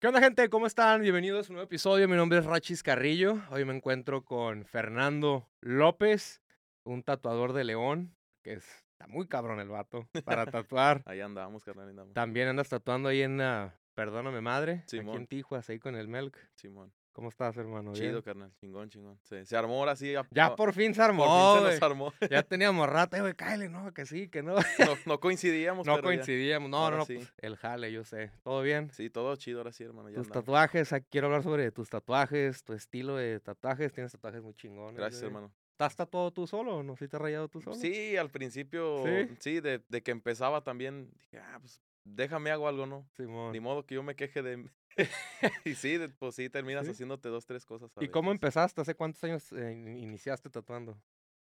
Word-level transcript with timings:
¿Qué 0.00 0.06
onda, 0.08 0.22
gente? 0.22 0.48
¿Cómo 0.48 0.66
están? 0.66 1.02
Bienvenidos 1.02 1.46
a 1.46 1.52
un 1.52 1.56
nuevo 1.56 1.66
episodio. 1.66 2.08
Mi 2.08 2.16
nombre 2.16 2.38
es 2.38 2.46
Rachis 2.46 2.82
Carrillo. 2.82 3.38
Hoy 3.50 3.66
me 3.66 3.76
encuentro 3.76 4.24
con 4.24 4.64
Fernando 4.64 5.46
López, 5.60 6.40
un 6.84 7.02
tatuador 7.02 7.52
de 7.52 7.64
León, 7.64 8.16
que 8.42 8.54
es, 8.54 8.64
está 8.92 9.06
muy 9.08 9.28
cabrón 9.28 9.60
el 9.60 9.68
vato 9.68 10.08
para 10.24 10.46
tatuar. 10.50 11.02
Ahí 11.04 11.20
andamos, 11.20 11.64
carnal, 11.64 11.90
andamos. 11.90 12.14
También 12.14 12.48
andas 12.48 12.70
tatuando 12.70 13.10
ahí 13.10 13.20
en, 13.20 13.42
ah, 13.42 13.78
Perdóname 13.92 14.40
Madre, 14.40 14.84
aquí 14.84 14.96
Simón. 14.96 15.18
en 15.18 15.26
Tijuas, 15.26 15.68
ahí 15.68 15.78
con 15.78 15.94
el 15.94 16.08
Melk. 16.08 16.34
Simón. 16.54 16.94
¿Cómo 17.12 17.28
estás, 17.28 17.56
hermano? 17.56 17.92
¿Bien? 17.92 18.06
Chido, 18.06 18.22
carnal. 18.22 18.52
Chingón, 18.60 18.88
chingón. 18.88 19.18
Se, 19.24 19.44
se 19.44 19.56
armó 19.56 19.74
ahora 19.80 19.96
sí. 19.96 20.14
a- 20.14 20.26
Ya 20.30 20.54
por 20.54 20.72
fin 20.72 20.94
se 20.94 21.00
por 21.00 21.10
armó, 21.10 21.54
fin 21.56 21.64
se 21.66 21.72
nos 21.74 21.82
armó. 21.82 22.12
Ya 22.30 22.42
teníamos 22.48 22.88
rato, 22.88 23.16
eh, 23.16 23.20
güey, 23.20 23.34
cáele, 23.34 23.68
no, 23.68 23.92
que 23.92 24.06
sí, 24.06 24.28
que 24.28 24.42
no. 24.42 24.54
No, 24.54 24.62
no 25.06 25.20
coincidíamos, 25.20 25.86
No 25.86 25.96
pero 25.96 26.10
ya. 26.10 26.16
coincidíamos, 26.16 26.70
no, 26.70 26.76
ahora 26.78 26.98
no, 26.98 27.04
sí. 27.04 27.16
pues, 27.16 27.34
el 27.38 27.56
jale, 27.56 27.90
yo 27.92 28.04
sé. 28.04 28.30
¿Todo 28.44 28.62
bien? 28.62 28.90
Sí, 28.92 29.10
todo 29.10 29.34
chido 29.36 29.58
ahora 29.58 29.72
sí, 29.72 29.82
hermano. 29.82 30.08
Ya 30.08 30.16
Tus 30.16 30.28
andamos. 30.28 30.44
tatuajes, 30.44 30.94
quiero 31.10 31.26
hablar 31.26 31.42
sobre 31.42 31.70
tus 31.72 31.90
tatuajes, 31.90 32.62
tu 32.62 32.72
estilo 32.74 33.16
de 33.16 33.40
tatuajes. 33.40 33.92
Tienes 33.92 34.12
tatuajes 34.12 34.40
muy 34.42 34.54
chingones. 34.54 34.94
Gracias, 34.96 35.20
güey. 35.22 35.28
hermano. 35.34 35.52
¿Estás 35.72 35.96
tatuado 35.96 36.30
tú 36.30 36.46
solo 36.46 36.76
o 36.76 36.82
no? 36.82 36.96
¿Sí 36.96 37.08
te 37.08 37.16
has 37.16 37.22
rayado 37.22 37.48
tú 37.48 37.60
solo? 37.60 37.74
Sí, 37.74 38.16
al 38.16 38.30
principio, 38.30 39.02
¿Sí? 39.04 39.34
sí, 39.40 39.60
de, 39.60 39.82
de 39.88 40.02
que 40.02 40.10
empezaba 40.12 40.62
también, 40.62 41.10
dije, 41.18 41.38
ah, 41.38 41.58
pues 41.58 41.80
déjame 42.04 42.50
hago 42.50 42.68
algo, 42.68 42.86
¿no? 42.86 43.08
Simón. 43.16 43.50
Ni 43.52 43.60
modo 43.60 43.84
que 43.84 43.94
yo 43.96 44.02
me 44.02 44.14
queje 44.14 44.42
de... 44.42 44.68
y 45.64 45.74
sí, 45.74 45.98
pues 46.18 46.34
sí, 46.34 46.48
terminas 46.50 46.84
¿Sí? 46.86 46.92
haciéndote 46.92 47.28
dos, 47.28 47.46
tres 47.46 47.64
cosas. 47.64 47.90
¿Y 48.00 48.08
cómo 48.08 48.30
empezaste? 48.30 48.80
¿Hace 48.80 48.94
cuántos 48.94 49.22
años 49.24 49.52
eh, 49.52 49.72
in- 49.72 49.96
iniciaste 49.98 50.50
tatuando? 50.50 51.00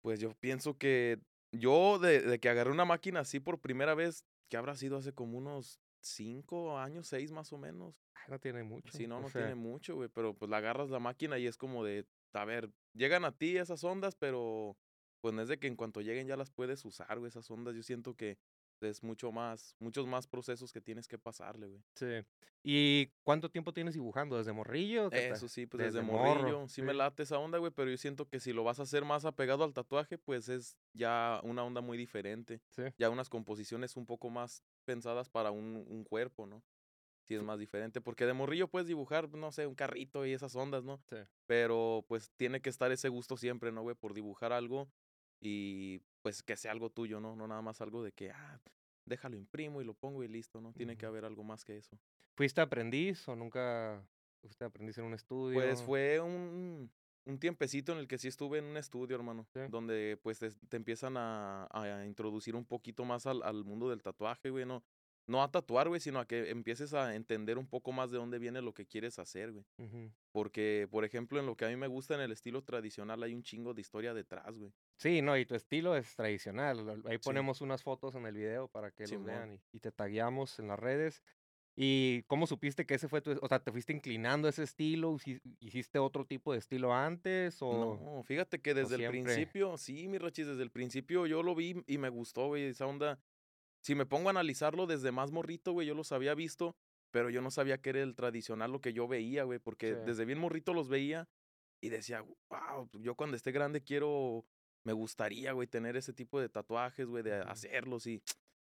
Pues 0.03 0.21
yo 0.21 0.35
pienso 0.35 0.77
que 0.77 1.19
yo 1.53 1.99
de, 1.99 2.21
de 2.21 2.39
que 2.39 2.49
agarré 2.49 2.71
una 2.71 2.85
máquina 2.85 3.21
así 3.21 3.41
por 3.41 3.59
primera 3.61 3.95
vez, 3.95 4.25
que 4.49 4.57
habrá 4.57 4.77
sido 4.77 4.97
hace 4.99 5.13
como 5.13 5.39
unos 5.39 5.81
cinco 6.01 6.79
años, 6.79 7.07
seis 7.09 7.33
más 7.33 7.53
o 7.53 7.59
menos. 7.59 7.95
Ay, 8.15 8.23
no 8.29 8.39
tiene 8.39 8.63
mucho. 8.63 8.97
Sí, 8.97 9.07
no, 9.07 9.21
no 9.21 9.29
sea, 9.29 9.43
tiene 9.43 9.55
mucho, 9.55 9.95
güey, 9.97 10.09
pero 10.09 10.35
pues 10.35 10.51
la 10.51 10.59
agarras 10.59 10.91
la 10.91 11.01
máquina 11.01 11.39
y 11.39 11.47
es 11.47 11.57
como 11.57 11.85
de, 11.85 12.07
a 12.33 12.45
ver, 12.45 12.71
llegan 12.95 13.25
a 13.25 13.37
ti 13.37 13.57
esas 13.57 13.83
ondas, 13.85 14.15
pero 14.15 14.77
pues 15.21 15.35
no 15.35 15.43
es 15.43 15.49
de 15.49 15.59
que 15.59 15.67
en 15.67 15.77
cuanto 15.77 16.01
lleguen 16.01 16.29
ya 16.29 16.37
las 16.37 16.51
puedes 16.51 16.85
usar, 16.85 17.19
güey, 17.19 17.29
esas 17.29 17.51
ondas. 17.51 17.75
Yo 17.75 17.83
siento 17.83 18.15
que 18.15 18.39
es 18.81 19.03
mucho 19.03 19.33
más, 19.33 19.75
muchos 19.79 20.07
más 20.07 20.27
procesos 20.27 20.73
que 20.73 20.81
tienes 20.81 21.09
que 21.09 21.19
pasarle, 21.19 21.67
güey. 21.67 21.83
Sí. 21.95 22.25
¿Y 22.63 23.07
cuánto 23.23 23.51
tiempo 23.51 23.73
tienes 23.73 23.95
dibujando? 23.95 24.37
¿Desde 24.37 24.53
morrillo? 24.53 25.11
Eso 25.13 25.49
sí, 25.49 25.67
pues 25.67 25.85
desde 25.85 26.01
desde, 26.01 26.13
morro, 26.13 26.41
morrillo, 26.43 26.69
sí, 26.69 26.83
me 26.83 26.93
late 26.93 27.23
esa 27.23 27.39
onda, 27.39 27.59
güey, 27.59 27.73
pero 27.73 27.91
yo 27.91 27.97
siento 27.97 28.29
que 28.29 28.41
si 28.41 28.53
lo 28.53 28.65
vas 28.65 28.81
a 28.81 28.83
hacer 28.83 29.05
más 29.05 29.25
apegado 29.25 29.65
al 29.65 29.73
tatuaje, 29.73 30.19
pues 30.19 30.49
es 30.49 30.77
ya 30.93 31.41
una 31.45 31.65
onda 31.65 31.81
muy 31.81 31.97
diferente. 31.97 32.61
Sí. 32.71 32.83
Ya 32.99 33.11
unas 33.11 33.29
composiciones 33.29 33.97
un 33.97 34.07
poco 34.07 34.31
más 34.31 34.63
pensadas 34.85 35.29
para 35.29 35.51
un, 35.51 35.85
un 35.89 36.05
cuerpo, 36.05 36.47
¿no? 36.47 36.63
Sí 37.23 37.35
es 37.35 37.43
más 37.43 37.59
diferente, 37.59 38.01
porque 38.01 38.25
de 38.25 38.33
morrillo 38.33 38.69
puedes 38.69 38.89
dibujar, 38.89 39.29
no 39.29 39.53
sé, 39.53 39.67
un 39.67 39.75
carrito 39.75 40.25
y 40.25 40.33
esas 40.33 40.57
ondas, 40.57 40.85
¿no? 40.85 41.03
Sí. 41.11 41.17
Pero 41.47 42.05
pues 42.09 42.31
tiene 42.37 42.63
que 42.63 42.71
estar 42.71 42.91
ese 42.91 43.11
gusto 43.11 43.37
siempre, 43.37 43.71
¿no, 43.71 43.83
güey? 43.83 43.95
Por 43.95 44.15
dibujar 44.15 44.53
algo 44.53 44.91
y 45.41 46.01
pues 46.23 46.43
que 46.43 46.57
sea 46.57 46.73
algo 46.73 46.91
tuyo, 46.91 47.21
¿no? 47.21 47.37
No 47.37 47.47
nada 47.47 47.63
más 47.63 47.81
algo 47.81 48.03
de 48.03 48.13
que, 48.13 48.31
ah, 48.31 48.61
déjalo 49.05 49.37
imprimo 49.37 49.81
y 49.81 49.85
lo 49.85 49.95
pongo 49.95 50.23
y 50.23 50.29
listo, 50.29 50.61
¿no? 50.61 50.73
Tiene 50.73 50.97
que 50.97 51.07
haber 51.07 51.25
algo 51.25 51.45
más 51.45 51.65
que 51.65 51.77
eso. 51.77 51.99
¿Fuiste 52.37 52.61
aprendiz 52.61 53.27
o 53.29 53.35
nunca 53.37 54.03
fuiste 54.41 54.65
aprendiz 54.65 54.99
en 54.99 55.05
un 55.05 55.15
estudio? 55.15 55.59
Pues 55.61 55.83
fue 55.83 56.21
un, 56.21 56.91
un 57.25 57.39
tiempecito 57.39 57.93
en 57.93 57.99
el 57.99 58.07
que 58.09 58.19
sí 58.19 58.29
estuve 58.29 58.59
en 58.59 58.65
un 58.67 58.77
estudio, 58.77 59.17
hermano, 59.17 59.45
Sí. 59.53 59.61
donde 59.71 60.19
pues 60.23 60.39
te, 60.39 60.51
te 60.51 60.77
empiezan 60.77 61.17
a, 61.17 61.67
a 61.71 62.07
introducir 62.07 62.55
un 62.55 62.65
poquito 62.65 63.05
más 63.05 63.27
al, 63.27 63.43
al 63.43 63.65
mundo 63.65 63.89
del 63.91 64.03
tatuaje, 64.03 64.51
güey, 64.51 64.67
no, 64.67 64.83
no 65.29 65.43
a 65.43 65.51
tatuar, 65.51 65.89
güey, 65.89 66.01
sino 66.01 66.19
a 66.19 66.27
que 66.27 66.51
empieces 66.51 66.95
a 66.95 67.15
entender 67.15 67.59
un 67.59 67.67
poco 67.69 67.93
más 67.93 68.11
de 68.11 68.19
dónde 68.19 68.39
viene 68.39 68.61
lo 68.63 68.75
que 68.75 68.87
quieres 68.87 69.19
hacer, 69.19 69.53
güey. 69.53 69.65
Ujú. 69.79 70.11
Porque, 70.33 70.89
por 70.91 71.05
ejemplo, 71.05 71.39
en 71.39 71.47
lo 71.47 71.57
que 71.57 71.67
a 71.67 71.69
mí 71.69 71.77
me 71.77 71.87
gusta 71.87 72.15
en 72.15 72.21
el 72.21 72.33
estilo 72.33 72.63
tradicional 72.65 73.23
hay 73.23 73.35
un 73.35 73.43
chingo 73.43 73.75
de 73.75 73.81
historia 73.83 74.15
detrás, 74.15 74.59
güey. 74.59 74.73
Sí, 74.97 75.23
no, 75.23 75.37
y 75.39 75.47
tu 75.47 75.55
estilo 75.55 75.95
es 75.95 76.17
tradicional. 76.17 77.03
Ahí 77.07 77.19
Sí. 77.19 77.23
ponemos 77.25 77.61
unas 77.61 77.83
fotos 77.83 78.15
en 78.17 78.27
el 78.27 78.35
video 78.35 78.67
para 78.69 78.91
que 78.91 79.05
los 79.05 79.11
Simón. 79.11 79.27
vean 79.27 79.53
y, 79.53 79.77
y 79.77 79.81
te 79.81 79.93
tagueamos 79.93 80.59
en 80.59 80.69
las 80.69 80.79
redes. 80.79 81.23
¿Y 81.81 82.25
cómo 82.25 82.49
supiste 82.49 82.87
que 82.87 82.95
ese 82.95 83.07
fue 83.07 83.21
tu, 83.21 83.39
o 83.41 83.47
sea, 83.47 83.61
te 83.61 83.71
fuiste 83.71 83.93
inclinando 83.93 84.49
a 84.49 84.51
ese 84.51 84.65
estilo? 84.65 85.13
Hici- 85.15 85.41
¿Hiciste 85.61 86.01
otro 86.01 86.25
tipo 86.27 86.53
de 86.53 86.59
estilo 86.59 86.93
antes 86.93 87.59
o 87.61 87.97
No, 88.17 88.23
fíjate 88.25 88.61
que 88.61 88.75
desde 88.75 88.97
el 88.97 89.09
principio, 89.11 89.77
sí, 89.79 90.09
mi 90.09 90.19
Rachis, 90.19 90.49
desde 90.49 90.65
el 90.65 90.73
principio 90.73 91.27
yo 91.27 91.45
lo 91.45 91.55
vi 91.55 91.81
y 91.87 91.99
me 91.99 92.09
gustó, 92.09 92.49
güey, 92.49 92.65
esa 92.65 92.87
onda. 92.87 93.21
Si 93.89 93.95
me 93.95 94.05
pongo 94.05 94.29
a 94.29 94.33
analizarlo 94.33 94.87
desde 94.87 95.13
más 95.13 95.31
morrito, 95.33 95.73
güey, 95.73 95.87
yo 95.87 95.95
los 95.95 96.13
había 96.13 96.35
visto, 96.35 96.77
pero 97.11 97.31
yo 97.31 97.41
no 97.41 97.51
sabía 97.51 97.81
que 97.81 97.89
era 97.89 98.03
el 98.03 98.15
tradicional 98.15 98.71
lo 98.71 98.83
que 98.83 98.93
yo 98.93 99.09
veía, 99.09 99.45
güey, 99.45 99.61
porque 99.61 99.95
Sí. 99.95 100.01
desde 100.05 100.27
bien 100.27 100.39
morrito 100.39 100.75
los 100.75 100.91
veía 100.91 101.27
y 101.81 101.89
decía, 101.89 102.21
wow, 102.51 102.91
yo 103.01 103.15
cuando 103.15 103.35
esté 103.35 103.51
grande 103.51 103.83
quiero, 103.83 104.45
me 104.85 104.93
gustaría, 104.93 105.53
güey, 105.53 105.69
tener 105.69 105.97
ese 105.97 106.13
tipo 106.13 106.39
de 106.39 106.51
tatuajes, 106.51 107.07
güey, 107.07 107.23
de 107.23 107.37
hacerlos 107.37 108.07
y 108.07 108.23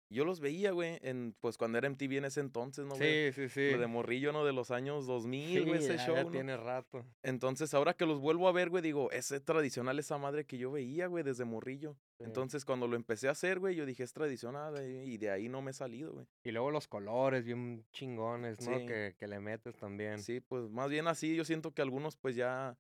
yo 0.10 0.24
los 0.24 0.40
veía, 0.40 0.72
güey, 0.72 1.00
en, 1.02 1.36
pues 1.42 1.58
cuando 1.58 1.78
era 1.78 1.88
MTV 1.90 2.18
en 2.18 2.26
ese 2.26 2.40
entonces, 2.40 2.86
¿no, 2.86 2.96
güey? 2.96 3.32
Sí, 3.34 3.48
sí, 3.48 3.50
sí. 3.50 3.72
Lo 3.72 3.80
de 3.80 3.88
morrillo, 3.88 4.32
¿no? 4.32 4.46
De 4.46 4.54
los 4.54 4.70
años 4.72 5.08
2000, 5.08 5.66
güey, 5.66 5.80
Sí, 5.80 5.86
ese 5.86 5.98
ya- 5.98 6.06
show, 6.06 6.16
ya 6.16 6.24
¿no? 6.26 6.32
tiene 6.32 6.56
rato. 6.58 7.06
Entonces, 7.24 7.74
ahora 7.74 7.94
que 7.96 8.06
los 8.06 8.20
vuelvo 8.20 8.48
a 8.48 8.52
ver, 8.52 8.70
güey, 8.70 8.84
digo, 8.84 9.12
ese 9.12 9.40
tradicional, 9.40 9.98
esa 10.00 10.18
madre 10.18 10.46
que 10.46 10.58
yo 10.58 10.72
veía, 10.72 11.08
güey, 11.08 11.24
desde 11.24 11.44
morrillo. 11.46 11.98
Sí. 12.20 12.24
Entonces, 12.26 12.66
cuando 12.66 12.88
lo 12.88 12.96
empecé 12.96 13.28
a 13.28 13.32
hacer, 13.32 13.60
güey, 13.60 13.76
yo 13.76 13.86
dije, 13.86 14.04
es 14.04 14.14
tradicional, 14.14 14.76
y 15.06 15.18
de 15.18 15.32
ahí 15.32 15.50
no 15.50 15.62
me 15.62 15.72
he 15.72 15.74
salido, 15.74 16.14
güey. 16.14 16.28
Y 16.44 16.52
luego 16.52 16.70
los 16.72 16.88
colores 16.88 17.44
bien 17.44 17.84
chingones, 17.92 18.62
¿no? 18.68 18.78
Sí. 18.80 18.86
Que, 18.86 19.16
que 19.18 19.28
le 19.28 19.40
metes 19.40 19.76
también. 19.76 20.22
Sí, 20.22 20.40
pues 20.40 20.70
más 20.70 20.90
bien 20.90 21.08
así, 21.08 21.36
yo 21.36 21.44
siento 21.46 21.72
que 21.74 21.82
algunos, 21.82 22.16
pues 22.16 22.36
ya. 22.36 22.78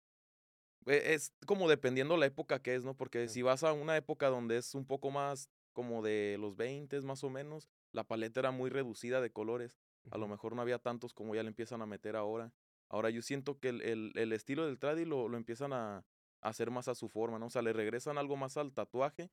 eh, 0.85 1.13
Es 1.15 1.33
como 1.47 1.67
dependiendo 1.67 2.15
la 2.17 2.27
época 2.27 2.61
que 2.61 2.75
es, 2.75 2.83
¿no? 2.85 2.93
Porque 2.95 3.27
si 3.27 3.41
vas 3.41 3.63
a 3.63 3.73
una 3.73 3.97
época 3.97 4.27
donde 4.29 4.57
es 4.57 4.75
un 4.75 4.85
poco 4.85 5.09
más 5.11 5.49
como 5.75 6.01
de 6.03 6.37
los 6.41 6.57
20 6.57 6.99
más 7.03 7.23
o 7.25 7.29
menos, 7.29 7.69
la 7.93 8.05
paleta 8.05 8.41
era 8.41 8.51
muy 8.51 8.71
reducida 8.71 9.21
de 9.21 9.31
colores. 9.31 9.77
A 10.11 10.17
lo 10.17 10.27
mejor 10.27 10.55
no 10.55 10.63
había 10.63 10.79
tantos 10.79 11.13
como 11.13 11.35
ya 11.35 11.43
le 11.43 11.49
empiezan 11.49 11.83
a 11.83 11.87
meter 11.87 12.17
ahora. 12.17 12.53
Ahora 12.89 13.11
yo 13.11 13.21
siento 13.21 13.59
que 13.59 13.69
el, 13.69 13.81
el- 13.83 14.13
el 14.15 14.33
estilo 14.33 14.65
del 14.67 14.79
tradi 14.79 15.05
lo, 15.05 15.29
lo 15.29 15.37
empiezan 15.37 15.73
a, 15.73 15.97
a 15.99 16.05
hacer 16.41 16.71
más 16.71 16.87
a 16.89 16.95
su 16.95 17.09
forma, 17.09 17.39
¿no? 17.39 17.47
O 17.47 17.51
sea, 17.51 17.61
le 17.63 17.73
regresan 17.73 18.17
algo 18.17 18.37
más 18.37 18.57
al 18.57 18.73
tatuaje, 18.73 19.31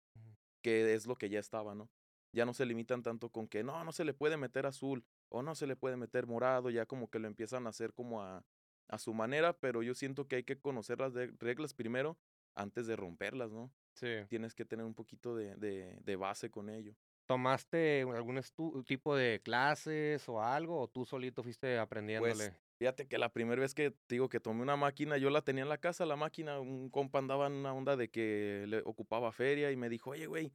que 0.62 0.94
es 0.94 1.06
lo 1.06 1.16
que 1.16 1.28
ya 1.30 1.40
estaba, 1.40 1.74
¿no? 1.74 1.90
Ya 2.32 2.46
no 2.46 2.54
se 2.54 2.66
limitan 2.66 3.02
tanto 3.02 3.30
con 3.30 3.48
que 3.48 3.62
no, 3.64 3.84
no 3.84 3.92
se 3.92 4.04
le 4.04 4.14
puede 4.14 4.36
meter 4.36 4.66
azul 4.66 5.04
o 5.28 5.42
no 5.42 5.54
se 5.54 5.66
le 5.66 5.76
puede 5.76 5.96
meter 5.96 6.26
morado, 6.26 6.70
ya 6.70 6.86
como 6.86 7.10
que 7.10 7.18
lo 7.18 7.28
empiezan 7.28 7.66
a 7.66 7.70
hacer 7.70 7.92
como 7.94 8.22
a, 8.22 8.44
a 8.88 8.98
su 8.98 9.14
manera, 9.14 9.58
pero 9.58 9.82
yo 9.82 9.94
siento 9.94 10.28
que 10.28 10.36
hay 10.36 10.44
que 10.44 10.60
conocer 10.60 11.00
las 11.00 11.12
reglas 11.38 11.74
primero 11.74 12.18
antes 12.54 12.86
de 12.86 12.96
romperlas, 12.96 13.52
¿no? 13.52 13.72
Sí. 13.94 14.08
Tienes 14.28 14.54
que 14.54 14.64
tener 14.64 14.84
un 14.86 14.94
poquito 14.94 15.34
de, 15.36 15.54
de- 15.56 15.98
de 16.00 16.16
base 16.16 16.50
con 16.50 16.68
ello. 16.70 16.94
¿Tomaste 17.26 18.02
algún 18.02 18.40
tipo 18.84 19.14
de 19.16 19.40
clases 19.42 20.28
o 20.28 20.42
algo? 20.42 20.80
¿O 20.80 20.88
tú 20.88 21.04
solito 21.04 21.42
fuiste 21.42 21.78
aprendiéndole? 21.78 22.34
Pues 22.34 22.52
fíjate 22.78 23.06
que 23.06 23.16
la 23.16 23.32
primera 23.32 23.60
vez 23.60 23.74
que 23.74 23.90
te 23.92 24.16
digo 24.16 24.28
que 24.28 24.40
tomé 24.40 24.62
una 24.62 24.76
máquina, 24.76 25.16
yo 25.18 25.30
la 25.30 25.42
tenía 25.42 25.62
en 25.62 25.68
la 25.68 25.78
casa, 25.78 26.04
la 26.04 26.16
máquina, 26.16 26.58
un 26.60 26.90
compa 26.90 27.18
andaba 27.20 27.46
en 27.46 27.52
una 27.54 27.72
onda 27.72 27.96
de 27.96 28.10
que 28.10 28.64
le 28.66 28.78
ocupaba 28.84 29.30
feria 29.32 29.70
y 29.70 29.76
me 29.76 29.88
dijo, 29.88 30.10
oye, 30.10 30.26
güey, 30.26 30.52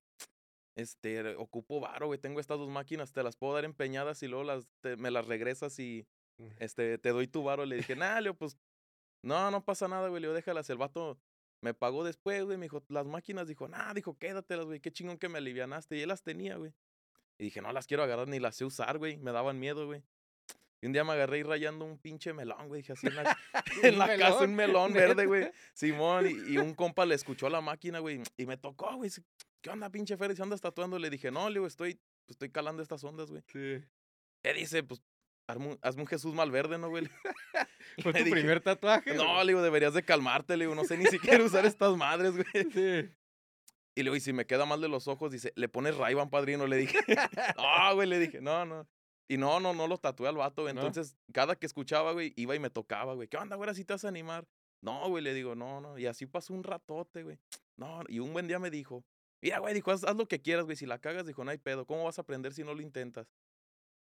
este, 0.75 1.35
ocupo 1.37 1.79
varo, 1.79 2.07
güey, 2.07 2.19
tengo 2.19 2.39
estas 2.39 2.57
dos 2.59 2.69
máquinas, 2.69 3.11
te 3.11 3.23
las 3.23 3.35
puedo 3.35 3.53
dar 3.55 3.65
empeñadas 3.65 4.21
y 4.21 4.27
luego 4.27 4.43
las, 4.43 4.67
te- 4.81 4.97
me 4.97 5.09
las 5.09 5.25
regresas 5.25 5.79
y 5.79 6.05
Ujú. 6.37 6.51
este, 6.59 6.97
te 6.99 7.09
doy 7.09 7.27
tu 7.27 7.43
varo. 7.43 7.65
Le 7.65 7.77
dije, 7.77 7.95
nah, 7.95 8.19
Leo, 8.19 8.35
pues, 8.35 8.57
no, 9.23 9.49
no 9.49 9.63
pasa 9.63 9.87
nada, 9.87 10.09
güey, 10.09 10.21
Leo, 10.21 10.33
déjalas. 10.33 10.69
El 10.69 10.77
vato 10.77 11.17
me 11.61 11.73
pagó 11.73 12.03
después, 12.03 12.43
güey, 12.43 12.57
me 12.57 12.65
dijo, 12.65 12.83
las 12.89 13.05
máquinas, 13.05 13.47
dijo, 13.47 13.67
nah, 13.67 13.93
dijo, 13.93 14.17
quédatelas, 14.17 14.65
güey, 14.65 14.79
qué 14.79 14.91
chingón 14.91 15.17
que 15.17 15.29
me 15.29 15.39
alivianaste. 15.39 15.97
Y 15.97 16.01
él 16.01 16.09
las 16.09 16.23
tenía, 16.23 16.55
güey. 16.57 16.73
Y 17.39 17.45
dije, 17.45 17.61
no 17.61 17.71
las 17.71 17.87
quiero 17.87 18.03
agarrar 18.03 18.27
ni 18.27 18.39
las 18.39 18.55
sé 18.55 18.65
usar, 18.65 18.97
güey, 18.97 19.17
me 19.17 19.31
daban 19.31 19.59
miedo, 19.59 19.85
güey. 19.85 20.03
Y 20.81 20.85
un 20.85 20.93
día 20.93 21.03
me 21.03 21.13
agarré 21.13 21.37
ahí 21.37 21.43
rayando 21.43 21.85
un 21.85 21.97
pinche 21.97 22.33
melón, 22.33 22.67
güey, 22.67 22.81
dije 22.81 22.93
así 22.93 23.07
en 23.07 23.15
la, 23.15 23.37
en 23.83 23.93
¿Un 23.93 23.99
la 23.99 24.17
casa, 24.17 24.43
un 24.43 24.55
melón? 24.55 24.93
verde, 24.93 25.25
güey. 25.25 25.51
Simón, 25.73 26.27
y, 26.27 26.53
y 26.53 26.57
un 26.59 26.75
compa 26.75 27.05
le 27.05 27.15
escuchó 27.15 27.49
la 27.49 27.61
máquina, 27.61 27.99
güey, 27.99 28.21
y 28.37 28.45
me 28.45 28.57
tocó, 28.57 28.95
güey. 28.95 29.09
¿Qué 29.61 29.71
onda, 29.71 29.89
pinche 29.89 30.17
Félix? 30.17 30.39
¿Andas 30.39 30.61
tatuando? 30.61 30.99
Le 30.99 31.09
dije, 31.09 31.31
no, 31.31 31.49
le 31.49 31.55
digo, 31.55 31.67
estoy, 31.67 31.95
pues, 32.25 32.35
estoy 32.35 32.51
calando 32.51 32.83
estas 32.83 33.03
ondas, 33.03 33.31
güey. 33.31 33.41
Sí. 33.47 33.83
¿Qué 34.43 34.53
dice? 34.53 34.83
Pues, 34.83 35.01
hazme 35.47 36.01
un 36.01 36.07
Jesús 36.07 36.35
Malverde, 36.35 36.77
¿no, 36.77 36.89
güey? 36.89 37.09
¿Fue 38.01 38.13
tu 38.13 38.19
dije, 38.19 38.31
primer 38.31 38.61
tatuaje? 38.61 39.15
No, 39.15 39.43
le 39.43 39.51
digo, 39.51 39.61
deberías 39.61 39.93
de 39.93 40.03
calmarte, 40.03 40.57
le 40.57 40.65
digo, 40.65 40.75
no 40.75 40.83
sé 40.85 40.97
ni 40.97 41.05
siquiera 41.05 41.43
usar 41.43 41.65
estas 41.65 41.95
madres, 41.97 42.33
güey. 42.33 42.71
Sí. 42.71 43.09
Y 43.95 44.03
le 44.03 44.03
digo, 44.03 44.15
y 44.15 44.19
si 44.19 44.31
me 44.31 44.45
queda 44.45 44.65
mal 44.65 44.79
de 44.79 44.87
los 44.87 45.07
ojos, 45.07 45.31
dice, 45.31 45.53
le 45.55 45.69
pones 45.69 45.97
ray 45.97 46.15
padrino, 46.29 46.67
le 46.67 46.77
dije. 46.77 46.99
no, 47.57 47.95
güey, 47.95 48.07
le 48.07 48.19
dije, 48.19 48.41
no, 48.41 48.65
no. 48.65 48.87
Y 49.27 49.37
no, 49.37 49.59
no, 49.59 49.73
no 49.73 49.87
lo 49.87 49.97
tatué 49.97 50.29
al 50.29 50.37
vato, 50.37 50.61
güey. 50.61 50.73
¿No? 50.73 50.81
Entonces, 50.81 51.17
cada 51.33 51.55
que 51.55 51.65
escuchaba, 51.65 52.13
güey, 52.13 52.33
iba 52.37 52.55
y 52.55 52.59
me 52.59 52.69
tocaba, 52.69 53.13
güey. 53.13 53.27
¿Qué 53.27 53.37
onda, 53.37 53.55
güey? 53.55 53.69
¿Así 53.69 53.83
te 53.83 53.93
vas 53.93 54.05
a 54.05 54.07
animar? 54.07 54.47
No, 54.81 55.09
güey, 55.09 55.23
le 55.23 55.33
digo, 55.33 55.55
no, 55.55 55.81
no. 55.81 55.97
Y 55.97 56.05
así 56.05 56.25
pasó 56.25 56.53
un 56.53 56.63
ratote, 56.63 57.23
güey. 57.23 57.37
No, 57.77 58.01
y 58.07 58.17
un 58.17 58.33
buen 58.33 58.47
día 58.47 58.57
me 58.57 58.71
dijo, 58.71 59.05
mira, 59.39 59.59
güey, 59.59 59.75
dijo, 59.75 59.91
haz, 59.91 60.03
haz 60.03 60.15
lo 60.15 60.27
que 60.27 60.41
quieras, 60.41 60.65
güey. 60.65 60.75
Si 60.75 60.87
la 60.87 60.97
cagas, 60.97 61.27
dijo, 61.27 61.43
no 61.43 61.51
hay 61.51 61.59
pedo. 61.59 61.85
¿Cómo 61.85 62.05
vas 62.05 62.17
a 62.17 62.23
aprender 62.23 62.53
si 62.53 62.63
no 62.63 62.73
lo 62.73 62.81
intentas? 62.81 63.27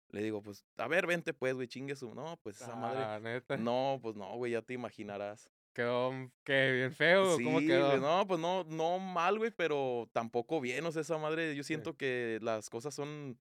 Le 0.09 0.21
digo, 0.23 0.41
pues, 0.41 0.65
a 0.77 0.87
ver, 0.87 1.07
vente 1.07 1.33
pues, 1.33 1.55
güey, 1.55 1.67
chingue 1.67 1.95
su. 1.95 2.13
No, 2.15 2.37
pues 2.43 2.61
esa 2.61 2.75
madre. 2.75 3.03
Ah, 3.03 3.19
neta. 3.19 3.57
No, 3.57 3.99
pues 4.01 4.15
no, 4.15 4.33
güey, 4.35 4.53
ya 4.53 4.61
te 4.61 4.73
imaginarás. 4.73 5.49
Quedó, 5.73 6.13
mm, 6.13 6.31
¿qué? 6.45 6.71
¿Bien 6.71 6.93
feo? 6.93 7.35
Sí, 7.37 7.43
¿Cómo 7.43 7.55
güey, 7.57 7.67
quedó? 7.67 7.97
no, 7.97 8.25
pues 8.27 8.39
no, 8.39 8.63
no 8.63 8.97
mal, 8.99 9.37
güey, 9.37 9.51
pero 9.51 10.09
tampoco 10.13 10.61
bien, 10.61 10.85
o 10.85 10.91
sea, 10.93 11.01
esa 11.01 11.17
madre, 11.17 11.53
yo 11.53 11.63
siento 11.63 11.97
que 11.97 12.39
las 12.41 12.69
cosas 12.69 12.93
son, 12.95 13.37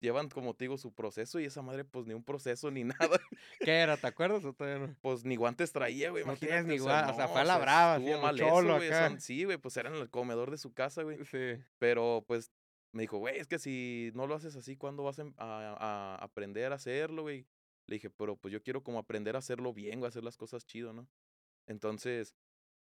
llevan, 0.00 0.28
como 0.28 0.54
te 0.54 0.64
digo, 0.64 0.76
su 0.76 0.92
proceso 0.92 1.38
y 1.38 1.44
esa 1.44 1.62
madre, 1.62 1.84
pues 1.84 2.04
ni 2.06 2.14
un 2.14 2.24
proceso 2.24 2.72
ni 2.72 2.82
nada, 3.10 3.20
¿Qué 3.60 3.76
era? 3.78 3.96
¿Te 3.96 4.08
acuerdas 4.08 4.44
o 4.44 4.52
todavía 4.54 4.88
no? 4.88 4.96
pues 5.02 5.24
ni 5.24 5.36
guantes 5.36 5.70
traía, 5.70 6.10
güey, 6.10 6.24
No 6.24 6.32
imagínate. 6.32 6.64
ni 6.64 6.78
guan- 6.78 7.10
o 7.12 7.14
sea, 7.14 7.28
fue 7.28 7.42
a 7.42 7.44
la 7.44 7.54
sea, 7.54 7.62
brava, 7.62 7.94
así, 7.94 8.04
estuvo 8.06 8.14
a 8.14 8.20
lo 8.20 8.26
mal 8.26 8.36
eso, 8.40 8.48
cholo 8.48 8.76
güey, 8.78 8.88
acá. 8.88 9.08
son- 9.10 9.20
sí, 9.20 9.44
güey, 9.44 9.58
pues 9.58 9.76
era 9.76 9.88
en 9.88 9.94
el 9.96 10.10
comedor 10.10 10.50
de 10.50 10.58
su 10.58 10.72
casa, 10.72 11.04
güey, 11.04 11.24
Sí. 11.26 11.62
pero 11.78 12.24
pues 12.26 12.50
me 12.92 13.02
dijo, 13.02 13.18
güey, 13.18 13.38
es 13.38 13.46
que 13.46 13.58
si 13.58 14.10
no 14.14 14.26
lo 14.26 14.34
haces 14.34 14.56
así, 14.56 14.76
¿cuándo 14.76 15.02
vas 15.02 15.18
a, 15.18 15.22
em- 15.22 15.34
a- 15.38 15.76
a 15.78 16.24
aprender 16.24 16.72
a 16.72 16.76
hacerlo, 16.76 17.22
güey? 17.22 17.46
Le 17.86 17.96
dije, 17.96 18.10
pero 18.10 18.36
pues 18.36 18.52
yo 18.52 18.62
quiero 18.62 18.82
como 18.82 18.98
aprender 18.98 19.36
a 19.36 19.40
hacerlo 19.40 19.72
bien, 19.74 20.00
güey, 20.00 20.08
hacer 20.08 20.24
las 20.24 20.36
cosas 20.36 20.66
chido, 20.66 20.92
¿no? 20.92 21.08
Entonces, 21.66 22.34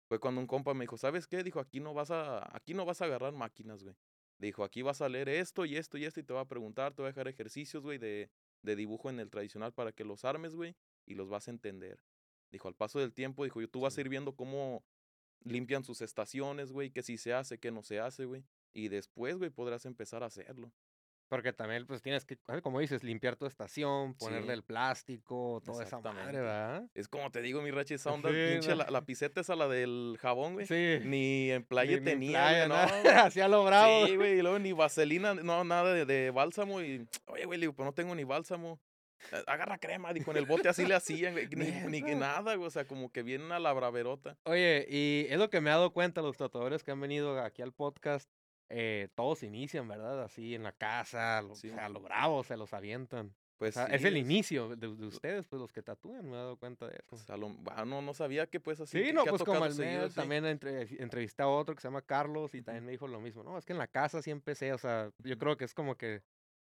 fue 0.08 0.20
cuando 0.20 0.42
un 0.42 0.48
compa 0.48 0.74
me 0.74 0.84
dijo, 0.84 0.98
¿sabes 0.98 1.28
qué? 1.28 1.44
Dijo, 1.44 1.60
aquí 1.60 1.80
no 1.80 1.94
vas 1.94 2.12
a, 2.12 2.56
aquí 2.56 2.74
no 2.74 2.86
vas 2.86 3.02
a 3.02 3.06
agarrar 3.06 3.34
máquinas, 3.34 3.84
güey. 3.84 3.96
Dijo, 4.40 4.64
aquí 4.64 4.82
vas 4.82 5.02
a 5.02 5.10
leer 5.10 5.30
esto 5.30 5.66
y 5.66 5.76
esto 5.76 5.98
y 5.98 6.06
esto 6.06 6.20
y 6.20 6.24
te 6.24 6.34
va 6.34 6.42
a 6.42 6.48
preguntar, 6.48 6.94
te 6.94 7.02
va 7.02 7.10
a 7.10 7.12
dejar 7.12 7.28
ejercicios, 7.28 7.84
güey, 7.84 7.98
de, 7.98 8.32
de 8.64 8.76
dibujo 8.76 9.10
en 9.10 9.20
el 9.20 9.30
tradicional 9.30 9.74
para 9.74 9.92
que 9.92 10.04
los 10.06 10.24
armes, 10.26 10.56
güey, 10.56 10.76
y 11.06 11.16
los 11.16 11.30
vas 11.30 11.48
a 11.48 11.52
entender. 11.52 12.00
Dijo, 12.52 12.68
al 12.68 12.76
paso 12.76 13.00
del 13.00 13.14
tiempo, 13.14 13.44
dijo, 13.44 13.60
tú 13.68 13.82
vas 13.82 13.94
a 13.94 13.96
Sí. 13.96 14.02
ir 14.02 14.10
viendo 14.10 14.36
cómo 14.36 14.84
limpian 15.44 15.84
sus 15.84 16.02
estaciones, 16.02 16.72
güey, 16.72 16.90
que 16.92 17.04
si 17.04 17.18
se 17.18 17.34
hace, 17.34 17.60
que 17.60 17.72
no 17.72 17.84
se 17.84 18.00
hace, 18.00 18.26
güey. 18.26 18.46
Y 18.74 18.88
después, 18.90 19.38
güey, 19.38 19.50
podrás 19.50 19.86
empezar 19.86 20.24
a 20.24 20.28
hacerlo. 20.28 20.72
Porque 21.28 21.54
también, 21.54 21.86
pues, 21.86 22.02
tienes 22.02 22.26
que, 22.26 22.38
como 22.64 22.80
dices, 22.80 23.04
limpiar 23.04 23.36
tu 23.36 23.46
estación, 23.46 24.16
ponerle 24.16 24.48
Sí. 24.48 24.54
el 24.54 24.64
plástico, 24.64 25.62
toda 25.64 25.84
esa 25.84 26.00
madre. 26.00 26.40
¿verdad? 26.40 26.90
Es 26.96 27.08
como 27.08 27.30
te 27.32 27.42
digo, 27.44 27.62
mi 27.62 27.70
Rachi, 27.70 27.96
onda, 28.06 28.30
Sí, 28.30 28.36
pinche, 28.54 28.76
la, 28.76 28.90
la 28.90 29.06
piseta 29.06 29.42
esa, 29.42 29.56
la 29.56 29.68
del 29.68 30.18
jabón, 30.20 30.54
güey. 30.56 30.66
Sí. 30.66 30.98
Ni 31.06 31.52
en 31.52 31.64
playa 31.68 31.92
Ni- 31.92 32.00
ni 32.00 32.06
tenía, 32.06 32.40
playa, 32.40 32.68
güey, 32.68 32.70
nada, 32.70 33.04
no. 33.04 33.22
Hacía 33.28 33.48
lo 33.48 33.64
bravo. 33.64 34.08
Sí, 34.08 34.16
güey, 34.16 34.40
y 34.40 34.42
luego 34.42 34.58
ni 34.58 34.72
vaselina, 34.72 35.36
no, 35.36 35.64
nada 35.64 35.94
de, 35.94 36.06
de 36.06 36.32
bálsamo. 36.32 36.82
Y, 36.82 37.08
oye, 37.28 37.46
güey, 37.46 37.60
digo, 37.60 37.74
pues 37.74 37.86
no 37.86 37.94
tengo 37.94 38.16
ni 38.16 38.24
bálsamo. 38.24 38.80
"Eh, 39.32 39.44
Agarra 39.46 39.78
crema, 39.78 40.12
dijo, 40.14 40.32
en 40.32 40.38
el 40.38 40.46
bote 40.46 40.68
así 40.70 40.84
le 40.88 40.96
hacían, 40.96 41.34
güey, 41.34 41.48
ni, 41.94 42.02
ni 42.02 42.16
nada, 42.16 42.56
güey, 42.56 42.66
o 42.66 42.72
sea, 42.72 42.86
como 42.86 43.12
que 43.12 43.22
viene 43.22 43.54
a 43.54 43.60
la 43.60 43.72
braverota. 43.74 44.36
Oye, 44.46 44.88
y 44.90 45.28
es 45.30 45.38
lo 45.38 45.52
que 45.52 45.62
me 45.62 45.70
he 45.70 45.74
dado 45.74 45.92
cuenta, 45.94 46.24
los 46.24 46.38
tatuadores 46.38 46.84
que 46.84 46.90
han 46.90 47.00
venido 47.02 47.40
aquí 47.40 47.62
al 47.62 47.72
podcast, 47.74 48.28
eh, 48.70 49.10
todos 49.16 49.44
inician, 49.44 49.88
¿verdad? 49.88 50.24
Así 50.24 50.56
en 50.56 50.64
la 50.64 50.72
casa, 50.72 51.42
lo, 51.42 51.56
Sí. 51.56 51.70
o 51.70 51.74
sea, 51.74 51.90
lo 51.90 52.00
bravo, 52.02 52.44
se 52.44 52.56
los 52.58 52.74
avientan. 52.74 53.28
O 53.28 53.34
Pues 53.60 53.74
sea, 53.74 53.88
sí, 53.88 53.96
es 53.96 54.06
el 54.06 54.16
inicio 54.16 54.70
de, 54.70 54.88
de 54.96 55.06
ustedes, 55.06 55.46
pues 55.48 55.60
los 55.60 55.74
que 55.74 55.82
tatúan, 55.82 56.24
me 56.26 56.32
he 56.32 56.36
dado 56.36 56.56
cuenta 56.58 56.88
de 56.88 56.96
eso. 56.96 57.04
pues, 57.10 57.28
lo- 57.38 57.58
ah, 57.72 57.84
no, 57.84 58.02
no 58.02 58.14
sabía 58.14 58.48
que 58.48 58.60
pues 58.62 58.80
así. 58.80 59.04
Sí, 59.04 59.12
no, 59.12 59.26
pues 59.26 59.44
como 59.44 59.66
el 59.66 59.74
seguido 59.74 60.06
así. 60.06 60.16
también 60.16 60.46
entre- 60.46 60.84
entrevisté 61.04 61.44
a 61.44 61.48
otro 61.50 61.76
que 61.76 61.82
se 61.82 61.88
llama 61.90 62.02
Carlos 62.02 62.56
y 62.56 62.62
también 62.62 62.86
me 62.86 62.92
dijo 62.92 63.06
lo 63.08 63.20
mismo. 63.20 63.44
No, 63.44 63.58
es 63.58 63.66
que 63.66 63.74
en 63.74 63.80
la 63.80 63.88
casa 63.88 64.22
sí 64.22 64.32
empecé, 64.32 64.72
o 64.72 64.78
sea, 64.78 65.12
yo 65.18 65.38
creo 65.38 65.58
que 65.58 65.66
es 65.66 65.74
como 65.74 65.98
que 65.98 66.22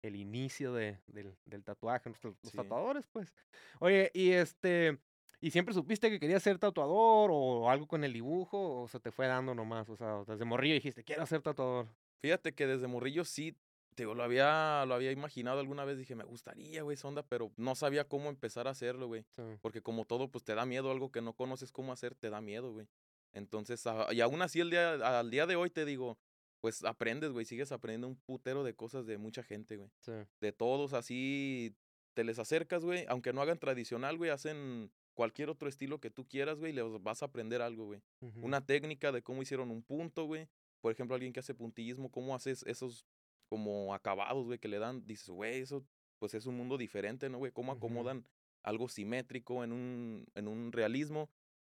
el 0.01 0.15
inicio 0.15 0.73
de, 0.73 0.97
del, 1.07 1.35
del 1.45 1.63
tatuaje, 1.63 2.09
los, 2.09 2.23
los 2.23 2.35
Sí. 2.43 2.57
tatuadores, 2.57 3.05
pues. 3.11 3.35
Oye, 3.81 4.09
y 4.15 4.31
este, 4.31 4.97
¿y 5.41 5.51
siempre 5.51 5.74
supiste 5.74 6.09
que 6.09 6.19
querías 6.19 6.44
ser 6.44 6.57
tatuador 6.59 7.30
o 7.33 7.69
algo 7.69 7.88
con 7.88 8.03
el 8.03 8.13
dibujo 8.13 8.81
o 8.83 8.88
se 8.88 9.00
te 9.00 9.12
fue 9.12 9.27
dando 9.27 9.53
nomás? 9.56 9.89
O 9.89 9.95
sea, 9.95 10.24
desde 10.27 10.45
morrillo 10.45 10.74
dijiste, 10.75 11.03
quiero 11.03 11.25
ser 11.25 11.41
tatuador. 11.41 11.88
Fíjate 12.21 12.53
que 12.53 12.68
desde 12.68 12.88
morrillo 12.88 13.24
sí, 13.25 13.56
te 13.95 14.03
digo, 14.03 14.13
lo 14.15 14.24
había, 14.24 14.86
lo 14.86 14.94
había 14.94 15.12
imaginado 15.12 15.59
alguna 15.59 15.86
vez, 15.86 15.97
dije, 15.97 16.15
me 16.15 16.24
gustaría, 16.24 16.83
güey, 16.83 16.95
esa 16.95 17.07
onda, 17.07 17.24
pero 17.24 17.51
no 17.57 17.75
sabía 17.75 18.07
cómo 18.07 18.30
empezar 18.30 18.68
a 18.68 18.71
hacerlo, 18.71 19.07
güey. 19.07 19.25
Sí. 19.30 19.41
Porque 19.62 19.81
como 19.81 20.06
todo, 20.06 20.30
pues 20.30 20.44
te 20.44 20.56
da 20.56 20.65
miedo, 20.65 20.91
algo 20.91 21.12
que 21.12 21.21
no 21.21 21.33
conoces 21.33 21.71
cómo 21.71 21.92
hacer, 21.94 22.15
te 22.15 22.30
da 22.30 22.42
miedo, 22.42 22.71
güey. 22.71 22.88
Entonces, 23.33 23.85
a- 23.88 24.12
y 24.13 24.21
aún 24.21 24.42
así 24.42 24.59
el 24.59 24.69
día, 24.69 25.19
al 25.19 25.30
día 25.30 25.45
de 25.45 25.56
hoy 25.56 25.69
te 25.69 25.85
digo, 25.85 26.18
pues 26.62 26.83
aprendes, 26.83 27.31
güey, 27.31 27.45
sigues 27.45 27.71
aprendiendo 27.71 28.07
un 28.07 28.15
putero 28.18 28.63
de 28.63 28.74
cosas 28.74 29.06
de 29.06 29.18
mucha 29.18 29.44
gente, 29.44 29.77
güey. 29.77 29.89
Sí. 30.00 30.12
De 30.42 30.51
todos, 30.51 30.94
así, 30.94 31.74
te 32.13 32.24
les 32.24 32.39
acercas, 32.39 32.83
güey, 32.83 33.06
aunque 33.07 33.31
no 33.33 33.42
hagan 33.42 33.59
tradicional, 33.59 34.18
güey, 34.18 34.30
hacen 34.31 34.92
cualquier 35.19 35.50
otro 35.50 35.68
estilo 35.68 36.00
que 36.00 36.10
tú 36.10 36.25
quieras, 36.25 36.60
güey, 36.60 36.71
les 36.71 36.86
vas 37.04 37.21
a 37.21 37.25
aprender 37.25 37.62
algo, 37.62 37.88
güey. 37.88 38.01
Una 38.42 38.66
técnica 38.66 39.12
de 39.12 39.21
cómo 39.21 39.42
hicieron 39.42 39.69
un 39.69 39.83
punto, 39.83 40.24
güey. 40.24 40.48
Por 40.80 40.94
ejemplo, 40.94 41.13
alguien 41.13 41.33
que 41.33 41.42
hace 41.42 41.54
puntillismo, 41.54 42.10
cómo 42.10 42.33
haces 42.33 42.63
esos 42.66 43.06
como 43.50 43.94
acabados, 43.94 44.45
güey, 44.45 44.60
que 44.60 44.69
le 44.69 44.80
dan, 44.80 45.06
dices, 45.06 45.30
güey, 45.30 45.60
eso 45.60 45.83
pues 46.19 46.33
es 46.36 46.45
un 46.45 46.56
mundo 46.56 46.77
diferente, 46.77 47.30
¿no, 47.30 47.38
güey? 47.38 47.51
Cómo 47.51 47.74
acomodan 47.74 48.25
algo 48.63 48.88
simétrico 48.88 49.62
en 49.66 49.74
un, 49.74 50.25
en 50.36 50.48
un 50.48 50.71
realismo. 50.71 51.30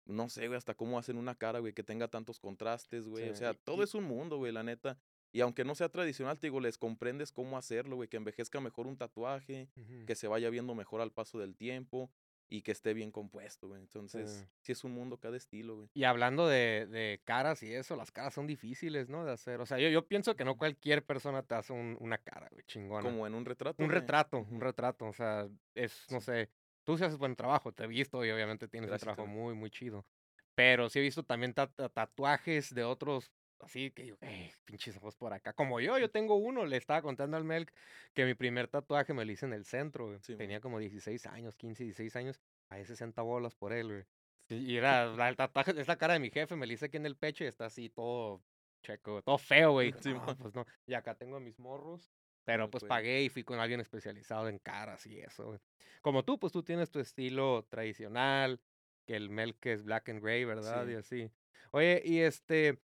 No 0.06 0.28
sé, 0.28 0.48
güey, 0.48 0.58
hasta 0.58 0.74
cómo 0.74 0.98
hacen 0.98 1.18
una 1.18 1.36
cara, 1.36 1.60
güey, 1.60 1.74
que 1.74 1.84
tenga 1.84 2.08
tantos 2.08 2.40
contrastes, 2.40 3.08
güey. 3.08 3.30
O 3.30 3.36
sea, 3.36 3.52
y- 3.52 3.58
todo 3.64 3.82
y- 3.82 3.84
es 3.84 3.94
un 3.94 4.06
mundo, 4.06 4.38
güey, 4.38 4.52
la 4.54 4.64
neta. 4.64 4.98
Y 5.32 5.42
aunque 5.42 5.64
no 5.66 5.76
sea 5.76 5.90
tradicional, 5.90 6.40
te 6.40 6.48
digo, 6.48 6.60
les 6.62 6.78
comprendes 6.80 7.32
cómo 7.32 7.58
hacerlo, 7.60 7.96
güey, 7.98 8.08
que 8.10 8.18
envejezca 8.18 8.60
mejor 8.60 8.88
un 8.88 8.98
tatuaje, 8.98 9.68
que 10.08 10.16
se 10.16 10.28
vaya 10.28 10.50
viendo 10.50 10.74
mejor 10.74 11.02
al 11.02 11.12
paso 11.12 11.38
del 11.38 11.56
tiempo 11.56 12.10
y 12.50 12.62
que 12.62 12.72
esté 12.72 12.94
bien 12.94 13.12
compuesto, 13.12 13.68
güey. 13.68 13.82
Entonces, 13.82 14.32
Sí. 14.32 14.48
sí 14.62 14.72
es 14.74 14.84
un 14.84 14.92
mundo 14.94 15.18
cada 15.18 15.36
estilo, 15.38 15.76
güey. 15.78 15.90
Y 15.94 16.04
hablando 16.04 16.48
de, 16.48 16.86
de 16.88 17.20
caras 17.24 17.64
y 17.64 17.74
eso, 17.74 17.96
las 17.96 18.12
caras 18.12 18.34
son 18.34 18.46
difíciles, 18.48 19.10
¿no? 19.10 19.26
De 19.26 19.32
hacer. 19.32 19.60
O 19.62 19.66
sea, 19.66 19.80
yo, 19.80 19.90
yo 19.90 20.08
pienso 20.08 20.36
que 20.36 20.46
no 20.46 20.56
cualquier 20.58 21.04
persona 21.04 21.42
te 21.44 21.56
hace 21.56 21.74
un- 21.74 21.98
una 22.00 22.18
cara, 22.20 22.48
güey, 22.52 22.64
chingona. 22.66 23.10
Como 23.10 23.26
en 23.26 23.34
un 23.34 23.46
retrato. 23.46 23.82
Un 23.82 23.88
güey. 23.90 24.00
retrato, 24.00 24.38
un 24.50 24.62
retrato. 24.62 25.06
O 25.06 25.14
sea, 25.14 25.48
es, 25.74 26.06
no 26.12 26.22
sé, 26.22 26.50
tú 26.84 26.98
sí 26.98 27.04
haces 27.04 27.18
buen 27.18 27.36
trabajo, 27.36 27.72
te 27.72 27.84
he 27.84 27.88
visto 27.88 28.24
y 28.24 28.30
obviamente 28.32 28.68
tienes 28.68 28.90
Gracias, 28.90 29.10
un 29.10 29.16
trabajo 29.16 29.28
muy, 29.36 29.56
muy 29.56 29.70
chido. 29.72 30.06
Pero 30.54 30.88
sí 30.90 31.00
he 31.00 31.02
visto 31.02 31.24
también 31.24 31.54
ta- 31.54 31.68
ta- 31.68 31.90
tatuajes 31.90 32.74
de 32.74 32.84
otros, 32.84 33.32
así 33.60 33.92
que 33.92 34.08
yo, 34.08 34.16
"Eh, 34.22 34.52
pinches 34.66 34.98
ojos 34.98 35.16
por 35.16 35.34
acá. 35.34 35.54
Como 35.54 35.80
yo, 35.80 35.98
yo 35.98 36.10
tengo 36.10 36.36
uno, 36.36 36.66
le 36.66 36.78
estaba 36.78 37.02
contando 37.02 37.38
al 37.38 37.44
Melk 37.44 37.72
que 38.14 38.26
mi 38.26 38.34
primer 38.34 38.68
tatuaje 38.68 39.14
me 39.14 39.26
lo 39.26 39.32
hice 39.32 39.46
en 39.46 39.54
el 39.54 39.66
centro, 39.66 40.08
güey. 40.08 40.20
Sí. 40.22 40.36
Tenía 40.36 40.60
como 40.60 40.80
16 40.80 41.26
años, 41.26 41.56
15, 41.56 41.84
16 41.84 42.16
años, 42.16 42.42
pagué 42.68 42.86
60 42.86 43.22
bolas 43.22 43.56
por 43.56 43.74
él, 43.74 43.88
güey. 43.88 44.06
Y 44.50 44.78
era, 44.78 45.30
el 45.30 45.36
tatuaje, 45.36 45.74
es 45.80 45.88
la 45.88 45.98
cara 45.98 46.14
de 46.14 46.20
mi 46.20 46.30
jefe, 46.30 46.56
me 46.56 46.68
lo 46.68 46.74
hice 46.74 46.86
aquí 46.86 46.98
en 46.98 47.06
el 47.06 47.16
pecho 47.16 47.44
y 47.44 47.48
está 47.48 47.66
así 47.66 47.90
todo 47.90 48.44
checo, 48.84 49.22
todo 49.22 49.38
feo, 49.38 49.72
güey. 49.74 49.94
Sí, 50.02 50.14
No, 50.14 50.26
pues 50.38 50.54
no. 50.54 50.66
Y 50.86 50.94
acá 50.94 51.16
tengo 51.16 51.40
mis 51.40 51.60
morros. 51.60 52.12
Pero 52.46 52.70
pues 52.70 52.84
pues. 52.84 52.90
pagué 52.90 53.24
y 53.24 53.30
fui 53.30 53.44
con 53.44 53.60
alguien 53.60 53.80
especializado 53.80 54.48
en 54.48 54.60
caras 54.60 55.06
y 55.08 55.20
eso, 55.20 55.46
güey. 55.48 55.60
Como 56.02 56.24
tú, 56.24 56.38
pues 56.38 56.54
tú 56.54 56.62
tienes 56.62 56.92
tu 56.92 57.00
estilo 57.00 57.66
tradicional, 57.70 58.62
que 59.08 59.16
el 59.16 59.32
Melk 59.32 59.66
es 59.66 59.84
black 59.84 60.10
and 60.10 60.22
gray, 60.22 60.46
¿verdad? 60.46 60.86
Sí. 60.86 60.92
Y 60.92 60.96
así. 60.96 61.32
Oye, 61.72 62.02
y 62.06 62.20
este, 62.20 62.80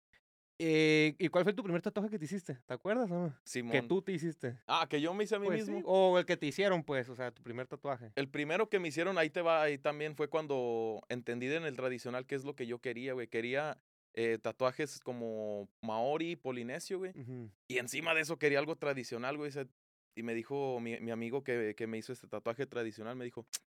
eh, 0.58 1.14
¿y 1.18 1.28
cuál 1.28 1.44
fue 1.44 1.52
tu 1.52 1.62
primer 1.62 1.82
tatuaje 1.82 2.08
que 2.10 2.18
te 2.18 2.24
hiciste? 2.24 2.54
¿Te 2.66 2.74
acuerdas 2.74 3.10
o 3.10 3.14
no? 3.14 3.28
Que 3.30 3.34
Simón. 3.44 3.88
tú 3.88 4.02
te 4.02 4.12
hiciste. 4.12 4.58
Ah, 4.66 4.86
que 4.88 5.00
yo 5.00 5.12
me 5.14 5.24
hice 5.24 5.36
a 5.36 5.38
mí 5.38 5.46
Pues 5.46 5.64
sí, 5.66 5.70
mismo. 5.70 5.86
O 5.88 6.18
el 6.18 6.24
que 6.24 6.36
te 6.36 6.46
hicieron, 6.46 6.82
pues, 6.82 7.08
o 7.08 7.14
sea, 7.14 7.30
tu 7.30 7.42
primer 7.42 7.66
tatuaje. 7.66 8.12
El 8.14 8.28
primero 8.28 8.68
que 8.68 8.78
me 8.78 8.88
hicieron, 8.88 9.18
ahí 9.18 9.30
te 9.30 9.42
va, 9.42 9.62
ahí 9.62 9.78
también 9.78 10.16
fue 10.16 10.28
cuando 10.28 11.02
entendí 11.08 11.46
en 11.46 11.64
el 11.64 11.76
tradicional 11.76 12.26
qué 12.26 12.34
es 12.34 12.44
lo 12.44 12.54
que 12.56 12.66
yo 12.66 12.78
quería, 12.78 13.12
güey. 13.12 13.28
Quería 13.28 13.78
eh, 14.14 14.38
tatuajes 14.40 15.00
como 15.00 15.68
maori, 15.82 16.36
polinesio, 16.36 16.98
güey. 16.98 17.12
Y 17.68 17.78
encima 17.78 18.14
de 18.14 18.22
eso 18.22 18.38
quería 18.38 18.58
algo 18.58 18.76
tradicional, 18.76 19.36
güey. 19.36 19.52
Y 20.14 20.22
me 20.22 20.34
dijo 20.34 20.80
mi, 20.80 20.98
mi 21.00 21.10
amigo 21.10 21.44
que, 21.44 21.74
que 21.76 21.86
me 21.86 21.98
hizo 21.98 22.12
este 22.14 22.26
tatuaje 22.26 22.66
tradicional, 22.66 23.14
me 23.16 23.26
dijo, 23.26 23.46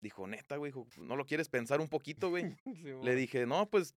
dijo, 0.00 0.26
neta, 0.26 0.56
güey, 0.56 0.70
dijo, 0.72 0.86
¿no 0.96 1.16
lo 1.16 1.26
quieres 1.26 1.50
pensar 1.50 1.80
un 1.82 1.88
poquito, 1.88 2.30
güey? 2.30 2.44
Le 2.64 2.74
Simón. 2.74 3.16
dije, 3.16 3.46
no, 3.46 3.68
pues, 3.68 3.94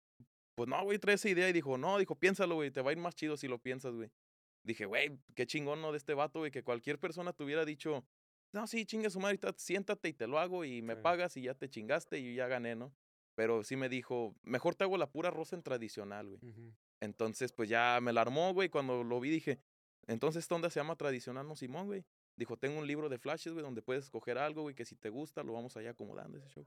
pues 0.54 0.68
no, 0.68 0.82
güey, 0.84 0.98
trae 0.98 1.14
esa 1.16 1.28
idea. 1.28 1.48
Y 1.48 1.52
dijo, 1.52 1.76
no, 1.78 1.98
dijo, 1.98 2.14
piénsalo, 2.16 2.54
güey, 2.56 2.70
te 2.70 2.80
va 2.82 2.90
a 2.90 2.92
ir 2.92 2.98
más 2.98 3.14
chido 3.14 3.36
si 3.36 3.48
lo 3.48 3.58
piensas, 3.58 3.94
güey. 3.94 4.10
Dije, 4.62 4.86
güey, 4.86 5.18
qué 5.34 5.46
chingón, 5.46 5.82
¿no? 5.82 5.92
De 5.92 5.98
este 5.98 6.14
vato, 6.14 6.38
güey, 6.38 6.50
que 6.50 6.62
cualquier 6.62 6.98
persona 6.98 7.32
te 7.32 7.44
hubiera 7.44 7.64
dicho, 7.64 8.04
no, 8.52 8.66
sí, 8.66 8.86
chinga 8.86 9.10
su 9.10 9.20
madre, 9.20 9.38
siéntate 9.56 10.08
y 10.08 10.12
te 10.14 10.26
lo 10.26 10.38
hago 10.38 10.64
y 10.64 10.80
me 10.80 10.94
Sí. 10.94 11.00
pagas 11.02 11.36
y 11.36 11.42
ya 11.42 11.54
te 11.54 11.68
chingaste 11.68 12.18
y 12.18 12.34
ya 12.34 12.46
gané, 12.46 12.74
¿no? 12.76 12.94
Pero 13.34 13.62
sí 13.64 13.76
me 13.76 13.88
dijo, 13.88 14.34
mejor 14.42 14.74
te 14.76 14.84
hago 14.84 14.96
la 14.96 15.10
pura 15.10 15.30
rosa 15.30 15.56
en 15.56 15.62
tradicional, 15.62 16.28
güey. 16.28 16.40
Entonces, 17.00 17.52
pues 17.52 17.68
ya 17.68 17.98
me 18.00 18.12
la 18.12 18.20
armó, 18.22 18.54
güey. 18.54 18.68
Cuando 18.68 19.02
lo 19.04 19.20
vi 19.20 19.28
dije, 19.28 19.58
entonces 20.06 20.44
esta 20.44 20.54
onda 20.54 20.70
se 20.70 20.80
llama 20.80 20.96
tradicional, 20.96 21.46
no 21.46 21.56
Simón, 21.56 21.86
güey. 21.86 22.04
Dijo, 22.36 22.56
tengo 22.56 22.78
un 22.78 22.86
libro 22.86 23.08
de 23.08 23.18
flashes, 23.18 23.52
güey, 23.52 23.64
donde 23.64 23.82
puedes 23.82 24.04
escoger 24.04 24.38
algo, 24.38 24.62
güey, 24.62 24.74
que 24.74 24.84
si 24.84 24.96
te 24.96 25.08
gusta, 25.08 25.42
lo 25.42 25.52
vamos 25.52 25.76
allá 25.76 25.90
acomodando 25.90 26.38
ese 26.38 26.48
show. 26.48 26.66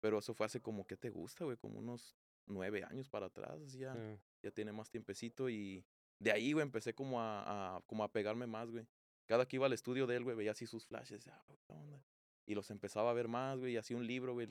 Pero 0.00 0.18
eso 0.18 0.34
fue 0.34 0.46
hace 0.46 0.60
como, 0.60 0.86
¿qué 0.86 0.96
te 0.96 1.10
gusta, 1.10 1.44
güey? 1.44 1.56
Como 1.56 1.78
unos 1.78 2.16
nueve 2.48 2.84
años 2.84 3.08
para 3.08 3.26
atrás, 3.26 3.60
así 3.62 3.78
ya, 3.78 3.94
Sí. 3.94 4.20
ya 4.42 4.50
tiene 4.50 4.72
más 4.72 4.90
tiempecito 4.90 5.48
y 5.48 5.84
de 6.20 6.32
ahí, 6.32 6.52
güey, 6.52 6.62
empecé 6.62 6.94
como 6.94 7.20
a, 7.20 7.76
a- 7.76 7.80
como 7.82 8.02
a 8.04 8.10
pegarme 8.12 8.46
más, 8.46 8.70
güey. 8.70 8.86
Cada 9.26 9.46
que 9.46 9.56
iba 9.56 9.66
al 9.66 9.72
estudio 9.72 10.06
de 10.06 10.16
él, 10.16 10.24
güey, 10.24 10.36
veía 10.36 10.52
así 10.52 10.66
sus 10.66 10.86
flashes, 10.86 11.26
ah, 11.28 11.42
güey, 11.46 11.58
¿qué 11.66 11.72
onda? 11.72 12.02
Y 12.46 12.54
los 12.54 12.70
empezaba 12.70 13.10
a 13.10 13.14
ver 13.14 13.28
más, 13.28 13.58
güey, 13.58 13.74
y 13.74 13.76
hacía 13.76 13.96
un 13.96 14.06
libro, 14.06 14.32
güey. 14.32 14.48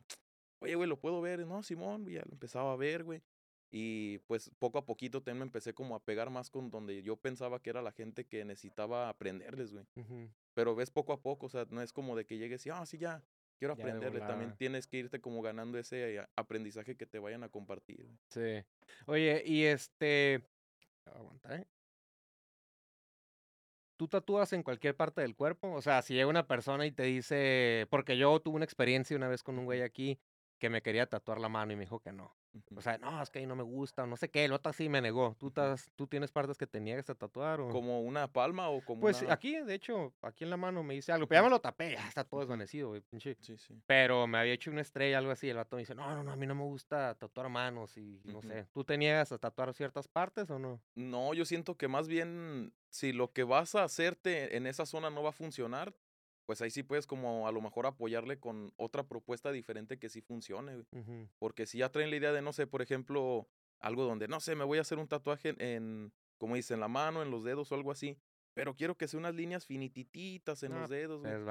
Oye, 0.60 0.76
güey, 0.76 0.88
¿lo 0.88 1.00
puedo 1.00 1.20
ver? 1.22 1.46
No, 1.48 1.64
Simón, 1.64 2.04
güey, 2.04 2.16
ya 2.16 2.24
lo 2.26 2.34
empezaba 2.34 2.72
a 2.74 2.76
ver, 2.76 3.04
güey. 3.04 3.22
Y 3.70 4.20
pues 4.20 4.50
poco 4.60 4.78
a 4.78 4.86
poquito 4.86 5.22
también 5.22 5.40
me 5.40 5.44
empecé 5.46 5.74
como 5.74 5.94
a 5.96 6.00
pegar 6.04 6.30
más 6.30 6.50
con 6.50 6.70
donde 6.70 7.04
yo 7.04 7.18
pensaba 7.18 7.62
que 7.62 7.70
era 7.70 7.82
la 7.82 7.92
gente 7.92 8.26
que 8.26 8.46
necesitaba 8.46 9.10
aprenderles, 9.10 9.74
güey. 9.74 9.86
Pero 10.54 10.74
ves 10.74 10.90
poco 10.90 11.12
a 11.12 11.22
poco, 11.22 11.48
o 11.48 11.50
sea, 11.50 11.66
no 11.70 11.82
es 11.82 11.92
como 11.92 12.16
de 12.16 12.26
que 12.26 12.38
llegues 12.38 12.66
y, 12.66 12.70
ah, 12.70 12.86
sí, 12.86 12.98
ya, 12.98 13.22
quiero 13.58 13.74
aprenderle. 13.74 14.20
También 14.20 14.56
tienes 14.56 14.88
que 14.88 14.98
irte 14.98 15.20
como 15.20 15.42
ganando 15.42 15.78
ese 15.78 16.26
aprendizaje 16.36 16.96
que 16.96 17.06
te 17.06 17.20
vayan 17.20 17.44
a 17.44 17.50
compartir. 17.50 18.04
güey. 18.04 18.18
Sí. 18.30 18.66
Oye, 19.06 19.44
y 19.46 19.66
este. 19.66 20.44
Aguanta, 21.06 21.56
¿eh? 21.56 21.68
¿Tú 23.98 24.08
tatúas 24.08 24.54
en 24.54 24.62
cualquier 24.62 24.96
parte 24.96 25.22
del 25.22 25.36
cuerpo? 25.36 25.74
O 25.74 25.82
sea, 25.82 26.02
si 26.04 26.14
llega 26.14 26.28
una 26.28 26.48
persona 26.48 26.86
y 26.86 26.92
te 26.92 27.04
dice. 27.04 27.88
Porque 27.90 28.18
yo 28.18 28.40
tuve 28.40 28.56
una 28.56 28.66
experiencia 28.66 29.18
una 29.18 29.28
vez 29.28 29.44
con 29.44 29.58
un 29.58 29.66
güey 29.66 29.82
aquí 29.82 30.20
que 30.60 30.70
me 30.70 30.82
quería 30.82 31.08
tatuar 31.08 31.40
la 31.40 31.50
mano 31.50 31.74
y 31.74 31.76
me 31.76 31.82
dijo 31.82 32.00
que 32.00 32.12
no. 32.12 32.36
O 32.76 32.82
sea, 32.82 32.98
no, 32.98 33.22
es 33.22 33.30
que 33.30 33.40
ahí 33.40 33.46
no 33.46 33.56
me 33.56 33.64
gusta, 33.64 34.06
no 34.08 34.18
sé 34.18 34.30
qué. 34.30 34.46
El 34.46 34.52
otro 34.54 34.74
sí 34.74 34.90
me 34.90 35.00
negó. 35.02 35.36
¿Tú, 35.40 35.52
tas- 35.52 35.92
¿tú 35.96 36.08
tienes 36.08 36.32
partes 36.32 36.58
que 36.58 36.66
te 36.66 36.80
niegas 36.80 37.10
a 37.10 37.16
tatuar? 37.16 37.62
O... 37.62 37.70
¿Como 37.70 38.02
una 38.02 38.32
palma 38.32 38.70
o 38.70 38.82
como 38.84 39.02
Pues 39.02 39.22
una...? 39.22 39.34
aquí, 39.34 39.58
de 39.58 39.74
hecho, 39.76 40.14
aquí 40.22 40.44
en 40.44 40.50
la 40.50 40.58
mano 40.58 40.82
me 40.84 40.96
dice 40.96 41.12
algo. 41.12 41.28
Pero 41.28 41.40
ya 41.42 41.44
me 41.44 41.50
lo 41.52 41.60
tapé, 41.60 41.92
ya 41.92 42.08
está 42.08 42.24
todo 42.24 42.40
desvanecido, 42.40 42.90
güey, 42.90 43.02
pinche. 43.02 43.38
Sí, 43.42 43.58
sí. 43.58 43.76
Pero 43.86 44.26
me 44.28 44.38
había 44.40 44.54
hecho 44.54 44.72
una 44.72 44.82
estrella, 44.82 45.20
algo 45.20 45.32
así. 45.32 45.50
El 45.50 45.58
vato 45.58 45.76
me 45.76 45.84
dice, 45.84 45.94
no, 45.96 46.10
no, 46.16 46.24
no, 46.24 46.32
a 46.32 46.36
mí 46.36 46.48
no 46.48 46.56
me 46.56 46.64
gusta 46.64 47.14
tatuar 47.16 47.50
manos 47.50 47.96
y 47.98 48.20
no 48.26 48.40
Ujú. 48.40 48.48
sé. 48.48 48.68
¿Tú 48.74 48.84
te 48.84 48.98
niegas 48.98 49.32
a 49.32 49.38
tatuar 49.38 49.74
ciertas 49.74 50.08
partes 50.08 50.50
o 50.50 50.58
no? 50.58 50.82
No, 50.96 51.34
yo 51.34 51.46
siento 51.46 51.78
que 51.78 51.88
más 51.88 52.08
bien 52.08 52.74
si 52.90 53.14
lo 53.14 53.32
que 53.34 53.44
vas 53.44 53.76
a 53.76 53.84
hacerte 53.84 54.58
en 54.58 54.66
esa 54.66 54.86
zona 54.86 55.10
no 55.10 55.22
va 55.22 55.30
a 55.30 55.34
funcionar, 55.34 55.94
pues 56.48 56.62
ahí 56.62 56.72
sí 56.72 56.82
puedes 56.82 57.06
como 57.06 57.46
a 57.46 57.52
lo 57.52 57.62
mejor 57.62 57.86
apoyarle 57.86 58.40
con 58.40 58.72
otra 58.78 59.04
propuesta 59.04 59.52
diferente 59.52 60.00
que 60.00 60.08
sí 60.08 60.22
funcione, 60.22 60.76
güey. 60.76 61.28
Porque 61.40 61.66
si 61.66 61.80
ya 61.80 61.90
traen 61.90 62.10
la 62.10 62.16
idea 62.16 62.32
de, 62.32 62.42
no 62.42 62.54
sé, 62.54 62.66
por 62.66 62.82
ejemplo, 62.82 63.48
algo 63.80 64.06
donde, 64.06 64.30
no 64.30 64.40
sé, 64.40 64.56
me 64.56 64.64
voy 64.64 64.78
a 64.78 64.82
hacer 64.82 64.98
un 64.98 65.10
tatuaje 65.10 65.54
en, 65.60 66.14
como 66.38 66.56
dice, 66.56 66.74
en 66.74 66.80
la 66.80 66.88
mano, 66.88 67.22
en 67.22 67.32
los 67.32 67.44
dedos 67.44 67.72
o 67.72 67.76
algo 67.76 67.92
así, 67.92 68.18
pero 68.54 68.76
quiero 68.76 68.96
que 68.96 69.10
sea 69.10 69.20
unas 69.20 69.36
líneas 69.36 69.66
finitititas 69.66 70.64
en 70.64 70.72
No, 70.72 70.80
los 70.80 70.90
dedos, 70.90 71.22
Se 71.22 71.28
güey. 71.28 71.44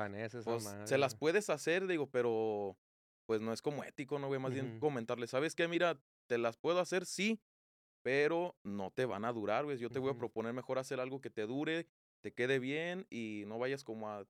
Pues 0.45 0.65
madre. 0.65 0.87
se 0.87 0.97
las 0.97 1.15
puedes 1.15 1.51
hacer, 1.51 1.87
digo, 1.87 2.09
pero 2.11 2.77
pues 3.27 3.43
no 3.43 3.53
es 3.53 3.61
como 3.61 3.85
ético, 3.85 4.19
¿no, 4.19 4.29
güey? 4.29 4.41
Más 4.41 4.55
bien 4.55 4.81
comentarle, 4.81 5.27
¿sabes 5.27 5.55
qué? 5.55 5.69
Mira, 5.69 6.01
te 6.27 6.39
las 6.39 6.57
puedo 6.57 6.81
hacer, 6.81 7.05
sí, 7.05 7.39
pero 8.03 8.57
no 8.63 8.91
te 8.93 9.05
van 9.05 9.25
a 9.27 9.33
durar, 9.33 9.65
güey. 9.65 9.77
Yo 9.77 9.91
te 9.91 9.99
voy 9.99 10.13
a 10.13 10.15
proponer 10.17 10.55
mejor 10.55 10.79
hacer 10.79 11.01
algo 11.01 11.21
que 11.21 11.29
te 11.29 11.43
dure, 11.47 11.87
te 12.23 12.33
quede 12.33 12.59
bien 12.59 13.07
y 13.11 13.45
no 13.47 13.59
vayas 13.59 13.85
como 13.85 14.09
a, 14.09 14.25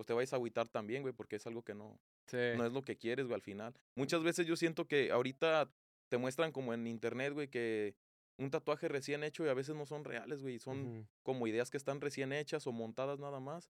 pues 0.00 0.06
te 0.06 0.14
vayas 0.14 0.32
a 0.32 0.36
agüitar 0.36 0.66
también, 0.66 1.02
güey, 1.02 1.12
porque 1.12 1.36
es 1.36 1.46
algo 1.46 1.62
que 1.62 1.74
no, 1.74 2.00
Sí. 2.26 2.38
no 2.56 2.64
es 2.64 2.72
lo 2.72 2.80
que 2.80 2.96
quieres, 2.96 3.26
güey, 3.26 3.34
al 3.34 3.42
final. 3.42 3.74
Muchas 3.94 4.22
veces 4.22 4.46
yo 4.46 4.56
siento 4.56 4.86
que 4.86 5.10
ahorita 5.10 5.70
te 6.08 6.16
muestran 6.16 6.52
como 6.52 6.72
en 6.72 6.86
internet, 6.86 7.34
güey, 7.34 7.48
que 7.48 7.96
un 8.38 8.50
tatuaje 8.50 8.88
recién 8.88 9.22
hecho 9.24 9.44
y 9.44 9.50
a 9.50 9.52
veces 9.54 9.74
no 9.76 9.84
son 9.84 10.04
reales, 10.04 10.40
güey, 10.40 10.58
son 10.58 11.06
como 11.22 11.46
ideas 11.46 11.70
que 11.70 11.76
están 11.76 12.00
recién 12.00 12.32
hechas 12.32 12.66
o 12.66 12.72
montadas 12.72 13.18
nada 13.18 13.40
más 13.40 13.70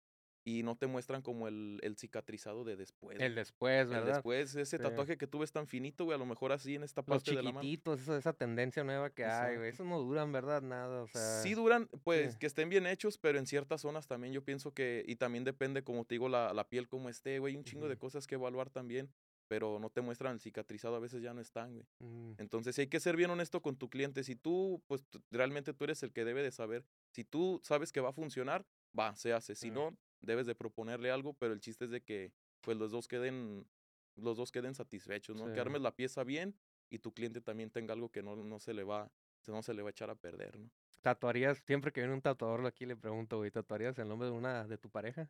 y 0.45 0.63
no 0.63 0.75
te 0.75 0.87
muestran 0.87 1.21
como 1.21 1.47
el, 1.47 1.79
el 1.83 1.95
cicatrizado 1.97 2.63
de 2.65 2.75
después. 2.75 3.17
El 3.19 3.33
después, 3.35 3.83
El 3.83 3.89
¿verdad? 3.89 4.13
después, 4.15 4.55
ese 4.55 4.77
Sí. 4.77 4.83
tatuaje 4.83 5.17
que 5.17 5.25
tú 5.27 5.39
ves 5.39 5.51
tan 5.51 5.67
finito, 5.67 6.03
güey, 6.05 6.15
a 6.15 6.19
lo 6.19 6.25
mejor 6.25 6.51
así 6.51 6.75
en 6.75 6.83
esta 6.83 7.01
Los 7.01 7.07
parte 7.23 7.31
de 7.31 7.37
la 7.43 7.51
mano. 7.51 7.61
chiquititos, 7.61 8.01
esa, 8.01 8.17
esa 8.17 8.33
tendencia 8.33 8.83
nueva 8.83 9.09
que 9.09 9.23
hay, 9.25 9.55
güey. 9.57 9.69
Esos 9.69 9.85
no 9.87 9.99
duran, 9.99 10.31
¿verdad? 10.31 10.61
Nada, 10.61 11.03
o 11.03 11.07
sea. 11.07 11.41
Sí 11.41 11.53
duran, 11.53 11.87
pues 12.03 12.33
sí. 12.33 12.39
que 12.39 12.47
estén 12.47 12.67
bien 12.69 12.85
hechos, 12.87 13.17
pero 13.17 13.39
en 13.39 13.45
ciertas 13.47 13.81
zonas 13.81 14.07
también 14.07 14.33
yo 14.33 14.43
pienso 14.43 14.73
que, 14.73 15.05
y 15.07 15.15
también 15.15 15.43
depende, 15.45 15.83
como 15.83 16.03
te 16.05 16.15
digo, 16.15 16.27
la, 16.27 16.53
la 16.53 16.67
piel 16.67 16.87
como 16.89 17.07
esté, 17.09 17.39
güey, 17.39 17.55
un 17.55 17.63
chingo 17.63 17.87
de 17.87 17.97
cosas 17.97 18.27
que 18.27 18.35
evaluar 18.35 18.69
también, 18.69 19.09
pero 19.47 19.77
no 19.79 19.89
te 19.91 20.01
muestran 20.01 20.33
el 20.33 20.39
cicatrizado, 20.41 20.95
a 20.95 20.99
veces 20.99 21.21
ya 21.21 21.33
no 21.33 21.39
están, 21.41 21.73
güey. 21.73 21.85
Mm, 21.99 22.33
Entonces 22.37 22.77
hay 22.79 22.87
que 22.87 22.99
ser 22.99 23.15
bien 23.15 23.29
honesto 23.29 23.61
con 23.61 23.77
tu 23.77 23.89
cliente. 23.89 24.23
Si 24.23 24.35
tú, 24.35 24.81
pues 24.87 25.05
realmente 25.31 25.73
tú 25.73 25.83
eres 25.85 26.01
el 26.03 26.11
que 26.11 26.25
debe 26.25 26.41
de 26.43 26.51
saber. 26.51 26.85
Si 27.11 27.23
tú 27.23 27.61
sabes 27.63 27.91
que 27.91 28.01
va 28.01 28.09
a 28.09 28.13
funcionar, 28.13 28.65
va, 28.97 29.15
se 29.15 29.31
hace. 29.31 29.53
Si 29.55 29.69
no, 29.69 29.95
debes 30.23 30.45
de 30.47 30.55
proponerle 30.55 31.11
algo, 31.11 31.33
pero 31.33 31.53
el 31.53 31.59
chiste 31.59 31.85
es 31.85 31.91
de 31.91 32.01
que 32.01 32.31
pues 32.61 32.77
los 32.77 32.91
dos 32.91 33.07
queden, 33.07 33.67
los 34.15 34.37
dos 34.37 34.51
queden 34.51 34.73
satisfechos, 34.73 35.35
¿no? 35.35 35.47
Sí. 35.47 35.53
Que 35.53 35.59
armes 35.59 35.81
la 35.81 35.95
pieza 35.95 36.23
bien 36.23 36.55
y 36.89 36.99
tu 36.99 37.13
cliente 37.13 37.41
también 37.41 37.69
tenga 37.69 37.93
algo 37.93 38.09
que 38.09 38.23
no, 38.23 38.35
no 38.35 38.59
se 38.59 38.73
le 38.73 38.83
va, 38.83 39.11
no 39.47 39.61
se 39.61 39.73
le 39.73 39.81
va 39.83 39.89
a 39.89 39.91
echar 39.91 40.09
a 40.09 40.15
perder, 40.15 40.57
¿no? 40.57 40.69
¿Tatuarías? 41.01 41.57
Siempre 41.67 41.91
que 41.91 41.99
viene 42.01 42.13
un 42.13 42.21
tatuador 42.21 42.65
aquí 42.65 42.85
le 42.85 42.95
pregunto, 42.95 43.37
güey, 43.37 43.51
¿tatuarías 43.51 43.97
el 43.99 44.07
nombre 44.07 44.29
de 44.29 44.33
una 44.33 44.65
de 44.65 44.77
tu 44.77 44.89
pareja? 44.89 45.29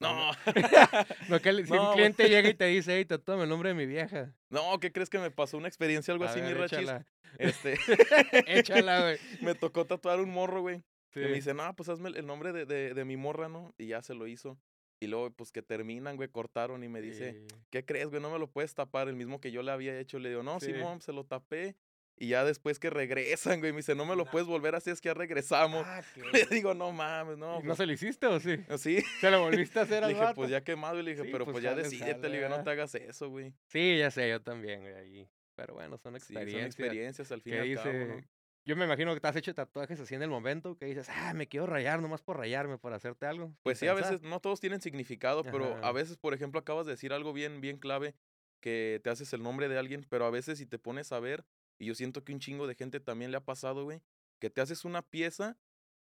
No, 0.00 0.14
no. 0.14 0.30
Que 1.42 1.48
el- 1.48 1.66
si 1.66 1.72
un 1.72 1.78
No, 1.78 1.84
güey. 1.86 1.96
cliente 1.96 2.28
llega 2.28 2.48
y 2.48 2.54
te 2.54 2.66
dice, 2.66 2.96
hey, 2.96 3.04
tatúame 3.04 3.42
el 3.42 3.48
nombre 3.48 3.70
de 3.70 3.74
mi 3.74 3.86
vieja. 3.86 4.32
no, 4.48 4.78
¿qué 4.78 4.92
crees 4.92 5.10
que 5.10 5.18
me 5.18 5.32
pasó 5.32 5.56
una 5.58 5.66
experiencia 5.66 6.12
algo 6.12 6.24
A 6.24 6.30
así, 6.30 6.40
mi 6.40 6.46
ver, 6.48 6.58
rachis? 6.58 6.78
échala. 6.78 7.06
Este, 7.38 7.74
Échala, 8.46 9.00
güey. 9.02 9.18
me 9.42 9.54
tocó 9.56 9.84
tatuar 9.86 10.20
un 10.20 10.30
morro, 10.30 10.60
güey. 10.62 10.82
Que 11.20 11.28
me 11.28 11.34
dice, 11.34 11.54
no, 11.54 11.74
pues 11.76 11.88
hazme 11.88 12.10
el- 12.10 12.26
nombre 12.26 12.52
de, 12.52 12.66
de, 12.66 12.94
de 12.94 13.04
mi 13.04 13.16
morra, 13.16 13.48
¿no? 13.48 13.74
Y 13.78 13.86
ya 13.88 14.02
se 14.02 14.14
lo 14.14 14.26
hizo. 14.26 14.58
Y 15.00 15.06
luego, 15.06 15.30
pues 15.30 15.52
que 15.52 15.62
terminan, 15.62 16.16
güey, 16.16 16.28
cortaron 16.28 16.82
y 16.82 16.88
me 16.88 17.00
dice, 17.00 17.32
Sí. 17.48 17.56
¿qué 17.70 17.84
crees, 17.84 18.08
güey? 18.08 18.20
No 18.20 18.30
me 18.32 18.38
lo 18.38 18.48
puedes 18.50 18.74
tapar, 18.74 19.08
el 19.08 19.14
mismo 19.14 19.40
que 19.40 19.52
yo 19.52 19.62
le 19.62 19.70
había 19.70 19.98
hecho. 19.98 20.18
Le 20.18 20.28
digo, 20.30 20.42
no, 20.42 20.58
Sí. 20.60 20.72
Simón, 20.72 21.00
se 21.00 21.12
lo 21.12 21.24
tapé. 21.24 21.76
Y 22.20 22.30
ya 22.30 22.44
después 22.44 22.80
que 22.80 22.90
regresan, 22.90 23.60
güey, 23.60 23.70
me 23.70 23.76
dice, 23.76 23.94
no 23.94 24.04
me 24.04 24.16
lo 24.16 24.24
puedes 24.24 24.48
volver 24.48 24.74
así, 24.74 24.90
es 24.90 25.00
que 25.00 25.08
ya 25.08 25.14
regresamos. 25.14 25.84
Ah. 25.86 26.02
Le 26.32 26.46
digo, 26.46 26.74
no 26.74 26.90
mames, 26.90 27.38
no. 27.38 27.58
¿Y 27.60 27.62
¿No 27.62 27.66
pues, 27.66 27.76
se 27.78 27.86
lo 27.86 27.92
hiciste 27.92 28.26
o 28.26 28.40
sí? 28.40 28.56
Sí, 28.78 28.98
¿Se 29.20 29.30
lo 29.30 29.40
volviste 29.42 29.78
a 29.78 29.82
hacer 29.82 30.00
le 30.00 30.06
al 30.06 30.12
dije, 30.14 30.24
vato? 30.24 30.34
pues 30.34 30.50
ya 30.50 30.64
quemado. 30.64 30.98
Y 30.98 31.04
le 31.04 31.12
dije, 31.12 31.22
Sí, 31.22 31.28
pero 31.30 31.44
pues, 31.44 31.52
pues, 31.54 31.62
ya 31.64 31.76
decídete, 31.76 32.28
le 32.28 32.38
digo, 32.38 32.48
no 32.48 32.64
te 32.64 32.70
hagas 32.70 32.92
eso, 32.96 33.30
güey. 33.30 33.54
Sí, 33.68 33.98
ya 33.98 34.10
sé, 34.10 34.28
yo 34.28 34.42
también, 34.42 34.80
güey, 34.80 34.94
ahí. 34.94 35.28
Pero 35.54 35.74
bueno, 35.74 35.96
son 35.96 36.14
Sí, 36.18 36.26
son 36.34 36.42
experiencias. 36.42 36.66
experiencias 36.66 37.30
al 37.32 37.40
fin 37.40 37.54
y 37.54 37.56
al 37.58 37.64
dice, 37.68 37.82
cabo, 37.84 38.04
¿no? 38.16 38.24
Yo 38.68 38.76
me 38.76 38.84
imagino 38.84 39.14
que 39.14 39.20
te 39.20 39.26
has 39.28 39.36
hecho 39.36 39.54
tatuajes 39.54 39.98
así 39.98 40.14
en 40.14 40.22
el 40.22 40.28
momento 40.28 40.76
que 40.76 40.86
dices, 40.86 41.08
ah, 41.08 41.32
me 41.34 41.48
quiero 41.48 41.66
rayar 41.66 42.02
nomás 42.02 42.20
por 42.22 42.36
rayarme, 42.36 42.78
por 42.78 42.92
hacerte 42.92 43.26
algo. 43.26 43.52
Pues 43.62 43.78
sí, 43.78 43.86
a 43.86 43.94
pensar". 43.94 44.12
veces 44.14 44.28
no 44.28 44.40
todos 44.40 44.60
tienen 44.60 44.80
significado, 44.82 45.42
pero 45.44 45.82
a 45.82 45.92
veces, 45.92 46.18
por 46.18 46.34
ejemplo, 46.34 46.60
acabas 46.60 46.86
de 46.86 46.92
decir 46.92 47.12
algo 47.12 47.32
bien, 47.32 47.60
bien 47.62 47.78
clave, 47.78 48.14
que 48.60 49.00
te 49.02 49.10
haces 49.10 49.32
el 49.32 49.42
nombre 49.42 49.68
de 49.68 49.78
alguien, 49.78 50.06
pero 50.08 50.26
a 50.26 50.30
veces 50.30 50.58
si 50.58 50.66
te 50.66 50.78
pones 50.78 51.12
a 51.12 51.20
ver, 51.20 51.46
y 51.78 51.86
yo 51.86 51.94
siento 51.94 52.24
que 52.24 52.32
un 52.32 52.40
chingo 52.40 52.66
de 52.66 52.74
gente 52.74 53.00
también 53.00 53.30
le 53.30 53.38
ha 53.38 53.44
pasado, 53.44 53.84
güey, 53.84 54.02
que 54.38 54.50
te 54.50 54.60
haces 54.60 54.84
una 54.84 55.02
pieza 55.02 55.58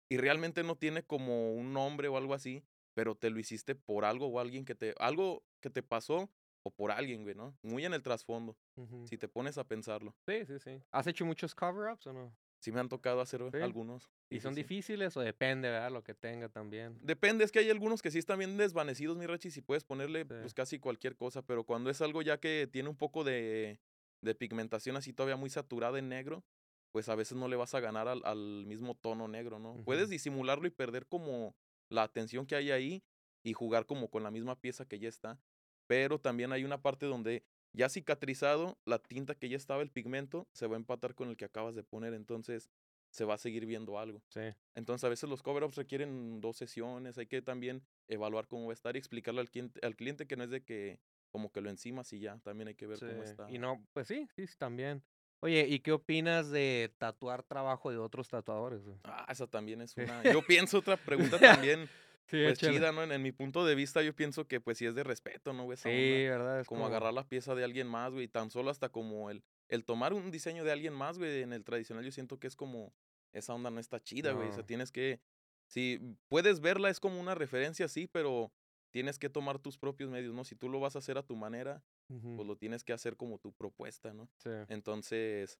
y 0.10 0.18
realmente 0.18 0.64
no 0.64 0.78
tiene 0.78 1.04
como 1.04 1.54
un 1.54 1.74
nombre 1.74 2.08
o 2.10 2.18
algo 2.18 2.34
así, 2.34 2.64
pero 2.94 3.16
te 3.16 3.30
lo 3.30 3.40
hiciste 3.40 3.76
por 3.76 4.06
algo 4.06 4.28
o 4.28 4.40
alguien 4.40 4.66
que 4.66 4.76
te, 4.76 4.94
algo 5.00 5.44
que 5.62 5.70
te 5.70 5.84
pasó 5.84 6.32
o 6.64 6.72
por 6.72 6.92
alguien, 6.92 7.24
güey, 7.24 7.36
¿no? 7.36 7.58
Muy 7.64 7.86
en 7.86 7.94
el 7.94 8.04
trasfondo, 8.04 8.58
si 9.06 9.18
te 9.18 9.28
pones 9.28 9.58
a 9.58 9.68
pensarlo. 9.68 10.16
Sí, 10.28 10.46
sí, 10.46 10.60
sí. 10.60 10.82
¿Has 10.92 11.08
hecho 11.08 11.26
muchos 11.26 11.56
cover-ups 11.56 12.08
o 12.08 12.14
no? 12.14 12.38
Sí 12.62 12.72
me 12.72 12.80
han 12.80 12.90
tocado 12.90 13.22
hacer 13.22 13.42
Sí. 13.52 13.58
algunos. 13.58 14.12
¿Y 14.30 14.40
son 14.40 14.54
sí. 14.54 14.62
difíciles 14.62 15.18
o 15.18 15.22
depende, 15.22 15.68
verdad? 15.68 15.92
Lo 15.92 16.04
que 16.04 16.14
tenga 16.14 16.48
también. 16.48 16.98
Depende, 17.02 17.44
es 17.44 17.52
que 17.52 17.58
hay 17.60 17.72
algunos 17.72 18.02
que 18.04 18.12
sí 18.12 18.20
están 18.20 18.38
bien 18.38 18.56
desvanecidos, 18.56 19.18
mi 19.18 19.26
Rachi, 19.26 19.50
si 19.50 19.62
puedes 19.62 19.84
ponerle 19.84 20.26
pues 20.26 20.54
casi 20.54 20.80
cualquier 20.80 21.16
cosa, 21.16 21.42
pero 21.42 21.64
cuando 21.66 21.90
es 21.90 22.02
algo 22.02 22.22
ya 22.22 22.40
que 22.40 22.70
tiene 22.72 22.88
un 22.88 22.96
poco 22.96 23.24
de, 23.24 23.80
de 24.22 24.36
pigmentación 24.36 24.96
así 24.96 25.12
todavía 25.12 25.38
muy 25.38 25.50
saturada 25.50 25.98
en 25.98 26.08
negro, 26.08 26.46
pues 26.92 27.10
a 27.10 27.16
veces 27.16 27.36
no 27.36 27.48
le 27.48 27.56
vas 27.56 27.74
a 27.74 27.80
ganar 27.80 28.08
al, 28.08 28.22
al 28.26 28.66
mismo 28.68 28.94
tono 28.96 29.28
negro, 29.28 29.58
¿no? 29.58 29.82
Puedes 29.84 30.10
disimularlo 30.10 30.68
y 30.68 30.72
perder 30.72 31.08
como 31.08 31.56
la 31.90 32.04
atención 32.04 32.46
que 32.46 32.56
hay 32.56 32.70
ahí 32.70 33.04
y 33.44 33.54
jugar 33.54 33.88
como 33.88 34.10
con 34.12 34.22
la 34.22 34.30
misma 34.30 34.60
pieza 34.60 34.86
que 34.86 35.00
ya 35.00 35.10
está, 35.10 35.40
pero 35.88 36.20
también 36.20 36.52
hay 36.52 36.64
una 36.64 36.82
parte 36.82 37.08
donde 37.08 37.44
ya 37.74 37.90
cicatrizado, 37.90 38.78
la 38.86 39.00
tinta 39.00 39.36
que 39.36 39.50
ya 39.50 39.58
estaba, 39.58 39.82
el 39.82 39.90
pigmento, 39.90 40.48
se 40.54 40.68
va 40.68 40.76
a 40.76 40.80
empatar 40.80 41.16
con 41.16 41.30
el 41.30 41.38
que 41.38 41.46
acabas 41.46 41.76
de 41.76 41.84
poner, 41.84 42.14
entonces 42.14 42.70
se 43.10 43.26
va 43.26 43.36
a 43.36 43.38
seguir 43.38 43.66
viendo 43.66 44.00
algo. 44.00 44.24
Sí. 44.30 44.42
Entonces 44.74 45.04
a 45.04 45.10
veces 45.10 45.30
los 45.30 45.44
cover-ups 45.44 45.76
requieren 45.76 46.42
dos 46.42 46.58
sesiones, 46.58 47.18
hay 47.18 47.28
que 47.28 47.42
también 47.42 47.84
evaluar 48.08 48.48
cómo 48.48 48.66
va 48.66 48.72
a 48.72 48.74
estar 48.74 48.96
y 48.96 49.00
explicarle 49.00 49.42
al 49.42 49.50
cliente, 49.50 49.80
al 49.86 49.96
cliente 49.96 50.28
que 50.28 50.38
no 50.38 50.44
es 50.44 50.50
de 50.50 50.64
que 50.64 51.00
como 51.30 51.52
que 51.52 51.62
lo 51.62 51.70
encimas 51.70 52.12
y 52.14 52.20
ya, 52.20 52.38
también 52.40 52.70
hay 52.70 52.76
que 52.76 52.88
ver 52.88 53.00
cómo 53.00 53.24
sí. 53.24 53.30
está. 53.30 53.50
Y 53.50 53.58
no, 53.58 53.86
pues 53.94 54.08
sí, 54.08 54.28
sí, 54.36 54.46
también. 54.58 55.04
Oye, 55.40 55.66
¿y 55.68 55.80
qué 55.80 55.92
opinas 55.92 56.52
de 56.52 56.94
tatuar 57.00 57.42
trabajo 57.42 57.90
de 57.90 57.98
otros 57.98 58.30
tatuadores? 58.30 58.82
Ah, 59.04 59.26
esa 59.30 59.48
también 59.48 59.82
es 59.82 59.98
una... 59.98 60.22
Yo 60.24 60.46
pienso 60.46 60.78
otra 60.78 60.98
pregunta 61.06 61.40
también, 61.40 61.90
Sí, 62.32 62.38
pues 62.44 62.60
chida, 62.60 62.94
¿no? 62.94 63.04
En, 63.04 63.12
en 63.12 63.22
mi 63.22 63.34
punto 63.34 63.66
de 63.66 63.76
vista 63.76 64.02
yo 64.02 64.16
pienso 64.16 64.48
que 64.48 64.62
pues 64.62 64.78
sí 64.78 64.86
es 64.86 64.96
de 64.96 65.04
respeto, 65.04 65.52
¿no? 65.52 65.66
güey? 65.66 65.78
Sí, 65.78 65.90
onda. 65.90 66.38
¿verdad? 66.38 66.60
Es 66.62 66.68
Como 66.68 66.86
agarrar 66.86 67.14
la 67.14 67.28
pieza 67.28 67.56
de 67.56 67.66
alguien 67.66 67.88
más, 67.88 68.14
güey, 68.14 68.30
tan 68.30 68.50
solo 68.50 68.72
hasta 68.72 68.88
como 68.88 69.30
el, 69.30 69.44
el 69.68 69.84
tomar 69.84 70.14
un 70.14 70.32
diseño 70.32 70.64
de 70.64 70.72
alguien 70.72 70.94
más, 70.94 71.18
güey, 71.18 71.42
en 71.42 71.52
el 71.52 71.66
tradicional 71.66 72.06
yo 72.06 72.12
siento 72.12 72.40
que 72.40 72.48
es 72.48 72.56
como, 72.56 72.94
esa 73.34 73.54
onda 73.54 73.70
no 73.70 73.82
está 73.82 74.00
chida, 74.00 74.32
güey, 74.32 74.48
o 74.48 74.54
sea, 74.54 74.66
tienes 74.66 74.94
que, 74.94 75.20
si 75.68 76.00
puedes 76.30 76.62
verla, 76.62 76.90
es 76.90 77.02
como 77.02 77.20
una 77.20 77.36
referencia, 77.36 77.90
sí, 77.90 78.08
pero 78.08 78.54
tienes 78.92 79.20
que 79.20 79.30
tomar 79.30 79.60
tus 79.60 79.78
propios 79.78 80.10
medios, 80.10 80.34
¿no? 80.34 80.46
Si 80.46 80.56
tú 80.56 80.70
lo 80.70 80.80
vas 80.80 80.96
a 80.96 81.00
hacer 81.00 81.18
a 81.18 81.24
tu 81.24 81.36
manera, 81.36 81.84
pues 82.08 82.48
lo 82.48 82.56
tienes 82.56 82.86
que 82.86 82.94
hacer 82.94 83.18
como 83.18 83.40
tu 83.40 83.52
propuesta, 83.54 84.14
¿no? 84.14 84.30
sí. 84.38 84.50
Entonces, 84.70 85.60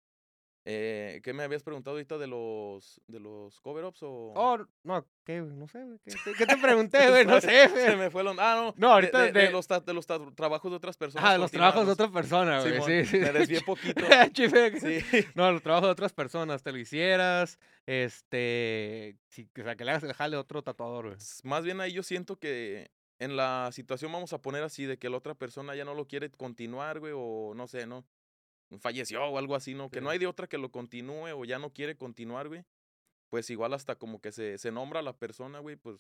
Eh, 0.64 1.22
¿Qué 1.24 1.34
me 1.34 1.42
habías 1.44 1.64
preguntado 1.64 1.96
ahorita 1.96 2.20
de 2.20 2.28
los, 2.28 3.02
de 3.08 3.20
los 3.20 3.60
cover-ups 3.62 4.04
o...? 4.04 4.32
Oh, 4.36 4.60
no, 4.84 5.08
¿qué? 5.24 5.42
No 5.42 5.68
sé. 5.68 5.84
¿Qué, 6.06 6.12
te- 6.24 6.34
qué 6.38 6.46
te 6.46 6.58
pregunté, 6.58 7.10
güey? 7.10 7.26
No 7.26 7.42
sé, 7.42 7.68
Se 7.70 7.86
güey. 7.86 7.96
me 7.98 8.12
fue 8.12 8.24
lo... 8.24 8.32
Ah, 8.38 8.54
no. 8.56 8.74
No, 8.78 8.88
de- 8.90 8.94
ahorita 8.94 9.20
de, 9.24 9.32
de 9.32 9.42
de- 9.48 9.52
los, 9.52 9.68
de 9.68 9.94
los 9.94 10.06
trabajos 10.36 10.72
de 10.72 10.78
otras 10.78 10.98
personas. 10.98 11.28
Ah, 11.28 11.38
los 11.40 11.50
trabajos 11.50 11.88
de 11.88 11.96
continuados. 11.96 12.00
otra 12.00 12.22
persona, 12.22 12.60
güey. 12.62 12.74
Simón, 12.74 12.88
Sí, 12.88 13.06
sí. 13.06 13.18
Me 13.18 13.32
desvié 13.34 13.62
poquito. 13.62 14.02
Sí. 14.80 15.26
No, 15.36 15.52
los 15.52 15.64
trabajos 15.64 15.88
de 15.88 15.92
otras 15.94 16.14
personas. 16.14 16.62
Te 16.62 16.72
lo 16.72 16.78
hicieras, 16.78 17.58
este... 18.16 19.18
Si, 19.30 19.50
o 19.60 19.64
sea, 19.64 19.76
que 19.76 19.84
le 19.86 19.92
hagas 19.92 20.04
el 20.04 20.14
jale 20.14 20.36
a 20.36 20.40
otro 20.42 20.62
tatuador, 20.62 21.08
güey. 21.08 21.18
Más 21.44 21.64
bien 21.64 21.82
ahí 21.82 21.92
yo 21.94 22.04
siento 22.04 22.38
que 22.38 22.92
en 23.20 23.36
la 23.36 23.70
situación 23.72 24.12
vamos 24.12 24.34
a 24.34 24.42
poner 24.42 24.64
así 24.64 24.86
de 24.86 24.98
que 24.98 25.10
la 25.10 25.18
otra 25.18 25.34
persona 25.36 25.76
ya 25.76 25.86
no 25.86 25.94
lo 25.94 26.08
quiere 26.08 26.30
continuar, 26.32 27.00
güey, 27.00 27.14
o 27.16 27.54
no 27.56 27.68
sé, 27.68 27.86
¿no? 27.86 28.04
Falleció 28.80 29.24
o 29.26 29.38
algo 29.38 29.56
así, 29.56 29.74
¿no? 29.74 29.90
Que 29.90 30.02
no 30.02 30.10
hay 30.10 30.20
de 30.20 30.28
otra 30.28 30.48
que 30.48 30.58
lo 30.58 30.72
continúe 30.72 31.30
o 31.36 31.46
ya 31.46 31.60
no 31.60 31.74
quiere 31.74 31.96
continuar, 31.98 32.48
güey. 32.48 32.64
Pues 33.30 33.50
igual 33.50 33.74
hasta 33.74 33.96
como 33.96 34.20
que 34.22 34.32
se, 34.32 34.58
se 34.58 34.72
nombra 34.72 35.00
a 35.00 35.04
la 35.04 35.14
persona, 35.14 35.60
güey, 35.60 35.76
pues 35.76 35.98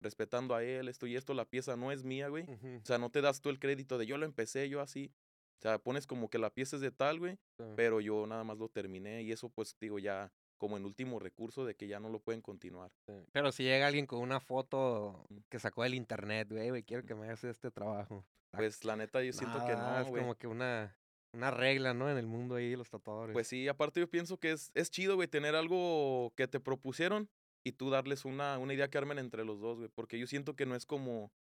respetando 0.00 0.54
a 0.54 0.62
él, 0.62 0.88
esto 0.88 1.06
y 1.06 1.16
esto, 1.16 1.32
la 1.34 1.44
pieza 1.46 1.76
no 1.76 1.92
es 1.92 2.04
mía, 2.04 2.28
güey. 2.28 2.44
O 2.82 2.84
sea, 2.84 2.98
no 2.98 3.10
te 3.10 3.20
das 3.22 3.40
tú 3.40 3.48
el 3.48 3.58
crédito 3.58 3.96
de 3.98 4.06
yo 4.06 4.18
lo 4.18 4.26
empecé, 4.26 4.68
yo 4.68 4.80
así. 4.80 5.12
O 5.58 5.62
sea, 5.62 5.78
pones 5.78 6.06
como 6.06 6.28
que 6.28 6.38
la 6.38 6.50
pieza 6.50 6.76
es 6.76 6.82
de 6.82 6.90
tal, 6.90 7.18
güey, 7.20 7.38
sí. 7.56 7.64
pero 7.76 8.00
yo 8.00 8.26
nada 8.26 8.44
más 8.44 8.58
lo 8.58 8.68
terminé 8.68 9.22
y 9.22 9.32
eso 9.32 9.48
pues 9.48 9.76
digo 9.80 9.98
ya 9.98 10.30
como 10.58 10.76
en 10.76 10.84
último 10.84 11.18
recurso 11.18 11.64
de 11.64 11.74
que 11.74 11.86
ya 11.88 12.00
no 12.00 12.10
lo 12.10 12.20
pueden 12.20 12.42
continuar. 12.42 12.90
Sí, 13.06 13.12
Pero 13.32 13.50
si 13.52 13.62
llega 13.64 13.86
alguien 13.86 14.06
con 14.06 14.20
una 14.20 14.40
foto 14.40 15.24
Mm. 15.30 15.38
que 15.48 15.58
sacó 15.58 15.82
del 15.84 15.94
internet, 15.94 16.48
güey, 16.50 16.68
güey, 16.70 16.82
quiero 16.82 17.04
que 17.06 17.14
me 17.14 17.26
hagas 17.26 17.44
este 17.44 17.70
trabajo. 17.70 18.26
Pues 18.50 18.84
la 18.84 18.96
neta 18.96 19.22
yo 19.22 19.32
siento 19.32 19.64
que 19.64 19.74
no, 19.74 20.00
Es 20.00 20.08
güey. 20.08 20.22
como 20.22 20.34
que 20.36 20.46
una, 20.46 20.96
una 21.34 21.50
regla, 21.50 21.94
¿no? 21.94 22.10
En 22.10 22.16
el 22.16 22.26
mundo 22.26 22.54
ahí 22.54 22.70
de 22.70 22.76
los 22.76 22.88
tatuadores. 22.88 23.32
Pues 23.32 23.48
sí, 23.48 23.68
aparte 23.68 24.00
yo 24.00 24.08
pienso 24.08 24.38
que 24.38 24.52
es, 24.52 24.70
es 24.74 24.90
chido, 24.90 25.16
güey, 25.16 25.28
tener 25.28 25.54
algo 25.54 26.32
que 26.36 26.46
te 26.46 26.60
propusieron 26.60 27.28
y 27.64 27.72
tú 27.72 27.90
darles 27.90 28.24
una, 28.24 28.58
una 28.58 28.74
idea 28.74 28.88
que 28.88 28.98
armen 28.98 29.18
entre 29.18 29.44
los 29.44 29.60
dos, 29.60 29.78
güey. 29.78 29.90
Porque 29.94 30.18
yo 30.18 30.26
siento 30.26 30.54
que 30.54 30.66
no 30.66 30.74
es 30.74 30.86
como, 30.86 31.32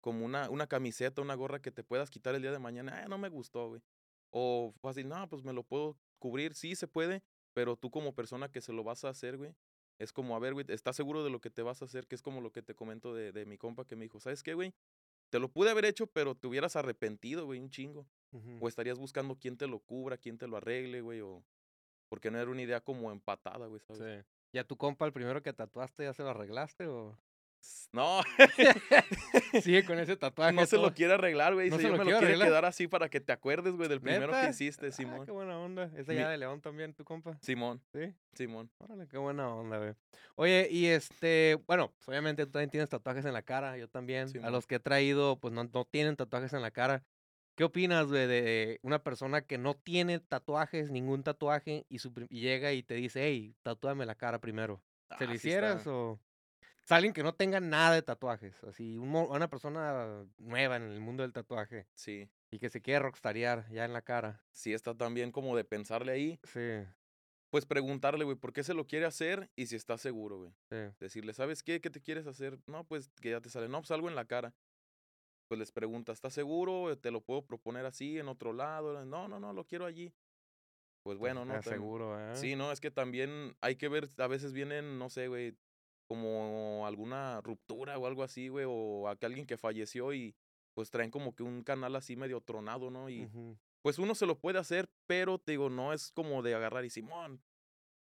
como 0.00 0.24
una, 0.24 0.48
una 0.50 0.66
camiseta, 0.66 1.20
una 1.20 1.34
gorra 1.34 1.60
que 1.60 1.72
te 1.72 1.82
puedas 1.82 2.10
quitar 2.10 2.34
el 2.34 2.42
día 2.42 2.52
de 2.52 2.58
mañana. 2.58 3.02
Ah, 3.02 3.08
no 3.08 3.18
me 3.18 3.28
gustó, 3.28 3.68
güey. 3.68 3.82
O 4.30 4.72
fácil, 4.80 5.08
no, 5.08 5.28
pues 5.28 5.42
me 5.42 5.52
lo 5.52 5.64
puedo 5.64 5.96
cubrir. 6.18 6.54
Sí, 6.54 6.76
se 6.76 6.86
puede, 6.86 7.22
pero 7.52 7.76
tú 7.76 7.90
como 7.90 8.14
persona 8.14 8.50
que 8.50 8.60
se 8.60 8.72
lo 8.72 8.84
vas 8.84 9.04
a 9.04 9.08
hacer, 9.08 9.36
güey. 9.36 9.54
Es 9.98 10.12
como, 10.12 10.36
a 10.36 10.38
ver, 10.38 10.54
güey, 10.54 10.64
¿estás 10.68 10.96
seguro 10.96 11.24
de 11.24 11.30
lo 11.30 11.40
que 11.40 11.50
te 11.50 11.62
vas 11.62 11.82
a 11.82 11.84
hacer? 11.84 12.06
Que 12.06 12.14
es 12.14 12.22
como 12.22 12.40
lo 12.40 12.52
que 12.52 12.62
te 12.62 12.74
comento 12.74 13.14
de, 13.14 13.32
de 13.32 13.44
mi 13.44 13.58
compa 13.58 13.84
que 13.84 13.96
me 13.96 14.04
dijo, 14.04 14.20
¿sabes 14.20 14.42
qué, 14.42 14.54
güey? 14.54 14.72
Te 15.28 15.38
lo 15.38 15.50
pude 15.50 15.70
haber 15.70 15.84
hecho, 15.84 16.06
pero 16.06 16.34
te 16.34 16.46
hubieras 16.46 16.76
arrepentido, 16.76 17.44
güey, 17.44 17.60
un 17.60 17.70
chingo. 17.70 18.06
O 18.60 18.68
estarías 18.68 18.98
buscando 18.98 19.36
quién 19.36 19.56
te 19.56 19.66
lo 19.66 19.78
cubra, 19.80 20.16
quién 20.16 20.38
te 20.38 20.46
lo 20.46 20.56
arregle, 20.56 21.00
güey, 21.00 21.20
o... 21.20 21.42
Porque 22.08 22.30
no 22.30 22.38
era 22.38 22.50
una 22.50 22.62
idea 22.62 22.80
como 22.80 23.10
empatada, 23.12 23.66
güey, 23.66 23.80
¿sabes? 23.80 24.24
Sí. 24.24 24.30
¿Y 24.52 24.58
a 24.58 24.64
tu 24.64 24.76
compa, 24.76 25.06
el 25.06 25.12
primero 25.12 25.42
que 25.42 25.52
tatuaste, 25.52 26.04
ya 26.04 26.12
se 26.12 26.22
lo 26.22 26.30
arreglaste 26.30 26.86
o 26.88 27.16
No, 27.92 28.20
sigue 29.62 29.84
con 29.84 29.98
ese 29.98 30.16
tatuaje? 30.16 30.52
no 30.52 30.66
se 30.66 30.76
lo 30.76 30.92
quiere 30.92 31.14
arreglar, 31.14 31.54
güey. 31.54 31.70
¿No 31.70 31.76
se 31.76 31.82
yo 31.84 31.88
lo 31.90 31.98
me 31.98 32.10
lo 32.10 32.18
quiere 32.18 32.34
quedar 32.38 32.64
así 32.64 32.88
para 32.88 33.08
que 33.08 33.20
te 33.20 33.32
acuerdes, 33.32 33.74
güey, 33.74 33.88
del 33.88 34.00
primero 34.00 34.28
¿Neta? 34.28 34.42
que 34.44 34.50
hiciste, 34.50 34.88
Ah, 34.88 34.92
Simón. 34.92 35.24
qué 35.24 35.30
buena 35.32 35.58
onda. 35.58 35.84
¿Es 35.96 36.06
de 36.06 36.14
Mi- 36.14 36.20
allá 36.20 36.30
de 36.30 36.38
León 36.38 36.60
también, 36.60 36.94
tu 36.94 37.04
compa? 37.04 37.38
Simón, 37.42 37.80
Sí. 37.92 38.12
Simón. 38.34 38.70
Órale, 38.78 39.06
qué 39.08 39.18
buena 39.18 39.48
onda, 39.54 39.78
güey. 39.78 39.94
Oye, 40.36 40.68
y 40.70 40.86
este, 40.86 41.58
bueno, 41.66 41.92
pues, 41.92 42.08
obviamente 42.08 42.44
tú 42.46 42.52
también 42.52 42.70
tienes 42.70 42.88
tatuajes 42.88 43.24
en 43.24 43.32
la 43.32 43.42
cara, 43.42 43.76
yo 43.76 43.88
también. 43.88 44.28
A 44.44 44.50
los 44.50 44.66
que 44.66 44.76
he 44.76 44.80
traído, 44.80 45.38
pues 45.38 45.52
no, 45.52 45.64
no 45.64 45.84
tienen 45.84 46.16
tatuajes 46.16 46.52
en 46.54 46.62
la 46.62 46.70
cara. 46.70 47.04
¿Qué 47.60 47.64
opinas, 47.64 48.06
güey, 48.06 48.26
de 48.26 48.80
una 48.80 49.02
persona 49.02 49.42
que 49.42 49.58
no 49.58 49.74
tiene 49.74 50.18
tatuajes, 50.18 50.90
ningún 50.90 51.22
tatuaje, 51.22 51.84
y, 51.90 51.98
su 51.98 52.10
prim- 52.10 52.26
y 52.30 52.40
llega 52.40 52.72
y 52.72 52.82
te 52.82 52.94
dice, 52.94 53.22
hey, 53.22 53.54
tatúame 53.62 54.06
la 54.06 54.14
cara 54.14 54.38
primero? 54.38 54.80
¿Se 55.18 55.24
Ah, 55.24 55.26
lo 55.26 55.32
sí 55.32 55.36
hicieras 55.36 55.80
está- 55.80 55.90
o...? 55.92 56.18
Es 56.82 56.90
alguien 56.90 57.12
que 57.12 57.22
no 57.22 57.34
tenga 57.34 57.60
nada 57.60 57.96
de 57.96 58.00
tatuajes, 58.00 58.54
así, 58.64 58.96
un 58.96 59.14
una 59.14 59.50
persona 59.50 60.24
nueva 60.38 60.76
en 60.76 60.84
el 60.84 61.00
mundo 61.00 61.22
del 61.22 61.34
tatuaje 61.34 61.86
Sí, 61.94 62.30
y 62.50 62.58
que 62.60 62.70
se 62.70 62.80
quiere 62.80 63.00
rockstarear 63.00 63.70
ya 63.70 63.84
en 63.84 63.92
la 63.92 64.00
cara. 64.00 64.42
sí 64.52 64.72
está 64.72 64.94
también 64.96 65.30
como 65.30 65.54
de 65.54 65.64
pensarle 65.64 66.12
ahí. 66.12 66.40
Sí, 66.44 66.86
Pues 67.50 67.66
preguntarle, 67.66 68.24
güey, 68.24 68.38
¿por 68.38 68.54
qué 68.54 68.62
se 68.64 68.72
lo 68.72 68.86
quiere 68.86 69.04
hacer? 69.04 69.50
Y 69.54 69.66
si 69.66 69.76
está 69.76 69.98
seguro, 69.98 70.38
güey. 70.38 70.50
sí. 70.70 70.76
Decirle, 70.98 71.34
¿sabes 71.34 71.62
qué? 71.62 71.82
¿Qué 71.82 71.90
te 71.90 72.00
quieres 72.00 72.26
hacer? 72.26 72.58
No, 72.66 72.84
pues 72.84 73.10
que 73.20 73.28
ya 73.32 73.42
te 73.42 73.50
sale. 73.50 73.68
No, 73.68 73.80
pues 73.82 73.90
algo 73.90 74.08
en 74.08 74.14
la 74.14 74.24
cara. 74.24 74.54
Pues 75.50 75.58
les 75.58 75.72
pregunta, 75.72 76.12
¿estás 76.12 76.32
seguro? 76.32 76.96
¿Te 76.96 77.10
lo 77.10 77.22
puedo 77.22 77.42
proponer 77.44 77.84
así, 77.84 78.20
en 78.20 78.28
otro 78.28 78.52
lado? 78.52 79.04
No, 79.04 79.26
no, 79.26 79.40
no, 79.40 79.52
lo 79.52 79.64
quiero 79.64 79.84
allí. 79.84 80.14
Pues 81.02 81.18
bueno, 81.18 81.44
no. 81.44 81.54
¿Estás 81.54 81.64
También- 81.64 81.82
seguro, 81.82 82.20
¿eh? 82.20 82.36
Sí, 82.36 82.54
no, 82.54 82.70
es 82.70 82.80
que 82.80 82.92
también 82.92 83.56
hay 83.60 83.74
que 83.74 83.88
ver, 83.88 84.08
a 84.18 84.28
veces 84.28 84.52
vienen, 84.52 84.96
no 84.96 85.10
sé, 85.10 85.26
güey, 85.26 85.56
como 86.06 86.86
alguna 86.86 87.40
ruptura 87.40 87.98
o 87.98 88.06
algo 88.06 88.22
así, 88.22 88.46
güey, 88.46 88.64
o 88.68 89.08
a 89.08 89.16
que 89.16 89.26
alguien 89.26 89.44
que 89.44 89.56
falleció 89.56 90.12
y 90.14 90.36
pues 90.72 90.92
traen 90.92 91.10
como 91.10 91.34
que 91.34 91.42
un 91.42 91.64
canal 91.64 91.96
así 91.96 92.14
medio 92.14 92.40
tronado, 92.40 92.92
¿no? 92.92 93.10
Y 93.10 93.28
pues 93.82 93.98
uno 93.98 94.14
se 94.14 94.26
lo 94.26 94.38
puede 94.38 94.60
hacer, 94.60 94.88
pero 95.08 95.38
te 95.40 95.50
digo, 95.50 95.68
no 95.68 95.92
es 95.92 96.12
como 96.12 96.42
de 96.42 96.54
agarrar 96.54 96.84
y 96.84 96.90
Simón, 96.90 97.42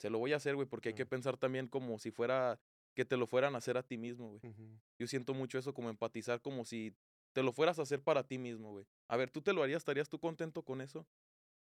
se 0.01 0.11
lo 0.11 0.19
voy 0.19 0.33
a 0.33 0.37
hacer, 0.39 0.57
güey, 0.57 0.67
porque 0.67 0.89
hay 0.89 0.97
que 0.97 1.07
pensar 1.07 1.37
también 1.37 1.69
como 1.69 2.01
si 2.01 2.11
fuera, 2.11 2.61
que 2.97 3.05
te 3.05 3.17
lo 3.17 3.29
fueran 3.29 3.55
a 3.55 3.59
hacer 3.59 3.77
a 3.77 3.85
ti 3.85 3.97
mismo, 3.97 4.31
güey. 4.31 4.41
Ujú. 4.43 4.81
Yo 4.99 5.07
siento 5.07 5.35
mucho 5.35 5.57
eso, 5.57 5.73
como 5.73 5.89
empatizar, 5.89 6.41
como 6.41 6.65
si 6.65 6.97
te 7.33 7.43
lo 7.43 7.53
fueras 7.53 7.79
a 7.79 7.83
hacer 7.83 8.03
para 8.03 8.27
ti 8.27 8.38
mismo, 8.38 8.71
güey. 8.73 8.87
A 9.09 9.17
ver, 9.17 9.31
¿tú 9.31 9.41
te 9.43 9.53
lo 9.53 9.62
harías? 9.62 9.79
¿Estarías 9.79 10.09
tú 10.09 10.19
contento 10.19 10.62
con 10.62 10.81
eso? 10.81 11.07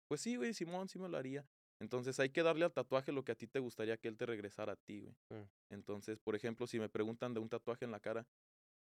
Pues 0.09 0.21
sí, 0.21 0.37
güey, 0.37 0.53
Simón, 0.55 0.89
sí 0.89 0.99
me 0.99 1.09
lo 1.09 1.17
haría. 1.17 1.47
Entonces 1.81 2.19
hay 2.21 2.31
que 2.31 2.43
darle 2.43 2.65
al 2.65 2.73
tatuaje 2.73 3.11
lo 3.13 3.25
que 3.25 3.33
a 3.33 3.35
ti 3.35 3.47
te 3.47 3.59
gustaría 3.59 3.97
que 3.97 4.09
él 4.09 4.17
te 4.17 4.27
regresara 4.27 4.75
a 4.75 4.77
ti, 4.77 5.01
güey. 5.01 5.15
Sí. 5.29 5.35
Entonces, 5.71 6.19
por 6.21 6.37
ejemplo, 6.37 6.67
si 6.67 6.79
me 6.79 6.89
preguntan 6.89 7.35
de 7.35 7.41
un 7.41 7.49
tatuaje 7.49 7.85
en 7.85 7.91
la 7.91 8.01
cara 8.01 8.27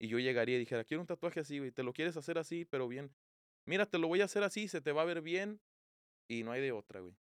y 0.01 0.09
yo 0.09 0.19
llegaría 0.19 0.57
y 0.57 0.59
dijera, 0.59 0.85
quiero 0.85 1.01
un 1.01 1.07
tatuaje 1.07 1.41
así, 1.41 1.59
güey, 1.59 1.71
¿te 1.71 1.83
lo 1.83 1.93
quieres 1.93 2.17
hacer 2.17 2.39
así, 2.39 2.65
pero 2.65 2.89
bien? 2.89 3.13
Mira, 3.67 3.87
te 3.87 3.99
lo 3.99 4.09
voy 4.09 4.21
a 4.21 4.25
hacer 4.25 4.43
así, 4.43 4.67
se 4.69 4.81
te 4.81 4.93
va 4.93 5.03
a 5.03 5.05
ver 5.05 5.21
bien 5.23 5.61
y 6.29 6.43
no 6.43 6.53
hay 6.53 6.61
de 6.61 6.73
otra, 6.73 7.01
güey. 7.01 7.15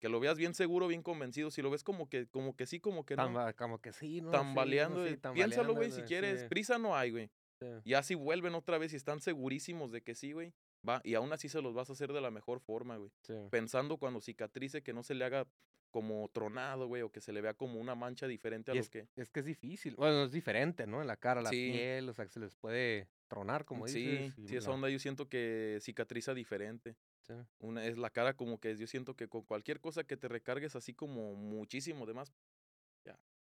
Que 0.00 0.08
lo 0.10 0.20
veas 0.20 0.36
bien 0.36 0.52
seguro, 0.52 0.86
bien 0.86 1.02
convencido. 1.02 1.50
Si 1.50 1.62
lo 1.62 1.70
ves 1.70 1.82
como 1.82 2.10
que, 2.10 2.26
como 2.26 2.54
que 2.56 2.66
sí, 2.66 2.78
como 2.78 3.06
que 3.06 3.16
no. 3.16 3.22
Tamba- 3.24 3.54
como 3.54 3.80
que 3.80 3.92
sí, 3.92 4.20
¿no? 4.20 4.30
Sí, 4.30 4.36
Tambaleando, 4.36 4.96
sí, 5.06 5.14
güey. 5.16 5.34
Piénsalo, 5.34 5.74
güey, 5.74 5.88
tambaleando, 5.88 5.96
si 5.96 6.02
quieres. 6.02 6.44
Prisa 6.44 6.78
no 6.78 6.94
hay, 6.96 7.10
güey. 7.10 7.30
Sí. 7.58 7.66
Ya 7.84 8.02
si 8.02 8.14
vuelven 8.14 8.54
otra 8.54 8.78
vez 8.78 8.92
y 8.92 8.96
están 8.96 9.20
segurísimos 9.20 9.90
de 9.92 10.02
que 10.02 10.14
sí, 10.14 10.32
güey, 10.32 10.52
va. 10.86 11.00
Y 11.04 11.14
aún 11.14 11.32
así 11.32 11.48
se 11.48 11.62
los 11.62 11.74
vas 11.74 11.90
a 11.90 11.92
hacer 11.94 12.12
de 12.12 12.20
la 12.20 12.30
mejor 12.30 12.60
forma, 12.60 12.96
güey. 12.96 13.10
Sí. 13.22 13.34
Pensando 13.50 13.96
cuando 13.98 14.20
cicatrice 14.20 14.82
que 14.82 14.92
no 14.92 15.02
se 15.02 15.14
le 15.14 15.24
haga 15.24 15.46
como 15.90 16.28
tronado, 16.32 16.88
güey, 16.88 17.02
o 17.02 17.12
que 17.12 17.20
se 17.20 17.32
le 17.32 17.40
vea 17.40 17.54
como 17.54 17.78
una 17.78 17.94
mancha 17.94 18.26
diferente 18.26 18.72
a 18.72 18.74
Y 18.74 18.78
lo 18.78 18.82
es, 18.82 18.90
que... 18.90 19.06
es 19.14 19.30
que 19.30 19.38
es 19.40 19.46
difícil. 19.46 19.94
Bueno, 19.94 20.24
es 20.24 20.32
diferente, 20.32 20.88
¿no? 20.88 21.00
En 21.00 21.06
la 21.06 21.16
cara, 21.16 21.40
la 21.40 21.50
Sí. 21.50 21.70
piel, 21.72 22.08
o 22.08 22.12
sea, 22.12 22.24
que 22.24 22.32
se 22.32 22.40
les 22.40 22.56
puede 22.56 23.06
tronar, 23.28 23.64
como 23.64 23.86
sí, 23.86 24.04
dices. 24.04 24.34
y 24.38 24.48
sí, 24.48 24.56
esa 24.56 24.72
onda 24.72 24.88
yo 24.88 24.98
siento 24.98 25.28
que 25.28 25.78
cicatriza 25.80 26.34
diferente. 26.34 26.96
sí. 27.22 27.32
Una 27.60 27.86
es 27.86 27.96
la 27.96 28.10
cara 28.10 28.34
como 28.34 28.58
que 28.58 28.76
yo 28.76 28.86
siento 28.88 29.14
que 29.14 29.28
con 29.28 29.42
cualquier 29.42 29.80
cosa 29.80 30.02
que 30.04 30.16
te 30.16 30.26
recargues 30.28 30.74
así 30.74 30.92
como 30.94 31.34
muchísimo 31.36 32.06
de 32.06 32.14
más, 32.14 32.32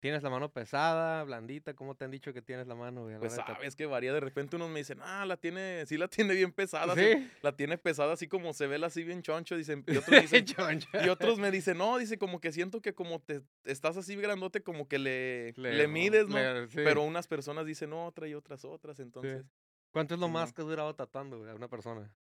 Tienes 0.05 0.23
la 0.23 0.29
mano 0.29 0.53
pesada, 0.53 1.25
blandita, 1.25 1.73
¿cómo 1.73 1.95
te 1.95 2.05
han 2.05 2.11
dicho 2.11 2.35
que 2.35 2.43
tienes 2.43 2.67
la 2.67 2.75
mano, 2.75 3.05
güey? 3.05 3.14
la 3.14 3.21
pues 3.21 3.33
sabes 3.37 3.75
que 3.75 3.87
varía. 3.87 4.12
De 4.12 4.21
repente 4.21 4.55
unos 4.57 4.69
me 4.69 4.81
dicen, 4.81 4.99
ah, 5.01 5.25
la 5.25 5.38
tiene, 5.38 5.87
sí 5.87 5.97
la 5.97 6.09
tiene 6.09 6.35
bien 6.35 6.53
pesada, 6.53 6.95
¿Sí? 6.95 7.01
se- 7.01 7.31
la 7.40 7.57
tiene 7.57 7.79
pesada 7.79 8.12
así 8.12 8.29
como 8.29 8.53
se 8.53 8.67
ve 8.67 8.77
así 8.85 9.03
bien 9.03 9.23
choncho, 9.23 9.57
dicen, 9.57 9.83
y 9.87 9.97
otros 9.97 10.21
dicen, 10.21 10.45
Choncho. 10.45 10.88
Y 11.03 11.09
otros 11.09 11.38
me 11.38 11.51
dicen, 11.51 11.79
no, 11.79 11.97
dice, 11.97 12.19
como 12.19 12.38
que 12.38 12.53
siento 12.53 12.83
que 12.83 12.93
como 12.95 13.19
te 13.23 13.40
estás 13.64 13.97
así 13.97 14.14
grandote, 14.17 14.62
como 14.62 14.88
que 14.88 14.99
le, 14.99 15.55
le, 15.57 15.88
mides, 15.88 16.29
¿no? 16.29 16.37
le- 16.37 16.69
sí. 16.69 16.75
Pero 16.85 17.01
unas 17.03 17.27
personas 17.27 17.64
dicen 17.64 17.95
otra 17.95 18.29
y 18.29 18.35
otras 18.35 18.62
otras, 18.67 19.01
entonces 19.01 19.43
¿Cuánto 19.90 20.12
es 20.17 20.21
lo 20.21 20.29
más 20.29 20.53
que 20.53 20.61
has 20.61 20.69
durado 20.69 20.95
tatuando, 20.95 21.38
güey, 21.38 21.51
a 21.51 21.55
una 21.55 21.69
persona? 21.69 22.14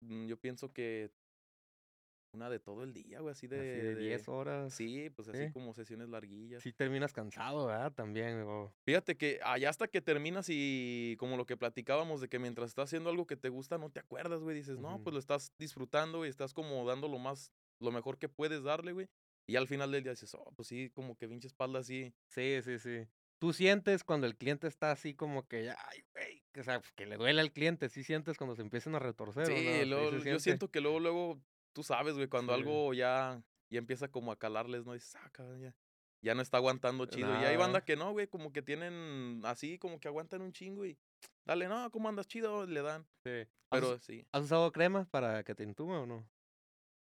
mm, 0.00 0.26
yo 0.26 0.36
pienso 0.36 0.74
que 0.74 1.10
una 2.32 2.48
de 2.48 2.60
todo 2.60 2.84
el 2.84 2.92
día, 2.92 3.20
güey, 3.20 3.32
así 3.32 3.46
de... 3.46 3.58
Así 3.58 3.68
de 3.80 3.96
10 3.96 4.28
horas. 4.28 4.72
Sí, 4.72 5.10
pues 5.10 5.28
así 5.28 5.46
Sí. 5.46 5.52
como 5.52 5.74
sesiones 5.74 6.08
larguillas. 6.08 6.62
Sí 6.62 6.72
terminas 6.72 7.12
cansado, 7.12 7.66
¿verdad? 7.66 7.92
También, 7.92 8.42
o- 8.46 8.72
Fíjate 8.84 9.16
que 9.16 9.40
allá 9.42 9.68
hasta 9.68 9.88
que 9.88 10.00
terminas 10.00 10.46
y 10.48 11.16
como 11.18 11.36
lo 11.36 11.44
que 11.46 11.56
platicábamos 11.56 12.20
de 12.20 12.28
que 12.28 12.38
mientras 12.38 12.68
estás 12.68 12.84
haciendo 12.84 13.10
algo 13.10 13.26
que 13.26 13.36
te 13.36 13.48
gusta 13.48 13.78
no 13.78 13.90
te 13.90 14.00
acuerdas, 14.00 14.40
güey, 14.42 14.56
dices, 14.56 14.78
no, 14.78 15.02
pues 15.02 15.12
lo 15.12 15.18
estás 15.18 15.52
disfrutando 15.58 16.24
y 16.24 16.28
estás 16.28 16.54
como 16.54 16.84
dando 16.86 17.08
lo 17.08 17.18
más, 17.18 17.52
lo 17.80 17.90
mejor 17.90 18.18
que 18.18 18.28
puedes 18.28 18.62
darle, 18.62 18.92
güey. 18.92 19.08
Y 19.48 19.56
al 19.56 19.66
final 19.66 19.90
del 19.90 20.04
día 20.04 20.12
dices, 20.12 20.32
oh, 20.34 20.52
pues 20.54 20.68
sí, 20.68 20.90
como 20.90 21.16
que 21.16 21.26
pinche 21.28 21.48
espalda 21.48 21.80
así. 21.80 22.12
Sí, 22.28 22.60
sí, 22.62 22.78
sí. 22.78 23.06
¿Tú 23.40 23.52
sientes 23.52 24.04
cuando 24.04 24.26
el 24.26 24.36
cliente 24.36 24.68
está 24.68 24.92
así 24.92 25.14
como 25.14 25.48
que, 25.48 25.70
ay, 25.70 26.02
güey, 26.12 26.42
que, 26.52 26.60
o 26.60 26.64
sea, 26.64 26.80
que 26.94 27.06
le 27.06 27.16
duele 27.16 27.40
al 27.40 27.50
cliente? 27.52 27.88
¿Sí 27.88 28.04
sientes 28.04 28.36
cuando 28.36 28.54
se 28.54 28.62
empiezan 28.62 28.94
a 28.94 28.98
retorcer 29.00 29.46
Sí, 29.46 29.52
no? 29.80 29.84
luego, 29.86 30.10
se 30.10 30.16
yo 30.16 30.22
siente? 30.22 30.40
siento 30.40 30.68
que 30.70 30.80
luego, 30.82 31.00
luego, 31.00 31.40
tú 31.72 31.82
sabes, 31.82 32.14
güey, 32.14 32.28
cuando 32.28 32.54
Sí. 32.54 32.60
algo 32.60 32.92
ya, 32.94 33.42
ya 33.70 33.78
empieza 33.78 34.08
como 34.08 34.32
a 34.32 34.38
calarles, 34.38 34.84
¿no? 34.86 34.92
Dices, 34.94 35.14
ah, 35.16 35.30
cabrón, 35.32 35.60
ya, 35.60 35.74
ya 36.22 36.34
no 36.34 36.42
está 36.42 36.56
aguantando 36.58 37.06
chido. 37.06 37.28
Y 37.28 37.36
hay 37.36 37.42
Nada. 37.54 37.56
banda 37.58 37.84
que 37.84 37.96
no, 37.96 38.12
güey, 38.12 38.26
como 38.28 38.52
que 38.52 38.62
tienen 38.62 39.40
así, 39.44 39.78
como 39.78 39.98
que 40.00 40.08
aguantan 40.08 40.42
un 40.42 40.52
chingo 40.52 40.84
y 40.84 40.98
dale, 41.46 41.68
no, 41.68 41.90
¿cómo 41.90 42.08
andas 42.08 42.26
chido? 42.26 42.66
Le 42.66 42.82
dan. 42.82 43.06
Sí. 43.24 43.30
¿Has, 43.72 43.80
Pero 43.80 43.98
sí. 44.00 44.26
has 44.32 44.42
usado 44.44 44.72
crema 44.72 45.06
para 45.10 45.42
que 45.44 45.54
te 45.54 45.62
entume 45.62 45.94
o 45.94 46.06
no? 46.06 46.28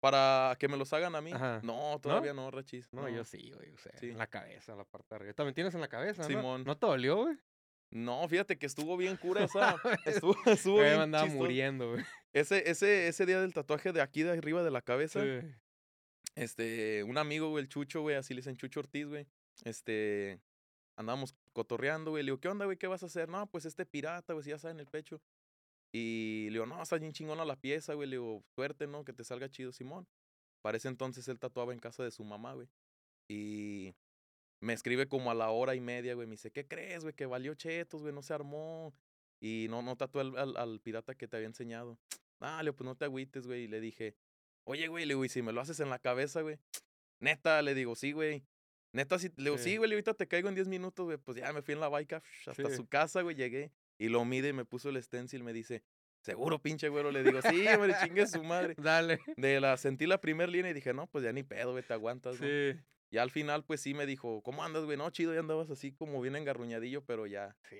Para 0.01 0.55
que 0.59 0.67
me 0.67 0.75
los 0.77 0.91
hagan 0.91 1.15
a 1.15 1.21
mí. 1.21 1.31
Ajá. 1.31 1.61
No, 1.63 1.97
todavía 2.01 2.33
no, 2.33 2.51
Rachis. 2.51 2.91
No, 2.91 3.07
yo 3.07 3.23
sí, 3.23 3.51
güey. 3.55 3.69
O 3.71 3.77
sea, 3.77 3.93
Sí. 3.97 4.09
en 4.09 4.17
la 4.17 4.27
cabeza, 4.27 4.73
en 4.73 4.77
la 4.79 4.83
parte 4.83 5.07
de 5.11 5.15
arriba. 5.15 5.33
También 5.33 5.55
tienes 5.55 5.73
en 5.75 5.81
la 5.81 5.87
cabeza, 5.87 6.23
¿no? 6.23 6.27
Simón. 6.27 6.63
¿No 6.65 6.77
te 6.77 6.85
dolió, 6.85 7.23
güey? 7.23 7.37
No, 7.89 8.27
fíjate 8.27 8.57
que 8.57 8.65
estuvo 8.65 8.97
bien 8.97 9.15
cura 9.17 9.43
esa. 9.49 9.77
Estuvo, 10.05 10.35
estuvo 10.45 10.79
bien 10.81 10.97
me 10.97 11.03
andaba 11.03 11.23
chistoso. 11.25 11.41
muriendo, 11.43 11.91
güey. 11.91 12.03
Ese, 12.33 12.69
ese, 12.69 13.07
ese 13.07 13.25
día 13.25 13.39
del 13.39 13.53
tatuaje 13.53 13.93
de 13.93 14.01
aquí 14.01 14.23
de 14.23 14.31
arriba 14.31 14.63
de 14.63 14.71
la 14.71 14.81
cabeza, 14.81 15.21
Sí. 15.21 15.47
este, 16.35 17.03
un 17.03 17.17
amigo, 17.17 17.49
güey, 17.49 17.63
el 17.63 17.69
Chucho, 17.69 18.01
güey, 18.01 18.15
así 18.15 18.33
le 18.33 18.39
dicen 18.39 18.57
Chucho 18.57 18.79
Ortiz, 18.79 19.07
güey. 19.07 19.27
Este, 19.63 20.39
andábamos 20.97 21.35
cotorreando, 21.53 22.11
güey. 22.11 22.23
Le 22.23 22.27
digo, 22.31 22.39
¿qué 22.39 22.47
onda, 22.49 22.65
güey? 22.65 22.77
¿Qué 22.77 22.87
vas 22.87 23.03
a 23.03 23.05
hacer? 23.05 23.29
No, 23.29 23.45
pues 23.47 23.65
este 23.65 23.85
pirata, 23.85 24.33
güey, 24.33 24.43
si 24.43 24.49
ya 24.49 24.57
sabe 24.57 24.73
en 24.73 24.79
el 24.79 24.87
pecho. 24.87 25.21
Y 25.93 26.45
le 26.47 26.53
digo, 26.53 26.65
no, 26.65 26.81
está 26.81 26.97
bien 26.97 27.13
chingona 27.13 27.45
la 27.45 27.55
pieza, 27.55 27.93
güey. 27.93 28.09
Le 28.09 28.15
digo, 28.15 28.43
suerte, 28.55 28.87
¿no? 28.87 29.05
Que 29.05 29.13
te 29.13 29.23
salga 29.23 29.47
chido, 29.49 29.71
Simón. 29.71 30.07
Para 30.63 30.77
ese 30.77 30.87
entonces 30.87 31.27
él 31.27 31.37
tatuaba 31.39 31.71
en 31.73 31.79
casa 31.79 32.03
de 32.03 32.09
su 32.09 32.23
mamá, 32.23 32.53
güey. 32.55 32.67
Y 33.29 33.93
me 34.59 34.73
escribe 34.73 35.07
como 35.07 35.29
a 35.29 35.35
la 35.35 35.51
hora 35.51 35.75
y 35.75 35.81
media, 35.81 36.15
güey. 36.15 36.25
Me 36.25 36.31
dice, 36.33 36.49
¿qué 36.49 36.65
crees, 36.67 37.03
güey? 37.03 37.13
Que 37.13 37.27
valió 37.27 37.53
chetos, 37.53 38.01
güey, 38.01 38.11
no 38.13 38.23
se 38.23 38.33
armó. 38.33 38.91
Y 39.39 39.67
no, 39.69 39.83
no 39.83 39.95
tatué 39.95 40.21
al, 40.21 40.35
al, 40.37 40.57
al 40.57 40.79
pirata 40.79 41.13
que 41.13 41.27
te 41.27 41.35
había 41.35 41.47
enseñado. 41.47 41.99
Le 42.41 42.61
digo, 42.63 42.75
pues 42.75 42.85
no 42.85 42.95
te 42.95 43.05
agüites, 43.05 43.47
güey. 43.47 43.63
Y 43.63 43.67
le 43.67 43.79
dije, 43.79 44.15
oye, 44.65 44.87
güey, 44.87 45.05
le 45.05 45.13
digo, 45.13 45.25
y 45.25 45.29
si 45.29 45.41
me 45.41 45.51
lo 45.53 45.61
haces 45.61 45.79
en 45.79 45.89
la 45.89 45.99
cabeza, 45.99 46.41
güey. 46.41 46.57
Neta, 47.19 47.61
le 47.61 47.73
digo, 47.73 47.95
sí, 47.95 48.11
güey. 48.11 48.43
Neta, 48.91 49.17
sí, 49.17 49.29
le 49.37 49.45
digo, 49.45 49.57
Sí. 49.57 49.63
sí, 49.71 49.77
güey, 49.77 49.89
digo, 49.89 49.97
ahorita 49.97 50.13
te 50.13 50.27
caigo 50.27 50.49
en 50.49 50.55
10 50.55 50.67
minutos, 50.67 51.05
güey. 51.05 51.17
Pues 51.17 51.37
ya 51.37 51.51
me 51.53 51.61
fui 51.61 51.73
en 51.73 51.79
la 51.79 51.89
baica 51.89 52.21
hasta 52.45 52.69
Sí. 52.69 52.75
su 52.75 52.87
casa, 52.87 53.21
güey, 53.21 53.35
llegué. 53.35 53.71
Y 53.97 54.09
lo 54.09 54.23
mide 54.25 54.49
y 54.49 54.53
me 54.53 54.65
puso 54.65 54.89
el 54.89 55.01
stencil, 55.01 55.43
me 55.43 55.53
dice, 55.53 55.83
seguro, 56.21 56.59
pinche 56.61 56.89
güero. 56.89 57.11
Le 57.11 57.23
digo, 57.23 57.41
sí, 57.41 57.65
hombre, 57.67 57.93
chingue 58.03 58.27
su 58.27 58.43
madre. 58.43 58.75
Dale. 58.77 59.19
De 59.37 59.59
la, 59.61 59.77
sentí 59.77 60.05
la 60.05 60.19
primera 60.19 60.51
línea 60.51 60.71
y 60.71 60.73
dije, 60.73 60.93
no, 60.93 61.07
pues 61.07 61.23
ya 61.23 61.31
ni 61.31 61.43
pedo, 61.43 61.71
güey, 61.71 61.83
te 61.83 61.93
aguantas, 61.93 62.39
¿no? 62.39 62.47
Sí. 62.47 62.79
Y 63.09 63.17
al 63.17 63.29
final, 63.31 63.63
pues 63.63 63.79
sí 63.81 63.93
me 63.93 64.05
dijo, 64.07 64.41
¿cómo 64.41 64.63
andas, 64.63 64.83
güey? 64.85 64.97
No, 64.97 65.09
chido, 65.11 65.33
ya 65.33 65.39
andabas 65.39 65.69
así 65.69 65.91
como 65.93 66.19
bien 66.21 66.35
engarruñadillo, 66.35 67.03
pero 67.05 67.25
ya. 67.27 67.55
Sí. 67.69 67.77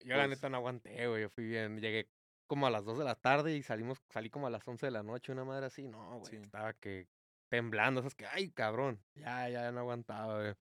Yo 0.00 0.16
la 0.16 0.24
Pues- 0.26 0.30
neta 0.38 0.48
no 0.48 0.56
aguanté, 0.56 1.06
güey. 1.06 1.22
Yo 1.22 1.30
fui 1.30 1.44
bien. 1.44 1.80
Llegué 1.80 2.08
como 2.52 2.66
a 2.66 2.70
las 2.70 2.84
2 2.84 2.98
de 2.98 3.04
la 3.04 3.14
tarde 3.14 3.56
y 3.56 3.62
salimos, 3.62 4.02
salí 4.10 4.28
como 4.28 4.46
a 4.46 4.50
las 4.50 4.68
11 4.68 4.84
de 4.84 4.92
la 4.92 5.02
noche, 5.02 5.32
una 5.32 5.42
madre 5.42 5.64
así. 5.64 5.88
No, 5.88 6.18
güey. 6.18 6.32
Sí. 6.32 6.36
Estaba 6.36 6.74
que 6.74 7.08
temblando. 7.48 8.00
Esas 8.00 8.14
que, 8.14 8.26
ay, 8.26 8.50
cabrón. 8.50 9.02
Ya, 9.14 9.48
ya 9.48 9.72
no 9.72 9.80
aguantaba, 9.80 10.38
güey. 10.38 10.54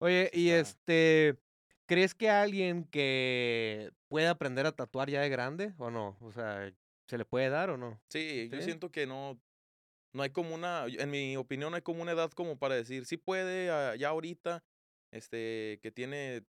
Oye, 0.00 0.30
y 0.34 0.50
este. 0.50 1.38
¿Crees 1.86 2.14
que 2.14 2.28
alguien 2.28 2.84
que 2.84 3.90
pueda 4.08 4.32
aprender 4.32 4.66
a 4.66 4.72
tatuar 4.72 5.08
ya 5.08 5.22
de 5.22 5.30
grande 5.30 5.72
o 5.78 5.90
no? 5.90 6.18
O 6.20 6.30
sea, 6.30 6.70
¿se 7.08 7.16
le 7.16 7.24
puede 7.24 7.48
dar 7.48 7.70
o 7.70 7.78
no? 7.78 7.98
Sí, 8.10 8.50
yo 8.50 8.58
¿Sí? 8.58 8.64
siento 8.64 8.90
que 8.90 9.06
no, 9.06 9.40
no 10.12 10.22
hay 10.22 10.30
como 10.30 10.54
una, 10.54 10.84
en 10.86 11.10
mi 11.10 11.38
opinión, 11.38 11.70
no 11.70 11.76
hay 11.76 11.82
como 11.82 12.02
una 12.02 12.12
edad 12.12 12.32
como 12.32 12.58
para 12.58 12.74
decir, 12.74 13.06
sí 13.06 13.16
puede, 13.16 13.70
ah, 13.70 13.96
ya 13.96 14.10
ahorita, 14.10 14.62
este, 15.10 15.78
que 15.82 15.90
tiene, 15.90 16.44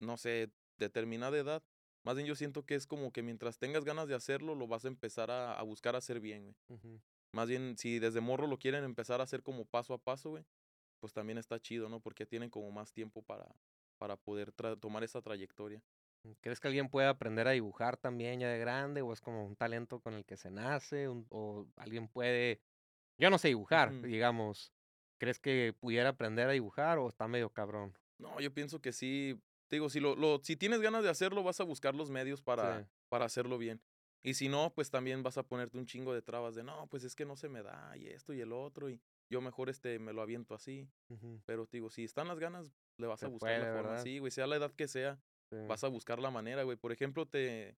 no 0.00 0.16
sé, 0.16 0.50
determinada 0.78 1.38
edad. 1.38 1.62
Más 2.06 2.14
bien 2.16 2.26
yo 2.28 2.36
siento 2.36 2.64
que 2.64 2.76
es 2.76 2.86
como 2.86 3.12
que 3.12 3.22
mientras 3.22 3.58
tengas 3.58 3.84
ganas 3.84 4.06
de 4.06 4.14
hacerlo, 4.14 4.54
lo 4.54 4.68
vas 4.68 4.84
a 4.84 4.88
empezar 4.88 5.30
a, 5.30 5.58
a 5.58 5.62
buscar 5.64 5.96
hacer 5.96 6.20
bien, 6.20 6.44
güey. 6.44 6.56
Más 7.32 7.48
bien, 7.48 7.76
si 7.76 7.98
desde 7.98 8.20
morro 8.20 8.46
lo 8.46 8.58
quieren 8.58 8.84
empezar 8.84 9.20
a 9.20 9.24
hacer 9.24 9.42
como 9.42 9.64
paso 9.66 9.92
a 9.92 9.98
paso, 9.98 10.30
güey, 10.30 10.44
pues 11.00 11.12
también 11.12 11.36
está 11.38 11.60
chido, 11.60 11.88
¿no? 11.88 12.00
Porque 12.00 12.24
tienen 12.24 12.48
como 12.48 12.70
más 12.70 12.92
tiempo 12.92 13.22
para, 13.22 13.46
para 13.98 14.16
poder 14.16 14.52
tomar 14.80 15.04
esa 15.04 15.20
trayectoria. 15.20 15.82
¿Crees 16.40 16.60
que 16.60 16.68
alguien 16.68 16.88
puede 16.88 17.08
aprender 17.08 17.48
a 17.48 17.52
dibujar 17.52 17.96
también 17.96 18.40
ya 18.40 18.48
de 18.48 18.58
grande 18.58 19.02
o 19.02 19.12
es 19.12 19.20
como 19.20 19.44
un 19.44 19.56
talento 19.56 20.00
con 20.00 20.14
el 20.14 20.24
que 20.24 20.36
se 20.36 20.50
nace? 20.50 21.08
un- 21.08 21.26
o 21.30 21.66
alguien 21.76 22.08
puede, 22.08 22.60
yo 23.18 23.30
no 23.30 23.38
sé 23.38 23.48
dibujar, 23.48 23.90
digamos. 24.02 24.72
¿Crees 25.18 25.38
que 25.40 25.74
pudiera 25.78 26.10
aprender 26.10 26.48
a 26.48 26.52
dibujar 26.52 26.98
o 26.98 27.08
está 27.08 27.28
medio 27.28 27.50
cabrón? 27.50 27.98
No, 28.18 28.40
yo 28.40 28.52
pienso 28.52 28.80
que 28.80 28.92
sí. 28.92 29.40
Te 29.68 29.76
Digo, 29.76 29.88
si, 29.90 30.00
lo, 30.00 30.16
lo, 30.16 30.40
si 30.42 30.56
tienes 30.56 30.80
ganas 30.80 31.02
de 31.02 31.10
hacerlo, 31.10 31.42
vas 31.42 31.60
a 31.60 31.64
buscar 31.64 31.94
los 31.94 32.10
medios 32.10 32.40
para, 32.42 32.80
Sí. 32.82 32.86
para 33.08 33.24
hacerlo 33.24 33.58
bien. 33.58 33.80
Y 34.22 34.34
si 34.34 34.48
no, 34.48 34.72
pues 34.74 34.90
también 34.90 35.22
vas 35.22 35.38
a 35.38 35.44
ponerte 35.44 35.78
un 35.78 35.86
chingo 35.86 36.12
de 36.12 36.22
trabas 36.22 36.54
de, 36.54 36.64
no, 36.64 36.86
pues 36.88 37.04
es 37.04 37.14
que 37.14 37.24
no 37.24 37.36
se 37.36 37.48
me 37.48 37.62
da, 37.62 37.96
y 37.96 38.06
esto 38.08 38.32
y 38.32 38.40
el 38.40 38.52
otro, 38.52 38.90
y 38.90 39.00
yo 39.30 39.40
mejor 39.40 39.68
este 39.70 39.98
me 40.00 40.12
lo 40.12 40.20
aviento 40.22 40.54
así. 40.54 40.88
Pero 41.44 41.66
te 41.66 41.76
digo, 41.76 41.90
si 41.90 42.02
están 42.04 42.26
las 42.28 42.38
ganas, 42.40 42.72
le 42.98 43.06
vas 43.06 43.20
Se 43.20 43.26
a 43.26 43.28
buscar 43.28 43.58
la 43.60 43.66
forma. 43.66 43.82
¿verdad? 43.90 44.02
Sí, 44.02 44.18
güey, 44.18 44.30
sea 44.32 44.46
la 44.48 44.56
edad 44.56 44.72
que 44.72 44.88
sea, 44.88 45.20
sí. 45.50 45.56
vas 45.68 45.84
a 45.84 45.88
buscar 45.88 46.18
la 46.18 46.30
manera, 46.30 46.62
güey. 46.64 46.76
Por 46.76 46.92
ejemplo, 46.92 47.26
te. 47.26 47.76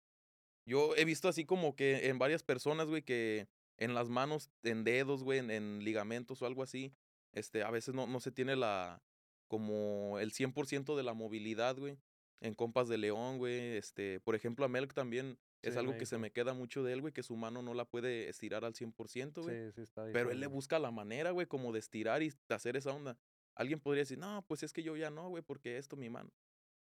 Yo 0.66 0.94
he 0.96 1.04
visto 1.04 1.28
así 1.28 1.44
como 1.44 1.74
que 1.76 2.08
en 2.08 2.18
varias 2.18 2.42
personas, 2.42 2.86
güey, 2.88 3.02
que 3.02 3.48
en 3.78 3.94
las 3.94 4.08
manos, 4.08 4.50
en 4.62 4.84
dedos, 4.84 5.22
güey, 5.24 5.38
en, 5.38 5.50
en 5.50 5.84
ligamentos 5.84 6.42
o 6.42 6.46
algo 6.46 6.62
así, 6.62 6.92
este, 7.32 7.62
a 7.62 7.70
veces 7.70 7.94
no, 7.94 8.06
no 8.06 8.20
se 8.20 8.32
tiene 8.32 8.56
la. 8.56 9.02
Como 9.48 10.18
el 10.18 10.32
100% 10.32 10.96
de 10.96 11.02
la 11.02 11.14
movilidad, 11.14 11.76
güey. 11.76 11.98
En 12.40 12.54
compas 12.54 12.88
de 12.88 12.98
león, 12.98 13.38
güey. 13.38 13.76
Este, 13.76 14.20
por 14.20 14.36
ejemplo, 14.36 14.64
a 14.64 14.68
Melk 14.68 14.94
también 14.94 15.38
es 15.62 15.76
algo 15.76 15.96
que 15.96 16.06
se 16.06 16.18
me 16.18 16.30
queda 16.30 16.54
mucho 16.54 16.84
de 16.84 16.92
él, 16.92 17.00
güey, 17.00 17.12
que 17.12 17.22
su 17.24 17.36
mano 17.36 17.62
no 17.62 17.74
la 17.74 17.84
puede 17.84 18.28
estirar 18.28 18.64
al 18.64 18.74
100%, 18.74 19.42
güey. 19.42 19.56
Sí, 19.56 19.72
sí, 19.72 19.80
está 19.82 20.06
Pero 20.12 20.30
él 20.30 20.38
le 20.38 20.46
busca 20.46 20.78
la 20.78 20.90
manera, 20.90 21.32
güey, 21.32 21.46
como 21.46 21.72
de 21.72 21.80
estirar 21.80 22.22
y 22.22 22.30
de 22.30 22.54
hacer 22.54 22.76
esa 22.76 22.92
onda. 22.92 23.18
Alguien 23.54 23.80
podría 23.80 24.02
decir, 24.02 24.18
no, 24.18 24.44
pues 24.46 24.62
es 24.62 24.72
que 24.72 24.84
yo 24.84 24.96
ya 24.96 25.10
no, 25.10 25.28
güey, 25.28 25.42
porque 25.42 25.78
esto 25.78 25.96
mi 25.96 26.08
mano. 26.08 26.30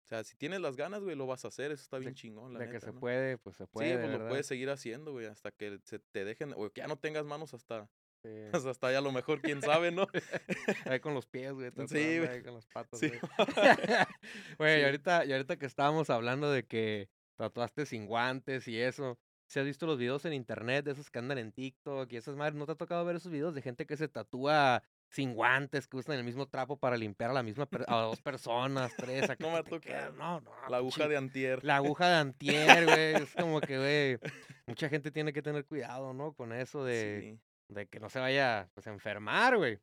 O 0.04 0.08
sea, 0.08 0.24
si 0.24 0.36
tienes 0.36 0.62
las 0.62 0.78
ganas, 0.78 1.04
güey, 1.04 1.16
lo 1.16 1.28
vas 1.28 1.46
a 1.46 1.50
hacer. 1.50 1.72
Eso 1.72 1.84
está 1.84 2.00
bien 2.00 2.16
chingón, 2.16 2.54
la 2.54 2.60
De 2.60 2.70
que 2.70 2.80
se 2.80 2.92
¿no? 2.92 3.00
puede, 3.00 3.38
pues 3.38 3.58
se 3.58 3.68
puede, 3.68 3.92
sí, 3.92 3.98
pues 3.98 4.20
lo 4.20 4.28
puedes 4.28 4.48
seguir 4.48 4.70
haciendo, 4.70 5.12
güey, 5.12 5.26
hasta 5.26 5.52
que 5.52 5.80
se 5.84 6.00
te 6.00 6.24
dejen, 6.24 6.54
o 6.56 6.70
que 6.70 6.82
ya 6.82 6.88
no 6.88 6.98
tengas 6.98 7.26
manos 7.26 7.54
hasta, 7.54 7.90
Sí. 8.24 8.68
hasta 8.70 8.92
ya 8.92 9.00
a 9.00 9.02
lo 9.02 9.12
mejor, 9.12 9.42
quién 9.42 9.62
sabe, 9.62 9.92
¿no? 9.92 10.08
Ahí 10.86 11.00
con 11.00 11.14
los 11.14 11.26
pies, 11.26 11.54
güey. 11.54 11.72
Sí, 11.88 12.20
güey. 12.20 12.28
ahí 12.28 12.44
con 12.44 12.54
las 12.56 12.68
patas, 12.68 13.00
Sí. 13.00 13.10
güey. 13.10 13.20
Güey, 14.58 14.82
y 14.82 14.84
ahorita, 14.86 15.26
y 15.26 15.32
ahorita 15.34 15.58
que 15.58 15.66
estábamos 15.66 16.10
hablando 16.10 16.52
de 16.52 16.64
que 16.66 17.10
tatuaste 17.38 17.86
sin 17.86 18.06
guantes 18.06 18.68
y 18.68 18.80
eso, 18.80 19.18
si 19.48 19.60
has 19.60 19.66
visto 19.66 19.86
los 19.88 19.98
videos 19.98 20.24
en 20.26 20.34
internet 20.34 20.86
de 20.86 20.92
esos 20.92 21.10
que 21.10 21.20
andan 21.20 21.38
en 21.40 21.52
TikTok 21.52 22.12
y 22.14 22.18
esas 22.18 22.36
madres, 22.36 22.56
¿no 22.56 22.66
te 22.66 22.74
ha 22.74 22.76
tocado 22.76 23.04
ver 23.06 23.16
esos 23.16 23.32
videos 23.32 23.56
de 23.56 23.62
gente 23.62 23.86
que 23.86 23.98
se 23.98 24.08
tatúa 24.08 24.84
sin 25.10 25.34
guantes, 25.34 25.88
que 25.88 25.98
usan 25.98 26.18
el 26.18 26.24
mismo 26.24 26.48
trapo 26.48 26.78
para 26.78 26.96
limpiar 26.96 27.32
a 27.32 27.34
la 27.34 27.44
misma 27.44 27.66
per- 27.66 27.86
a 27.88 27.96
dos 28.04 28.22
personas, 28.22 28.94
tres, 28.96 29.30
acá 29.30 29.36
No 29.50 29.52
me 29.52 29.64
tocado. 29.64 30.14
No, 30.14 30.40
no. 30.42 30.52
La 30.70 30.78
aguja 30.78 31.08
de 31.08 31.18
antier. 31.18 31.64
La 31.66 31.78
aguja 31.78 32.08
de 32.10 32.16
antier, 32.16 32.86
güey. 32.86 33.16
Es 33.24 33.34
como 33.36 33.60
que, 33.60 33.78
güey, 33.78 34.32
mucha 34.68 34.88
gente 34.88 35.12
tiene 35.12 35.34
que 35.34 35.42
tener 35.42 35.66
cuidado, 35.66 36.14
¿no? 36.14 36.34
Con 36.34 36.54
eso 36.54 36.86
de, 36.86 37.20
Sí. 37.22 37.40
De 37.74 37.88
que 37.88 38.00
no 38.00 38.10
se 38.10 38.20
vaya, 38.20 38.70
pues, 38.74 38.86
a 38.88 38.92
enfermar, 38.92 39.58
güey. 39.58 39.80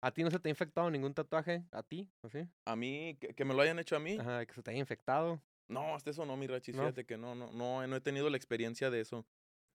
¿A 0.00 0.10
ti 0.10 0.24
no 0.24 0.30
se 0.30 0.38
te 0.38 0.48
ha 0.48 0.50
infectado 0.50 0.90
ningún 0.90 1.14
tatuaje? 1.14 1.64
¿A 1.70 1.82
ti? 1.82 2.08
¿Así? 2.22 2.48
A 2.64 2.74
mí, 2.74 3.16
que, 3.20 3.34
que 3.34 3.44
me 3.44 3.54
lo 3.54 3.62
hayan 3.62 3.78
hecho 3.78 3.94
a 3.94 4.00
mí. 4.00 4.16
Ajá, 4.18 4.44
que 4.46 4.52
se 4.54 4.62
te 4.62 4.70
haya 4.70 4.80
infectado. 4.80 5.40
No, 5.68 5.94
hasta 5.94 6.10
eso 6.10 6.26
no, 6.26 6.36
mi 6.36 6.46
Rachis, 6.46 6.74
¿No? 6.74 6.82
fíjate 6.82 7.04
que 7.04 7.16
no, 7.16 7.34
no, 7.34 7.52
no, 7.52 7.86
no 7.86 7.96
he 7.96 8.00
tenido 8.00 8.28
la 8.28 8.36
experiencia 8.36 8.90
de 8.90 9.00
eso. 9.00 9.24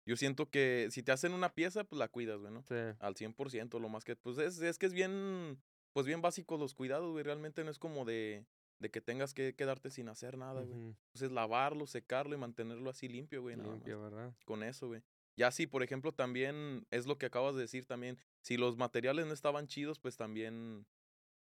Yo 0.06 0.16
siento 0.16 0.50
que 0.50 0.88
si 0.92 1.02
te 1.02 1.12
hacen 1.12 1.34
una 1.34 1.54
pieza, 1.54 1.84
pues 1.84 1.98
la 2.00 2.08
cuidas, 2.08 2.40
güey, 2.40 2.52
¿no? 2.54 2.62
Sí. 2.64 2.76
al 3.00 3.16
100%, 3.16 3.80
lo 3.80 3.90
más 3.90 4.04
que, 4.06 4.16
pues 4.16 4.38
es, 4.38 4.62
es 4.62 4.78
que 4.78 4.86
es 4.86 4.94
bien, 4.94 5.62
pues 5.94 6.06
bien 6.06 6.22
básico 6.22 6.58
los 6.58 6.74
cuidados, 6.74 7.12
güey, 7.12 7.24
realmente 7.24 7.64
no 7.64 7.72
es 7.72 7.80
como 7.80 8.06
de, 8.06 8.46
de 8.80 8.90
que 8.90 9.02
tengas 9.02 9.34
que 9.34 9.56
quedarte 9.56 9.90
sin 9.90 10.08
hacer 10.10 10.38
nada, 10.38 10.62
güey. 10.62 10.96
Pues 11.12 11.24
es 11.24 11.32
lavarlo, 11.32 11.88
secarlo 11.88 12.36
y 12.36 12.38
mantenerlo 12.38 12.90
así 12.90 13.08
limpio, 13.08 13.42
güey, 13.42 13.56
nada 13.58 13.72
Limpio, 13.72 14.00
más. 14.00 14.12
¿verdad? 14.12 14.34
Con 14.46 14.64
eso, 14.64 14.88
güey. 14.88 15.02
Ya 15.38 15.52
sí, 15.52 15.68
por 15.68 15.84
ejemplo, 15.84 16.12
también 16.12 16.86
es 16.90 17.06
lo 17.06 17.18
que 17.18 17.28
acabas 17.28 17.56
de 17.56 17.62
decir 17.62 17.86
también, 17.86 18.18
si 18.42 18.58
los 18.58 18.76
materiales 18.76 19.28
no 19.28 19.34
estaban 19.34 19.68
chidos, 19.68 20.00
pues 20.00 20.18
también, 20.18 20.86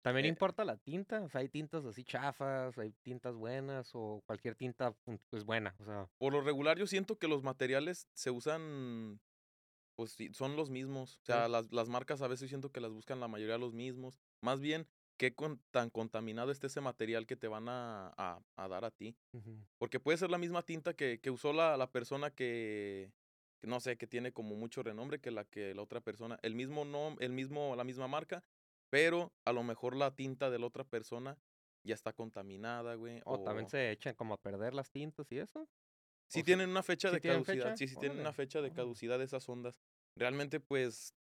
También 0.03 0.27
Eh, 0.27 0.29
importa 0.29 0.65
la 0.65 0.77
tinta. 0.77 1.23
O 1.23 1.29
sea, 1.29 1.41
hay 1.41 1.49
tintas 1.49 1.85
así 1.85 2.05
chafas, 2.05 2.79
hay 2.79 2.93
tintas 3.03 3.35
buenas 3.35 3.91
o 3.95 4.23
cualquier 4.27 4.55
tinta 4.55 4.93
fun- 4.93 5.21
pues 5.31 5.45
buena. 5.45 5.75
O 5.81 5.85
sea, 5.85 6.09
por 6.19 6.33
lo 6.33 6.41
regular 6.41 6.79
yo 6.79 6.87
siento 6.87 7.19
que 7.19 7.27
los 7.29 7.43
materiales 7.43 8.07
se 8.15 8.31
usan, 8.31 9.21
pues 9.97 10.13
sí, 10.13 10.33
son 10.35 10.55
los 10.55 10.71
mismos. 10.71 11.17
O 11.23 11.25
sea, 11.25 11.47
Sí. 11.47 11.53
las, 11.53 11.73
las 11.73 11.89
marcas 11.89 12.23
a 12.23 12.29
veces 12.29 12.49
siento 12.49 12.71
que 12.71 12.81
las 12.81 12.93
buscan 12.93 13.19
la 13.21 13.27
mayoría 13.29 13.59
los 13.59 13.75
mismos. 13.75 14.21
Más 14.41 14.61
bien, 14.61 14.87
qué 15.19 15.35
con- 15.35 15.61
tan 15.73 15.91
contaminado 15.91 16.53
está 16.53 16.69
ese 16.69 16.81
material 16.81 17.27
que 17.27 17.37
te 17.37 17.49
van 17.49 17.69
a, 17.69 18.15
a- 18.17 18.41
a 18.57 18.69
dar 18.69 18.85
a 18.85 18.91
ti. 18.93 19.17
Porque 19.79 19.99
puede 19.99 20.17
ser 20.19 20.31
la 20.31 20.39
misma 20.39 20.63
tinta 20.63 20.95
que, 20.95 21.19
que 21.21 21.31
usó 21.31 21.53
la, 21.53 21.77
la 21.77 21.91
persona 21.91 22.31
que 22.31 23.13
no 23.63 23.81
sé, 23.81 23.97
que 23.97 24.07
tiene 24.07 24.33
como 24.33 24.55
mucho 24.55 24.83
renombre 24.83 25.21
que 25.21 25.31
la 25.31 25.45
que 25.45 25.75
la 25.75 25.83
otra 25.83 26.01
persona. 26.01 26.39
El 26.43 26.55
mismo 26.55 26.85
no, 26.85 27.17
el 27.21 27.33
mismo, 27.33 27.75
la 27.77 27.85
misma 27.85 28.09
marca, 28.09 28.45
pero 28.91 29.33
a 29.45 29.53
lo 29.53 29.63
mejor 29.63 29.97
la 29.97 30.15
tinta 30.15 30.51
de 30.51 30.59
la 30.59 30.67
otra 30.67 30.85
persona 30.85 31.39
ya 31.85 31.95
está 31.95 32.13
contaminada, 32.13 32.95
güey. 32.95 33.21
o 33.25 33.43
también 33.43 33.69
se 33.69 33.91
echan 33.91 34.15
como 34.15 34.35
a 34.35 34.39
perder 34.39 34.75
las 34.75 34.91
tintas 34.91 35.31
y 35.33 35.39
eso. 35.39 35.69
Sí 36.29 36.41
o 36.41 36.45
tienen 36.45 36.69
una 36.71 36.83
fecha 36.83 37.09
sí 37.09 37.15
de 37.15 37.21
caducidad. 37.21 37.71
fecha, 37.71 37.77
Sí, 37.77 37.89
sí 37.89 37.97
tienen 37.97 38.21
una 38.21 38.33
fecha 38.33 38.61
de 38.61 38.73
caducidad 38.73 39.21
esas 39.23 39.49
ondas. 39.49 39.81
Realmente, 40.15 40.61
pues, 40.61 41.15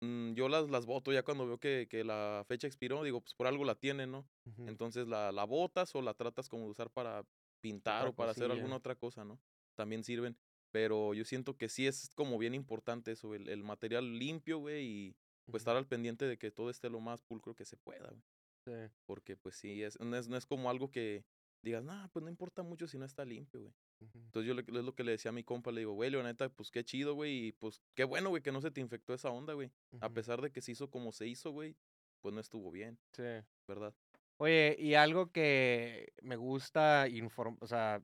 mm, 0.00 0.34
yo 0.34 0.48
las, 0.48 0.68
las 0.68 0.84
voto 0.86 1.12
ya 1.12 1.22
cuando 1.22 1.46
veo 1.46 1.58
que, 1.58 1.86
que 1.88 2.04
la 2.04 2.44
fecha 2.46 2.66
expiró, 2.66 3.02
digo, 3.02 3.20
pues 3.20 3.34
por 3.34 3.46
algo 3.46 3.64
la 3.64 3.74
tienen, 3.74 4.10
¿no? 4.12 4.28
Entonces 4.58 5.08
la, 5.08 5.32
la 5.32 5.44
botas 5.44 5.94
o 5.94 6.02
la 6.02 6.14
tratas 6.14 6.48
como 6.48 6.64
de 6.64 6.70
usar 6.70 6.90
para 6.90 7.24
pintar 7.60 8.02
Otra 8.02 8.10
o 8.10 8.14
para 8.14 8.32
hacer 8.32 8.50
alguna 8.50 8.76
otra 8.76 8.94
cosa, 8.94 9.24
¿no? 9.24 9.40
También 9.74 10.04
sirven. 10.04 10.36
Pero 10.72 11.14
yo 11.14 11.24
siento 11.24 11.56
que 11.56 11.68
sí 11.68 11.86
es 11.86 12.10
como 12.14 12.38
bien 12.38 12.54
importante 12.54 13.12
eso, 13.12 13.34
el, 13.34 13.48
el 13.48 13.62
material 13.62 14.18
limpio, 14.18 14.58
güey, 14.58 14.84
y, 14.84 15.16
pues 15.50 15.60
estar 15.60 15.76
al 15.76 15.86
pendiente 15.86 16.24
de 16.26 16.38
que 16.38 16.50
todo 16.50 16.70
esté 16.70 16.88
lo 16.88 16.98
más 17.00 17.22
pulcro 17.22 17.54
que 17.54 17.64
se 17.64 17.76
pueda, 17.76 18.08
güey. 18.08 18.22
Sí. 18.64 18.94
Porque 19.06 19.36
pues 19.36 19.56
sí, 19.56 19.82
es, 19.82 20.00
no, 20.00 20.16
es, 20.16 20.28
no 20.28 20.36
es 20.36 20.46
como 20.46 20.70
algo 20.70 20.90
que 20.90 21.24
digas, 21.62 21.82
nah, 21.84 22.08
pues 22.08 22.22
no 22.22 22.30
importa 22.30 22.62
mucho 22.62 22.86
si 22.86 22.98
no 22.98 23.04
está 23.04 23.24
limpio, 23.24 23.60
güey. 23.60 23.74
Entonces 24.14 24.48
yo 24.48 24.54
le, 24.54 24.62
es 24.62 24.84
lo 24.84 24.94
que 24.94 25.04
le 25.04 25.12
decía 25.12 25.28
a 25.28 25.32
mi 25.32 25.44
compa, 25.44 25.70
le 25.70 25.80
digo, 25.80 25.92
güey, 25.92 26.10
la 26.10 26.22
neta, 26.22 26.48
pues 26.48 26.70
qué 26.70 26.84
chido, 26.84 27.14
güey, 27.14 27.46
y 27.48 27.52
pues 27.52 27.82
qué 27.94 28.04
bueno, 28.04 28.30
güey, 28.30 28.42
que 28.42 28.50
no 28.50 28.60
se 28.60 28.70
te 28.70 28.80
infectó 28.80 29.14
esa 29.14 29.30
onda, 29.30 29.52
güey. 29.52 29.70
A 30.00 30.08
pesar 30.10 30.40
de 30.40 30.50
que 30.50 30.60
se 30.60 30.72
hizo 30.72 30.90
como 30.90 31.12
se 31.12 31.26
hizo, 31.28 31.50
güey, 31.50 31.76
pues 32.20 32.34
no 32.34 32.40
estuvo 32.40 32.70
bien, 32.70 32.98
Sí. 33.12 33.22
¿verdad? 33.68 33.94
Oye, 34.38 34.76
y 34.78 34.94
algo 34.94 35.30
que 35.30 36.12
me 36.22 36.36
gusta 36.36 37.08
informar, 37.08 37.62
o 37.62 37.66
sea, 37.66 38.02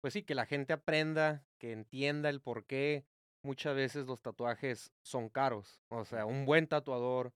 pues 0.00 0.12
sí, 0.12 0.22
que 0.22 0.34
la 0.34 0.46
gente 0.46 0.72
aprenda, 0.72 1.44
que 1.58 1.72
entienda 1.72 2.28
el 2.28 2.40
por 2.40 2.64
qué 2.66 3.04
muchas 3.42 3.74
veces 3.76 4.06
los 4.06 4.20
tatuajes 4.22 4.92
son 5.02 5.28
caros. 5.28 5.80
O 5.88 6.04
sea, 6.04 6.26
un 6.26 6.44
buen 6.46 6.66
tatuador 6.66 7.32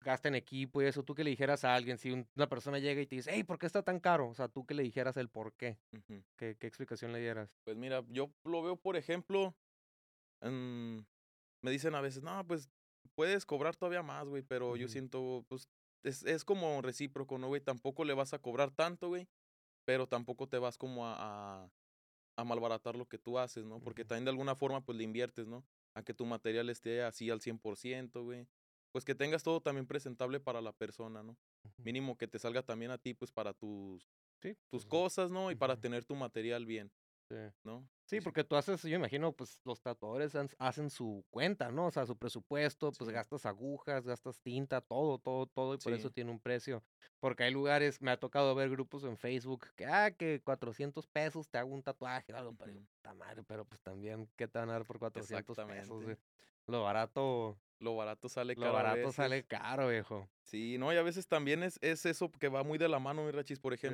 gasta 0.00 0.28
en 0.28 0.34
equipo 0.34 0.82
y 0.82 0.86
eso. 0.86 1.04
Tú 1.04 1.14
que 1.14 1.22
le 1.24 1.30
dijeras 1.30 1.64
a 1.64 1.74
alguien, 1.74 1.96
si 1.98 2.10
un- 2.10 2.28
una 2.34 2.48
persona 2.48 2.78
llega 2.78 3.00
y 3.00 3.06
te 3.06 3.16
dice, 3.16 3.30
hey, 3.32 3.44
¿por 3.44 3.58
qué 3.58 3.66
está 3.66 3.82
tan 3.82 4.00
caro? 4.00 4.28
O 4.28 4.34
sea, 4.34 4.48
tú 4.48 4.66
que 4.66 4.74
le 4.74 4.82
dijeras 4.82 5.16
el 5.16 5.28
por 5.28 5.52
qué. 5.54 5.78
¿qué, 6.36 6.56
qué 6.58 6.66
explicación 6.66 7.12
le 7.12 7.20
dieras? 7.20 7.56
Pues 7.64 7.76
mira, 7.76 8.02
yo 8.08 8.32
lo 8.44 8.62
veo, 8.62 8.76
por 8.76 8.96
ejemplo, 8.96 9.54
en- 10.40 11.06
me 11.62 11.70
dicen 11.70 11.94
a 11.94 12.00
veces, 12.00 12.22
no, 12.22 12.44
pues 12.46 12.68
puedes 13.14 13.46
cobrar 13.46 13.76
todavía 13.76 14.02
más, 14.02 14.26
güey, 14.28 14.42
pero 14.42 14.76
yo 14.76 14.86
siento, 14.88 15.44
pues 15.48 15.68
es, 16.02 16.24
es 16.24 16.44
como 16.44 16.82
recíproco, 16.82 17.38
¿no, 17.38 17.46
güey? 17.46 17.60
Tampoco 17.60 18.04
le 18.04 18.14
vas 18.14 18.34
a 18.34 18.40
cobrar 18.40 18.72
tanto, 18.72 19.08
güey, 19.08 19.28
pero 19.84 20.08
tampoco 20.08 20.48
te 20.48 20.58
vas 20.58 20.76
como 20.78 21.06
a, 21.06 21.14
a, 21.64 21.70
a 22.36 22.44
malbaratar 22.44 22.96
lo 22.96 23.06
que 23.06 23.18
tú 23.18 23.38
haces, 23.38 23.64
¿no? 23.64 23.80
Porque 23.80 24.04
también 24.04 24.24
de 24.24 24.30
alguna 24.30 24.54
forma, 24.56 24.84
pues 24.84 24.96
le 24.96 25.04
inviertes, 25.04 25.46
¿no? 25.46 25.64
A 25.94 26.02
que 26.02 26.14
tu 26.14 26.24
material 26.26 26.70
esté 26.70 27.02
así 27.02 27.30
al 27.30 27.40
100%, 27.40 28.22
güey. 28.22 28.46
Pues 28.90 29.04
que 29.04 29.14
tengas 29.14 29.42
todo 29.42 29.60
también 29.60 29.86
presentable 29.86 30.38
para 30.40 30.60
la 30.60 30.72
persona, 30.72 31.22
¿no? 31.22 31.36
Mínimo 31.78 32.16
que 32.16 32.28
te 32.28 32.38
salga 32.38 32.62
también 32.62 32.90
a 32.90 32.98
ti, 32.98 33.14
pues 33.14 33.30
para 33.30 33.54
tus, 33.54 34.06
Sí, 34.42 34.54
tus 34.70 34.84
pues, 34.84 34.86
cosas, 34.86 35.30
¿no? 35.30 35.50
Y 35.50 35.54
para 35.54 35.80
tener 35.80 36.04
tu 36.04 36.14
material 36.14 36.66
bien, 36.66 36.90
sí. 37.32 37.52
¿no? 37.64 37.88
Sí, 38.04 38.16
Yo 38.16 38.22
porque 38.24 38.44
tú 38.44 38.56
haces, 38.56 38.82
yo 38.82 38.96
imagino, 38.96 39.32
pues 39.32 39.60
los 39.64 39.80
tatuadores 39.80 40.34
hacen 40.58 40.90
su 40.90 41.24
cuenta, 41.30 41.70
¿no? 41.70 41.86
O 41.86 41.90
sea, 41.90 42.04
su 42.04 42.16
presupuesto, 42.16 42.92
pues 42.92 43.08
Sí. 43.08 43.14
gastas 43.14 43.46
agujas, 43.46 44.04
gastas 44.06 44.40
tinta, 44.40 44.80
todo, 44.80 45.18
todo, 45.18 45.46
todo, 45.46 45.74
y 45.74 45.78
por 45.78 45.92
eso 45.94 46.08
Sí. 46.08 46.14
tiene 46.14 46.30
un 46.30 46.40
precio. 46.40 46.84
Porque 47.20 47.44
hay 47.44 47.52
lugares, 47.52 48.02
me 48.02 48.10
ha 48.10 48.18
tocado 48.18 48.54
ver 48.54 48.68
grupos 48.70 49.04
en 49.04 49.16
Facebook 49.16 49.66
que, 49.76 49.86
ah, 49.86 50.10
que 50.10 50.42
400 50.42 51.06
pesos 51.06 51.48
te 51.48 51.58
hago 51.58 51.72
un 51.72 51.82
tatuaje 51.82 52.32
algo, 52.32 52.54
pero, 52.54 52.72
puta 52.72 53.14
madre, 53.14 53.42
pero 53.44 53.64
pues 53.64 53.80
también, 53.80 54.28
¿qué 54.36 54.46
te 54.48 54.58
van 54.58 54.68
a 54.70 54.72
dar 54.74 54.84
por 54.84 54.98
400 54.98 55.56
pesos? 55.56 56.02
Güey? 56.02 56.16
Lo 56.66 56.82
barato, 56.82 57.58
Lo 57.78 57.96
barato 57.96 58.28
sale 58.28 58.54
lo 58.54 58.60
caro 58.62 58.78
a 58.78 58.82
barato 58.82 59.12
sale 59.12 59.44
caro, 59.44 59.88
viejo. 59.88 60.28
Sí, 60.44 60.76
no, 60.78 60.92
y 60.92 60.96
a 60.96 61.02
veces 61.02 61.26
también 61.26 61.62
es, 61.62 61.78
es 61.82 62.06
eso 62.06 62.30
que 62.30 62.48
va 62.48 62.62
muy 62.62 62.78
de 62.78 62.88
la 62.88 62.98
mano, 62.98 63.24
mi 63.24 63.30
rachis. 63.30 63.58
Por 63.58 63.76
Sí. 63.76 63.88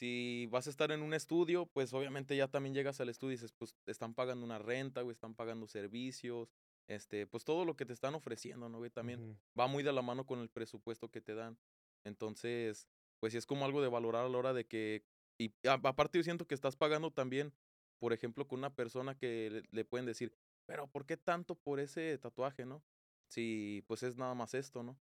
Si 0.00 0.46
vas 0.50 0.66
a 0.66 0.70
estar 0.70 0.90
en 0.92 1.02
un 1.02 1.14
estudio, 1.14 1.66
pues 1.66 1.92
obviamente 1.92 2.36
ya 2.36 2.48
también 2.48 2.74
llegas 2.74 3.00
al 3.00 3.08
estudio 3.10 3.32
y 3.32 3.36
dices, 3.36 3.52
pues 3.52 3.76
están 3.86 4.14
pagando 4.14 4.44
una 4.46 4.58
renta, 4.58 5.02
güey, 5.02 5.12
están 5.12 5.34
pagando 5.34 5.66
servicios, 5.66 6.50
este, 6.88 7.26
pues 7.26 7.44
todo 7.44 7.64
lo 7.64 7.76
que 7.76 7.86
te 7.86 7.92
están 7.92 8.14
ofreciendo, 8.14 8.68
¿no, 8.68 8.78
güey? 8.78 8.90
También 8.90 9.22
va 9.58 9.66
muy 9.66 9.82
de 9.82 9.92
la 9.92 10.02
mano 10.02 10.26
con 10.26 10.40
el 10.40 10.48
presupuesto 10.50 11.10
que 11.10 11.20
te 11.20 11.34
dan. 11.34 11.58
Entonces, 12.04 12.88
pues 13.20 13.32
sí 13.32 13.38
es 13.38 13.46
como 13.46 13.64
algo 13.64 13.82
de 13.82 13.88
valorar 13.88 14.24
a 14.24 14.28
la 14.28 14.38
hora 14.38 14.52
de 14.54 14.66
que, 14.66 15.04
y 15.38 15.54
a- 15.68 15.74
aparte 15.74 16.18
yo 16.18 16.24
siento 16.24 16.46
que 16.46 16.54
estás 16.54 16.76
pagando 16.76 17.10
también, 17.12 17.52
por 17.98 18.12
ejemplo, 18.12 18.46
con 18.48 18.60
una 18.60 18.74
persona 18.74 19.16
que 19.16 19.50
le, 19.50 19.62
le 19.70 19.84
pueden 19.84 20.06
decir, 20.06 20.32
pero 20.66 20.88
¿por 20.88 21.06
qué 21.06 21.16
tanto 21.16 21.56
por 21.56 21.80
ese 21.80 22.16
tatuaje, 22.18 22.64
no? 22.66 22.82
Si 23.28 23.84
pues 23.86 24.02
es 24.02 24.16
nada 24.16 24.34
más 24.34 24.54
esto, 24.54 24.82
¿no? 24.82 24.98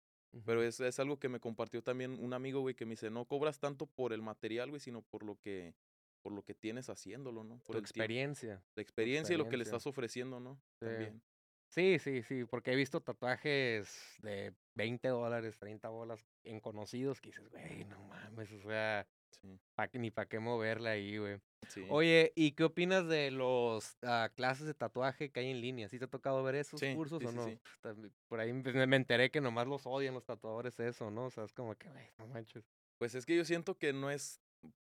Pero 0.44 0.64
es, 0.64 0.80
es 0.80 1.00
algo 1.00 1.18
que 1.20 1.30
me 1.30 1.40
compartió 1.40 1.82
también 1.84 2.18
un 2.20 2.34
amigo, 2.34 2.62
güey, 2.62 2.76
que 2.76 2.86
me 2.86 2.92
dice, 2.92 3.10
no 3.10 3.26
cobras 3.26 3.60
tanto 3.60 3.86
por 3.88 4.12
el 4.14 4.22
material, 4.22 4.70
güey, 4.70 4.80
sino 4.80 5.02
por 5.02 5.24
lo 5.24 5.40
que, 5.40 5.76
por 6.22 6.34
lo 6.34 6.44
que 6.44 6.54
tienes 6.54 6.90
haciéndolo, 6.90 7.44
¿no? 7.44 7.60
Por 7.60 7.76
Tu 7.76 7.78
el 7.78 7.84
tiempo, 7.92 8.14
experiencia. 8.14 8.64
la 8.76 8.82
experiencia 8.82 9.34
y 9.34 9.38
lo 9.38 9.48
que 9.48 9.58
le 9.58 9.64
experiencia. 9.64 9.78
estás 9.78 9.88
ofreciendo, 9.88 10.40
¿no? 10.40 10.62
Sí. 10.80 10.86
También. 10.86 11.22
Sí, 11.68 12.00
sí, 12.00 12.22
sí, 12.24 12.46
porque 12.46 12.72
he 12.74 12.76
visto 12.76 13.02
tatuajes 13.02 14.18
de 14.22 14.54
20 14.76 15.08
dólares, 15.08 15.58
30 15.58 15.90
bolas 15.90 16.26
en 16.44 16.60
conocidos 16.60 17.20
que 17.22 17.30
dices, 17.30 17.50
güey, 17.50 17.86
no 17.86 18.00
mames, 18.04 18.52
o 18.52 18.60
sea, 18.62 19.08
Sí, 19.42 19.60
pa' 19.76 19.88
que- 19.88 20.00
ni 20.00 20.12
para 20.12 20.28
qué 20.28 20.40
moverle 20.40 20.90
ahí, 20.90 21.18
güey. 21.18 21.40
sí. 21.68 21.86
Oye, 21.90 22.32
¿y 22.36 22.52
qué 22.54 22.64
opinas 22.64 23.08
de 23.08 23.32
los 23.32 23.98
ah, 24.04 24.30
clases 24.36 24.66
de 24.68 24.74
tatuaje 24.74 25.30
que 25.32 25.40
hay 25.42 25.50
en 25.52 25.62
línea? 25.62 25.90
¿Sí 25.90 26.00
te 26.00 26.06
ha 26.06 26.10
tocado 26.10 26.44
ver 26.44 26.56
esos 26.56 26.80
Sí, 26.80 26.94
cursos 26.96 27.20
sí, 27.22 27.28
o 27.28 27.32
no? 27.32 27.46
sí. 27.46 27.60
Tambi- 27.84 28.12
Por 28.28 28.40
ahí 28.40 28.54
me 28.54 28.88
me 28.88 28.96
enteré 28.96 29.30
que 29.32 29.42
nomás 29.42 29.68
los 29.68 29.86
odian 29.86 30.14
los 30.14 30.26
tatuadores 30.26 30.80
eso, 30.80 31.12
¿no? 31.12 31.26
O 31.26 31.30
sea, 31.32 31.44
es 31.44 31.54
como 31.54 31.76
que, 31.76 31.90
güey, 31.90 32.08
no 32.18 32.28
manches. 32.28 32.64
Pues 32.98 33.14
es 33.16 33.26
que 33.26 33.36
yo 33.36 33.44
siento 33.46 33.78
que 33.78 33.92
no 33.94 34.10
es, 34.10 34.40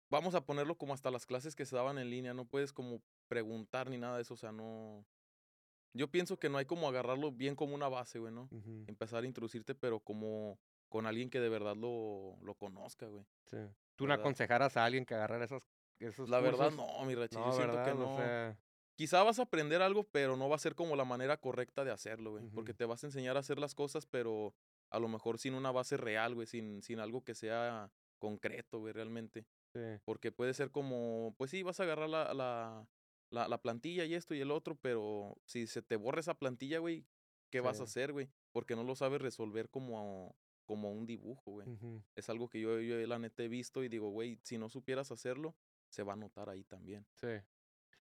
vamos 0.10 0.34
a 0.36 0.46
ponerlo 0.46 0.76
como 0.78 0.94
hasta 0.94 1.12
las 1.12 1.26
clases 1.26 1.56
que 1.56 1.66
se 1.66 1.76
daban 1.76 1.98
en 2.00 2.10
línea, 2.10 2.34
no 2.34 2.46
puedes 2.46 2.74
como 2.74 3.02
preguntar 3.28 3.90
ni 3.90 3.98
nada 3.98 4.16
de 4.16 4.24
eso, 4.24 4.34
o 4.34 4.38
sea, 4.38 4.52
no. 4.52 5.06
Yo 5.94 6.08
pienso 6.10 6.38
que 6.38 6.50
no 6.50 6.58
hay 6.58 6.66
como 6.66 6.88
agarrarlo 6.88 7.32
bien 7.32 7.56
como 7.56 7.74
una 7.76 7.88
base, 7.90 8.20
güey, 8.20 8.34
¿no? 8.34 8.48
Empezar 8.88 9.24
a 9.24 9.28
introducirte, 9.28 9.74
pero 9.76 10.00
como 10.00 10.60
con 10.88 11.06
alguien 11.06 11.30
que 11.30 11.40
de 11.40 11.50
verdad 11.50 11.76
lo, 11.76 12.38
lo 12.42 12.56
conozca, 12.56 13.08
güey. 13.08 13.26
sí. 13.46 13.58
¿Tú 14.00 14.08
no 14.08 14.14
aconsejaras 14.14 14.78
a 14.78 14.86
alguien 14.86 15.06
que 15.06 15.14
agarrara 15.14 15.44
esas, 15.44 15.62
esos 16.00 16.30
La 16.30 16.40
verdad, 16.40 16.72
no, 16.72 17.04
mi 17.04 17.16
Rachi, 17.16 17.36
No, 17.36 17.48
yo 17.48 17.52
siento 17.52 17.84
que 17.84 17.94
no. 17.94 18.14
O 18.14 18.18
sea, 18.18 18.58
Quizá 18.96 19.24
vas 19.24 19.40
a 19.40 19.42
aprender 19.42 19.82
algo, 19.82 20.06
pero 20.06 20.38
no 20.38 20.48
va 20.48 20.56
a 20.56 20.60
ser 20.60 20.74
como 20.74 20.96
la 20.96 21.04
manera 21.04 21.36
correcta 21.36 21.84
de 21.84 21.92
hacerlo, 21.92 22.32
güey. 22.32 22.50
Porque 22.50 22.74
te 22.74 22.86
vas 22.86 23.04
a 23.04 23.08
enseñar 23.08 23.36
a 23.36 23.42
hacer 23.42 23.60
las 23.60 23.76
cosas, 23.76 24.06
pero 24.06 24.54
a 24.90 25.00
lo 25.00 25.10
mejor 25.10 25.38
sin 25.38 25.54
una 25.54 25.72
base 25.72 25.98
real, 25.98 26.34
güey, 26.34 26.48
sin, 26.48 26.82
sin 26.82 27.00
algo 27.00 27.26
que 27.26 27.36
sea 27.36 27.92
concreto, 28.20 28.80
güey, 28.80 28.94
realmente. 28.94 29.46
sí. 29.74 29.82
Porque 30.06 30.32
puede 30.32 30.54
ser 30.54 30.72
como, 30.72 31.36
pues 31.38 31.52
sí, 31.52 31.62
vas 31.62 31.82
a 31.82 31.84
agarrar 31.84 32.10
la, 32.10 32.34
la, 32.34 32.88
la, 33.32 33.50
la 33.50 33.62
plantilla 33.62 34.06
y 34.06 34.16
esto 34.16 34.34
y 34.34 34.40
el 34.40 34.52
otro, 34.52 34.76
pero 34.76 35.36
si 35.46 35.68
se 35.68 35.82
te 35.82 35.98
borra 35.98 36.22
esa 36.22 36.36
plantilla, 36.36 36.80
güey, 36.80 37.06
¿qué 37.50 37.60
vas 37.60 37.82
a 37.82 37.84
hacer, 37.84 38.14
güey? 38.14 38.30
Porque 38.54 38.78
no 38.78 38.84
lo 38.84 38.96
sabes 38.96 39.22
resolver 39.22 39.70
como, 39.70 40.36
como 40.70 40.92
un 40.92 41.08
dibujo, 41.08 41.50
güey. 41.54 41.68
Es 42.16 42.30
algo 42.30 42.48
que 42.48 42.62
yo, 42.62 42.80
yo 42.80 42.96
la 43.08 43.18
neta 43.18 43.42
he 43.42 43.48
visto 43.48 43.84
y 43.84 43.90
digo, 43.90 44.12
güey, 44.12 44.40
si 44.44 44.60
no 44.60 44.70
supieras 44.70 45.12
hacerlo, 45.12 45.56
se 45.90 46.04
va 46.04 46.14
a 46.14 46.16
notar 46.16 46.48
ahí 46.48 46.64
también. 46.64 47.08
Sí. 47.16 47.26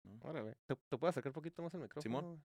¿no? 0.01 0.17
Órale. 0.27 0.55
¿Te, 0.65 0.75
te 0.75 0.97
puedo 0.97 1.07
acercar 1.09 1.29
un 1.29 1.33
poquito 1.35 1.61
más 1.61 1.71
el 1.75 1.81
micrófono? 1.81 2.01
Simón. 2.01 2.43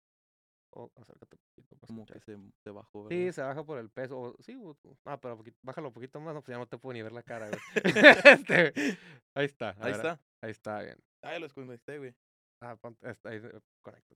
O 0.75 0.92
acércate 0.96 1.37
un 1.37 1.42
poquito 1.55 1.77
para 1.77 1.87
Como 1.87 2.05
que 2.05 2.20
se, 2.20 2.37
se 2.62 2.70
bajó, 2.70 3.09
Sí, 3.09 3.16
¿verdad? 3.16 3.33
se 3.33 3.40
baja 3.42 3.64
por 3.64 3.79
el 3.79 3.88
peso. 3.88 4.20
o- 4.20 4.37
sí, 4.42 4.55
o- 4.55 4.77
ah, 5.07 5.18
pero 5.18 5.38
poquito, 5.38 5.59
bájalo 5.62 5.88
un 5.88 5.94
poquito 5.94 6.20
más, 6.20 6.35
no, 6.35 6.42
pues 6.42 6.55
ya 6.55 6.59
no 6.59 6.66
te 6.68 6.77
puedo 6.77 6.92
ni 6.92 7.01
ver 7.03 7.12
la 7.12 7.22
cara, 7.22 7.48
güey. 7.48 7.61
Este, 8.46 8.98
ahí 9.35 9.46
está. 9.46 9.70
Ahí 9.79 9.92
ver, 9.92 9.94
está. 9.96 10.20
Ahí 10.42 10.51
está, 10.51 10.83
bien. 10.83 10.98
Ah, 11.22 11.33
ya 11.33 11.38
lo 11.38 11.46
desconecté, 11.46 11.96
güey. 11.98 12.14
Ah, 12.61 12.77
ponte, 12.77 13.09
está 13.11 13.31
ahí, 13.31 13.38
eh, 13.42 13.61
correcto. 13.81 14.14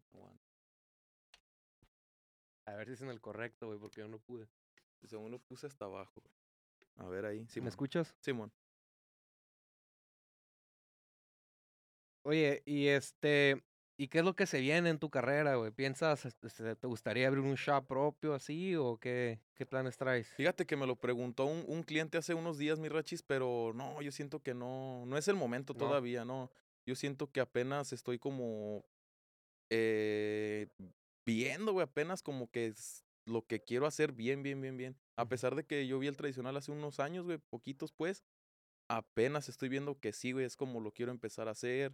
A 2.67 2.75
ver 2.75 2.87
si 2.89 2.93
es 2.95 3.01
en 3.03 3.09
el 3.11 3.21
correcto, 3.21 3.67
güey, 3.69 3.79
porque 3.79 4.01
yo 4.03 4.09
no 4.09 4.19
pude. 4.19 4.47
Según 5.07 5.31
lo 5.31 5.39
puse 5.39 5.67
hasta 5.67 5.85
abajo. 5.85 6.21
güey. 6.21 7.07
A 7.07 7.11
ver 7.11 7.25
ahí. 7.27 7.41
¿Me 7.41 7.49
Simón. 7.49 7.69
escuchas? 7.69 8.15
Simón. 8.21 8.53
Oye, 12.25 12.63
y 12.67 12.89
este, 12.89 13.63
¿y 13.97 14.09
qué 14.09 14.19
es 14.19 14.25
lo 14.25 14.35
que 14.35 14.47
se 14.47 14.61
viene 14.61 14.91
en 14.91 14.99
tu 14.99 15.11
carrera, 15.11 15.55
güey? 15.57 15.71
¿Piensas, 15.71 16.25
este, 16.25 16.75
te 16.75 16.87
gustaría 16.89 17.29
abrir 17.29 17.45
un 17.45 17.55
shop 17.55 17.87
propio 17.87 18.35
así 18.35 18.75
o 18.75 18.97
qué, 18.99 19.41
qué 19.55 19.65
planes 19.65 19.97
traes? 19.97 20.29
Fíjate 20.35 20.67
que 20.67 20.75
me 20.77 20.87
lo 20.89 20.97
preguntó 20.97 21.45
un, 21.45 21.65
un 21.69 21.85
cliente 21.85 22.19
hace 22.19 22.35
unos 22.35 22.59
días, 22.59 22.81
mi 22.81 22.89
rachis, 22.89 23.23
pero 23.23 23.73
no, 23.75 24.03
yo 24.03 24.11
siento 24.11 24.41
que 24.43 24.55
no, 24.55 25.05
no 25.07 25.17
es 25.17 25.29
el 25.29 25.37
momento 25.37 25.73
No. 25.73 25.79
todavía, 25.79 26.25
no. 26.25 26.51
Yo 26.85 26.97
siento 26.97 27.31
que 27.31 27.41
apenas 27.41 27.93
estoy 27.93 28.19
como 28.19 28.85
eh, 29.71 30.67
viendo, 31.25 31.73
güey, 31.73 31.85
apenas 31.85 32.23
como 32.25 32.51
que 32.51 32.75
lo 33.27 33.47
que 33.47 33.61
quiero 33.61 33.87
hacer 33.87 34.13
bien, 34.13 34.43
bien, 34.43 34.61
bien, 34.61 34.77
bien. 34.77 34.97
A 35.17 35.29
pesar 35.29 35.55
de 35.55 35.65
que 35.65 35.87
yo 35.87 35.99
vi 35.99 36.07
el 36.07 36.17
tradicional 36.17 36.57
hace 36.57 36.73
unos 36.73 37.01
años, 37.01 37.27
güey, 37.27 37.39
poquitos 37.39 37.93
pues, 37.93 38.25
apenas 38.89 39.49
estoy 39.49 39.69
viendo 39.69 39.99
que 39.99 40.13
sí, 40.13 40.33
güey, 40.33 40.45
es 40.45 40.57
como 40.57 40.81
lo 40.81 40.93
quiero 40.93 41.11
empezar 41.13 41.49
a 41.49 41.53
hacer, 41.53 41.93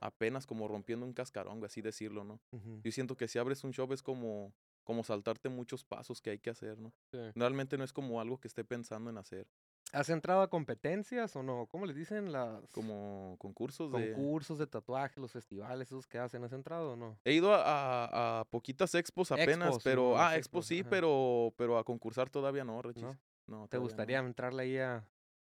apenas 0.00 0.46
como 0.46 0.68
rompiendo 0.68 1.04
un 1.04 1.12
cascarón, 1.12 1.58
güey, 1.58 1.66
así 1.66 1.82
decirlo, 1.82 2.24
¿no? 2.24 2.40
Yo 2.82 2.92
siento 2.92 3.16
que 3.16 3.28
si 3.28 3.38
abres 3.38 3.64
un 3.64 3.72
shop 3.72 3.92
es 3.92 4.02
como, 4.02 4.54
como 4.84 5.04
saltarte 5.04 5.48
muchos 5.48 5.84
pasos 5.84 6.20
que 6.22 6.30
hay 6.30 6.38
que 6.38 6.50
hacer, 6.50 6.78
¿no? 6.78 6.94
sí. 7.12 7.18
Realmente 7.34 7.76
no 7.76 7.84
es 7.84 7.92
como 7.92 8.20
algo 8.20 8.38
que 8.38 8.48
esté 8.48 8.64
pensando 8.64 9.10
en 9.10 9.18
hacer, 9.18 9.46
¿Has 9.92 10.10
entrado 10.10 10.42
a 10.42 10.50
competencias 10.50 11.34
o 11.34 11.42
no? 11.42 11.66
¿Cómo 11.66 11.86
les 11.86 11.96
dicen 11.96 12.30
las 12.30 12.70
como 12.72 13.36
concursos 13.38 13.90
de... 13.90 14.12
concursos 14.12 14.58
de 14.58 14.66
tatuaje, 14.66 15.18
los 15.20 15.32
festivales, 15.32 15.88
esos 15.88 16.06
que 16.06 16.18
hacen? 16.18 16.44
¿Has 16.44 16.52
entrado 16.52 16.92
o 16.92 16.96
no? 16.96 17.18
He 17.24 17.32
ido 17.32 17.54
a, 17.54 17.62
a- 18.04 18.40
a 18.40 18.44
poquitas 18.44 18.94
expos 18.94 19.32
apenas, 19.32 19.68
Expos, 19.68 19.84
pero... 19.84 20.18
Ah, 20.18 20.36
expos 20.36 20.66
sí, 20.66 20.80
ajá. 20.80 20.90
pero, 20.90 21.54
pero 21.56 21.78
a 21.78 21.84
concursar 21.84 22.28
todavía 22.28 22.64
no, 22.64 22.82
Rechis. 22.82 23.02
¿No? 23.02 23.18
No, 23.46 23.62
¿Te 23.62 23.70
todavía 23.70 23.78
no. 23.78 23.82
gustaría 23.84 24.18
entrarle 24.18 24.62
ahí 24.64 24.78
a...? 24.78 25.08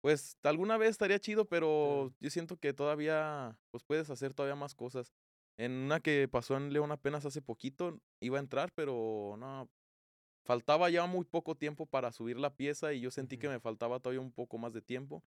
Pues 0.02 0.38
alguna 0.44 0.78
vez 0.78 0.92
estaría 0.92 1.20
chido, 1.20 1.46
pero 1.46 2.13
yo 2.20 2.30
siento 2.30 2.56
que 2.56 2.72
todavía, 2.72 3.58
pues 3.72 3.84
puedes 3.84 4.10
hacer 4.10 4.34
todavía 4.34 4.56
más 4.56 4.74
cosas. 4.76 5.12
En 5.58 5.72
una 5.74 6.00
que 6.00 6.30
pasó 6.30 6.56
en 6.56 6.72
León 6.72 6.92
apenas 6.94 7.26
hace 7.26 7.42
poquito, 7.42 8.00
iba 8.22 8.38
a 8.38 8.42
entrar, 8.42 8.72
pero 8.74 9.36
no, 9.38 9.68
faltaba 10.49 10.89
ya 10.89 11.05
muy 11.05 11.25
poco 11.25 11.53
tiempo 11.53 11.85
para 11.85 12.12
subir 12.12 12.39
la 12.39 12.55
pieza 12.55 12.91
y 12.91 13.01
yo 13.01 13.12
sentí 13.12 13.38
que 13.38 13.47
me 13.47 13.59
faltaba 13.59 13.99
todavía 13.99 14.19
un 14.19 14.31
poco 14.31 14.57
más 14.57 14.73
de 14.73 14.81
tiempo. 14.81 15.23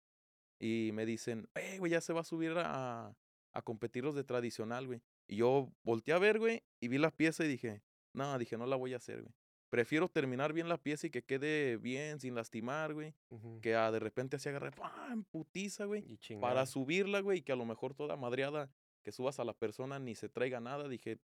Y 0.61 0.91
me 0.93 1.07
dicen, 1.07 1.49
eh, 1.57 1.79
güey, 1.81 1.91
ya 1.91 2.01
se 2.01 2.13
va 2.13 2.21
a 2.21 2.25
subir 2.25 2.53
a, 2.57 3.17
a 3.53 3.63
competir 3.63 4.05
los 4.05 4.15
de 4.15 4.23
tradicional, 4.23 4.87
güey. 4.87 5.03
Y 5.27 5.35
yo 5.39 5.73
volteé 5.83 6.15
a 6.15 6.21
ver, 6.21 6.39
güey, 6.39 6.63
y 6.79 6.87
vi 6.87 6.99
la 6.99 7.11
pieza 7.11 7.45
y 7.45 7.49
dije, 7.49 7.83
no, 8.13 8.39
dije, 8.39 8.57
no 8.57 8.65
la 8.67 8.77
voy 8.77 8.95
a 8.95 8.99
hacer, 8.99 9.23
güey. 9.23 9.35
Prefiero 9.71 10.09
terminar 10.09 10.53
bien 10.53 10.69
la 10.69 10.79
pieza 10.79 11.09
y 11.09 11.11
que 11.11 11.25
quede 11.25 11.79
bien, 11.79 12.21
sin 12.21 12.37
lastimar, 12.37 12.95
güey. 12.95 13.13
Que 13.61 13.71
de 13.71 13.99
repente 13.99 14.37
así 14.37 14.49
agarré, 14.49 14.71
¡pam! 14.71 15.25
putiza, 15.25 15.87
güey. 15.87 16.05
Para 16.41 16.65
subirla, 16.65 17.23
güey, 17.23 17.39
y 17.39 17.43
que 17.43 17.51
a 17.51 17.57
lo 17.57 17.67
mejor 17.67 17.93
toda 17.93 18.15
madreada 18.17 18.71
que 19.03 19.11
subas 19.11 19.41
a 19.41 19.45
la 19.45 19.53
persona 19.53 19.99
ni 19.99 20.15
se 20.15 20.29
traiga 20.29 20.61
nada. 20.61 20.87
Dije, 20.87 21.19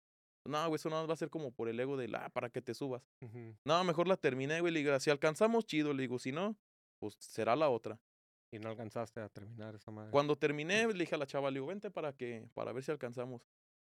no, 0.44 0.68
güey, 0.68 0.76
eso 0.76 0.88
nada 0.88 1.02
más 1.02 1.11
va 1.11 1.14
a 1.14 1.16
ser 1.16 1.31
como 1.31 1.52
por 1.52 1.68
el 1.68 1.78
ego 1.78 1.96
de 1.96 2.09
la, 2.09 2.28
para 2.31 2.50
que 2.50 2.61
te 2.61 2.74
subas. 2.74 3.02
No, 3.64 3.85
mejor 3.85 4.09
la 4.09 4.16
terminé, 4.16 4.61
güey. 4.61 4.72
Le 4.72 4.81
digo, 4.81 4.98
si 4.98 5.11
alcanzamos, 5.11 5.66
chido. 5.66 5.92
Le 5.92 6.02
digo, 6.02 6.18
si 6.18 6.33
no, 6.33 6.57
pues 6.98 7.16
será 7.18 7.55
la 7.57 7.68
otra. 7.68 8.00
Y 8.50 8.59
no 8.59 8.68
alcanzaste 8.68 9.20
a 9.20 9.28
terminar 9.28 9.74
esa 9.74 9.90
madre. 9.90 10.11
Cuando 10.11 10.37
terminé, 10.37 10.87
le 10.92 10.98
dije 10.98 11.14
a 11.14 11.18
la 11.18 11.26
chava, 11.26 11.50
le 11.50 11.55
digo, 11.55 11.66
vente 11.66 11.90
para 11.90 12.12
que, 12.12 12.48
para 12.55 12.72
ver 12.72 12.83
si 12.83 12.90
alcanzamos. 12.90 13.42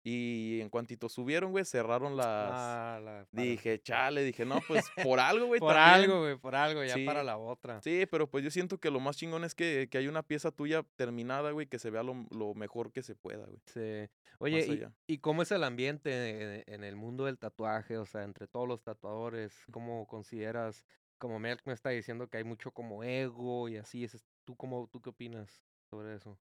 Y 0.05 0.61
en 0.61 0.69
cuantito 0.69 1.09
subieron, 1.09 1.53
güey, 1.53 1.65
cerraron 1.65 2.17
las. 2.17 2.27
Ah, 2.53 3.01
la- 3.03 3.27
Dije, 3.31 3.81
chale, 3.81 4.25
dije, 4.25 4.45
no, 4.45 4.61
pues 4.67 4.85
por 5.05 5.21
algo, 5.21 5.47
güey. 5.47 5.61
por 5.61 5.75
también". 5.75 6.11
algo, 6.11 6.21
güey, 6.23 6.37
por 6.37 6.57
algo, 6.57 6.83
ya 6.83 6.95
Sí. 6.95 7.05
para 7.07 7.23
la 7.23 7.37
otra. 7.39 7.81
Sí, 7.83 8.05
pero 8.11 8.29
pues 8.29 8.43
yo 8.43 8.51
siento 8.51 8.79
que 8.79 8.91
lo 8.91 8.99
más 8.99 9.17
chingón 9.17 9.45
es 9.45 9.55
que, 9.55 9.87
que 9.91 9.99
hay 9.99 10.09
una 10.09 10.25
pieza 10.25 10.51
tuya 10.51 10.85
terminada, 10.97 11.53
güey, 11.53 11.69
que 11.69 11.79
se 11.79 11.91
vea 11.91 12.03
lo, 12.03 12.27
lo 12.31 12.53
mejor 12.55 12.91
que 12.91 13.03
se 13.03 13.15
pueda, 13.15 13.47
güey. 13.47 13.61
Sí. 13.67 14.11
Oye, 14.39 14.91
¿y, 15.07 15.15
y 15.15 15.19
cómo 15.19 15.43
es 15.43 15.53
el 15.53 15.63
ambiente 15.63 16.57
en, 16.57 16.65
en 16.67 16.83
el 16.83 16.97
mundo 16.97 17.27
del 17.27 17.39
tatuaje? 17.39 17.97
O 17.97 18.05
sea, 18.07 18.25
entre 18.25 18.49
todos 18.49 18.67
los 18.67 18.83
tatuadores, 18.83 19.55
¿cómo 19.71 20.09
consideras? 20.09 20.85
Como 21.19 21.39
Melk 21.39 21.63
me 21.65 21.75
está 21.75 21.91
diciendo 21.91 22.27
que 22.29 22.39
hay 22.39 22.45
mucho 22.45 22.73
como 22.73 23.05
ego 23.05 23.69
y 23.69 23.77
así. 23.77 24.05
¿Tú, 24.45 24.57
cómo, 24.57 24.89
¿Tú 24.89 25.01
qué 25.01 25.11
opinas 25.11 25.63
sobre 25.89 26.17
eso? 26.17 26.37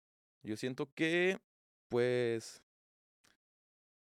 Yo 0.43 0.55
siento 0.57 0.93
que, 0.93 1.39
pues, 1.89 2.63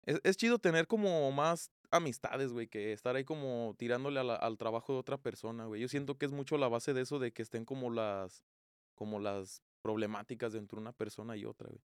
es, 0.04 0.20
es 0.24 0.36
chido 0.36 0.58
tener 0.58 0.86
como 0.86 1.30
más 1.32 1.70
amistades, 1.90 2.52
güey, 2.52 2.68
que 2.68 2.92
estar 2.92 3.16
ahí 3.16 3.24
como 3.24 3.74
tirándole 3.78 4.20
a 4.20 4.24
la- 4.24 4.36
al 4.36 4.56
trabajo 4.58 4.92
de 4.94 4.98
otra 5.00 5.18
persona, 5.18 5.66
güey. 5.66 5.80
Yo 5.80 5.88
siento 5.88 6.16
que 6.18 6.26
es 6.26 6.32
mucho 6.32 6.56
la 6.58 6.68
base 6.68 6.94
de 6.94 7.02
eso, 7.02 7.18
de 7.18 7.32
que 7.32 7.42
estén 7.42 7.64
como 7.64 7.90
las, 7.90 8.44
como 8.94 9.18
las 9.20 9.62
problemáticas 9.82 10.54
entre 10.54 10.78
una 10.78 10.92
persona 10.92 11.36
y 11.36 11.44
otra, 11.44 11.68
güey. 11.68 11.82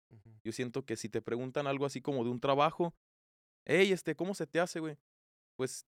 Yo 0.43 0.51
siento 0.51 0.85
que 0.85 0.95
si 0.95 1.09
te 1.09 1.21
preguntan 1.21 1.67
algo 1.67 1.85
así 1.85 2.01
como 2.01 2.23
de 2.23 2.29
un 2.31 2.39
trabajo, 2.39 2.93
hey, 3.65 3.91
este, 3.91 4.15
¿cómo 4.15 4.33
se 4.33 4.47
te 4.47 4.59
hace, 4.59 4.79
güey? 4.79 4.97
Pues 5.57 5.85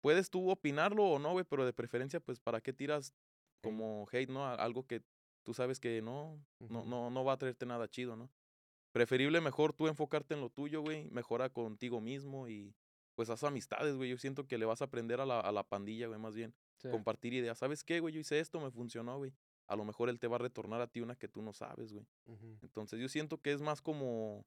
puedes 0.00 0.30
tú 0.30 0.50
opinarlo 0.50 1.04
o 1.04 1.18
no, 1.18 1.32
güey, 1.32 1.44
pero 1.44 1.64
de 1.66 1.72
preferencia, 1.72 2.20
pues, 2.20 2.40
¿para 2.40 2.60
qué 2.60 2.72
tiras 2.72 3.14
como 3.62 4.08
hate, 4.12 4.30
no? 4.30 4.46
A- 4.46 4.54
Algo 4.54 4.86
que 4.86 5.02
tú 5.44 5.54
sabes 5.54 5.80
que 5.80 6.02
no, 6.02 6.44
no, 6.60 6.84
no, 6.84 7.10
no 7.10 7.24
va 7.24 7.34
a 7.34 7.38
traerte 7.38 7.66
nada 7.66 7.88
chido, 7.88 8.16
¿no? 8.16 8.30
Preferible 8.98 9.40
mejor 9.40 9.72
tú 9.72 9.86
enfocarte 9.86 10.34
en 10.34 10.40
lo 10.40 10.50
tuyo, 10.50 10.80
güey, 10.80 11.08
mejora 11.12 11.50
contigo 11.50 12.00
mismo 12.00 12.48
y 12.48 12.74
pues 13.14 13.30
haz 13.30 13.44
amistades, 13.44 13.94
güey. 13.94 14.10
Yo 14.10 14.18
siento 14.18 14.44
que 14.48 14.58
le 14.58 14.64
vas 14.66 14.82
a 14.82 14.86
aprender 14.86 15.20
a 15.20 15.24
la, 15.24 15.38
a 15.38 15.52
la 15.52 15.62
pandilla, 15.62 16.08
güey, 16.08 16.18
más 16.18 16.34
bien. 16.34 16.52
Sí. 16.78 16.88
Compartir 16.90 17.32
ideas. 17.32 17.58
¿Sabes 17.58 17.84
qué, 17.84 18.00
güey? 18.00 18.12
Yo 18.12 18.18
hice 18.18 18.40
esto, 18.40 18.58
me 18.60 18.72
funcionó, 18.72 19.16
güey. 19.18 19.32
A 19.68 19.76
lo 19.76 19.84
mejor 19.84 20.08
él 20.08 20.18
te 20.18 20.26
va 20.26 20.34
a 20.34 20.40
retornar 20.40 20.80
a 20.80 20.88
ti 20.88 21.00
una 21.00 21.14
que 21.14 21.28
tú 21.28 21.42
no 21.42 21.52
sabes, 21.52 21.92
güey. 21.92 22.04
Entonces 22.60 22.98
yo 22.98 23.08
siento 23.08 23.40
que 23.40 23.52
es 23.52 23.60
más 23.62 23.80
como, 23.80 24.44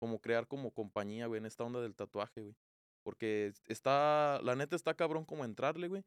como 0.00 0.18
crear 0.20 0.48
como 0.48 0.72
compañía, 0.72 1.26
güey, 1.28 1.38
en 1.38 1.46
esta 1.46 1.62
onda 1.62 1.80
del 1.80 1.94
tatuaje, 1.94 2.40
güey. 2.42 2.56
Porque 3.04 3.46
es- 3.46 3.62
está, 3.68 4.40
la 4.42 4.56
neta 4.56 4.74
está 4.74 4.94
cabrón 4.94 5.24
como 5.24 5.44
entrarle, 5.44 5.86
güey. 5.86 6.02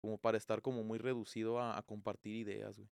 Como 0.00 0.16
para 0.16 0.38
estar 0.38 0.62
como 0.62 0.82
muy 0.82 0.96
reducido 0.98 1.58
a, 1.58 1.76
a 1.76 1.82
compartir 1.82 2.36
ideas, 2.36 2.78
güey. 2.78 2.88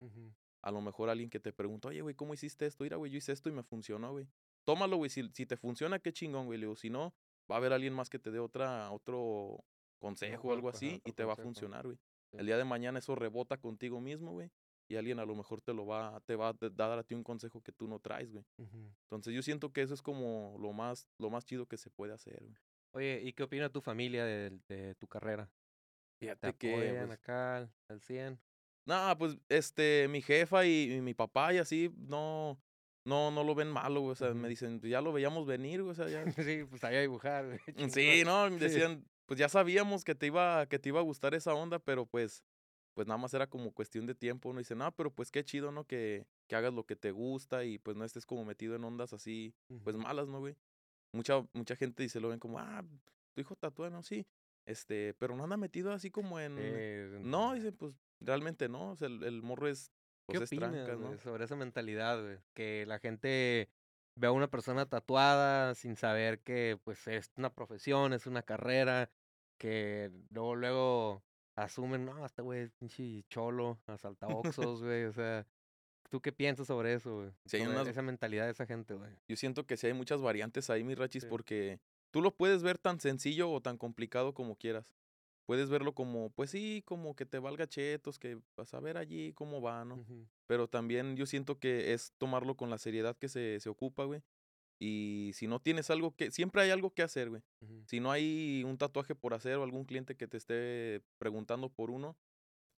A 0.62 0.72
lo 0.72 0.82
mejor 0.82 1.10
alguien 1.10 1.30
que 1.30 1.40
te 1.40 1.54
pregunta, 1.54 1.88
oye, 1.88 2.02
güey, 2.02 2.16
¿cómo 2.16 2.34
hiciste 2.34 2.66
esto? 2.66 2.84
Mira, 2.84 2.98
güey, 2.98 3.12
yo 3.12 3.18
hice 3.18 3.32
esto 3.32 3.50
y 3.50 3.52
me 3.54 3.64
funcionó, 3.64 4.12
güey. 4.12 4.28
Tómalo, 4.66 4.98
güey. 4.98 5.10
Si, 5.10 5.28
si 5.34 5.46
te 5.46 5.56
funciona, 5.58 6.00
qué 6.00 6.12
chingón, 6.12 6.46
güey. 6.48 6.60
Le 6.60 6.66
digo, 6.66 6.76
si 6.76 6.90
no, 6.90 7.14
va 7.50 7.56
a 7.56 7.58
haber 7.60 7.74
alguien 7.74 7.94
más 7.94 8.10
que 8.10 8.20
te 8.20 8.30
dé 8.32 8.40
otra, 8.40 8.92
otro 8.92 9.64
consejo 10.00 10.50
o 10.50 10.54
algo 10.54 10.70
así 10.70 11.02
y 11.06 11.12
te 11.14 11.24
va 11.24 11.34
a 11.34 11.38
funcionar, 11.38 11.86
güey. 11.86 11.98
Sí. 12.32 12.38
El 12.38 12.46
día 12.46 12.58
de 12.58 12.66
mañana 12.66 13.00
eso 13.00 13.16
rebota 13.16 13.58
contigo 13.58 14.00
mismo, 14.02 14.32
güey. 14.32 14.52
Y 14.92 14.96
alguien 14.96 15.20
a 15.20 15.26
lo 15.26 15.36
mejor 15.36 15.62
te 15.62 15.74
lo 15.74 15.86
va, 15.86 16.20
te 16.26 16.36
va 16.36 16.50
a 16.50 16.54
dar 16.72 16.98
a 17.00 17.04
ti 17.04 17.14
un 17.14 17.24
consejo 17.24 17.62
que 17.62 17.72
tú 17.72 17.88
no 17.88 18.00
traes, 18.00 18.32
güey. 18.32 18.44
Entonces 19.04 19.34
yo 19.34 19.42
siento 19.44 19.72
que 19.72 19.82
eso 19.82 19.94
es 19.94 20.02
como 20.02 20.58
lo 20.60 20.74
más, 20.74 21.08
lo 21.20 21.30
más 21.30 21.46
chido 21.46 21.68
que 21.68 21.78
se 21.78 21.90
puede 21.92 22.14
hacer, 22.14 22.44
güey. 22.44 22.58
Oye, 22.92 23.22
¿y 23.24 23.34
qué 23.34 23.44
opina 23.44 23.70
tu 23.70 23.82
familia 23.82 24.26
de, 24.26 24.60
de 24.68 24.96
tu 24.96 25.08
carrera? 25.08 25.46
¿Te 26.20 26.26
Fíjate 26.26 26.54
que, 26.56 26.74
apoyan 26.74 27.08
pues, 27.08 27.20
acá 27.20 27.58
al- 27.58 27.72
al 27.88 28.02
100? 28.02 28.40
No, 28.90 29.18
pues, 29.18 29.38
este, 29.50 30.08
mi 30.10 30.22
jefa 30.22 30.66
y, 30.66 30.94
y 30.94 31.02
mi 31.02 31.14
papá 31.14 31.54
y 31.54 31.58
así, 31.60 31.92
no, 31.98 32.60
no, 33.06 33.32
no 33.32 33.44
lo 33.44 33.56
ven 33.56 33.70
malo, 33.72 34.02
güey. 34.02 34.12
O 34.14 34.16
sea, 34.16 34.30
me 34.34 34.40
Ujú. 34.40 34.48
dicen, 34.50 34.80
"Pues, 34.80 34.92
ya 34.92 35.02
lo 35.02 35.14
veíamos 35.14 35.46
venir, 35.46 35.82
güey. 35.84 35.92
O 35.92 35.96
sea, 35.96 36.10
ya. 36.10 36.24
sí, 36.52 36.64
pues 36.70 36.84
ahí 36.84 36.96
a 36.96 37.02
dibujar, 37.02 37.46
güey. 37.48 37.60
Sí, 37.94 38.24
chingón. 38.24 38.26
no, 38.26 38.50
me 38.50 38.58
Sí. 38.58 38.64
decían, 38.66 39.06
pues 39.26 39.40
ya 39.40 39.50
sabíamos 39.50 40.04
que 40.04 40.16
te 40.16 40.26
iba, 40.28 40.66
que 40.68 40.80
te 40.80 40.90
iba 40.90 41.00
a 41.00 41.04
gustar 41.04 41.34
esa 41.36 41.54
onda, 41.54 41.80
pero 41.80 42.06
pues, 42.06 42.44
pues 42.96 43.08
nada 43.08 43.18
más 43.18 43.34
era 43.34 43.48
como 43.48 43.72
cuestión 43.74 44.06
de 44.08 44.16
tiempo. 44.16 44.50
Uno 44.50 44.60
dice, 44.60 44.76
no, 44.76 44.92
pero 44.96 45.12
pues 45.14 45.32
qué 45.32 45.44
chido, 45.44 45.72
¿no? 45.72 45.86
Que, 45.86 46.26
que 46.48 46.56
hagas 46.56 46.74
lo 46.74 46.86
que 46.86 46.96
te 46.96 47.12
gusta 47.12 47.64
y 47.66 47.78
pues 47.80 47.96
no 47.96 48.04
estés 48.06 48.26
como 48.26 48.44
metido 48.46 48.76
en 48.76 48.84
ondas 48.84 49.14
así, 49.14 49.54
pues 49.84 49.96
Ujú. 49.96 50.04
malas, 50.04 50.28
¿no, 50.28 50.40
güey? 50.40 50.56
Mucha, 51.14 51.46
mucha 51.54 51.76
gente 51.76 52.04
dice, 52.04 52.20
lo 52.20 52.30
ven 52.30 52.40
como, 52.40 52.60
ah, 52.60 52.84
tu 53.34 53.42
hijo 53.42 53.56
tatúa, 53.56 53.90
¿no? 53.90 54.04
Sí, 54.04 54.26
este, 54.70 55.14
pero 55.16 55.36
no 55.36 55.44
anda 55.44 55.58
metido 55.58 55.92
así 55.92 56.12
como 56.12 56.40
en... 56.40 56.56
Eh, 56.60 57.20
No, 57.24 57.54
dice, 57.54 57.72
pues 57.72 57.94
realmente 58.20 58.70
no, 58.70 58.92
o 58.92 58.96
sea, 58.96 59.08
el, 59.08 59.24
el 59.24 59.42
morro 59.42 59.68
es, 59.68 59.92
¿Qué 60.28 60.38
pues 60.38 60.42
es 60.44 60.50
opinas, 60.58 60.72
trancas, 60.86 61.00
¿no? 61.00 61.18
sobre 61.20 61.46
esa 61.46 61.56
mentalidad, 61.56 62.22
güey? 62.22 62.38
Que 62.54 62.86
la 62.86 63.00
gente 63.00 63.70
ve 64.16 64.28
a 64.28 64.32
una 64.32 64.48
persona 64.50 64.86
tatuada 64.86 65.74
sin 65.76 65.96
saber 65.96 66.40
que, 66.42 66.78
pues, 66.84 67.08
es 67.08 67.32
una 67.38 67.54
profesión, 67.54 68.14
es 68.14 68.28
una 68.28 68.44
carrera, 68.44 69.10
que 69.58 70.12
luego, 70.30 70.56
luego 70.56 71.24
asumen, 71.56 72.06
no, 72.06 72.26
este 72.26 72.42
güey 72.42 72.62
es 72.62 72.72
pinche 72.74 73.24
cholo, 73.30 73.80
asalta 73.88 74.28
Oxxos, 74.28 74.84
güey, 74.84 75.06
o 75.06 75.14
sea, 75.14 75.46
¿tú 76.10 76.22
qué 76.22 76.32
piensas 76.32 76.68
sobre 76.68 76.94
eso, 76.94 77.16
güey? 77.18 77.32
Sí, 77.46 77.58
hay 77.58 77.64
Sobre 77.64 77.76
unas- 77.76 77.88
esa 77.88 78.02
mentalidad 78.02 78.46
de 78.46 78.52
esa 78.52 78.66
gente, 78.66 78.94
güey. 78.94 79.12
Yo 79.28 79.36
siento 79.36 79.66
que 79.66 79.78
sí 79.78 79.88
hay 79.88 79.94
muchas 79.94 80.22
variantes 80.22 80.70
ahí, 80.70 80.84
mi 80.84 80.96
rachis, 80.96 81.24
Sí. 81.24 81.30
porque 81.30 81.80
tú 82.12 82.22
lo 82.22 82.36
puedes 82.36 82.64
ver 82.64 82.78
tan 82.78 83.00
sencillo 83.00 83.52
o 83.52 83.62
tan 83.62 83.78
complicado 83.78 84.34
como 84.34 84.56
quieras. 84.56 84.94
Puedes 85.46 85.70
verlo 85.70 85.96
como, 85.96 86.30
pues 86.30 86.52
sí, 86.52 86.84
como 86.86 87.16
que 87.16 87.26
te 87.26 87.40
valga 87.40 87.68
chetos, 87.68 88.20
que 88.20 88.40
vas 88.56 88.74
a 88.76 88.80
ver 88.80 88.98
allí 88.98 89.34
cómo 89.34 89.62
va, 89.62 89.84
¿no? 89.84 90.06
Pero 90.46 90.68
también 90.68 91.16
yo 91.16 91.26
siento 91.26 91.58
que 91.58 91.94
es 91.94 92.14
tomarlo 92.20 92.56
con 92.56 92.70
la 92.70 92.78
seriedad 92.78 93.18
que 93.18 93.30
se, 93.30 93.60
se 93.60 93.70
ocupa, 93.70 94.04
güey. 94.04 94.22
Y 94.80 95.32
si 95.34 95.48
no 95.48 95.60
tienes 95.60 95.90
algo 95.90 96.16
que, 96.16 96.32
siempre 96.32 96.62
hay 96.62 96.70
algo 96.70 96.92
que 96.92 97.02
hacer, 97.02 97.30
güey. 97.30 97.42
Si 97.86 98.00
no 98.00 98.12
hay 98.12 98.64
un 98.64 98.78
tatuaje 98.78 99.16
por 99.16 99.34
hacer 99.34 99.58
o 99.58 99.64
algún 99.64 99.86
cliente 99.86 100.16
que 100.16 100.28
te 100.28 100.38
esté 100.38 101.02
preguntando 101.18 101.70
por 101.70 101.90
uno, 101.90 102.16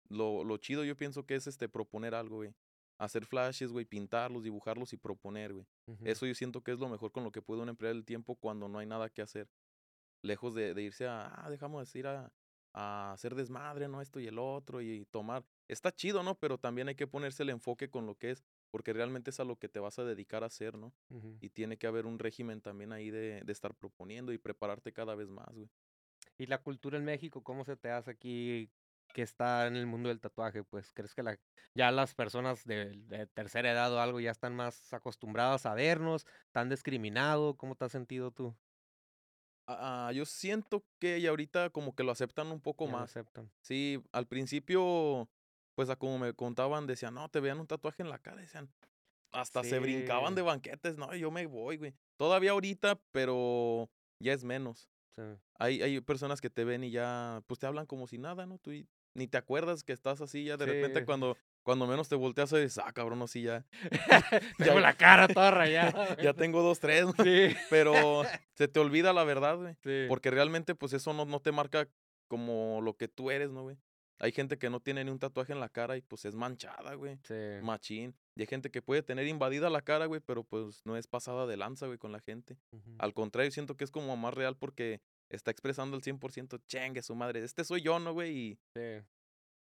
lo, 0.08 0.44
lo 0.44 0.56
chido 0.56 0.84
yo 0.84 0.96
pienso 0.96 1.26
que 1.26 1.34
es 1.34 1.46
este 1.46 1.68
proponer 1.68 2.14
algo, 2.14 2.36
güey. 2.36 2.54
Hacer 3.00 3.24
flashes, 3.24 3.72
güey, 3.72 3.86
pintarlos, 3.86 4.44
dibujarlos 4.44 4.92
y 4.92 4.98
proponer, 4.98 5.54
güey. 5.54 5.66
Eso 6.04 6.26
yo 6.26 6.34
siento 6.34 6.62
que 6.62 6.72
es 6.72 6.78
lo 6.78 6.86
mejor 6.86 7.12
con 7.12 7.24
lo 7.24 7.32
que 7.32 7.40
puede 7.40 7.62
uno 7.62 7.70
emplear 7.70 7.94
el 7.94 8.04
tiempo 8.04 8.36
cuando 8.36 8.68
no 8.68 8.78
hay 8.78 8.84
nada 8.86 9.08
que 9.08 9.22
hacer. 9.22 9.48
Lejos 10.22 10.54
de, 10.54 10.74
de 10.74 10.82
irse 10.82 11.06
a, 11.06 11.32
ah, 11.34 11.48
dejamos 11.48 11.90
de 11.90 11.98
ir 11.98 12.06
a, 12.06 12.30
a 12.74 13.12
hacer 13.12 13.34
desmadre, 13.34 13.88
¿no? 13.88 14.02
Esto 14.02 14.20
y 14.20 14.26
el 14.26 14.38
otro 14.38 14.82
y, 14.82 15.06
tomar. 15.06 15.44
Está 15.66 15.90
chido, 15.90 16.22
¿no? 16.22 16.34
Pero 16.34 16.58
también 16.58 16.88
hay 16.88 16.94
que 16.94 17.06
ponerse 17.06 17.42
el 17.42 17.48
enfoque 17.48 17.88
con 17.88 18.04
lo 18.06 18.16
que 18.16 18.32
es, 18.32 18.44
porque 18.70 18.92
realmente 18.92 19.30
es 19.30 19.40
a 19.40 19.44
lo 19.44 19.56
que 19.56 19.70
te 19.70 19.80
vas 19.80 19.98
a 19.98 20.04
dedicar 20.04 20.42
a 20.42 20.48
hacer, 20.48 20.76
¿no? 20.76 20.92
Y 21.40 21.48
tiene 21.48 21.78
que 21.78 21.86
haber 21.86 22.04
un 22.04 22.18
régimen 22.18 22.60
también 22.60 22.92
ahí 22.92 23.10
de, 23.10 23.40
de 23.42 23.52
estar 23.52 23.74
proponiendo 23.74 24.30
y 24.32 24.38
prepararte 24.38 24.92
cada 24.92 25.14
vez 25.14 25.30
más, 25.30 25.48
güey. 25.54 25.70
¿Y 26.36 26.46
la 26.46 26.62
cultura 26.62 26.98
en 26.98 27.04
México, 27.04 27.42
cómo 27.42 27.64
se 27.64 27.76
te 27.76 27.90
hace 27.90 28.10
aquí 28.10 28.70
que 29.12 29.22
está 29.22 29.66
en 29.66 29.76
el 29.76 29.86
mundo 29.86 30.08
del 30.08 30.20
tatuaje? 30.20 30.64
Pues, 30.64 30.92
¿crees 30.92 31.14
que 31.14 31.22
la, 31.22 31.38
ya 31.74 31.90
las 31.90 32.14
personas 32.14 32.64
de, 32.64 32.96
de 33.08 33.26
tercera 33.26 33.70
edad 33.70 33.92
o 33.92 34.00
algo 34.00 34.20
ya 34.20 34.30
están 34.30 34.54
más 34.56 34.92
acostumbradas 34.92 35.66
a 35.66 35.74
vernos? 35.74 36.26
¿Tan 36.52 36.68
discriminado? 36.68 37.56
¿Cómo 37.56 37.74
te 37.74 37.84
has 37.84 37.92
sentido 37.92 38.30
tú? 38.30 38.54
Ah, 39.66 40.10
yo 40.12 40.24
siento 40.24 40.84
que 40.98 41.20
ya 41.20 41.30
ahorita 41.30 41.70
como 41.70 41.94
que 41.94 42.02
lo 42.02 42.10
aceptan 42.10 42.48
un 42.48 42.60
poco 42.60 42.86
Ya 42.86 42.92
lo 42.92 42.98
más. 42.98 43.10
aceptan. 43.10 43.50
Sí, 43.60 44.02
al 44.10 44.26
principio, 44.26 45.28
pues 45.76 45.88
como 45.96 46.18
me 46.18 46.34
contaban, 46.34 46.86
decían, 46.86 47.14
no, 47.14 47.28
te 47.28 47.40
veían 47.40 47.60
un 47.60 47.66
tatuaje 47.68 48.02
en 48.02 48.10
la 48.10 48.18
cara, 48.18 48.40
decían, 48.40 48.68
hasta 49.32 49.62
se 49.62 49.78
brincaban 49.78 50.34
de 50.34 50.42
banquetes, 50.42 50.96
no, 50.96 51.14
yo 51.14 51.30
me 51.30 51.46
voy, 51.46 51.76
güey. 51.76 51.94
Todavía 52.16 52.50
ahorita, 52.50 53.00
pero 53.12 53.88
ya 54.18 54.32
es 54.32 54.42
menos. 54.42 54.90
Sí. 55.14 55.22
Hay, 55.58 55.82
hay 55.82 56.00
personas 56.00 56.40
que 56.40 56.50
te 56.50 56.64
ven 56.64 56.82
y 56.82 56.90
ya, 56.90 57.42
pues 57.46 57.60
te 57.60 57.66
hablan 57.66 57.86
como 57.86 58.08
si 58.08 58.18
nada, 58.18 58.46
¿no? 58.46 58.58
Tú 58.58 58.72
ni 59.14 59.26
te 59.26 59.38
acuerdas 59.38 59.82
que 59.82 59.92
estás 59.92 60.20
así, 60.20 60.44
ya 60.44 60.56
de 60.56 60.66
repente 60.66 61.04
cuando, 61.04 61.36
cuando 61.62 61.86
menos 61.86 62.08
te 62.08 62.14
volteas, 62.16 62.50
dices, 62.50 62.78
ah, 62.78 62.92
cabrón, 62.92 63.18
no, 63.18 63.26
sí, 63.26 63.42
ya, 63.42 63.64
Tengo 64.58 64.80
la 64.80 64.94
cara 64.94 65.28
toda 65.28 65.50
rayada. 65.50 66.16
ya 66.22 66.34
tengo 66.34 66.62
dos, 66.62 66.80
tres, 66.80 67.06
¿no? 67.06 67.14
Sí. 67.24 67.54
pero 67.70 68.22
se 68.54 68.68
te 68.68 68.80
olvida 68.80 69.12
la 69.12 69.24
verdad, 69.24 69.56
güey. 69.56 69.74
Sí. 69.82 70.06
Porque 70.08 70.30
realmente, 70.30 70.74
pues 70.74 70.92
eso 70.92 71.12
no, 71.12 71.24
no 71.24 71.40
te 71.40 71.52
marca 71.52 71.88
como 72.28 72.80
lo 72.80 72.96
que 72.96 73.08
tú 73.08 73.30
eres, 73.30 73.50
¿no, 73.50 73.62
güey? 73.62 73.76
Hay 74.22 74.32
gente 74.32 74.58
que 74.58 74.68
no 74.68 74.80
tiene 74.80 75.02
ni 75.02 75.10
un 75.10 75.18
tatuaje 75.18 75.54
en 75.54 75.60
la 75.60 75.70
cara 75.70 75.96
y 75.96 76.02
pues 76.02 76.26
es 76.26 76.34
manchada, 76.34 76.94
güey. 76.94 77.18
Sí. 77.24 77.34
Machín. 77.62 78.14
Y 78.36 78.42
hay 78.42 78.46
gente 78.46 78.70
que 78.70 78.82
puede 78.82 79.02
tener 79.02 79.26
invadida 79.26 79.70
la 79.70 79.80
cara, 79.80 80.04
güey, 80.06 80.20
pero 80.20 80.44
pues 80.44 80.82
no 80.84 80.96
es 80.96 81.06
pasada 81.06 81.46
de 81.46 81.56
lanza, 81.56 81.86
güey, 81.86 81.98
con 81.98 82.12
la 82.12 82.20
gente. 82.20 82.58
Al 82.98 83.14
contrario, 83.14 83.50
siento 83.50 83.76
que 83.76 83.84
es 83.84 83.90
como 83.90 84.14
más 84.18 84.34
real 84.34 84.56
porque 84.58 85.00
está 85.30 85.50
expresando 85.50 85.96
al 85.96 86.02
100%, 86.02 86.58
chengue 86.66 87.02
su 87.02 87.14
madre. 87.14 87.42
Este 87.44 87.64
soy 87.64 87.82
yo, 87.82 87.98
¿no, 87.98 88.12
güey? 88.12 88.36
Y 88.36 88.58
Sí, 88.74 89.02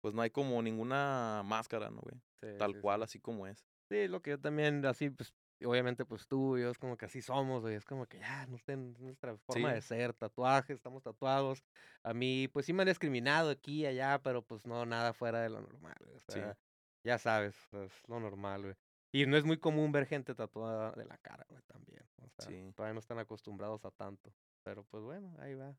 pues 0.02 0.14
no 0.14 0.22
hay 0.22 0.30
como 0.30 0.62
ninguna 0.62 1.42
máscara, 1.46 1.90
¿no, 1.90 2.02
güey? 2.02 2.16
sí, 2.42 2.48
Tal 2.58 2.74
sí, 2.74 2.82
cual, 2.82 3.00
sí. 3.00 3.04
así 3.04 3.20
como 3.20 3.48
es. 3.48 3.66
Sí, 3.90 4.08
lo 4.08 4.22
que 4.22 4.32
yo 4.32 4.40
también, 4.40 4.86
así, 4.86 5.10
pues, 5.10 5.34
obviamente, 5.64 6.06
pues 6.06 6.28
tú 6.28 6.58
y 6.58 6.62
yo, 6.62 6.72
es 6.72 6.78
como 6.78 6.98
que 6.98 7.06
así 7.06 7.22
somos, 7.22 7.62
güey. 7.62 7.76
Es 7.76 7.86
como 7.86 8.06
que 8.06 8.20
ya, 8.20 8.46
no 8.48 8.56
es 8.58 8.64
nuestra 9.00 9.38
forma 9.38 9.74
de 9.74 9.82
ser, 9.82 10.14
tatuajes, 10.14 10.76
estamos 10.76 11.04
tatuados. 11.04 11.64
A 12.04 12.14
mí, 12.14 12.48
pues 12.52 12.66
sí 12.66 12.74
me 12.74 12.84
han 12.84 12.88
discriminado 12.90 13.50
aquí 13.50 13.82
y 13.82 13.86
allá, 13.86 14.20
pero 14.22 14.42
pues 14.46 14.66
no, 14.66 14.86
nada 14.86 15.14
fuera 15.14 15.42
de 15.42 15.50
lo 15.50 15.62
normal, 15.62 15.96
güey. 16.04 16.18
O 16.18 16.20
Sí. 16.28 16.34
sea, 16.34 16.58
ya 17.06 17.18
sabes, 17.18 17.56
es 17.74 17.92
lo 18.08 18.20
normal, 18.20 18.64
güey. 18.64 18.76
Y 19.14 19.26
no 19.28 19.38
es 19.38 19.44
muy 19.46 19.60
común 19.60 19.92
ver 19.92 20.06
gente 20.08 20.34
tatuada 20.34 20.92
de 20.94 21.06
la 21.06 21.18
cara, 21.20 21.46
güey, 21.50 21.62
también. 21.64 22.04
O 22.18 22.28
sea, 22.30 22.46
Sí. 22.50 22.74
todavía 22.76 22.94
no 22.94 23.00
están 23.00 23.20
acostumbrados 23.20 23.86
a 23.86 23.92
tanto. 23.92 24.34
Pero 24.64 24.84
pues 24.86 25.04
bueno, 25.04 25.36
ahí 25.40 25.54
va. 25.56 25.76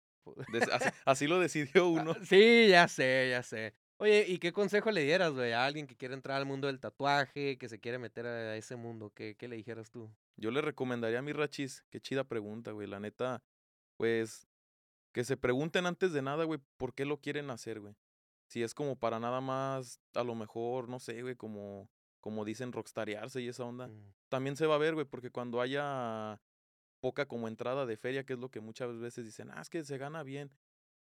Des- 0.52 0.68
así, 0.70 0.88
así 1.04 1.26
lo 1.26 1.38
decidió 1.38 1.88
uno. 1.88 2.12
Ah, 2.12 2.24
Sí, 2.24 2.68
ya 2.68 2.88
sé, 2.88 3.28
ya 3.30 3.42
sé. 3.42 3.74
Oye, 3.98 4.24
¿y 4.26 4.38
qué 4.38 4.52
consejo 4.52 4.90
le 4.90 5.02
dieras, 5.04 5.32
güey, 5.32 5.52
a 5.52 5.64
alguien 5.64 5.86
que 5.86 5.96
quiere 5.96 6.14
entrar 6.14 6.36
al 6.38 6.46
mundo 6.46 6.66
del 6.66 6.80
tatuaje, 6.80 7.56
que 7.58 7.68
se 7.68 7.78
quiere 7.78 7.98
meter 7.98 8.26
a 8.26 8.56
ese 8.56 8.76
mundo? 8.76 9.12
¿Qué, 9.14 9.36
qué 9.36 9.46
le 9.48 9.56
dijeras 9.56 9.90
tú? 9.90 10.10
Yo 10.36 10.50
le 10.50 10.60
recomendaría 10.60 11.20
a 11.20 11.22
mi 11.22 11.32
rachis, 11.32 11.84
qué 11.90 12.00
chida 12.00 12.24
pregunta, 12.24 12.72
güey. 12.72 12.88
La 12.88 12.98
neta, 12.98 13.42
pues, 13.96 14.48
que 15.12 15.24
se 15.24 15.36
pregunten 15.36 15.86
antes 15.86 16.12
de 16.12 16.22
nada, 16.22 16.44
güey, 16.44 16.58
por 16.76 16.92
qué 16.94 17.04
lo 17.04 17.20
quieren 17.20 17.50
hacer, 17.50 17.80
güey. 17.80 17.94
Si 18.48 18.62
es 18.62 18.74
como 18.74 18.96
para 18.96 19.20
nada 19.20 19.40
más, 19.40 20.00
a 20.14 20.24
lo 20.24 20.34
mejor, 20.34 20.88
no 20.88 20.98
sé, 20.98 21.22
güey, 21.22 21.36
como, 21.36 21.88
como 22.20 22.44
dicen, 22.44 22.72
rockstarearse 22.72 23.40
y 23.42 23.48
esa 23.48 23.64
onda. 23.64 23.86
Mm, 23.88 24.12
También 24.28 24.56
se 24.56 24.66
va 24.66 24.74
a 24.74 24.78
ver, 24.78 24.94
güey, 24.94 25.06
porque 25.06 25.30
cuando 25.30 25.60
haya 25.60 26.40
poca 27.04 27.26
como 27.26 27.48
entrada 27.48 27.84
de 27.84 27.98
feria, 27.98 28.24
que 28.24 28.32
es 28.32 28.38
lo 28.38 28.50
que 28.50 28.60
muchas 28.60 28.98
veces 28.98 29.26
dicen, 29.26 29.50
ah, 29.50 29.60
es 29.60 29.68
que 29.68 29.84
se 29.84 29.98
gana 29.98 30.22
bien. 30.22 30.50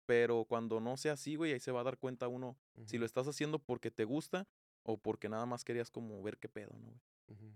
Pero 0.05 0.45
cuando 0.45 0.79
no 0.79 0.99
sea 0.99 1.15
así, 1.15 1.37
güey, 1.37 1.55
ahí 1.55 1.59
se 1.61 1.73
va 1.73 1.81
a 1.81 1.85
dar 1.85 1.97
cuenta 1.97 2.29
uno 2.29 2.55
si 2.85 2.99
lo 2.99 3.07
estás 3.07 3.27
haciendo 3.27 3.59
porque 3.59 3.91
te 3.91 4.05
gusta 4.05 4.47
o 4.83 4.99
porque 4.99 5.31
nada 5.31 5.47
más 5.47 5.65
querías 5.65 5.91
como 5.91 6.23
ver 6.23 6.37
qué 6.37 6.51
pedo, 6.51 6.77
¿no, 6.79 6.91
güey? 6.91 7.01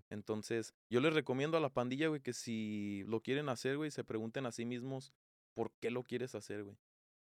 Entonces, 0.09 0.73
yo 0.89 1.03
les 1.03 1.13
recomiendo 1.13 1.59
a 1.59 1.61
la 1.61 1.69
pandilla, 1.69 2.09
güey, 2.09 2.23
que 2.23 2.33
si 2.33 3.05
lo 3.09 3.21
quieren 3.21 3.51
hacer, 3.51 3.77
güey, 3.77 3.91
se 3.91 4.05
pregunten 4.05 4.47
a 4.47 4.53
sí 4.53 4.65
mismos 4.65 5.13
por 5.53 5.71
qué 5.79 5.91
lo 5.91 6.03
quieres 6.03 6.35
hacer, 6.35 6.65
güey. 6.65 6.79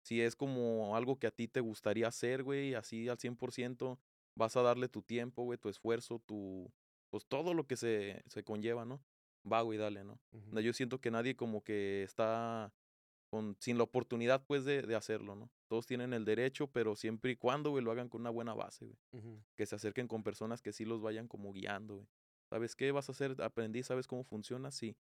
Si 0.02 0.20
es 0.20 0.36
como 0.36 0.94
algo 0.96 1.18
que 1.18 1.26
a 1.26 1.32
ti 1.32 1.48
te 1.48 1.58
gustaría 1.58 2.06
hacer, 2.06 2.44
güey, 2.44 2.74
así 2.74 3.08
al 3.08 3.18
100%, 3.18 3.98
vas 4.36 4.56
a 4.56 4.62
darle 4.62 4.88
tu 4.88 5.02
tiempo, 5.02 5.42
güey, 5.42 5.58
tu 5.58 5.68
esfuerzo, 5.68 6.20
tu, 6.20 6.72
pues 7.10 7.26
todo 7.26 7.54
lo 7.54 7.66
que 7.66 7.76
se, 7.76 8.22
se 8.28 8.44
conlleva, 8.44 8.84
¿no? 8.84 9.02
Va, 9.50 9.62
güey, 9.62 9.78
dale, 9.78 10.04
¿no? 10.04 10.20
Yo 10.60 10.72
siento 10.72 11.00
que 11.00 11.10
nadie 11.10 11.34
como 11.34 11.64
que 11.64 12.02
está 12.02 12.72
con, 13.30 13.56
sin 13.58 13.78
la 13.78 13.84
oportunidad, 13.84 14.44
pues, 14.46 14.64
de, 14.64 14.82
de 14.82 14.94
hacerlo, 14.94 15.34
¿no? 15.34 15.50
Todos 15.68 15.86
tienen 15.86 16.12
el 16.12 16.24
derecho, 16.24 16.68
pero 16.68 16.96
siempre 16.96 17.32
y 17.32 17.36
cuando, 17.36 17.70
güey, 17.70 17.82
lo 17.82 17.90
hagan 17.90 18.08
con 18.08 18.20
una 18.20 18.30
buena 18.30 18.54
base, 18.54 18.86
güey 18.86 18.98
que 19.56 19.66
se 19.66 19.74
acerquen 19.74 20.08
con 20.08 20.22
personas 20.22 20.62
que 20.62 20.72
sí 20.72 20.84
los 20.84 21.00
vayan 21.00 21.28
como 21.28 21.52
guiando, 21.52 21.96
güey. 21.96 22.08
¿Sabes 22.50 22.76
qué? 22.76 22.92
Vas 22.92 23.08
a 23.08 23.12
hacer 23.12 23.40
aprendiz, 23.42 23.86
¿sabes 23.86 24.06
cómo 24.06 24.24
funciona? 24.24 24.70
Sí. 24.70 24.96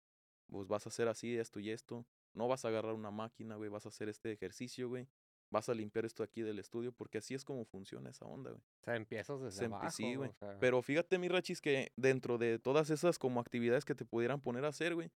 Pues 0.49 0.67
vas 0.67 0.87
a 0.87 0.89
hacer 0.89 1.09
así, 1.09 1.37
esto 1.37 1.61
y 1.61 1.71
esto. 1.71 2.05
No 2.35 2.49
vas 2.49 2.65
a 2.65 2.69
agarrar 2.69 2.95
una 2.95 3.11
máquina, 3.11 3.57
güey. 3.57 3.71
Vas 3.71 3.87
a 3.87 3.91
hacer 3.91 4.09
este 4.09 4.33
ejercicio, 4.33 4.89
güey. 4.89 5.07
Vas 5.51 5.69
a 5.69 5.75
limpiar 5.75 6.05
esto 6.05 6.23
aquí 6.25 6.43
del 6.43 6.59
estudio, 6.59 6.91
porque 6.93 7.19
así 7.19 7.35
es 7.35 7.45
como 7.45 7.65
funciona 7.65 8.11
esa 8.11 8.27
onda, 8.27 8.51
güey. 8.51 8.63
O 8.63 8.85
sea, 8.85 8.97
empiezas 8.97 9.41
desde 9.41 9.59
Se 9.59 9.65
empe- 9.69 9.75
abajo, 9.77 9.91
sí, 9.91 10.15
güey. 10.17 10.31
o 10.31 10.35
sea, 10.35 10.59
Pero 10.59 10.83
fíjate, 10.83 11.19
mi 11.19 11.29
rachis, 11.29 11.61
que 11.61 11.93
dentro 11.97 12.37
de 12.39 12.59
todas 12.59 12.91
esas 12.91 13.19
como 13.19 13.39
actividades 13.41 13.85
que 13.85 13.95
te 13.95 14.05
pudieran 14.05 14.41
poner 14.41 14.65
a 14.65 14.69
hacer, 14.69 14.95
güey, 14.95 15.11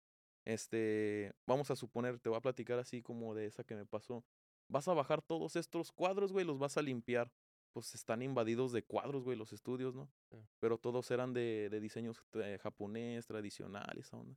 este, 0.45 1.33
vamos 1.45 1.71
a 1.71 1.75
suponer, 1.75 2.19
te 2.19 2.29
voy 2.29 2.37
a 2.37 2.41
platicar 2.41 2.79
así 2.79 3.01
como 3.01 3.35
de 3.35 3.45
esa 3.47 3.63
que 3.63 3.75
me 3.75 3.85
pasó. 3.85 4.23
Vas 4.69 4.87
a 4.87 4.93
bajar 4.93 5.21
todos 5.21 5.55
estos 5.55 5.91
cuadros, 5.91 6.31
güey, 6.33 6.45
los 6.45 6.59
vas 6.59 6.77
a 6.77 6.81
limpiar. 6.81 7.31
Pues 7.73 7.93
están 7.93 8.21
invadidos 8.21 8.71
de 8.71 8.81
cuadros, 8.83 9.23
güey, 9.23 9.37
los 9.37 9.53
estudios, 9.53 9.93
¿no? 9.93 10.09
Sí. 10.31 10.37
Pero 10.59 10.77
todos 10.79 11.11
eran 11.11 11.33
de, 11.33 11.67
de 11.69 11.79
diseños 11.79 12.23
eh, 12.33 12.57
japonés, 12.61 13.25
tradicional, 13.27 13.95
esa 13.99 14.17
onda. 14.17 14.35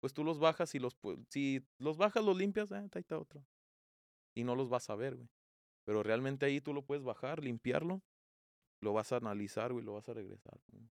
Pues 0.00 0.12
tú 0.12 0.24
los 0.24 0.40
bajas 0.40 0.74
y 0.74 0.80
los, 0.80 0.98
pu- 1.00 1.24
si 1.28 1.64
los 1.78 1.96
bajas, 1.96 2.24
los 2.24 2.36
limpias, 2.36 2.72
eh, 2.72 2.76
ahí 2.76 3.00
está 3.00 3.18
otro. 3.18 3.44
Y 4.34 4.44
no 4.44 4.54
los 4.54 4.68
vas 4.68 4.88
a 4.90 4.96
ver, 4.96 5.16
güey. 5.16 5.28
Pero 5.84 6.02
realmente 6.02 6.46
ahí 6.46 6.60
tú 6.60 6.72
lo 6.72 6.82
puedes 6.82 7.02
bajar, 7.04 7.42
limpiarlo, 7.42 8.02
lo 8.80 8.92
vas 8.92 9.12
a 9.12 9.16
analizar, 9.16 9.72
güey, 9.72 9.84
lo 9.84 9.94
vas 9.94 10.08
a 10.08 10.14
regresar. 10.14 10.58
¿no? 10.72 10.88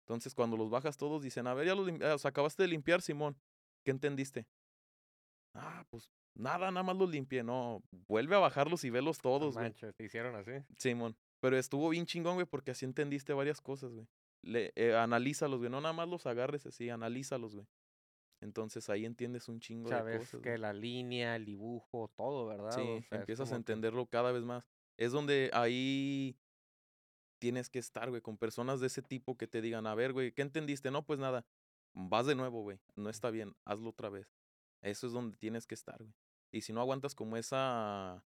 Entonces, 0.00 0.34
cuando 0.34 0.56
los 0.56 0.70
bajas 0.70 0.96
todos, 0.96 1.22
dicen, 1.22 1.46
a 1.46 1.54
ver, 1.54 1.66
ya 1.66 1.74
los 1.74 1.86
lim- 1.88 2.02
ah, 2.04 2.14
o 2.14 2.18
sea, 2.18 2.28
acabaste 2.28 2.62
de 2.62 2.68
limpiar, 2.68 3.02
Simón. 3.02 3.36
¿Qué 3.82 3.90
entendiste? 3.90 4.46
Ah, 5.54 5.84
pues 5.90 6.10
nada, 6.34 6.70
nada 6.70 6.82
más 6.84 6.96
los 6.96 7.10
limpié. 7.10 7.42
No, 7.42 7.82
vuelve 8.06 8.36
a 8.36 8.38
bajarlos 8.38 8.84
y 8.84 8.90
velos 8.90 9.18
no 9.18 9.22
todos, 9.22 9.54
güey. 9.54 9.64
manches, 9.66 9.94
te 9.94 10.04
hicieron 10.04 10.36
así. 10.36 10.52
Simón. 10.78 11.16
Pero 11.40 11.56
estuvo 11.56 11.88
bien 11.88 12.06
chingón, 12.06 12.34
güey, 12.34 12.46
porque 12.46 12.70
así 12.72 12.84
entendiste 12.84 13.32
varias 13.32 13.60
cosas, 13.60 13.92
güey. 13.92 14.06
Le, 14.42 14.72
eh, 14.76 14.94
analízalos, 14.94 15.58
güey. 15.58 15.70
No 15.70 15.80
nada 15.80 15.92
más 15.92 16.08
los 16.08 16.26
agarres 16.26 16.66
así, 16.66 16.88
analízalos, 16.90 17.54
güey. 17.54 17.66
Entonces 18.40 18.88
ahí 18.90 19.04
entiendes 19.06 19.48
un 19.48 19.60
chingo 19.60 19.88
de 19.90 20.18
cosas. 20.18 20.40
que 20.42 20.58
la 20.58 20.72
línea, 20.72 21.36
el 21.36 21.44
dibujo, 21.44 22.12
todo, 22.16 22.46
¿verdad? 22.46 22.72
Sí, 22.72 22.80
O 22.80 22.84
sea, 22.84 22.96
es 22.98 23.12
empiezas 23.12 23.52
a 23.52 23.56
entenderlo 23.56 24.06
cada 24.06 24.30
vez 24.32 24.44
más. 24.44 24.68
Es 24.98 25.12
donde 25.12 25.50
ahí 25.52 26.36
tienes 27.38 27.68
que 27.70 27.78
estar, 27.78 28.08
güey, 28.10 28.22
con 28.22 28.36
personas 28.38 28.80
de 28.80 28.86
ese 28.88 29.02
tipo 29.02 29.36
que 29.36 29.46
te 29.46 29.60
digan, 29.60 29.86
a 29.86 29.94
ver, 29.94 30.12
güey, 30.12 30.32
¿qué 30.32 30.42
entendiste? 30.42 30.90
No, 30.90 31.04
pues 31.04 31.18
nada, 31.18 31.46
vas 31.92 32.26
de 32.26 32.34
nuevo, 32.34 32.62
güey, 32.62 32.78
no 32.94 33.10
está 33.10 33.30
bien, 33.30 33.54
hazlo 33.64 33.90
otra 33.90 34.08
vez. 34.08 34.34
Eso 34.82 35.06
es 35.06 35.12
donde 35.12 35.36
tienes 35.36 35.66
que 35.66 35.74
estar, 35.74 35.98
güey. 36.02 36.14
Y 36.52 36.60
si 36.62 36.72
no 36.72 36.80
aguantas 36.80 37.14
como 37.14 37.36
esa, 37.36 38.24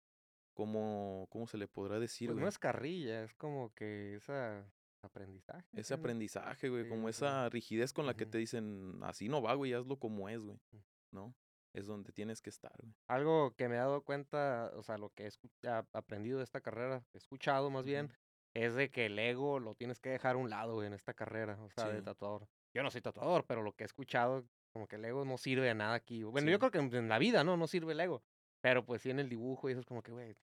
como, 0.53 1.28
¿cómo 1.30 1.47
se 1.47 1.58
le 1.58 1.68
podrá 1.68 1.99
decir, 1.99 2.28
Pues 2.30 2.36
güey? 2.36 2.43
no 2.43 2.49
es 2.49 2.60
carrilla, 2.60 3.24
es 3.24 3.34
como 3.36 3.74
que 3.74 4.16
esa 4.16 4.66
aprendizaje. 5.08 5.68
Ese 5.74 5.93
aprendizaje, 5.93 6.70
güey, 6.70 6.84
Sí, 6.84 6.89
como 6.89 7.10
esa 7.10 7.49
rigidez 7.49 7.91
con 7.93 8.05
la 8.05 8.14
que 8.16 8.26
te 8.26 8.38
dicen, 8.38 8.99
así 9.03 9.28
no 9.30 9.41
va, 9.41 9.53
güey, 9.55 9.74
hazlo 9.74 9.97
como 9.97 10.30
es, 10.30 10.43
güey, 10.43 10.58
Mm. 10.72 10.78
¿no? 11.12 11.36
Es 11.74 11.86
donde 11.86 12.12
tienes 12.12 12.41
que 12.41 12.49
estar, 12.49 12.74
güey. 12.82 12.93
Algo 13.08 13.53
que 13.55 13.68
me 13.70 13.76
he 13.76 13.80
dado 13.80 14.01
cuenta, 14.03 14.72
o 14.76 14.84
sea, 14.84 14.97
lo 14.97 15.10
que 15.10 15.28
he 15.28 15.68
aprendido 15.93 16.38
de 16.39 16.43
esta 16.43 16.62
carrera, 16.62 17.03
he 17.14 17.18
escuchado 17.18 17.70
más 17.70 17.86
bien, 17.86 18.12
es 18.55 18.74
de 18.74 18.89
que 18.89 19.05
el 19.05 19.20
ego 19.20 19.60
lo 19.60 19.76
tienes 19.76 19.99
que 19.99 20.10
dejar 20.10 20.36
a 20.36 20.39
un 20.39 20.49
lado, 20.49 20.76
güey, 20.76 20.88
en 20.88 20.93
esta 20.93 21.14
carrera, 21.14 21.60
o 21.62 21.70
sea, 21.70 21.89
de 21.89 22.01
tatuador. 22.01 22.47
Yo 22.74 22.82
no 22.84 22.89
soy 22.89 23.01
tatuador, 23.01 23.45
pero 23.45 23.62
lo 23.62 23.74
que 23.74 23.84
he 23.84 23.86
escuchado, 23.86 24.47
como 24.74 24.88
que 24.88 24.95
el 24.95 25.05
ego 25.05 25.26
no 25.26 25.38
sirve 25.38 25.68
de 25.68 25.76
nada 25.76 25.93
aquí. 25.93 26.24
Bueno, 26.24 26.49
yo 26.49 26.58
creo 26.60 26.72
que 26.72 26.80
en 26.80 27.10
la 27.10 27.20
vida, 27.20 27.43
¿no? 27.43 27.58
No 27.58 27.68
sirve 27.68 27.93
el 27.93 27.99
ego. 27.99 28.24
Pero 28.62 28.84
pues 28.84 29.03
sí 29.03 29.12
en 29.12 29.20
el 29.20 29.30
dibujo 29.30 29.70
y 29.70 29.74
eso 29.74 29.82
es 29.82 29.86
como 29.86 30.01
que, 30.01 30.12
güey, 30.12 30.36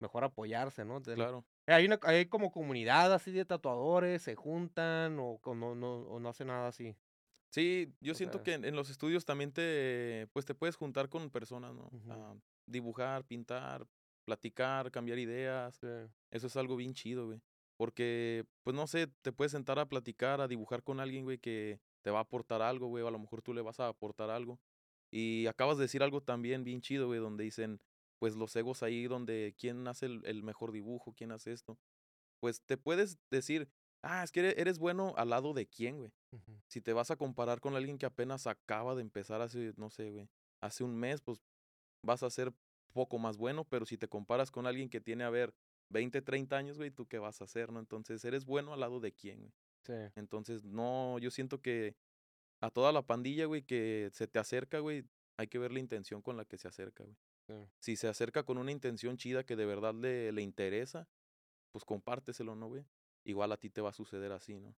mejor 0.00 0.24
apoyarse, 0.24 0.84
¿no? 0.84 1.00
Del- 1.00 1.16
Claro. 1.16 1.44
Hay, 1.66 1.86
una, 1.86 1.98
hay 2.02 2.26
como 2.26 2.50
comunidad 2.50 3.12
así 3.12 3.30
de 3.30 3.44
tatuadores, 3.44 4.22
se 4.22 4.34
juntan 4.34 5.18
o, 5.20 5.38
co- 5.38 5.54
no, 5.54 5.74
no, 5.74 5.98
o 6.02 6.18
no 6.20 6.28
hace 6.28 6.44
nada 6.44 6.68
así. 6.68 6.96
Sí, 7.52 7.92
yo 8.00 8.12
O 8.12 8.14
siento 8.14 8.38
sea- 8.38 8.42
que 8.44 8.52
en, 8.54 8.64
en 8.64 8.76
los 8.76 8.90
estudios 8.90 9.24
también 9.24 9.52
te, 9.52 10.28
pues 10.32 10.44
te 10.46 10.54
puedes 10.54 10.76
juntar 10.76 11.08
con 11.08 11.30
personas, 11.30 11.74
¿no? 11.74 11.88
Ujú. 11.92 12.12
A 12.12 12.36
dibujar, 12.66 13.24
pintar, 13.24 13.86
platicar, 14.24 14.90
cambiar 14.90 15.18
ideas. 15.18 15.76
Sí. 15.76 15.86
Eso 16.30 16.46
es 16.46 16.56
algo 16.56 16.76
bien 16.76 16.94
chido, 16.94 17.26
güey. 17.26 17.40
Porque, 17.76 18.44
pues 18.62 18.76
no 18.76 18.86
sé, 18.86 19.06
te 19.22 19.32
puedes 19.32 19.52
sentar 19.52 19.78
a 19.78 19.86
platicar, 19.86 20.40
a 20.40 20.48
dibujar 20.48 20.82
con 20.82 21.00
alguien, 21.00 21.24
güey, 21.24 21.38
que 21.38 21.80
te 22.02 22.10
va 22.10 22.18
a 22.18 22.22
aportar 22.22 22.62
algo, 22.62 22.88
güey, 22.88 23.02
o 23.02 23.08
a 23.08 23.10
lo 23.10 23.18
mejor 23.18 23.42
tú 23.42 23.52
le 23.54 23.62
vas 23.62 23.80
a 23.80 23.88
aportar 23.88 24.30
algo. 24.30 24.60
Y 25.10 25.46
acabas 25.46 25.76
de 25.78 25.84
decir 25.84 26.02
algo 26.02 26.20
también 26.20 26.62
bien 26.62 26.80
chido, 26.82 27.06
güey, 27.08 27.18
donde 27.20 27.42
dicen, 27.44 27.80
pues 28.20 28.36
los 28.36 28.54
egos 28.54 28.84
ahí, 28.84 29.08
donde 29.08 29.54
quién 29.58 29.88
hace 29.88 30.06
el, 30.06 30.20
el 30.26 30.44
mejor 30.44 30.70
dibujo, 30.70 31.14
quién 31.14 31.32
hace 31.32 31.52
esto. 31.52 31.78
Pues 32.38 32.60
te 32.62 32.76
puedes 32.76 33.18
decir, 33.30 33.68
ah, 34.02 34.22
es 34.22 34.30
que 34.30 34.40
eres, 34.40 34.54
eres 34.58 34.78
bueno 34.78 35.14
al 35.16 35.30
lado 35.30 35.54
de 35.54 35.66
quién, 35.66 35.98
güey. 35.98 36.12
Si 36.68 36.80
te 36.80 36.92
vas 36.92 37.10
a 37.10 37.16
comparar 37.16 37.60
con 37.60 37.74
alguien 37.74 37.98
que 37.98 38.06
apenas 38.06 38.46
acaba 38.46 38.94
de 38.94 39.02
empezar 39.02 39.40
hace, 39.40 39.72
no 39.76 39.90
sé, 39.90 40.10
güey, 40.10 40.28
hace 40.60 40.84
un 40.84 40.94
mes, 40.94 41.20
pues 41.22 41.42
vas 42.04 42.22
a 42.22 42.30
ser 42.30 42.52
poco 42.92 43.18
más 43.18 43.36
bueno, 43.36 43.64
pero 43.64 43.86
si 43.86 43.96
te 43.96 44.08
comparas 44.08 44.50
con 44.50 44.66
alguien 44.66 44.88
que 44.88 45.00
tiene, 45.00 45.24
a 45.24 45.30
ver, 45.30 45.54
20, 45.90 46.22
30 46.22 46.56
años, 46.56 46.76
güey, 46.76 46.90
¿tú 46.90 47.06
qué 47.06 47.18
vas 47.18 47.40
a 47.40 47.44
hacer, 47.44 47.72
no? 47.72 47.80
Entonces, 47.80 48.24
¿eres 48.24 48.44
bueno 48.44 48.72
al 48.72 48.80
lado 48.80 49.00
de 49.00 49.12
quién, 49.12 49.40
güey? 49.40 49.52
Sí. 49.84 49.94
Entonces, 50.14 50.64
no, 50.64 51.18
yo 51.18 51.30
siento 51.30 51.60
que 51.60 51.96
a 52.60 52.70
toda 52.70 52.92
la 52.92 53.02
pandilla, 53.02 53.46
güey, 53.46 53.62
que 53.62 54.10
se 54.12 54.26
te 54.26 54.38
acerca, 54.38 54.78
güey, 54.80 55.04
hay 55.38 55.48
que 55.48 55.58
ver 55.58 55.72
la 55.72 55.80
intención 55.80 56.20
con 56.22 56.36
la 56.36 56.44
que 56.44 56.58
se 56.58 56.68
acerca, 56.68 57.04
güey. 57.04 57.16
Si 57.78 57.96
se 57.96 58.08
acerca 58.08 58.44
con 58.44 58.58
una 58.58 58.72
intención 58.72 59.16
chida 59.16 59.44
que 59.44 59.56
de 59.56 59.66
verdad 59.66 59.94
le, 59.94 60.32
le 60.32 60.42
interesa, 60.42 61.08
pues 61.72 61.84
compárteselo, 61.84 62.54
¿no, 62.54 62.68
güey? 62.68 62.84
Igual 63.24 63.52
a 63.52 63.56
ti 63.56 63.70
te 63.70 63.80
va 63.80 63.90
a 63.90 63.94
suceder 63.94 64.32
así, 64.32 64.58
¿no? 64.58 64.74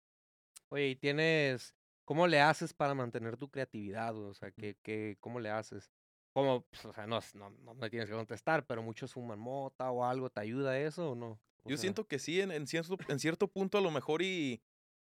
Oye, 0.69 0.89
¿y 0.89 0.97
tienes, 0.97 1.75
cómo 2.05 2.27
le 2.27 2.41
haces 2.41 2.73
para 2.73 2.95
mantener 2.95 3.37
tu 3.37 3.51
creatividad, 3.51 4.15
güey? 4.15 4.27
O 4.29 4.35
sea, 4.35 4.51
Ujú. 4.51 4.61
¿qué, 4.61 4.77
qué, 4.83 5.17
cómo 5.21 5.41
le 5.41 5.51
haces? 5.51 5.91
como, 6.33 6.63
pues, 6.63 6.85
o 6.85 6.93
sea, 6.93 7.07
no, 7.07 7.19
no, 7.35 7.51
no 7.51 7.75
me 7.75 7.91
tienes 7.91 8.09
que 8.09 8.15
contestar, 8.15 8.65
pero 8.67 8.83
muchos 8.83 9.13
fuman 9.13 9.39
mota 9.39 9.91
o 9.91 10.05
algo, 10.05 10.31
¿te 10.31 10.41
ayuda 10.41 10.79
eso 10.79 11.11
o 11.11 11.15
no? 11.15 11.41
O 11.65 11.69
Yo 11.69 11.77
sea, 11.77 11.81
siento 11.83 12.07
que 12.07 12.19
sí, 12.19 12.41
en, 12.41 12.53
en 12.53 12.67
cierto, 12.67 12.97
en 13.09 13.19
cierto 13.19 13.49
punto 13.49 13.79
a 13.79 13.81
lo 13.81 13.91
mejor 13.91 14.23
y 14.23 14.63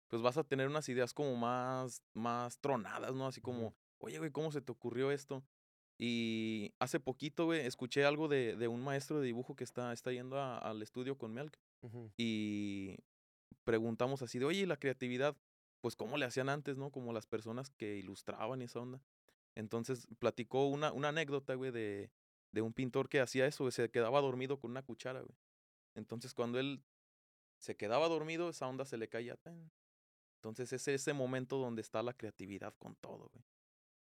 pues 0.08 0.22
vas 0.22 0.36
a 0.38 0.44
tener 0.44 0.68
unas 0.68 0.88
ideas 0.88 1.12
como 1.12 1.34
más, 1.36 2.00
más 2.14 2.58
tronadas, 2.60 3.14
¿no? 3.14 3.26
Así 3.26 3.40
como, 3.40 3.74
oye, 3.98 4.18
güey, 4.18 4.30
¿cómo 4.30 4.52
se 4.52 4.60
te 4.62 4.70
ocurrió 4.70 5.10
esto? 5.10 5.42
Y 5.98 6.74
hace 6.78 7.00
poquito, 7.00 7.46
güey, 7.46 7.60
escuché 7.66 8.04
algo 8.04 8.28
de, 8.28 8.56
de 8.56 8.68
un 8.68 8.82
maestro 8.84 9.18
de 9.20 9.26
dibujo 9.26 9.56
que 9.56 9.64
está, 9.64 9.92
está 9.92 10.12
yendo 10.12 10.38
a- 10.38 10.58
al 10.58 10.82
estudio 10.82 11.16
con 11.16 11.32
Melk 11.32 11.58
y 12.18 12.96
preguntamos 13.64 14.20
así 14.22 14.38
de, 14.38 14.44
oye, 14.44 14.60
¿y 14.60 14.66
la 14.66 14.76
creatividad? 14.76 15.36
Pues 15.80 15.96
cómo 15.96 16.16
le 16.18 16.24
hacían 16.26 16.48
antes, 16.48 16.76
¿no? 16.76 16.90
Como 16.90 17.12
las 17.12 17.26
personas 17.26 17.70
que 17.70 17.96
ilustraban 17.96 18.60
y 18.60 18.64
esa 18.64 18.80
onda. 18.80 19.00
Entonces 19.54 20.06
platicó 20.18 20.66
una, 20.66 20.92
una 20.92 21.08
anécdota, 21.08 21.54
güey, 21.54 21.70
de, 21.70 22.10
de 22.52 22.60
un 22.62 22.72
pintor 22.72 23.08
que 23.08 23.20
hacía 23.20 23.46
eso, 23.46 23.64
güey, 23.64 23.72
se 23.72 23.90
quedaba 23.90 24.20
dormido 24.20 24.58
con 24.58 24.70
una 24.72 24.82
cuchara, 24.82 25.20
güey. 25.20 25.36
Entonces 25.94 26.34
cuando 26.34 26.58
él 26.58 26.82
se 27.58 27.76
quedaba 27.76 28.08
dormido, 28.08 28.50
esa 28.50 28.66
onda 28.66 28.84
se 28.84 28.98
le 28.98 29.08
caía. 29.08 29.38
Entonces 30.40 30.72
es 30.72 30.86
ese 30.88 31.12
momento 31.14 31.56
donde 31.56 31.80
está 31.80 32.02
la 32.02 32.12
creatividad 32.12 32.74
con 32.78 32.96
todo, 32.96 33.30
güey. 33.32 33.44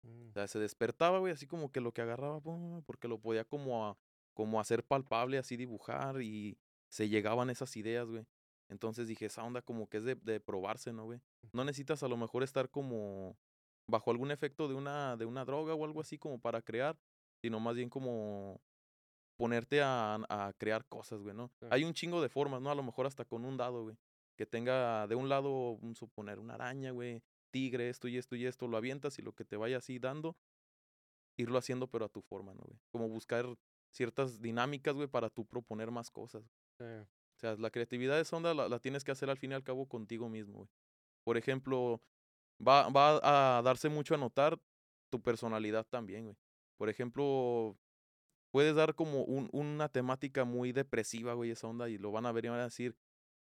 Mm, 0.06 0.30
O 0.30 0.34
sea, 0.34 0.48
se 0.48 0.60
despertaba, 0.60 1.20
güey, 1.20 1.34
así 1.34 1.48
como 1.48 1.72
que 1.72 1.82
lo 1.82 1.92
que 1.92 2.02
agarraba, 2.02 2.42
porque 2.86 3.08
lo 3.08 3.20
podía 3.20 3.46
como, 3.46 3.86
a, 3.88 3.98
como 4.34 4.60
hacer 4.60 4.84
palpable, 4.84 5.38
así 5.38 5.58
dibujar 5.58 6.22
y 6.22 6.58
se 6.90 7.10
llegaban 7.10 7.50
esas 7.50 7.76
ideas, 7.78 8.08
güey. 8.08 8.26
Entonces 8.70 9.08
dije, 9.08 9.26
esa 9.26 9.44
onda 9.44 9.62
como 9.62 9.88
que 9.88 9.98
es 9.98 10.06
de, 10.06 10.16
de 10.16 10.40
probarse, 10.40 10.92
¿no, 10.92 11.06
güey? 11.06 11.22
No 11.52 11.64
necesitas 11.64 12.02
a 12.04 12.08
lo 12.08 12.18
mejor 12.18 12.44
estar 12.44 12.70
como 12.70 13.38
bajo 13.88 14.10
algún 14.12 14.32
efecto 14.32 14.68
de 14.68 14.74
una, 14.74 15.16
de 15.18 15.26
una 15.26 15.46
droga 15.46 15.76
o 15.76 15.86
algo 15.86 16.02
así 16.02 16.18
como 16.18 16.40
para 16.40 16.62
crear, 16.62 16.98
sino 17.42 17.60
más 17.60 17.76
bien 17.76 17.90
como 17.90 18.60
ponerte 19.38 19.82
a, 19.82 20.16
a 20.30 20.54
crear 20.58 20.86
cosas, 20.86 21.22
güey, 21.22 21.36
¿no? 21.36 21.50
Sí. 21.60 21.68
Hay 21.70 21.84
un 21.84 21.94
chingo 21.94 22.22
de 22.22 22.30
formas, 22.30 22.62
¿no? 22.62 22.72
A 22.72 22.76
lo 22.76 22.84
mejor 22.84 23.06
hasta 23.06 23.26
con 23.26 23.46
un 23.46 23.58
dado, 23.58 23.84
güey. 23.84 23.98
Que 24.36 24.46
tenga 24.46 25.08
de 25.08 25.16
un 25.16 25.30
lado, 25.30 25.72
un 25.72 25.96
suponer, 25.96 26.40
una 26.40 26.56
araña, 26.56 26.92
güey, 26.92 27.22
tigre, 27.56 27.90
esto 27.90 28.08
y 28.10 28.18
esto 28.18 28.36
y 28.36 28.46
esto, 28.46 28.68
lo 28.68 28.78
avientas 28.78 29.18
y 29.20 29.22
lo 29.22 29.34
que 29.34 29.46
te 29.46 29.58
vaya 29.58 29.78
así 29.78 30.00
dando, 30.00 30.36
irlo 31.38 31.58
haciendo 31.58 31.88
pero 31.88 32.06
a 32.06 32.10
tu 32.10 32.22
forma, 32.22 32.54
¿no, 32.54 32.62
güey? 32.64 32.80
Como 32.92 33.10
buscar 33.10 33.46
ciertas 33.92 34.42
dinámicas, 34.42 34.94
güey, 34.96 35.08
para 35.08 35.30
tú 35.30 35.46
proponer 35.46 35.92
más 35.92 36.12
cosas. 36.12 36.44
sí, 36.78 36.86
O 37.38 37.40
sea, 37.40 37.56
la 37.58 37.70
creatividad 37.70 38.18
de 38.18 38.26
sonda 38.26 38.54
la, 38.54 38.70
la 38.70 38.80
tienes 38.80 39.04
que 39.04 39.12
hacer 39.12 39.30
al 39.30 39.38
fin 39.38 39.52
y 39.52 39.56
al 39.56 39.64
cabo 39.64 39.88
contigo 39.88 40.30
mismo, 40.30 40.60
güey. 40.60 40.70
Por 41.24 41.38
ejemplo, 41.38 42.02
va, 42.66 42.90
va 42.90 43.58
a 43.60 43.62
darse 43.64 43.90
mucho 43.90 44.16
a 44.16 44.20
notar 44.20 44.60
tu 45.12 45.22
personalidad 45.22 45.86
también, 45.88 46.26
güey. 46.26 46.38
Por 46.78 46.90
ejemplo, 46.90 47.78
puedes 48.52 48.76
dar 48.76 48.96
como 48.96 49.24
un- 49.26 49.50
una 49.54 49.90
temática 49.90 50.46
muy 50.46 50.72
depresiva, 50.74 51.34
güey, 51.34 51.52
esa 51.52 51.68
onda, 51.68 51.90
y 51.90 51.98
lo 51.98 52.12
van 52.12 52.26
a 52.26 52.32
ver 52.32 52.46
y 52.46 52.50
van 52.50 52.60
a 52.62 52.66
decir, 52.66 52.96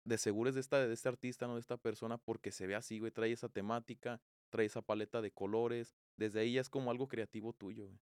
de 0.04 0.18
seguro 0.18 0.48
es 0.48 0.54
de, 0.54 0.60
esta, 0.60 0.86
de 0.86 0.92
este 0.92 1.08
artista, 1.08 1.46
no 1.46 1.54
de 1.54 1.60
esta 1.60 1.76
persona, 1.76 2.18
porque 2.18 2.50
se 2.50 2.66
ve 2.66 2.74
así, 2.74 2.98
güey, 2.98 3.12
trae 3.12 3.32
esa 3.32 3.48
temática, 3.48 4.20
trae 4.50 4.66
esa 4.66 4.82
paleta 4.82 5.20
de 5.22 5.30
colores. 5.30 5.94
Desde 6.16 6.40
ahí 6.40 6.54
ya 6.54 6.60
es 6.60 6.68
como 6.68 6.90
algo 6.90 7.08
creativo 7.08 7.52
tuyo, 7.52 7.86
güey, 7.86 7.98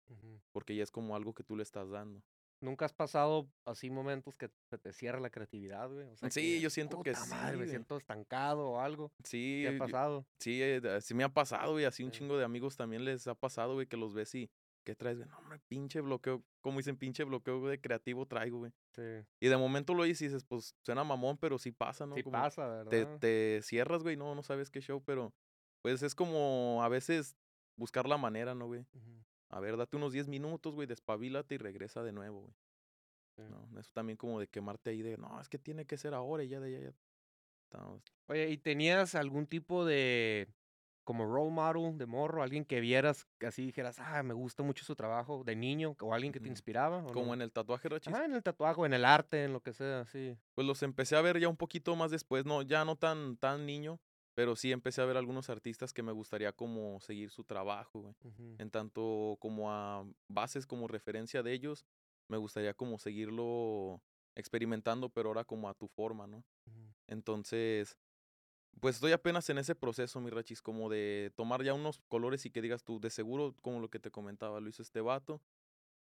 porque 0.53 0.75
ya 0.77 0.83
es 0.83 0.91
como 0.91 1.15
algo 1.17 1.35
que 1.35 1.43
tú 1.45 1.57
le 1.57 1.63
estás 1.63 1.91
dando. 1.91 2.23
¿Nunca 2.61 2.87
has 2.87 2.93
pasado 2.93 3.49
así 3.65 3.89
momentos 3.89 4.37
que 4.37 4.51
se 4.69 4.79
te 4.79 4.93
cierra 4.93 5.21
la 5.21 5.31
creatividad, 5.31 5.89
güey? 5.93 6.09
O 6.09 6.17
sea, 6.17 6.29
Sí, 6.29 6.41
que, 6.57 6.61
yo 6.61 6.71
siento 6.71 7.03
que 7.05 7.13
"Puta 7.13 7.25
sí, 7.25 7.31
madre, 7.31 7.57
me 7.57 7.69
siento 7.69 7.97
estancado 7.97 8.71
o 8.71 8.81
algo. 8.81 9.13
Sí, 9.23 9.61
¿Qué 9.63 9.69
ha 9.69 9.73
yo- 9.75 9.79
pasado? 9.79 10.27
Sí, 10.41 10.61
eh, 10.61 10.81
sí 11.01 11.15
me 11.15 11.23
ha 11.23 11.29
pasado, 11.29 11.73
güey. 11.75 11.85
Así 11.85 12.03
un 12.03 12.11
Sí. 12.13 12.19
chingo 12.19 12.37
de 12.37 12.45
amigos 12.45 12.77
también 12.77 13.05
les 13.05 13.29
ha 13.29 13.37
pasado, 13.37 13.75
güey, 13.75 13.87
que 13.87 13.97
los 13.97 14.13
ves 14.13 14.35
y, 14.35 14.51
¿qué 14.85 14.95
traes, 14.95 15.19
güey? 15.19 15.29
No, 15.29 15.39
hombre, 15.39 15.61
pinche 15.69 16.01
bloqueo, 16.01 16.43
como 16.61 16.79
dicen, 16.79 16.97
pinche 16.97 17.25
bloqueo 17.25 17.67
de 17.69 17.81
creativo 17.81 18.27
traigo, 18.27 18.59
güey. 18.59 18.73
Sí, 18.95 19.03
Y 19.41 19.49
de 19.49 19.57
momento 19.57 19.95
lo 19.95 20.03
oyes 20.03 20.21
y 20.23 20.27
dices, 20.27 20.45
pues 20.45 20.75
suena 20.85 21.05
mamón, 21.05 21.37
pero 21.39 21.59
sí 21.59 21.73
pasa, 21.73 22.07
¿no? 22.07 22.15
sí 22.15 22.23
Como 22.23 22.33
pasa, 22.39 22.67
¿verdad? 22.67 23.19
te 23.19 23.61
cierras, 23.63 24.03
güey, 24.03 24.17
no, 24.17 24.35
no 24.35 24.43
sabes 24.43 24.71
qué 24.71 24.81
show, 24.81 25.03
pero 25.05 25.33
pues 25.83 26.03
es 26.03 26.15
como 26.15 26.83
a 26.83 26.89
veces 26.89 27.37
buscar 27.77 28.09
la 28.09 28.17
manera, 28.17 28.55
¿no, 28.55 28.67
güey? 28.67 28.85
A 29.51 29.61
ver, 29.61 29.77
date 29.77 29.97
unos 29.97 30.13
10 30.13 30.29
minutos, 30.29 30.75
güey, 30.75 30.87
despabilate 30.87 31.55
y 31.55 31.59
regresa 31.59 32.03
de 32.03 32.13
nuevo, 32.13 32.41
güey. 32.43 32.55
sí. 33.37 33.43
¿no? 33.49 33.79
Eso 33.81 33.91
también 33.95 34.17
como 34.17 34.41
de 34.41 34.49
quemarte 34.49 34.91
ahí 34.91 35.01
de, 35.03 35.17
no, 35.17 35.41
es 35.41 35.49
que 35.49 35.59
tiene 35.59 35.87
que 35.87 35.97
ser 35.97 36.13
ahora 36.15 36.43
y 36.45 36.49
ya 36.49 36.61
de 36.61 36.73
ya, 36.73 36.81
ya. 36.81 36.93
estamos- 37.65 38.03
Oye, 38.27 38.51
¿y 38.51 38.59
tenías 38.59 39.15
algún 39.15 39.47
tipo 39.47 39.85
de 39.87 40.49
como 41.09 41.25
role 41.25 41.51
model 41.51 41.97
de 41.97 42.05
morro, 42.05 42.43
alguien 42.43 42.67
que 42.67 42.81
vieras 42.81 43.27
que 43.39 43.47
así 43.47 43.65
dijeras, 43.65 43.99
ah, 43.99 44.23
me 44.23 44.35
gusta 44.35 44.63
mucho 44.63 44.85
su 44.85 44.95
trabajo 44.95 45.43
de 45.43 45.57
niño, 45.57 45.97
o 46.03 46.13
alguien 46.13 46.35
que 46.35 46.39
te 46.39 46.51
inspiraba? 46.51 46.99
¿o 46.99 47.07
Como 47.15 47.29
no? 47.29 47.33
en 47.33 47.41
el 47.41 47.51
tatuaje, 47.51 47.89
Rachis. 47.89 48.13
Ajá, 48.13 48.27
en 48.27 48.35
el 48.35 48.43
tatuaje, 48.43 48.85
en 48.85 48.93
el 48.93 49.07
arte, 49.07 49.45
en 49.45 49.55
lo 49.55 49.63
que 49.63 49.73
sea, 49.73 50.05
sí. 50.05 50.37
Pues 50.55 50.67
los 50.67 50.83
empecé 50.83 51.17
a 51.17 51.23
ver 51.23 51.41
ya 51.41 51.49
un 51.49 51.57
poquito 51.57 51.97
más 51.97 52.11
después, 52.11 52.45
no, 52.45 52.61
ya 52.61 52.85
no 52.85 52.95
tan, 52.97 53.39
tan 53.39 53.65
niño, 53.65 53.99
pero 54.35 54.55
sí 54.55 54.71
empecé 54.71 55.01
a 55.01 55.07
ver 55.07 55.17
algunos 55.17 55.49
artistas 55.49 55.95
que 55.95 56.03
me 56.03 56.13
gustaría 56.13 56.53
como 56.53 57.01
seguir 57.01 57.31
su 57.31 57.43
trabajo, 57.43 58.03
güey. 58.03 58.15
En 58.59 58.71
tanto 58.71 59.39
como 59.41 59.73
a 59.73 60.05
bases 60.29 60.67
como 60.67 60.89
referencia 60.89 61.43
de 61.43 61.55
ellos, 61.55 61.87
me 62.29 62.37
gustaría 62.37 62.75
como 62.75 62.99
seguirlo 62.99 64.03
experimentando, 64.37 65.09
pero 65.09 65.31
ahora 65.31 65.45
como 65.45 65.71
a 65.71 65.75
tu 65.75 65.89
forma, 65.89 66.27
¿no? 66.27 66.45
Entonces, 67.07 67.97
pues 68.81 68.97
estoy 68.97 69.13
apenas 69.13 69.49
en 69.51 69.59
ese 69.59 69.75
proceso, 69.75 70.21
mi 70.21 70.31
rachis, 70.31 70.63
como 70.63 70.89
de 70.89 71.33
tomar 71.37 71.63
ya 71.63 71.75
unos 71.75 72.01
colores 72.09 72.45
y 72.47 72.51
que 72.51 72.63
digas 72.63 72.85
tú, 72.85 73.01
de 73.01 73.11
seguro, 73.11 73.55
como 73.63 73.81
lo 73.81 73.89
que 73.89 73.99
te 73.99 74.11
comentaba, 74.11 74.61
lo 74.61 74.69
hizo 74.69 74.83
este 74.83 75.01
vato, 75.01 75.41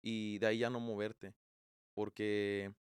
y 0.02 0.38
de 0.38 0.46
ahí 0.46 0.58
ya 0.58 0.70
no 0.70 0.80
moverte. 0.80 1.34
Porque 1.94 2.72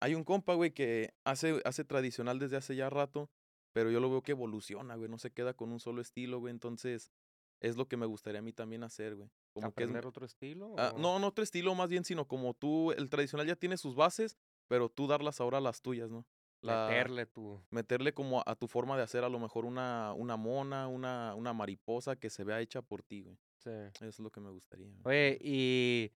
hay 0.00 0.14
un 0.14 0.24
compa, 0.24 0.54
güey, 0.54 0.72
que 0.72 1.14
hace, 1.24 1.60
hace 1.64 1.84
tradicional 1.84 2.38
desde 2.38 2.56
hace 2.56 2.76
ya 2.76 2.90
rato, 2.90 3.30
pero 3.72 3.90
yo 3.90 4.00
lo 4.00 4.10
veo 4.10 4.22
que 4.22 4.32
evoluciona, 4.32 4.94
güey, 4.96 5.08
no 5.08 5.18
se 5.18 5.32
queda 5.32 5.54
con 5.54 5.72
un 5.72 5.80
solo 5.80 6.00
estilo, 6.00 6.38
güey, 6.38 6.52
entonces 6.52 7.10
es 7.60 7.76
lo 7.76 7.88
que 7.88 7.96
me 7.96 8.06
gustaría 8.06 8.40
a 8.40 8.42
mí 8.42 8.52
también 8.52 8.84
hacer, 8.84 9.16
güey. 9.16 9.30
Como 9.52 9.72
que 9.72 9.84
es, 9.84 9.88
¿Aprender 9.88 10.06
otro 10.06 10.26
estilo? 10.26 10.74
Ah, 10.76 10.92
no, 10.96 11.18
no 11.18 11.28
otro 11.28 11.42
estilo 11.42 11.74
más 11.74 11.88
bien, 11.88 12.04
sino 12.04 12.26
como 12.26 12.54
tú, 12.54 12.92
el 12.92 13.08
tradicional 13.08 13.46
ya 13.46 13.56
tiene 13.56 13.76
sus 13.76 13.94
bases, 13.94 14.36
pero 14.68 14.88
tú 14.88 15.06
darlas 15.06 15.40
ahora 15.40 15.58
a 15.58 15.60
las 15.60 15.80
tuyas, 15.80 16.10
¿no? 16.10 16.26
La- 16.64 16.88
Meterle 16.88 17.26
tu... 17.26 17.60
meterle 17.70 18.12
como 18.14 18.40
a, 18.40 18.44
a 18.46 18.54
tu 18.56 18.66
forma 18.68 18.96
de 18.96 19.02
hacer 19.02 19.22
a 19.24 19.28
lo 19.28 19.38
mejor 19.38 19.64
una, 19.64 20.12
una 20.14 20.36
mona, 20.36 20.88
una, 20.88 21.34
una 21.34 21.52
mariposa 21.52 22.16
que 22.16 22.30
se 22.30 22.44
vea 22.44 22.60
hecha 22.60 22.82
por 22.82 23.02
ti, 23.02 23.22
güey. 23.22 23.36
Sí. 23.58 23.70
Eso 23.70 24.06
es 24.06 24.18
lo 24.20 24.30
que 24.30 24.40
me 24.40 24.50
gustaría. 24.50 24.86
güey. 25.02 25.02
Oye, 25.04 25.38
y 25.42 26.12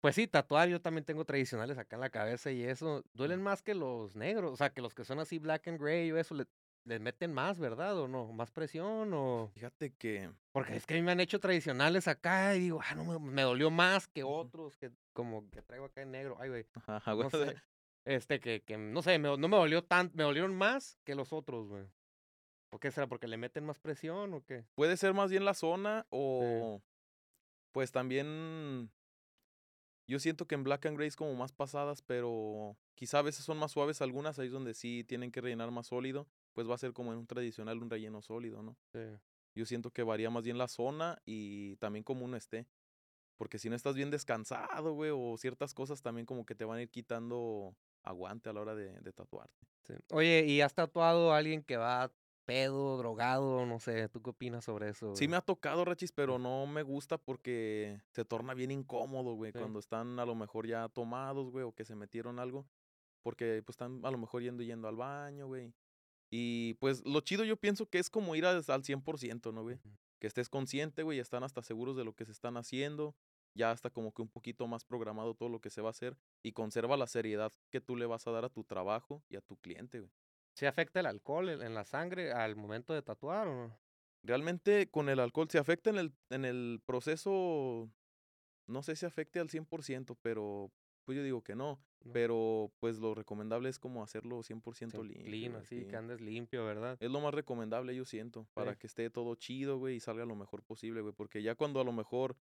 pues 0.00 0.14
sí, 0.14 0.26
tatuar, 0.28 0.68
yo 0.68 0.80
también 0.80 1.04
tengo 1.04 1.24
tradicionales 1.24 1.78
acá 1.78 1.96
en 1.96 2.00
la 2.00 2.10
cabeza 2.10 2.50
y 2.50 2.62
eso, 2.62 3.04
duelen 3.12 3.42
más 3.42 3.62
que 3.62 3.74
los 3.74 4.14
negros, 4.16 4.52
o 4.52 4.56
sea, 4.56 4.70
que 4.70 4.82
los 4.82 4.94
que 4.94 5.04
son 5.04 5.18
así 5.20 5.38
black 5.38 5.68
and 5.68 5.80
gray 5.80 6.10
o 6.12 6.16
eso, 6.18 6.34
le, 6.34 6.46
les 6.84 7.00
meten 7.00 7.32
más, 7.32 7.58
¿verdad? 7.58 7.96
¿O 7.98 8.08
no? 8.08 8.32
¿Más 8.32 8.50
presión 8.50 9.12
o...? 9.14 9.50
Fíjate 9.54 9.92
que 9.94 10.30
Porque 10.52 10.74
es 10.76 10.86
que 10.86 10.94
a 10.94 10.96
mí 10.96 11.02
me 11.02 11.12
han 11.12 11.20
hecho 11.20 11.38
tradicionales 11.40 12.08
acá 12.08 12.54
y 12.56 12.60
digo, 12.60 12.80
ah, 12.82 12.94
no, 12.94 13.04
me, 13.04 13.18
me 13.32 13.42
dolió 13.42 13.70
más 13.70 14.08
que 14.08 14.22
otros 14.24 14.76
que 14.76 14.90
como 15.12 15.48
que 15.50 15.62
traigo 15.62 15.84
acá 15.86 16.02
en 16.02 16.10
negro. 16.12 16.36
Ay, 16.40 16.48
güey, 16.48 16.66
ajá, 16.86 17.12
güey, 17.12 17.24
no 17.24 17.30
sé. 17.30 17.56
Este, 18.04 18.40
que, 18.40 18.62
que 18.62 18.76
no 18.76 19.02
sé, 19.02 19.18
me- 19.18 19.36
no 19.36 19.48
me 19.48 19.56
dolió 19.56 19.84
tanto, 19.84 20.16
me 20.16 20.24
dolieron 20.24 20.54
más 20.56 20.98
que 21.04 21.14
los 21.14 21.32
otros, 21.32 21.68
güey. 21.68 21.86
¿Por 22.70 22.80
qué 22.80 22.90
será? 22.90 23.06
¿Porque 23.06 23.28
le 23.28 23.36
meten 23.36 23.64
más 23.64 23.78
presión 23.78 24.32
o 24.34 24.42
qué? 24.44 24.64
puede 24.74 24.96
ser 24.96 25.12
más 25.14 25.30
bien 25.30 25.44
la 25.44 25.54
zona 25.54 26.06
o 26.10 26.80
pues 27.70 27.92
también 27.92 28.90
yo 30.06 30.18
siento 30.18 30.46
que 30.46 30.54
en 30.54 30.64
Black 30.64 30.86
and 30.86 30.96
Grey 30.96 31.08
es 31.08 31.16
como 31.16 31.34
más 31.34 31.52
pasadas, 31.52 32.02
pero 32.02 32.76
quizá 32.94 33.18
a 33.20 33.22
veces 33.22 33.44
son 33.44 33.58
más 33.58 33.72
suaves 33.72 34.02
algunas, 34.02 34.38
ahí 34.38 34.46
es 34.46 34.52
donde 34.52 34.74
sí 34.74 35.04
tienen 35.04 35.30
que 35.30 35.40
rellenar 35.40 35.70
más 35.70 35.86
sólido, 35.86 36.26
pues 36.52 36.68
va 36.68 36.74
a 36.74 36.78
ser 36.78 36.92
como 36.92 37.12
en 37.12 37.18
un 37.18 37.26
tradicional 37.26 37.82
un 37.82 37.88
relleno 37.90 38.20
sólido, 38.20 38.62
¿no? 38.62 38.76
Sí. 38.92 39.00
Yo 39.54 39.64
siento 39.66 39.90
que 39.90 40.02
varía 40.02 40.30
más 40.30 40.44
bien 40.44 40.58
la 40.58 40.68
zona 40.68 41.20
y 41.24 41.76
también 41.76 42.02
como 42.04 42.24
uno 42.24 42.36
esté. 42.36 42.66
Porque 43.36 43.58
si 43.58 43.68
no 43.70 43.76
estás 43.76 43.94
bien 43.96 44.10
descansado, 44.10 44.92
güey, 44.94 45.10
o 45.14 45.36
ciertas 45.36 45.74
cosas 45.74 46.00
también 46.02 46.26
como 46.26 46.46
que 46.46 46.54
te 46.54 46.64
van 46.64 46.78
a 46.78 46.82
ir 46.82 46.90
quitando 46.90 47.74
aguante 48.02 48.48
a 48.48 48.52
la 48.52 48.60
hora 48.60 48.74
de, 48.74 48.98
de 49.00 49.12
tatuarte. 49.12 49.66
Sí. 49.86 49.94
Oye, 50.12 50.44
¿y 50.46 50.60
has 50.60 50.74
tatuado 50.74 51.32
a 51.32 51.38
alguien 51.38 51.62
que 51.62 51.76
va 51.76 52.12
pedo, 52.44 52.96
drogado? 52.98 53.64
No 53.66 53.78
sé, 53.80 54.08
¿tú 54.08 54.22
qué 54.22 54.30
opinas 54.30 54.64
sobre 54.64 54.88
eso? 54.90 55.14
Sí 55.16 55.28
me 55.28 55.36
ha 55.36 55.40
tocado, 55.40 55.84
Rachis, 55.84 56.12
pero 56.12 56.38
no 56.38 56.66
me 56.66 56.82
gusta 56.82 57.18
porque 57.18 58.00
se 58.10 58.24
torna 58.24 58.54
bien 58.54 58.70
incómodo, 58.70 59.34
güey, 59.34 59.52
Sí. 59.52 59.58
cuando 59.58 59.78
están 59.78 60.18
a 60.18 60.26
lo 60.26 60.34
mejor 60.34 60.66
ya 60.66 60.88
tomados, 60.88 61.50
güey, 61.50 61.64
o 61.64 61.72
que 61.72 61.84
se 61.84 61.94
metieron 61.94 62.38
algo. 62.38 62.66
Porque 63.22 63.62
pues 63.64 63.74
están 63.74 64.00
a 64.04 64.10
lo 64.10 64.18
mejor 64.18 64.42
yendo 64.42 64.62
yendo 64.64 64.88
al 64.88 64.96
baño, 64.96 65.46
güey. 65.46 65.72
Y 66.30 66.74
pues 66.74 67.04
lo 67.04 67.20
chido 67.20 67.44
yo 67.44 67.56
pienso 67.56 67.86
que 67.86 67.98
es 67.98 68.10
como 68.10 68.34
ir 68.34 68.46
al 68.46 68.56
al 68.66 68.82
100%, 68.82 69.52
¿no, 69.52 69.62
güey? 69.62 69.78
Que 70.18 70.26
estés 70.26 70.48
consciente, 70.48 71.02
güey, 71.04 71.18
y 71.18 71.20
están 71.20 71.44
hasta 71.44 71.62
seguros 71.62 71.96
de 71.96 72.04
lo 72.04 72.14
que 72.14 72.24
se 72.24 72.32
están 72.32 72.56
haciendo, 72.56 73.14
ya 73.54 73.72
está 73.72 73.90
como 73.90 74.12
que 74.12 74.22
un 74.22 74.28
poquito 74.28 74.66
más 74.66 74.84
programado 74.84 75.34
todo 75.34 75.48
lo 75.48 75.60
que 75.60 75.70
se 75.70 75.82
va 75.82 75.88
a 75.88 75.90
hacer 75.90 76.16
y 76.42 76.52
conserva 76.52 76.96
la 76.96 77.06
seriedad 77.06 77.52
que 77.70 77.80
tú 77.80 77.96
le 77.96 78.06
vas 78.06 78.26
a 78.26 78.30
dar 78.30 78.44
a 78.44 78.48
tu 78.48 78.64
trabajo 78.64 79.22
y 79.28 79.36
a 79.36 79.40
tu 79.40 79.56
cliente, 79.56 80.00
güey. 80.00 80.12
¿Sí 80.54 80.66
afecta 80.66 81.00
el 81.00 81.06
alcohol 81.06 81.48
en, 81.48 81.74
la 81.74 81.84
sangre 81.84 82.32
al 82.32 82.56
momento 82.56 82.92
de 82.92 83.02
tatuar 83.02 83.48
o 83.48 83.54
no? 83.68 83.78
Realmente 84.22 84.88
con 84.90 85.08
el 85.08 85.18
alcohol 85.18 85.48
se 85.50 85.58
afecta 85.58 85.90
en 85.90 85.96
el, 85.98 86.12
en 86.30 86.44
el 86.44 86.80
proceso 86.84 87.90
no 88.66 88.82
sé 88.82 88.96
si 88.96 89.06
afecte 89.06 89.40
al 89.40 89.48
100%, 89.48 90.16
pero 90.22 90.70
pues 91.04 91.16
yo 91.16 91.24
digo 91.24 91.42
que 91.42 91.54
no. 91.54 91.82
No. 92.04 92.12
Pero 92.12 92.72
pues 92.80 92.98
lo 92.98 93.14
recomendable 93.14 93.68
es 93.68 93.78
como 93.78 94.02
hacerlo 94.02 94.42
100% 94.42 94.62
Cien- 94.90 95.02
limpio. 95.06 95.24
Clean, 95.24 95.56
así, 95.56 95.80
sí. 95.80 95.86
que 95.86 95.96
andes 95.96 96.20
limpio, 96.20 96.64
¿verdad? 96.64 96.96
Es 97.00 97.10
lo 97.10 97.20
más 97.20 97.32
recomendable, 97.32 97.94
yo 97.94 98.04
siento, 98.04 98.46
para 98.54 98.72
Sí. 98.72 98.78
que 98.80 98.86
esté 98.88 99.10
todo 99.10 99.34
chido, 99.36 99.78
güey, 99.78 99.96
y 99.96 100.00
salga 100.00 100.24
lo 100.24 100.34
mejor 100.34 100.62
posible, 100.64 101.00
güey. 101.00 101.14
Porque 101.14 101.42
ya 101.42 101.54
cuando 101.54 101.80
a 101.80 101.84
lo 101.84 101.92
mejor 101.92 102.36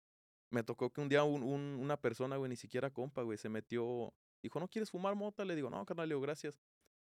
me 0.50 0.62
tocó 0.62 0.90
que 0.92 1.00
un 1.00 1.08
día 1.08 1.24
un- 1.24 1.42
un- 1.42 1.76
una 1.80 1.96
persona, 1.96 2.36
güey, 2.36 2.48
ni 2.48 2.56
siquiera 2.56 2.90
compa, 2.90 3.22
güey, 3.22 3.38
se 3.38 3.48
metió, 3.48 4.12
dijo, 4.42 4.60
¿no 4.60 4.68
quieres 4.68 4.90
fumar 4.90 5.14
mota? 5.14 5.44
Le 5.44 5.56
digo, 5.56 5.70
no, 5.70 5.84
carnal, 5.84 6.08
le 6.08 6.14
digo, 6.14 6.20
gracias. 6.20 6.58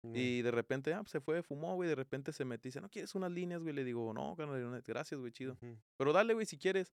Mm, 0.04 0.16
Y 0.16 0.42
de 0.42 0.52
repente, 0.52 0.94
ah, 0.94 1.00
pues, 1.02 1.12
se 1.12 1.22
fue, 1.22 1.44
fumó, 1.44 1.76
güey, 1.76 1.88
de 1.90 1.96
repente 1.96 2.34
se 2.34 2.44
metió 2.46 2.68
y 2.68 2.72
dice, 2.72 2.82
¿no 2.82 2.90
quieres 2.90 3.14
unas 3.16 3.32
líneas, 3.32 3.62
güey? 3.62 3.74
Le 3.74 3.84
digo, 3.84 4.14
no, 4.14 4.36
carnal, 4.36 4.82
gracias, 4.86 5.20
güey, 5.20 5.32
chido. 5.32 5.58
Pero 5.98 6.12
dale, 6.14 6.34
güey, 6.34 6.46
si 6.46 6.58
quieres. 6.58 6.94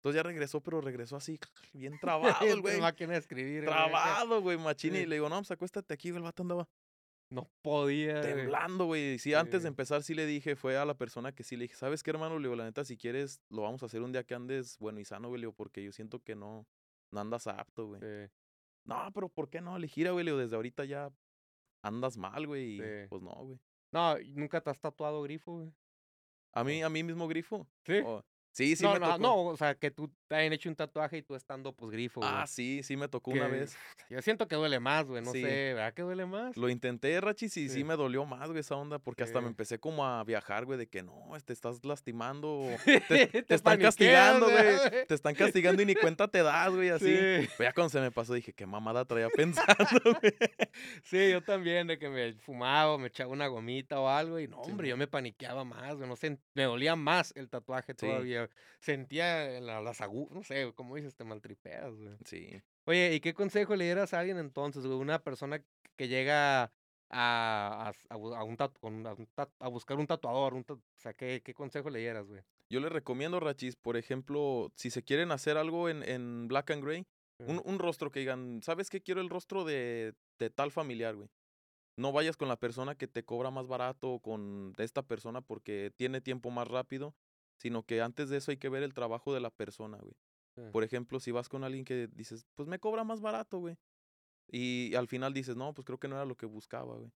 Entonces 0.00 0.18
ya 0.20 0.22
regresó, 0.22 0.60
pero 0.62 0.80
regresó 0.80 1.16
así, 1.16 1.38
bien 1.72 1.98
trabado, 1.98 2.36
güey. 2.62 2.80
Máquina 2.80 3.12
de 3.14 3.18
escribir. 3.18 3.64
Trabado, 3.64 4.40
güey, 4.42 4.58
machín. 4.58 4.92
Sí. 4.92 4.98
Y 5.00 5.06
le 5.06 5.16
digo, 5.16 5.28
no, 5.28 5.36
pues 5.38 5.50
acuéstate 5.50 5.92
aquí, 5.94 6.10
güey. 6.10 6.18
El 6.18 6.24
vato 6.24 6.42
andaba 6.42 6.68
No 7.28 7.50
podía. 7.62 8.20
temblando, 8.20 8.86
güey. 8.86 9.18
Sí, 9.18 9.34
antes 9.34 9.60
Sí. 9.60 9.62
de 9.64 9.68
empezar, 9.68 10.02
sí 10.02 10.14
le 10.14 10.26
dije, 10.26 10.54
fue 10.56 10.76
a 10.76 10.84
la 10.84 10.94
persona 10.94 11.32
que 11.32 11.42
sí 11.42 11.56
le 11.56 11.64
dije, 11.64 11.74
¿sabes 11.74 12.02
qué, 12.02 12.10
hermano? 12.10 12.38
Le 12.38 12.44
digo, 12.48 12.54
la 12.56 12.64
neta, 12.64 12.84
si 12.84 12.96
quieres, 12.96 13.40
lo 13.50 13.62
vamos 13.62 13.82
a 13.82 13.86
hacer 13.86 14.00
un 14.02 14.12
día 14.12 14.22
que 14.24 14.34
andes 14.34 14.78
bueno 14.78 15.00
y 15.00 15.04
sano, 15.04 15.28
güey. 15.28 15.42
Porque 15.52 15.82
yo 15.82 15.90
siento 15.92 16.20
que 16.20 16.36
no, 16.36 16.66
no 17.10 17.20
andas 17.20 17.46
apto, 17.48 17.86
güey. 17.88 18.00
Sí, 18.00 18.32
No, 18.84 19.10
pero 19.12 19.28
¿por 19.28 19.48
qué 19.50 19.60
no? 19.60 19.76
Le 19.78 19.88
gira, 19.88 20.12
güey. 20.12 20.24
Desde 20.24 20.54
ahorita 20.54 20.84
ya 20.84 21.10
andas 21.82 22.16
mal, 22.16 22.46
güey. 22.46 22.78
Sí. 22.78 23.06
pues 23.08 23.22
no, 23.22 23.32
güey. 23.34 23.58
No, 23.92 24.18
¿y 24.20 24.34
¿nunca 24.34 24.60
te 24.60 24.70
has 24.70 24.78
tatuado 24.80 25.22
grifo, 25.22 25.54
güey? 25.54 25.72
A 26.52 26.62
mí, 26.64 26.82
a 26.82 26.88
mí 26.88 27.02
mismo 27.02 27.26
grifo. 27.28 27.66
Sí. 27.84 28.00
Oh, 28.04 28.22
sí, 28.52 28.76
sí 28.76 28.84
no, 28.84 28.92
me 28.94 29.00
no, 29.00 29.06
tocó. 29.06 29.18
no, 29.18 29.44
o 29.46 29.56
sea, 29.56 29.74
que 29.74 29.90
tú 29.90 30.10
te 30.28 30.34
hayan 30.34 30.52
hecho 30.52 30.68
un 30.68 30.76
tatuaje 30.76 31.18
y 31.18 31.22
tú 31.22 31.34
estando, 31.34 31.72
pues, 31.72 31.90
grifo, 31.92 32.20
güey. 32.20 32.32
Ah, 32.32 32.46
sí, 32.46 32.82
sí 32.82 32.96
me 32.96 33.08
tocó 33.08 33.30
una 33.30 33.46
vez. 33.48 33.76
Yo 34.10 34.20
siento 34.22 34.46
que 34.48 34.56
duele 34.56 34.80
más, 34.80 35.06
güey, 35.06 35.22
no 35.22 35.32
Sí. 35.32 35.42
sé, 35.42 35.74
¿verdad 35.74 35.94
que 35.94 36.02
duele 36.02 36.26
más? 36.26 36.56
Lo 36.56 36.68
intenté, 36.68 37.20
Rachis, 37.20 37.56
y 37.56 37.68
sí. 37.68 37.74
Sí. 37.76 37.84
me 37.84 37.96
dolió 37.96 38.24
más, 38.24 38.48
güey, 38.48 38.60
esa 38.60 38.76
onda, 38.76 38.98
porque 38.98 39.22
hasta 39.22 39.40
me 39.40 39.48
empecé 39.48 39.78
como 39.78 40.06
a 40.06 40.22
viajar, 40.24 40.64
güey, 40.64 40.78
de 40.78 40.86
que 40.88 41.02
no, 41.02 41.14
te 41.44 41.52
estás 41.52 41.84
lastimando, 41.84 42.66
te, 43.08 43.42
te 43.42 43.54
están 43.54 43.78
castigando, 43.80 44.50
güey, 44.50 45.06
te 45.06 45.14
están 45.14 45.34
castigando 45.34 45.82
y 45.82 45.86
ni 45.86 45.94
cuenta 45.94 46.28
te 46.28 46.42
das, 46.42 46.70
güey, 46.74 46.88
así. 46.90 47.06
Sí. 47.06 47.48
Pero 47.58 47.70
ya 47.70 47.72
cuando 47.72 47.90
se 47.90 48.00
me 48.00 48.10
pasó 48.10 48.34
dije, 48.34 48.52
qué 48.52 48.66
mamada 48.66 49.04
traía 49.04 49.28
pensando, 49.30 50.00
güey. 50.20 50.34
Sí, 51.02 51.30
yo 51.30 51.42
también, 51.42 51.86
de 51.86 51.98
que 51.98 52.08
me 52.08 52.32
fumaba, 52.34 52.98
me 52.98 53.08
echaba 53.08 53.30
una 53.32 53.46
gomita 53.46 54.00
o 54.00 54.08
algo, 54.08 54.38
y 54.40 54.48
no, 54.48 54.58
hombre, 54.60 54.88
yo 54.88 54.96
me 54.96 55.06
paniqueaba 55.06 55.64
más, 55.64 55.96
güey, 55.96 56.08
no 56.08 56.16
sé, 56.16 56.38
me 56.54 56.64
dolía 56.64 56.96
más 56.96 57.32
el 57.36 57.48
tatuaje 57.48 57.94
todavía. 57.94 58.48
Sentía 58.80 59.60
la- 59.60 59.80
las 59.80 60.00
agujas, 60.00 60.15
no 60.30 60.42
sé, 60.42 60.72
como 60.74 60.96
dices, 60.96 61.14
te 61.14 61.24
maltripeas, 61.24 61.94
güey. 61.94 62.16
Sí. 62.24 62.62
Oye, 62.86 63.14
¿y 63.14 63.20
qué 63.20 63.34
consejo 63.34 63.76
le 63.76 63.84
dieras 63.84 64.14
a 64.14 64.20
alguien 64.20 64.38
entonces, 64.38 64.86
güey? 64.86 64.98
Una 64.98 65.18
persona 65.22 65.62
que 65.96 66.08
llega 66.08 66.64
a, 66.64 66.70
a, 67.10 67.92
a 68.10 68.16
un 68.44 68.56
tatu- 68.56 68.78
un- 68.82 69.06
a, 69.06 69.68
buscar 69.68 69.98
un 69.98 70.06
tatuador, 70.06 70.54
un 70.54 70.64
tatu- 70.64 70.80
o 70.80 71.00
sea, 71.00 71.14
¿qué, 71.14 71.40
qué 71.44 71.54
consejo 71.54 71.90
le 71.90 72.00
dieras, 72.00 72.26
güey? 72.26 72.42
Yo 72.68 72.80
les 72.80 72.90
recomiendo, 72.90 73.38
Rachis, 73.38 73.76
por 73.76 73.96
ejemplo, 73.96 74.72
si 74.74 74.90
se 74.90 75.02
quieren 75.02 75.30
hacer 75.30 75.56
algo 75.56 75.88
en, 75.88 76.02
en 76.02 76.48
Black 76.48 76.70
and 76.72 76.84
Gray, 76.84 77.06
un, 77.38 77.60
un 77.64 77.78
rostro 77.78 78.10
que 78.10 78.20
digan, 78.20 78.60
¿sabes 78.62 78.90
qué? 78.90 79.00
Quiero 79.00 79.20
el 79.20 79.28
rostro 79.28 79.64
de, 79.64 80.14
de 80.38 80.50
tal 80.50 80.70
familiar, 80.72 81.14
güey. 81.14 81.28
No 81.98 82.12
vayas 82.12 82.36
con 82.36 82.48
la 82.48 82.56
persona 82.56 82.94
que 82.94 83.08
te 83.08 83.24
cobra 83.24 83.50
más 83.50 83.66
barato 83.68 84.14
o 84.14 84.20
con 84.20 84.74
esta 84.78 85.02
persona 85.02 85.40
porque 85.40 85.92
tiene 85.96 86.20
tiempo 86.20 86.50
más 86.50 86.68
rápido, 86.68 87.14
sino 87.58 87.84
que 87.84 88.00
antes 88.02 88.28
de 88.28 88.36
eso 88.38 88.50
hay 88.50 88.56
que 88.56 88.68
ver 88.68 88.82
el 88.82 88.94
trabajo 88.94 89.32
de 89.34 89.40
la 89.40 89.50
persona, 89.50 89.98
güey. 89.98 90.14
Sí. 90.54 90.62
Por 90.72 90.84
ejemplo, 90.84 91.20
si 91.20 91.30
vas 91.32 91.48
con 91.48 91.64
alguien 91.64 91.84
que 91.84 92.06
dices, 92.08 92.46
pues 92.54 92.68
me 92.68 92.78
cobra 92.78 93.04
más 93.04 93.20
barato, 93.20 93.58
güey. 93.58 93.76
Y 94.50 94.94
al 94.94 95.08
final 95.08 95.34
dices, 95.34 95.56
no, 95.56 95.74
pues 95.74 95.84
creo 95.84 95.98
que 95.98 96.08
no 96.08 96.16
era 96.16 96.24
lo 96.24 96.36
que 96.36 96.46
buscaba, 96.46 96.96
güey. 96.96 97.12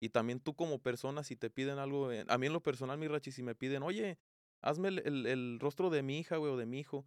Y 0.00 0.10
también 0.10 0.38
tú 0.40 0.54
como 0.54 0.80
persona, 0.80 1.24
si 1.24 1.34
te 1.34 1.48
piden 1.50 1.78
algo, 1.78 2.12
eh, 2.12 2.24
a 2.28 2.36
mí 2.38 2.46
en 2.46 2.52
lo 2.52 2.62
personal, 2.62 2.98
mi 2.98 3.08
Rachi, 3.08 3.32
si 3.32 3.42
me 3.42 3.54
piden, 3.54 3.82
oye, 3.82 4.18
hazme 4.62 4.88
el, 4.88 4.98
el- 5.06 5.26
el 5.26 5.58
rostro 5.60 5.88
de 5.90 6.02
mi 6.02 6.18
hija, 6.18 6.36
güey, 6.36 6.52
o 6.52 6.56
de 6.56 6.66
mi 6.66 6.78
hijo. 6.80 7.06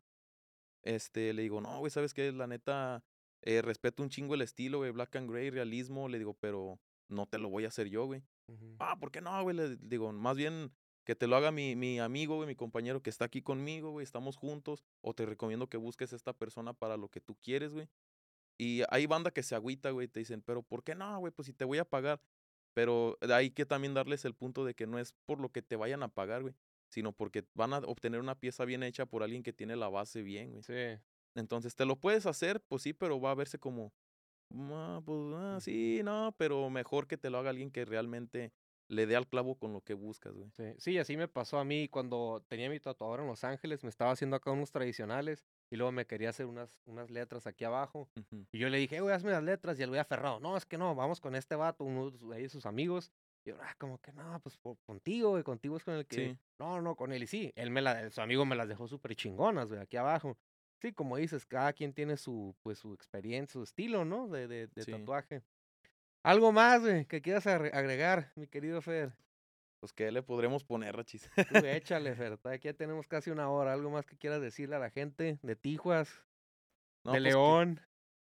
Este, 0.83 1.33
le 1.33 1.41
digo, 1.43 1.61
no, 1.61 1.79
güey, 1.79 1.91
¿sabes 1.91 2.13
qué? 2.13 2.31
La 2.31 2.47
neta, 2.47 3.03
eh, 3.43 3.61
respeto 3.61 4.03
un 4.03 4.09
chingo 4.09 4.33
el 4.35 4.41
estilo, 4.41 4.79
güey, 4.79 4.91
black 4.91 5.15
and 5.15 5.29
gray, 5.29 5.49
realismo. 5.49 6.07
Le 6.09 6.17
digo, 6.17 6.33
pero 6.33 6.79
no 7.09 7.27
te 7.27 7.37
lo 7.37 7.49
voy 7.49 7.65
a 7.65 7.69
hacer 7.69 7.87
yo, 7.87 8.05
güey. 8.05 8.23
Ah, 8.79 8.97
¿por 8.99 9.11
qué 9.11 9.21
no, 9.21 9.41
güey? 9.43 9.55
Le 9.55 9.75
digo, 9.77 10.11
más 10.13 10.37
bien 10.37 10.71
que 11.07 11.15
te 11.15 11.25
lo 11.25 11.37
haga 11.37 11.53
mi, 11.53 11.77
mi 11.77 11.99
amigo, 11.99 12.35
güey, 12.35 12.47
mi 12.47 12.55
compañero 12.57 13.01
que 13.01 13.09
está 13.09 13.23
aquí 13.23 13.41
conmigo, 13.41 13.91
güey, 13.91 14.03
estamos 14.03 14.35
juntos. 14.35 14.83
O 15.01 15.13
te 15.13 15.25
recomiendo 15.25 15.67
que 15.69 15.77
busques 15.77 16.11
esta 16.11 16.33
persona 16.33 16.73
para 16.73 16.97
lo 16.97 17.07
que 17.07 17.21
tú 17.21 17.37
quieres, 17.41 17.73
güey. 17.73 17.87
Y 18.59 18.83
hay 18.89 19.05
banda 19.05 19.31
que 19.31 19.41
se 19.41 19.55
agüita, 19.55 19.91
güey, 19.91 20.09
te 20.09 20.19
dicen, 20.19 20.41
pero 20.41 20.63
¿por 20.63 20.83
qué 20.83 20.95
no, 20.95 21.17
güey? 21.19 21.31
Pues 21.31 21.45
si 21.45 21.53
te 21.53 21.63
voy 21.63 21.77
a 21.77 21.85
pagar. 21.85 22.19
Pero 22.73 23.17
hay 23.21 23.51
que 23.51 23.65
también 23.65 23.93
darles 23.93 24.25
el 24.25 24.35
punto 24.35 24.65
de 24.65 24.73
que 24.73 24.85
no 24.85 24.99
es 24.99 25.13
por 25.25 25.39
lo 25.39 25.49
que 25.49 25.61
te 25.61 25.77
vayan 25.77 26.03
a 26.03 26.09
pagar, 26.09 26.41
güey, 26.41 26.55
sino 26.89 27.13
porque 27.13 27.45
van 27.53 27.73
a 27.73 27.77
obtener 27.79 28.19
una 28.19 28.35
pieza 28.35 28.65
bien 28.65 28.83
hecha 28.83 29.05
por 29.05 29.23
alguien 29.23 29.43
que 29.43 29.53
tiene 29.53 29.77
la 29.77 29.87
base 29.87 30.23
bien, 30.23 30.51
güey. 30.51 30.63
Sí. 30.63 31.01
Entonces, 31.35 31.73
¿te 31.75 31.85
lo 31.85 31.95
puedes 31.95 32.25
hacer? 32.25 32.61
Pues 32.67 32.81
sí, 32.83 32.91
pero 32.93 33.21
va 33.21 33.31
a 33.31 33.35
verse 33.35 33.59
como, 33.59 33.93
"Ah, 34.53 35.01
pues 35.05 35.19
ah, 35.35 35.59
sí, 35.61 36.01
no, 36.03 36.35
pero 36.37 36.69
mejor 36.69 37.07
que 37.07 37.17
te 37.17 37.29
lo 37.29 37.37
haga 37.37 37.51
alguien 37.51 37.71
que 37.71 37.85
realmente 37.85 38.53
le 38.89 39.05
dé 39.05 39.15
al 39.15 39.27
clavo 39.27 39.55
con 39.55 39.73
lo 39.73 39.81
que 39.81 39.93
buscas, 39.93 40.33
güey. 40.33 40.49
Sí, 40.51 40.63
sí, 40.77 40.97
así 40.97 41.17
me 41.17 41.27
pasó 41.27 41.59
a 41.59 41.65
mí 41.65 41.87
cuando 41.89 42.43
tenía 42.47 42.69
mi 42.69 42.79
tatuador 42.79 43.19
en 43.19 43.27
Los 43.27 43.43
Ángeles, 43.43 43.83
me 43.83 43.89
estaba 43.89 44.11
haciendo 44.11 44.35
acá 44.37 44.51
unos 44.51 44.71
tradicionales 44.71 45.45
y 45.69 45.75
luego 45.75 45.91
me 45.91 46.05
quería 46.05 46.29
hacer 46.29 46.45
unas, 46.45 46.79
unas 46.85 47.09
letras 47.11 47.47
aquí 47.47 47.65
abajo. 47.65 48.09
Y 48.51 48.57
yo 48.59 48.69
le 48.69 48.77
dije, 48.77 48.97
"Eh, 48.97 49.01
güey, 49.01 49.13
hazme 49.13 49.31
las 49.31 49.43
letras 49.43 49.79
y 49.79 49.83
el 49.83 49.89
güey 49.89 49.99
aferrado, 49.99 50.39
no, 50.39 50.55
es 50.55 50.65
que 50.65 50.77
no, 50.77 50.95
vamos 50.95 51.19
con 51.19 51.35
este 51.35 51.55
vato, 51.55 51.83
uno 51.83 52.09
de 52.11 52.17
sus- 52.17 52.31
ahí 52.31 52.43
de 52.43 52.49
sus 52.49 52.65
amigos. 52.65 53.11
Y 53.45 53.49
yo, 53.49 53.57
ah, 53.61 53.75
como 53.77 53.97
que 53.99 54.11
no, 54.13 54.39
pues 54.41 54.57
por- 54.57 54.77
contigo, 54.85 55.31
güey, 55.31 55.43
contigo 55.43 55.77
es 55.77 55.83
con 55.83 55.93
el 55.95 56.05
que... 56.05 56.15
Sí. 56.31 56.37
No, 56.59 56.81
no, 56.81 56.95
con 56.95 57.11
él 57.13 57.23
y 57.23 57.27
sí, 57.27 57.51
él 57.55 57.69
me 57.71 57.81
la, 57.81 58.09
su 58.09 58.21
amigo 58.21 58.45
me 58.45 58.55
las 58.55 58.67
dejó 58.67 58.87
súper 58.87 59.15
chingonas, 59.15 59.67
güey, 59.67 59.79
aquí 59.81 59.95
abajo. 59.97 60.37
Sí, 60.81 60.93
como 60.93 61.17
dices, 61.17 61.45
cada 61.45 61.73
quien 61.73 61.91
tiene 61.93 62.17
su, 62.17 62.55
pues, 62.61 62.77
su 62.79 62.93
experiencia, 62.93 63.53
su 63.53 63.63
estilo, 63.63 64.05
¿no? 64.05 64.27
De, 64.27 64.47
de, 64.47 64.67
de 64.67 64.83
Sí. 64.83 64.91
tatuaje. 64.91 65.41
Algo 66.27 66.51
más, 66.51 66.81
güey, 66.81 67.05
que 67.05 67.21
quieras 67.21 67.45
agre- 67.47 67.73
agregar, 67.73 68.31
mi 68.35 68.47
querido 68.47 68.81
Fer. 68.81 69.13
Pues, 69.79 69.93
¿qué 69.93 70.11
le 70.11 70.21
podremos 70.23 70.65
poner, 70.65 70.95
Rachis? 70.95 71.29
Tú 71.35 71.35
échale, 71.65 72.15
Fer. 72.15 72.37
Aquí 72.43 72.67
ya 72.67 72.73
tenemos 72.73 73.07
casi 73.07 73.29
una 73.29 73.49
hora. 73.49 73.71
¿Algo 73.71 73.89
más 73.91 74.05
que 74.05 74.17
quieras 74.17 74.41
decirle 74.41 74.75
a 74.75 74.79
la 74.79 74.89
gente 74.89 75.39
de 75.41 75.55
Tijuas, 75.55 76.09
No, 77.05 77.13
de 77.13 77.19
pues 77.19 77.23
que- 77.23 77.29
León? 77.29 77.79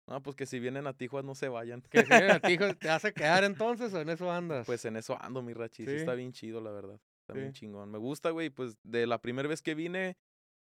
no, 0.08 0.22
pues 0.22 0.36
que 0.36 0.46
si 0.46 0.60
vienen 0.60 0.86
a 0.86 0.94
Tijuas 0.94 1.26
no 1.26 1.34
se 1.34 1.50
vayan. 1.50 1.82
Que 1.82 2.02
si 2.04 2.10
vienen 2.10 2.32
a 2.32 2.40
Tijuas, 2.74 2.78
¿te 2.78 2.88
vas 2.90 3.06
a 3.06 3.12
quedar 3.12 3.44
entonces 3.44 3.92
o 3.94 4.02
en 4.02 4.10
eso 4.10 4.32
andas? 4.32 4.68
Pues 4.68 4.86
en 4.86 4.98
eso 4.98 5.18
ando, 5.20 5.42
mi 5.42 5.54
Rachis. 5.54 5.90
Sí. 5.90 5.96
Está 5.96 6.14
bien 6.14 6.32
chido, 6.32 6.62
la 6.62 6.70
verdad. 6.72 7.00
Está 7.22 7.34
bien 7.34 7.54
chingón. 7.54 7.90
Me 7.90 7.98
gusta, 7.98 8.30
güey. 8.30 8.52
Pues 8.52 8.78
de 8.84 9.08
la 9.08 9.20
primera 9.20 9.48
vez 9.50 9.64
que 9.64 9.74
vine, 9.74 10.16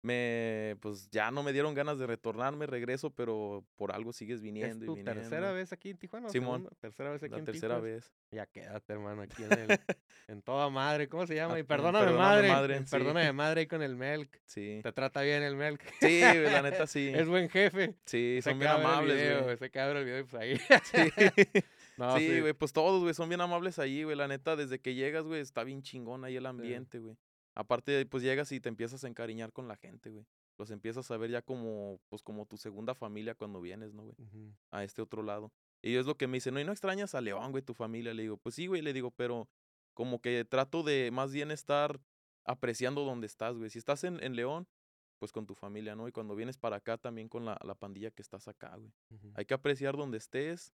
me, 0.05 0.77
pues 0.81 1.09
ya 1.09 1.31
no 1.31 1.41
me 1.41 1.51
dieron 1.51 1.73
ganas 1.73 1.97
de 1.97 2.05
retornarme, 2.05 2.67
regreso, 2.67 3.09
pero 3.09 3.65
por 3.75 3.91
algo 3.91 4.13
sigues 4.13 4.37
¿Es 4.37 4.41
viniendo 4.43 4.85
y 4.85 4.87
tu 4.87 4.95
viniendo. 4.95 5.19
tercera 5.21 5.51
vez 5.51 5.73
aquí 5.73 5.89
en 5.89 5.97
Tijuana? 5.97 6.29
Simón. 6.29 6.61
segunda? 6.61 6.77
¿Tercera 6.79 7.11
vez 7.11 7.23
aquí 7.23 7.31
La 7.31 7.39
en 7.39 7.45
tercera 7.45 7.79
vez. 7.79 8.13
Ya 8.31 8.45
quédate, 8.45 8.93
hermano, 8.93 9.23
aquí 9.23 9.43
en, 9.43 9.51
el, 9.51 9.67
en 10.27 10.41
toda 10.43 10.69
madre. 10.69 11.09
¿Cómo 11.09 11.25
se 11.25 11.33
llama? 11.33 11.55
Ah, 11.55 11.57
Y 11.57 11.61
en 11.61 11.65
perdóname, 11.65 12.05
Perdóname, 12.05 12.23
madre. 12.29 12.47
Madre, 12.49 12.75
en 12.77 12.85
sí. 12.85 12.91
Perdóname, 12.91 13.33
madre, 13.33 13.61
ahí 13.61 13.67
con 13.67 13.81
el 13.81 13.95
Melk. 13.95 14.39
Sí. 14.45 14.79
Te 14.83 14.91
trata 14.91 15.21
bien 15.21 15.41
el 15.41 15.55
Melk. 15.55 15.81
Sí, 15.99 16.21
la 16.21 16.61
neta 16.61 16.85
sí. 16.87 17.11
Es 17.13 17.27
buen 17.27 17.49
jefe. 17.49 17.95
Sí, 18.05 18.39
Se 18.43 18.51
son 18.51 18.59
bien 18.59 18.71
amables, 18.71 19.15
video, 19.15 19.43
güey. 19.43 19.57
Se 19.57 19.69
ver 19.69 19.97
el 19.97 20.05
video 20.05 20.19
y 20.19 20.23
pues 20.23 20.41
ahí. 20.41 20.59
Sí. 20.83 21.61
No, 21.97 22.17
Sí, 22.17 22.41
güey, 22.41 22.53
pues 22.53 22.73
todos, 22.73 23.01
güey, 23.01 23.13
son 23.13 23.29
bien 23.29 23.41
amables 23.41 23.79
ahí, 23.79 24.03
güey. 24.03 24.15
La 24.15 24.27
neta, 24.27 24.55
desde 24.55 24.79
que 24.79 24.93
llegas, 24.93 25.23
güey, 25.23 25.41
está 25.41 25.63
bien 25.63 25.81
chingón 25.81 26.25
ahí 26.25 26.35
el 26.35 26.45
ambiente, 26.45 26.99
güey. 26.99 27.15
Aparte, 27.55 28.05
pues 28.05 28.21
llegas 28.21 28.51
y 28.51 28.59
te 28.59 28.69
empiezas 28.69 29.03
a 29.03 29.07
encariñar 29.07 29.53
con 29.53 29.67
la 29.67 29.77
gente, 29.77 30.09
güey. 30.11 30.25
Los 30.57 30.71
empiezas 30.71 31.09
a 31.11 31.17
ver 31.17 31.31
ya 31.31 31.41
como, 31.41 31.99
pues 32.09 32.21
como 32.21 32.45
tu 32.45 32.57
segunda 32.57 32.93
familia 32.95 33.35
cuando 33.35 33.61
vienes, 33.61 33.93
¿no, 33.93 34.03
güey? 34.03 34.15
A 34.71 34.83
este 34.83 35.01
otro 35.01 35.23
lado. 35.23 35.51
Y 35.81 35.95
es 35.95 36.05
lo 36.05 36.15
que 36.15 36.27
me 36.27 36.37
dicen, 36.37 36.53
no, 36.53 36.59
¿y 36.59 36.65
no 36.65 36.71
extrañas 36.71 37.15
a 37.15 37.21
León, 37.21 37.51
güey, 37.51 37.63
tu 37.63 37.73
familia? 37.73 38.13
Le 38.13 38.23
digo, 38.23 38.37
pues 38.37 38.55
sí, 38.55 38.67
güey, 38.67 38.81
le 38.81 38.93
digo, 38.93 39.11
pero 39.11 39.49
como 39.93 40.21
que 40.21 40.45
trato 40.45 40.83
de 40.83 41.11
más 41.11 41.31
bien 41.31 41.51
estar 41.51 41.99
apreciando 42.45 43.03
donde 43.03 43.27
estás, 43.27 43.57
güey. 43.57 43.69
Si 43.69 43.79
estás 43.79 44.03
en, 44.03 44.21
en 44.23 44.35
León, 44.35 44.67
pues 45.19 45.31
con 45.31 45.45
tu 45.45 45.55
familia, 45.55 45.95
¿no? 45.95 46.07
Y 46.07 46.11
cuando 46.11 46.35
vienes 46.35 46.57
para 46.57 46.77
acá 46.77 46.97
también 46.97 47.29
con 47.29 47.45
la, 47.45 47.57
la 47.63 47.75
pandilla 47.75 48.11
que 48.11 48.21
estás 48.21 48.47
acá, 48.47 48.75
güey. 48.75 48.91
Hay 49.33 49.45
que 49.45 49.53
apreciar 49.53 49.97
donde 49.97 50.17
estés, 50.17 50.73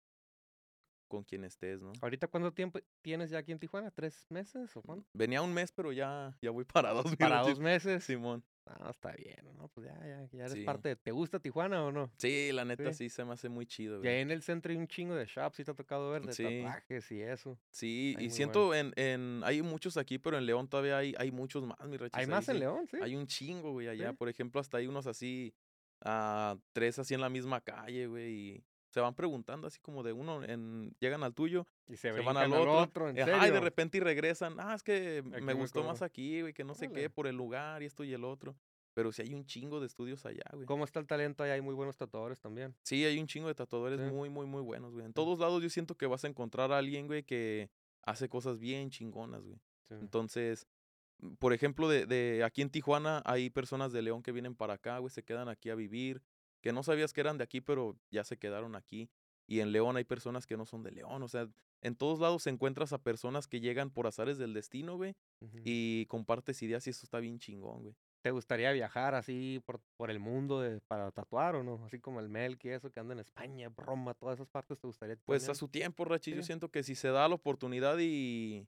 con 1.12 1.24
quien 1.24 1.43
estés, 1.43 1.82
¿no? 1.82 1.91
¿Ahorita 2.01 2.28
cuánto 2.28 2.51
tiempo 2.53 2.80
tienes 3.01 3.30
ya 3.30 3.39
aquí 3.39 3.51
en 3.51 3.59
Tijuana? 3.59 3.91
¿Tres 3.91 4.26
meses 4.30 4.76
o 4.78 4.82
cuánto? 4.82 5.09
Venía 5.14 5.41
un 5.41 5.53
mes, 5.53 5.72
pero 5.72 5.91
ya, 5.91 6.36
ya 6.41 6.49
voy 6.51 6.64
para 6.74 6.91
dos. 6.93 7.05
mi 7.12 7.16
Para 7.18 7.41
dos 7.41 7.59
meses. 7.59 8.03
Simón. 8.03 8.43
Ah, 8.68 8.89
está 8.91 9.12
bien, 9.14 9.39
¿no? 9.57 9.68
Pues 9.70 9.88
ya, 9.88 9.93
ya, 9.99 10.30
ya 10.32 10.45
eres 10.45 10.53
Sí. 10.53 10.64
parte 10.64 10.89
de... 10.89 10.95
¿Te 10.95 11.12
gusta 11.12 11.39
Tijuana 11.39 11.84
o 11.84 11.91
no? 11.91 12.12
Sí, 12.20 12.51
la 12.53 12.64
neta 12.64 12.93
Sí. 12.93 13.05
sí, 13.05 13.09
se 13.09 13.26
me 13.26 13.34
hace 13.34 13.49
muy 13.49 13.66
chido, 13.66 13.95
Y 13.95 13.99
güey. 13.99 14.09
ahí 14.14 14.22
en 14.22 14.32
el 14.32 14.43
centro 14.43 14.72
hay 14.72 14.78
un 14.78 14.88
chingo 14.88 15.16
de 15.16 15.26
shops, 15.26 15.57
¿sí 15.57 15.64
te 15.66 15.72
ha 15.72 15.74
tocado 15.74 16.12
ver? 16.12 16.22
De 16.26 16.34
Sí. 16.34 16.43
tatuajes 16.43 17.12
y 17.12 17.22
eso. 17.22 17.57
Sí, 17.72 18.16
Ay, 18.18 18.26
y 18.26 18.30
siento 18.30 18.74
en, 18.76 18.93
en, 18.95 19.41
hay 19.43 19.62
muchos 19.64 19.97
aquí, 19.97 20.20
pero 20.20 20.38
en 20.38 20.45
León 20.45 20.70
todavía 20.70 20.97
hay, 20.99 21.14
hay 21.18 21.32
muchos 21.32 21.66
más, 21.66 21.78
mi 21.88 21.97
Rachis. 21.97 22.14
¿Hay 22.16 22.24
ahí 22.26 22.30
más 22.30 22.47
en. 22.49 22.59
León? 22.59 22.88
Sí. 22.89 22.97
Hay 23.01 23.16
un 23.16 23.26
chingo, 23.28 23.72
güey, 23.74 23.88
allá. 23.89 24.14
Por 24.14 24.30
ejemplo, 24.30 24.62
hasta 24.62 24.78
hay 24.78 24.88
unos 24.88 25.07
así 25.07 25.53
a 26.03 26.55
tres 26.72 26.97
así 26.99 27.14
en 27.14 27.22
la 27.22 27.30
misma 27.30 27.62
calle, 27.62 28.07
güey, 28.07 28.32
y 28.34 28.64
se 28.92 29.00
van 29.00 29.16
preguntando 29.16 29.68
así 29.68 29.80
como 29.80 30.04
de 30.04 30.14
uno, 30.14 30.44
en, 30.44 30.94
llegan 31.00 31.24
al 31.24 31.34
tuyo, 31.34 31.66
Y 31.88 31.96
se, 31.96 32.14
se 32.14 32.22
van 32.22 32.38
al 32.38 32.54
al 32.54 32.68
otro, 32.68 33.10
¿en 33.10 33.20
ajá, 33.20 33.48
y 33.48 33.52
de 33.52 33.60
repente 33.60 33.98
y 33.98 34.02
regresan, 34.02 34.60
ah, 34.60 34.76
es 34.76 34.84
que 34.84 35.24
Aquí 35.34 35.42
me 35.42 35.54
gustó 35.54 35.84
más 35.84 36.02
aquí, 36.02 36.42
güey, 36.42 36.54
que 36.54 36.64
no 36.64 36.76
sé 36.76 36.92
qué, 36.92 37.10
por 37.10 37.26
el 37.28 37.36
lugar 37.36 37.82
y 37.82 37.86
esto 37.86 38.04
y 38.04 38.14
el 38.14 38.24
otro. 38.24 38.56
Pero 38.94 39.14
sí 39.14 39.22
hay 39.22 39.34
un 39.34 39.46
chingo 39.46 39.80
de 39.80 39.86
estudios 39.86 40.26
allá, 40.26 40.44
güey. 40.52 40.66
¿Cómo 40.66 40.84
está 40.84 41.00
el 41.00 41.08
talento? 41.08 41.44
Ahí 41.44 41.52
hay 41.52 41.62
muy 41.62 41.74
buenos 41.74 41.96
tatuadores 41.96 42.42
también. 42.42 42.76
Sí, 42.84 43.06
hay 43.06 43.20
un 43.20 43.26
chingo 43.28 43.48
de 43.48 43.56
tatuadores 43.56 43.98
Sí. 44.02 44.06
muy, 44.14 44.30
muy, 44.30 44.46
muy 44.46 44.62
buenos, 44.62 44.92
güey. 44.92 45.06
En 45.06 45.14
todos 45.14 45.39
lados 45.39 45.64
yo 45.64 45.70
siento 45.70 45.96
que 45.96 46.08
vas 46.08 46.26
a 46.26 46.28
encontrar 46.28 46.74
a 46.74 46.78
alguien, 46.78 47.08
güey, 47.08 47.24
que 47.24 47.70
hace 48.04 48.28
cosas 48.28 48.60
bien 48.60 48.89
chingonas, 48.89 49.46
güey. 49.46 49.62
Sí. 49.88 49.96
Entonces, 49.96 50.68
mm, 51.20 51.36
por 51.36 51.54
ejemplo, 51.54 51.88
de, 51.88 52.06
de 52.06 52.44
aquí 52.44 52.62
en 52.62 52.70
Tijuana 52.70 53.22
hay 53.24 53.50
personas 53.50 53.94
de 53.94 54.02
León 54.02 54.24
que 54.24 54.34
vienen 54.34 54.56
para 54.56 54.74
acá, 54.74 54.98
güey, 54.98 55.10
se 55.10 55.24
quedan 55.24 55.48
aquí 55.48 55.70
a 55.70 55.76
vivir, 55.76 56.22
que 56.62 56.72
no 56.74 56.84
sabías 56.84 57.14
que 57.14 57.22
eran 57.22 57.38
de 57.38 57.43
aquí, 57.43 57.62
pero 57.62 57.97
ya 58.12 58.24
se 58.24 58.38
quedaron 58.38 58.76
aquí. 58.76 59.09
Y 59.47 59.59
en 59.59 59.72
León 59.72 59.97
hay 59.97 60.05
personas 60.05 60.45
que 60.47 60.55
no 60.55 60.66
son 60.66 60.84
de 60.84 60.91
León, 60.91 61.24
o 61.24 61.28
sea, 61.28 61.49
en 61.82 61.95
todos 61.95 62.20
lados 62.20 62.47
encuentras 62.47 62.93
a 62.93 62.99
personas 62.99 63.47
que 63.47 63.59
llegan 63.59 63.89
por 63.89 64.07
azares 64.07 64.38
del 64.38 64.53
destino, 64.53 64.95
güey, 64.95 65.16
y 65.66 66.05
compartes 66.05 66.62
ideas 66.62 66.86
y 66.88 66.91
eso 66.91 67.05
está 67.05 67.20
bien 67.20 67.39
chingón, 67.39 67.82
güey. 67.82 67.95
¿Te 68.22 68.30
gustaría 68.32 68.72
viajar 68.72 69.16
así 69.16 69.62
por, 69.66 69.82
por 69.97 70.12
el 70.12 70.20
mundo 70.20 70.62
de- 70.62 70.80
para 70.82 71.12
tatuar 71.12 71.55
o 71.55 71.64
no? 71.64 71.84
Así 71.86 71.99
como 71.99 72.20
el 72.20 72.30
Melk 72.30 72.64
y 72.66 72.70
eso 72.70 72.91
que 72.91 72.99
anda 72.99 73.14
en 73.14 73.20
España, 73.20 73.70
Roma, 73.76 74.14
todas 74.14 74.36
esas 74.38 74.47
partes, 74.47 74.78
¿te 74.80 74.86
gustaría 74.88 75.18
Pues 75.26 75.49
a 75.49 75.55
su 75.55 75.68
tiempo, 75.68 76.05
Rachi, 76.05 76.34
yo 76.34 76.43
siento 76.43 76.70
que 76.70 76.84
si 76.84 76.93
se 76.95 77.07
da 77.09 77.28
la 77.28 77.36
oportunidad 77.36 77.97
y, 77.99 78.68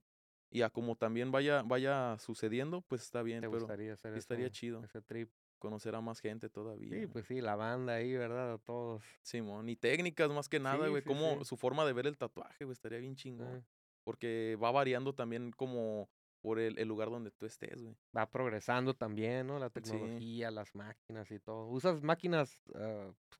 y 0.49 0.61
a 0.63 0.69
como 0.69 0.95
también 0.95 1.31
vaya, 1.31 1.61
vaya 1.61 2.17
sucediendo, 2.19 2.81
pues 2.81 3.03
está 3.03 3.21
bien, 3.21 3.41
¿Te 3.41 3.47
pero 3.47 3.59
gustaría 3.59 3.93
hacer 3.93 4.13
sí 4.13 4.19
estaría 4.19 4.49
chido 4.49 4.83
ese 4.83 5.01
trip? 5.01 5.29
Conocer 5.63 5.95
a 5.95 6.01
más 6.01 6.19
gente 6.19 6.49
todavía. 6.49 6.89
Sí, 6.99 7.07
pues 7.07 7.25
sí, 7.25 7.39
la 7.39 7.55
banda 7.55 7.93
ahí, 7.93 8.13
¿verdad? 8.13 8.53
A 8.53 8.57
todos. 8.57 9.01
Simón, 9.21 9.69
y 9.69 9.77
técnicas 9.77 10.29
más 10.29 10.49
que 10.49 10.59
nada, 10.59 10.89
güey, 10.89 11.01
sí, 11.01 11.07
como 11.07 11.39
sí. 11.39 11.45
su 11.45 11.55
forma 11.55 11.85
de 11.85 11.93
ver 11.93 12.05
el 12.05 12.17
tatuaje, 12.17 12.65
güey, 12.65 12.73
estaría 12.73 12.99
bien 12.99 13.15
chingón. 13.15 13.55
eh, 13.57 13.63
Porque 14.03 14.57
va 14.61 14.71
variando 14.71 15.15
también 15.15 15.51
como 15.53 16.09
por 16.43 16.59
el, 16.59 16.77
el 16.77 16.87
lugar 16.89 17.09
donde 17.09 17.31
tú 17.31 17.45
estés, 17.45 17.81
güey. 17.81 17.95
Va 18.15 18.29
progresando 18.29 18.93
también, 18.93 19.47
¿no? 19.47 19.57
La 19.59 19.69
Sí. 19.69 19.75
tecnología, 19.81 20.51
las 20.51 20.75
máquinas 20.75 21.31
y 21.31 21.39
todo. 21.39 21.67
¿Usas 21.69 22.03
máquinas 22.03 22.59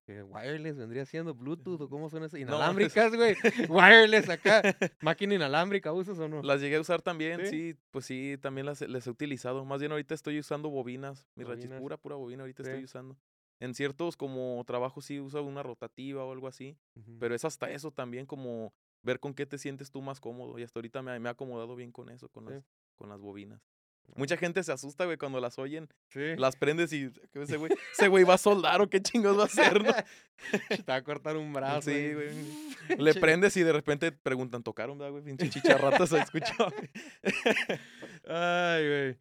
que 0.06 0.24
wireless 0.24 0.78
vendría 0.78 1.06
siendo 1.06 1.34
Bluetooth 1.34 1.82
o 1.82 1.90
cómo 1.90 2.10
son 2.10 2.24
esas? 2.24 2.34
No, 2.40 2.40
Inalámbricas, 2.40 3.14
güey. 3.16 3.36
wireless 3.70 4.30
acá. 4.30 4.62
¿Máquina 5.02 5.36
inalámbrica 5.36 5.92
usas 5.92 6.18
o 6.20 6.30
no? 6.30 6.42
Las 6.44 6.62
llegué 6.62 6.78
a 6.78 6.82
usar 6.82 7.02
también, 7.02 7.42
¿Sí? 7.46 7.74
¿Sí? 7.74 7.80
pues 7.92 8.06
sí, 8.06 8.38
también 8.42 8.66
las, 8.66 8.82
he- 8.82 8.88
las 8.88 9.06
he 9.06 9.10
utilizado. 9.10 9.66
Más 9.66 9.82
bien 9.82 9.92
ahorita 9.92 10.16
estoy 10.16 10.40
usando 10.40 10.70
bobinas, 10.70 11.28
mi 11.36 11.44
rachis, 11.44 11.66
Bobinas. 11.66 11.82
pura, 11.82 11.98
pura 11.98 12.16
bobina 12.16 12.44
ahorita 12.44 12.64
Sí. 12.64 12.70
estoy 12.70 12.86
usando. 12.86 13.18
En 13.60 13.74
ciertos 13.76 14.18
como 14.18 14.64
trabajos 14.66 15.06
sí 15.06 15.20
uso 15.20 15.42
una 15.44 15.62
rotativa 15.64 16.24
o 16.26 16.32
algo 16.32 16.48
así, 16.48 16.78
pero 17.20 17.36
es 17.36 17.46
hasta 17.46 17.70
eso 17.70 17.92
también 17.92 18.26
como 18.26 18.74
ver 19.04 19.20
con 19.20 19.34
qué 19.34 19.46
te 19.46 19.58
sientes 19.58 19.92
tú 19.92 20.02
más 20.02 20.20
cómodo. 20.20 20.58
Y 20.58 20.64
hasta 20.64 20.80
ahorita 20.80 21.02
me, 21.02 21.12
ha- 21.12 21.20
me 21.20 21.30
ha 21.30 21.34
acomodado 21.34 21.76
bien 21.76 21.92
con 21.92 22.10
eso, 22.10 22.28
con, 22.30 22.46
Sí. 22.48 22.54
las, 22.54 22.64
con 22.96 23.10
las 23.10 23.20
bobinas. 23.20 23.62
Mucha 24.16 24.36
gente 24.36 24.62
se 24.64 24.72
asusta, 24.72 25.06
güey, 25.06 25.18
cuando 25.18 25.40
las 25.40 25.58
oyen, 25.58 25.88
Sí. 26.10 26.36
las 26.36 26.58
prendes 26.58 26.92
y 26.92 27.10
ese 27.34 27.56
güey, 27.58 27.72
ese 27.94 28.10
güey 28.10 28.26
va 28.26 28.34
a 28.34 28.38
soldar 28.38 28.82
o 28.82 28.90
qué 28.90 29.02
chingos 29.02 29.38
va 29.38 29.44
a 29.44 29.46
hacer, 29.46 29.82
¿no? 29.82 29.92
Te 30.86 30.92
va 30.92 30.96
a 30.96 31.04
cortar 31.04 31.38
un 31.38 31.52
brazo. 31.54 31.90
Sí, 31.90 32.14
güey. 32.14 32.30
Le 33.00 33.14
prendes 33.16 33.56
y 33.58 33.64
de 33.64 33.72
repente 33.72 34.12
preguntan, 34.12 34.62
¿tocaron, 34.62 34.98
güey? 34.98 35.24
Pinche 35.24 35.50
chicharrata 35.50 36.06
se 36.06 36.20
escuchó. 36.20 36.68
Ay, 38.28 38.88
güey. 38.88 39.18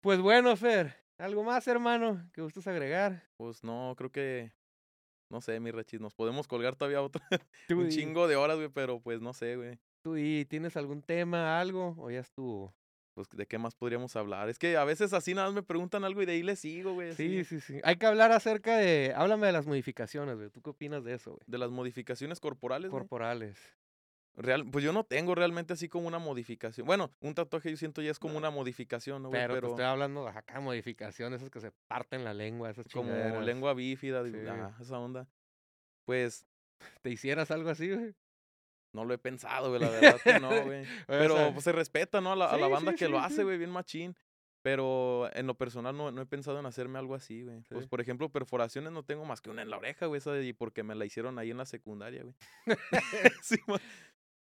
Pues 0.00 0.20
bueno, 0.20 0.56
Fer. 0.56 0.94
¿Algo 1.18 1.42
más, 1.42 1.66
hermano, 1.66 2.30
que 2.32 2.42
gustes 2.42 2.66
agregar? 2.68 3.24
Pues 3.36 3.64
no, 3.64 3.94
creo 3.96 4.12
que, 4.12 4.52
no 5.30 5.40
sé, 5.40 5.58
mi 5.58 5.72
rachis, 5.72 6.00
nos 6.00 6.14
podemos 6.14 6.46
colgar 6.46 6.76
todavía 6.76 7.02
otro, 7.02 7.20
Tú 7.66 7.80
un 7.80 7.88
chingo 7.88 8.28
de 8.28 8.36
horas, 8.36 8.56
güey, 8.56 8.68
pero 8.68 9.00
pues 9.00 9.20
no 9.20 9.32
sé, 9.32 9.56
güey. 9.56 9.78
¿Tú 10.02 10.16
y 10.16 10.44
tienes 10.44 10.76
algún 10.76 11.02
tema, 11.02 11.58
algo? 11.58 11.96
¿O 11.98 12.08
ya 12.10 12.20
estuvo? 12.20 12.72
Pues 13.18 13.28
de 13.30 13.46
qué 13.46 13.58
más 13.58 13.74
podríamos 13.74 14.14
hablar. 14.14 14.48
Es 14.48 14.60
que 14.60 14.76
a 14.76 14.84
veces 14.84 15.12
así 15.12 15.34
nada 15.34 15.48
más 15.48 15.54
me 15.56 15.64
preguntan 15.64 16.04
algo 16.04 16.22
y 16.22 16.26
de 16.26 16.32
ahí 16.34 16.44
les 16.44 16.60
sigo, 16.60 16.94
güey. 16.94 17.12
Sí, 17.14 17.40
así. 17.40 17.58
sí, 17.58 17.74
sí. 17.74 17.80
Hay 17.82 17.96
que 17.96 18.06
hablar 18.06 18.30
acerca 18.30 18.76
de... 18.76 19.12
Háblame 19.16 19.48
de 19.48 19.52
las 19.52 19.66
modificaciones, 19.66 20.36
güey. 20.36 20.50
¿Tú 20.50 20.62
qué 20.62 20.70
opinas 20.70 21.02
de 21.02 21.14
eso, 21.14 21.32
güey? 21.32 21.42
De 21.48 21.58
las 21.58 21.72
modificaciones 21.72 22.38
corporales, 22.38 22.92
güey. 22.92 23.00
Corporales. 23.00 23.58
Real, 24.36 24.64
pues 24.70 24.84
yo 24.84 24.92
no 24.92 25.02
tengo 25.02 25.34
realmente 25.34 25.72
así 25.72 25.88
como 25.88 26.06
una 26.06 26.20
modificación. 26.20 26.86
Bueno, 26.86 27.10
un 27.18 27.34
tatuaje 27.34 27.72
yo 27.72 27.76
siento 27.76 28.02
ya 28.02 28.12
es 28.12 28.20
como 28.20 28.34
No. 28.34 28.38
una 28.38 28.50
modificación, 28.50 29.20
¿no, 29.20 29.30
güey? 29.30 29.40
Pero, 29.48 29.60
te 29.60 29.66
estoy 29.66 29.84
hablando 29.84 30.22
de 30.26 30.30
acá, 30.30 30.60
modificaciones, 30.60 31.40
esas 31.40 31.50
que 31.50 31.60
se 31.60 31.72
parten 31.88 32.22
la 32.22 32.34
lengua, 32.34 32.70
esas 32.70 32.86
como 32.86 33.10
chingaderas. 33.10 33.44
lengua 33.44 33.74
bífida, 33.74 34.22
digo, 34.22 34.38
ah, 34.48 34.76
esa 34.80 34.96
onda. 35.00 35.26
Pues 36.04 36.46
¿Te 37.02 37.10
hicieras 37.10 37.50
algo 37.50 37.70
así, 37.70 37.92
güey? 37.92 38.14
No 38.92 39.04
lo 39.04 39.14
he 39.14 39.18
pensado, 39.18 39.68
güey, 39.68 39.80
la 39.80 39.90
verdad 39.90 40.20
que 40.22 40.40
no, 40.40 40.64
güey. 40.64 40.84
Pero 41.06 41.36
sea, 41.36 41.52
pues, 41.52 41.64
se 41.64 41.72
respeta, 41.72 42.20
¿no? 42.20 42.32
A 42.32 42.36
la, 42.36 42.46
a 42.46 42.56
la 42.56 42.66
sí, 42.66 42.72
banda 42.72 42.90
sí, 42.92 42.96
que 42.98 43.08
lo 43.08 43.18
sí, 43.18 43.24
hace, 43.24 43.36
sí. 43.36 43.42
güey, 43.42 43.58
bien 43.58 43.70
machín. 43.70 44.16
Pero 44.60 45.30
en 45.34 45.46
lo 45.46 45.54
personal 45.56 45.96
no, 45.96 46.10
no 46.10 46.20
he 46.20 46.26
pensado 46.26 46.58
en 46.58 46.66
hacerme 46.66 46.98
algo 46.98 47.14
así, 47.14 47.44
güey. 47.44 47.60
Pues, 47.68 47.84
Sí. 47.84 47.88
por 47.88 48.00
ejemplo, 48.00 48.28
perforaciones 48.28 48.92
no 48.92 49.04
tengo 49.04 49.24
más 49.24 49.40
que 49.40 49.50
una 49.50 49.62
en 49.62 49.70
la 49.70 49.76
oreja, 49.78 50.06
güey, 50.06 50.18
esa 50.18 50.32
de, 50.32 50.52
porque 50.52 50.82
me 50.82 50.94
la 50.96 51.04
hicieron 51.04 51.38
ahí 51.38 51.50
en 51.50 51.58
la 51.58 51.64
secundaria, 51.66 52.24
güey. 52.24 52.34
Sí, 53.42 53.56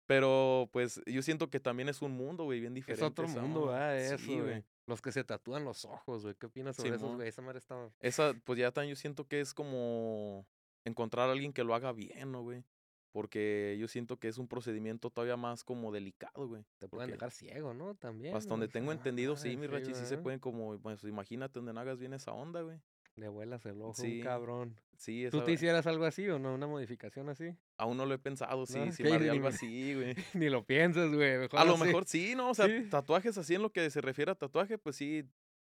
Pero, 0.06 0.70
pues, 0.72 1.02
yo 1.04 1.20
siento 1.20 1.50
que 1.50 1.60
también 1.60 1.90
es 1.90 2.00
un 2.00 2.12
mundo, 2.12 2.44
güey, 2.44 2.60
bien 2.60 2.72
Es 2.72 2.76
diferente. 2.76 3.04
otro 3.04 3.26
esa 3.26 3.40
mundo. 3.42 3.70
Sí, 3.70 4.14
Eso, 4.34 4.42
güey. 4.42 4.64
Los 4.86 5.02
que 5.02 5.12
se 5.12 5.22
tatúan 5.22 5.64
los 5.66 5.84
ojos, 5.84 6.22
güey. 6.22 6.34
¿Qué 6.34 6.46
opinas 6.46 6.76
sobre 6.76 6.96
esos, 6.96 7.14
güey? 7.14 7.28
Esa 7.28 7.42
madre 7.42 7.58
está... 7.58 7.76
Esa, 8.00 8.32
pues 8.44 8.58
ya 8.58 8.72
también 8.72 8.94
yo 8.94 8.98
siento 8.98 9.26
que 9.28 9.40
es 9.40 9.52
como 9.52 10.46
encontrar 10.84 11.28
a 11.28 11.32
alguien 11.32 11.52
que 11.52 11.62
lo 11.64 11.74
haga 11.74 11.92
bien, 11.92 12.32
¿no, 12.32 12.40
güey? 12.40 12.64
Porque 13.12 13.76
yo 13.80 13.88
siento 13.88 14.18
que 14.18 14.28
es 14.28 14.38
un 14.38 14.48
procedimiento 14.48 15.10
todavía 15.10 15.36
más 15.36 15.64
como 15.64 15.90
delicado, 15.92 16.46
güey. 16.46 16.64
Te 16.78 16.88
pueden 16.88 17.10
dejar 17.10 17.30
ciego, 17.30 17.72
¿no? 17.74 17.94
También. 17.94 18.36
Hasta 18.36 18.50
donde 18.50 18.68
tengo 18.68 18.92
entendido, 18.92 19.36
sí, 19.36 19.56
mi 19.56 19.66
Rachi, 19.66 19.94
sí 19.94 20.04
se 20.06 20.18
pueden 20.18 20.38
como, 20.40 20.78
pues 20.78 21.02
imagínate 21.04 21.58
donde 21.58 21.72
no 21.72 21.80
hagas 21.80 21.98
bien 21.98 22.12
esa 22.12 22.32
onda, 22.32 22.60
güey. 22.62 22.78
Le 23.16 23.28
vuelas 23.28 23.64
el 23.66 23.80
ojo, 23.82 23.94
Sí, 23.94 24.18
un 24.18 24.22
cabrón. 24.24 24.80
Sí, 24.96 25.26
¿Tú 25.30 25.42
te 25.42 25.52
hicieras 25.52 25.86
algo 25.86 26.04
así 26.04 26.28
o 26.28 26.38
no? 26.38 26.54
¿Una 26.54 26.66
modificación 26.66 27.28
así? 27.28 27.56
aún 27.76 27.96
no 27.96 28.04
lo 28.06 28.14
he 28.14 28.18
pensado, 28.18 28.66
sí, 28.66 28.78
No, 28.78 28.92
sí 28.92 29.02
me 29.04 29.12
haría 29.12 29.32
algo 29.32 29.48
así, 29.48 29.94
güey. 29.94 30.14
Ni 30.34 30.48
lo 30.48 30.64
pienses, 30.64 31.12
güey. 31.12 31.38
mejor 31.38 31.58
A 31.58 31.64
lo 31.64 31.74
así. 31.74 31.84
mejor 31.84 32.04
sí, 32.04 32.34
¿no? 32.36 32.50
O 32.50 32.54
sea, 32.54 32.66
Sí. 32.66 32.88
tatuajes 32.90 33.36
así 33.38 33.54
en 33.54 33.62
lo 33.62 33.70
que 33.72 33.90
se 33.90 34.00
refiere 34.00 34.30
a 34.30 34.34
tatuaje, 34.34 34.78
pues 34.78 34.96
sí, 34.96 35.24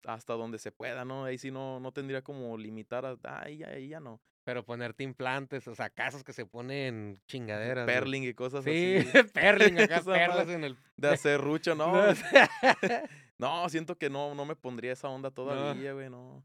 hasta 0.04 0.34
donde 0.34 0.58
se 0.58 0.72
pueda, 0.72 1.04
¿no? 1.04 1.24
Ahí 1.24 1.38
sí 1.38 1.50
no, 1.50 1.80
no 1.80 1.92
tendría 1.92 2.22
como 2.22 2.56
limitar 2.58 3.04
a, 3.06 3.16
ahí 3.42 3.58
ya, 3.58 3.68
ahí 3.68 3.88
ya 3.88 4.00
no. 4.00 4.20
Pero 4.48 4.64
ponerte 4.64 5.04
implantes, 5.04 5.68
o 5.68 5.74
sea, 5.74 5.90
casos 5.90 6.24
que 6.24 6.32
se 6.32 6.46
ponen 6.46 7.20
chingaderas. 7.26 7.84
Perling 7.84 8.22
y 8.22 8.32
cosas 8.32 8.64
Sí, 8.64 8.96
así. 8.96 9.08
perling 9.34 9.78
acá, 9.78 10.00
perlas 10.00 10.48
en 10.48 10.64
el... 10.64 10.74
De 10.96 11.10
hacer 11.10 11.38
rucho, 11.38 11.74
no. 11.76 11.92
No, 11.92 12.14
No, 13.36 13.68
siento 13.68 13.98
que 13.98 14.08
no, 14.08 14.34
no 14.34 14.46
me 14.46 14.56
pondría 14.56 14.94
esa 14.94 15.10
onda 15.10 15.30
todavía, 15.30 15.92
güey, 15.92 16.08
no. 16.08 16.42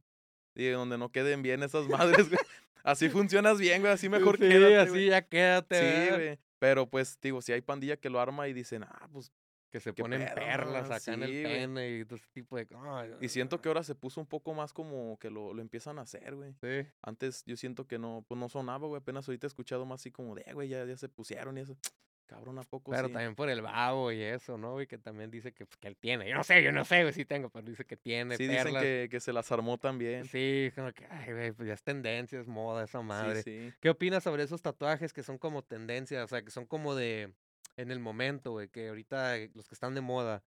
Y 0.54 0.68
donde 0.68 0.97
no 0.97 1.14
queden 1.14 1.43
bien 1.43 1.64
esas 1.64 1.88
madres, 1.88 2.28
güey. 2.28 2.41
Así 2.84 3.08
funcionas 3.08 3.58
bien, 3.58 3.80
güey, 3.80 3.93
así 3.93 4.10
mejor 4.10 4.36
sí, 4.36 4.49
quédate, 4.49 4.78
así 4.80 4.89
güey. 4.89 5.06
ya 5.06 5.22
quédate, 5.22 5.80
Sí, 5.80 6.10
güey. 6.10 6.39
Pero 6.60 6.89
pues, 6.89 7.18
digo, 7.22 7.41
si 7.41 7.54
hay 7.54 7.62
pandilla 7.62 7.95
que 7.95 8.10
lo 8.10 8.20
arma 8.20 8.49
y 8.49 8.54
dicen, 8.54 8.84
ah, 8.84 9.08
pues. 9.14 9.32
Que 9.74 9.80
se 9.80 9.91
¿Qué 9.91 10.03
ponen 10.03 10.21
pedo, 10.21 10.36
perlas 10.36 10.91
acá 10.91 11.13
en 11.15 11.24
el 11.24 11.32
pene 11.41 11.89
y 11.97 12.05
todo 12.05 12.17
ese 12.17 12.28
tipo 12.32 12.55
de 12.57 12.67
cosas. 12.67 13.09
Y 13.19 13.28
siento 13.30 13.59
que 13.59 13.69
ahora 13.69 13.82
se 13.82 13.95
puso 13.95 14.21
un 14.21 14.28
poco 14.28 14.53
más 14.53 14.71
como 14.71 15.17
que 15.17 15.32
lo, 15.32 15.51
lo 15.51 15.63
empiezan 15.63 15.97
a 15.97 16.03
hacer, 16.03 16.36
güey. 16.36 16.53
Sí. 16.61 16.88
Antes 17.01 17.43
yo 17.47 17.57
siento 17.57 17.88
que 17.88 17.97
no, 17.97 18.24
pues 18.28 18.39
no 18.39 18.49
sonaba, 18.49 18.86
güey. 18.88 19.01
Apenas 19.01 19.28
ahorita 19.28 19.47
he 19.47 19.49
escuchado 19.49 19.84
más 19.88 20.01
así 20.01 20.11
como 20.11 20.36
de, 20.36 20.43
"Eh, 20.45 20.53
güey, 20.53 20.69
ya, 20.69 20.86
ya 20.86 20.95
se 20.95 21.09
pusieron 21.09 21.57
y 21.57 21.61
eso. 21.61 21.76
Cabrón, 22.28 22.59
¿a 22.59 22.61
poco 22.61 22.91
Pero 22.91 23.07
sí? 23.07 23.13
también 23.13 23.34
por 23.36 23.49
el 23.49 23.63
babo 23.63 24.11
y 24.11 24.21
eso, 24.21 24.59
¿no? 24.59 24.80
Y 24.80 24.86
que 24.86 24.99
también 24.99 25.32
dice 25.32 25.53
que, 25.53 25.65
pues, 25.65 25.78
que 25.78 25.88
él 25.88 25.97
tiene. 25.97 26.30
Yo 26.30 26.36
no 26.36 26.43
sé, 26.43 26.61
yo 26.63 26.71
no 26.71 26.86
sé, 26.86 27.01
güey, 27.01 27.13
sí 27.13 27.26
tengo, 27.26 27.49
pero 27.49 27.65
dice 27.67 27.84
que 27.84 27.97
tiene 27.97 28.38
Sí, 28.38 28.45
perlas. 28.47 28.65
dicen 28.65 28.82
que, 28.82 29.07
que 29.09 29.19
se 29.19 29.34
las 29.34 29.51
armó 29.51 29.80
también. 29.80 30.24
Sí, 30.26 30.71
como 30.76 30.91
que, 30.93 31.07
ay, 31.09 31.32
güey, 31.34 31.51
pues 31.51 31.67
ya 31.67 31.74
es 31.74 31.82
tendencia, 31.84 32.39
es 32.39 32.47
moda 32.47 32.84
esa 32.84 33.01
madre. 33.01 33.41
Sí, 33.41 33.69
sí. 33.69 33.74
¿Qué 33.82 33.89
opinas 33.89 34.24
sobre 34.24 34.43
esos 34.43 34.61
tatuajes 34.61 35.13
que 35.13 35.24
son 35.24 35.39
como 35.39 35.63
tendencia? 35.63 36.24
O 36.24 36.28
sea, 36.28 36.43
que 36.43 36.51
son 36.51 36.67
como 36.67 36.93
de 36.95 37.34
en 37.78 37.91
el 37.91 37.99
momento, 37.99 38.51
güey, 38.51 38.69
que 38.69 38.89
ahorita 38.89 39.38
eh, 39.38 39.51
los 39.53 39.67
que 39.67 39.76
están 39.76 39.95
de 39.95 40.01
moda, 40.01 40.43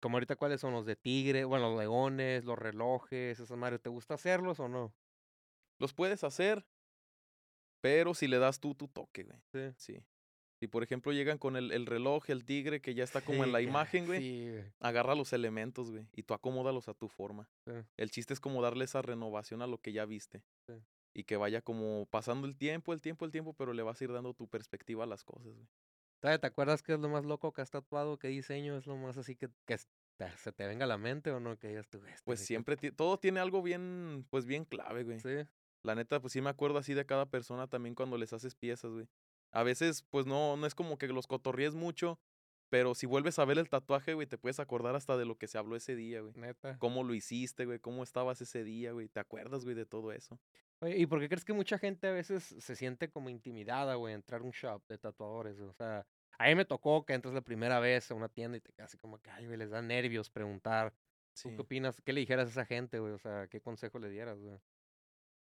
como 0.00 0.16
ahorita 0.16 0.36
cuáles 0.36 0.60
son 0.60 0.72
los 0.72 0.86
de 0.86 0.96
tigre, 0.96 1.44
bueno, 1.44 1.70
los 1.70 1.78
leones, 1.80 2.44
los 2.44 2.58
relojes, 2.58 3.40
esas 3.40 3.56
madres, 3.58 3.80
¿te 3.80 3.88
gusta 3.88 4.14
hacerlos 4.14 4.60
o 4.60 4.68
no? 4.68 4.94
Los 5.78 5.94
puedes 5.94 6.22
hacer, 6.24 6.64
pero 7.80 8.14
si 8.14 8.28
le 8.28 8.38
das 8.38 8.60
tú 8.60 8.74
tu 8.74 8.88
toque, 8.88 9.24
güey. 9.24 9.38
Sí. 9.52 9.74
Sí. 9.76 10.04
Si 10.60 10.66
por 10.68 10.82
ejemplo 10.82 11.10
llegan 11.12 11.38
con 11.38 11.56
el, 11.56 11.72
el 11.72 11.86
reloj, 11.86 12.28
el 12.28 12.44
tigre, 12.44 12.82
que 12.82 12.94
ya 12.94 13.02
está 13.02 13.22
como 13.22 13.44
en 13.44 13.52
la 13.52 13.60
que- 13.60 13.64
imagen, 13.64 14.04
güey. 14.06 14.20
Sí, 14.20 14.50
güey. 14.50 14.64
Agarra 14.80 15.14
los 15.14 15.32
elementos, 15.32 15.90
güey, 15.90 16.06
y 16.12 16.22
tú 16.22 16.34
acomódalos 16.34 16.88
a 16.88 16.94
tu 16.94 17.08
forma. 17.08 17.48
Sí. 17.64 17.72
El 17.96 18.10
chiste 18.10 18.34
es 18.34 18.40
como 18.40 18.60
darle 18.60 18.84
esa 18.84 19.00
renovación 19.00 19.62
a 19.62 19.66
lo 19.66 19.78
que 19.78 19.92
ya 19.92 20.04
viste. 20.04 20.42
Y 21.14 21.24
que 21.24 21.36
vaya 21.36 21.60
como 21.62 22.06
pasando 22.10 22.46
el 22.46 22.56
tiempo, 22.56 22.92
el 22.92 23.00
tiempo, 23.00 23.24
el 23.24 23.32
tiempo, 23.32 23.54
pero 23.54 23.72
le 23.72 23.82
vas 23.82 24.00
a 24.00 24.04
ir 24.04 24.12
dando 24.12 24.32
tu 24.34 24.46
perspectiva 24.48 25.02
a 25.04 25.06
las 25.08 25.24
cosas, 25.24 25.54
güey. 25.54 25.66
¿Todavía 26.20 26.38
¿Te 26.38 26.46
acuerdas 26.46 26.82
qué 26.82 26.92
es 26.94 27.00
lo 27.00 27.08
más 27.08 27.24
loco 27.24 27.52
que 27.52 27.62
has 27.62 27.70
tatuado? 27.70 28.18
¿Qué 28.18 28.28
diseño 28.28 28.76
es 28.76 28.86
lo 28.86 28.96
más 28.96 29.16
así 29.16 29.36
que, 29.36 29.48
que 29.66 29.76
te- 30.16 30.30
se 30.36 30.52
te 30.52 30.66
venga 30.66 30.84
a 30.84 30.88
la 30.88 30.98
mente 30.98 31.30
o 31.30 31.40
no? 31.40 31.58
Que 31.58 31.68
digas 31.68 31.88
tú, 31.88 31.98
"Este, 32.04 32.22
Pues 32.24 32.40
¿qué 32.40 32.46
siempre, 32.46 32.76
todo 32.92 33.18
tiene 33.18 33.40
algo 33.40 33.62
bien, 33.62 34.26
pues 34.30 34.44
bien 34.46 34.64
clave, 34.64 35.04
güey. 35.04 35.18
Sí. 35.20 35.48
La 35.82 35.94
neta, 35.94 36.20
pues 36.20 36.34
sí 36.34 36.42
me 36.42 36.50
acuerdo 36.50 36.78
así 36.78 36.92
de 36.92 37.06
cada 37.06 37.26
persona 37.30 37.66
también 37.66 37.94
cuando 37.94 38.18
les 38.18 38.32
haces 38.34 38.54
piezas, 38.54 38.90
güey. 38.92 39.08
A 39.50 39.62
veces, 39.62 40.02
pues 40.10 40.26
no, 40.26 40.56
no 40.58 40.66
es 40.66 40.74
como 40.74 40.98
que 40.98 41.08
los 41.08 41.26
cotorríes 41.26 41.74
mucho, 41.74 42.20
pero 42.68 42.94
si 42.94 43.06
vuelves 43.06 43.38
a 43.38 43.46
ver 43.46 43.58
el 43.58 43.70
tatuaje, 43.70 44.12
güey, 44.12 44.26
te 44.26 44.36
puedes 44.36 44.60
acordar 44.60 44.94
hasta 44.94 45.16
de 45.16 45.24
lo 45.24 45.38
que 45.38 45.48
se 45.48 45.56
habló 45.56 45.74
ese 45.74 45.96
día, 45.96 46.20
güey. 46.20 46.34
Neta. 46.36 46.76
Cómo 46.78 47.02
lo 47.02 47.14
hiciste, 47.14 47.64
güey, 47.64 47.80
cómo 47.80 48.02
estabas 48.02 48.42
ese 48.42 48.62
día, 48.62 48.92
güey. 48.92 49.08
¿Te 49.08 49.20
acuerdas, 49.20 49.64
güey, 49.64 49.74
de 49.74 49.86
todo 49.86 50.12
eso? 50.12 50.38
Oye, 50.82 50.96
¿y 50.98 51.06
por 51.06 51.20
qué 51.20 51.28
crees 51.28 51.44
que 51.44 51.52
mucha 51.52 51.78
gente 51.78 52.06
a 52.08 52.12
veces 52.12 52.42
se 52.58 52.74
siente 52.76 53.10
como 53.10 53.28
intimidada, 53.28 53.96
güey, 53.96 54.14
entrar 54.14 54.40
a 54.40 54.44
un 54.44 54.50
shop 54.52 54.82
de 54.88 54.96
tatuadores? 54.98 55.58
O 55.60 55.72
sea, 55.74 56.06
a 56.38 56.46
mí 56.46 56.54
me 56.54 56.64
tocó 56.64 57.04
que 57.04 57.12
entras 57.12 57.34
la 57.34 57.42
primera 57.42 57.80
vez 57.80 58.10
a 58.10 58.14
una 58.14 58.28
tienda 58.30 58.56
y 58.56 58.60
te 58.62 58.72
quedas 58.72 58.90
así 58.90 58.98
como 58.98 59.18
que, 59.18 59.30
ay, 59.30 59.44
güey, 59.46 59.58
les 59.58 59.70
da 59.70 59.82
nervios 59.82 60.30
preguntar. 60.30 60.94
¿Tú 61.42 61.50
Sí. 61.50 61.56
qué 61.56 61.62
opinas? 61.62 62.00
¿Qué 62.04 62.12
le 62.14 62.20
dijeras 62.20 62.46
a 62.48 62.50
esa 62.50 62.64
gente, 62.66 62.98
güey? 62.98 63.12
O 63.12 63.18
sea, 63.18 63.46
¿qué 63.48 63.60
consejo 63.60 63.98
le 63.98 64.08
dieras, 64.10 64.38
güey? 64.40 64.58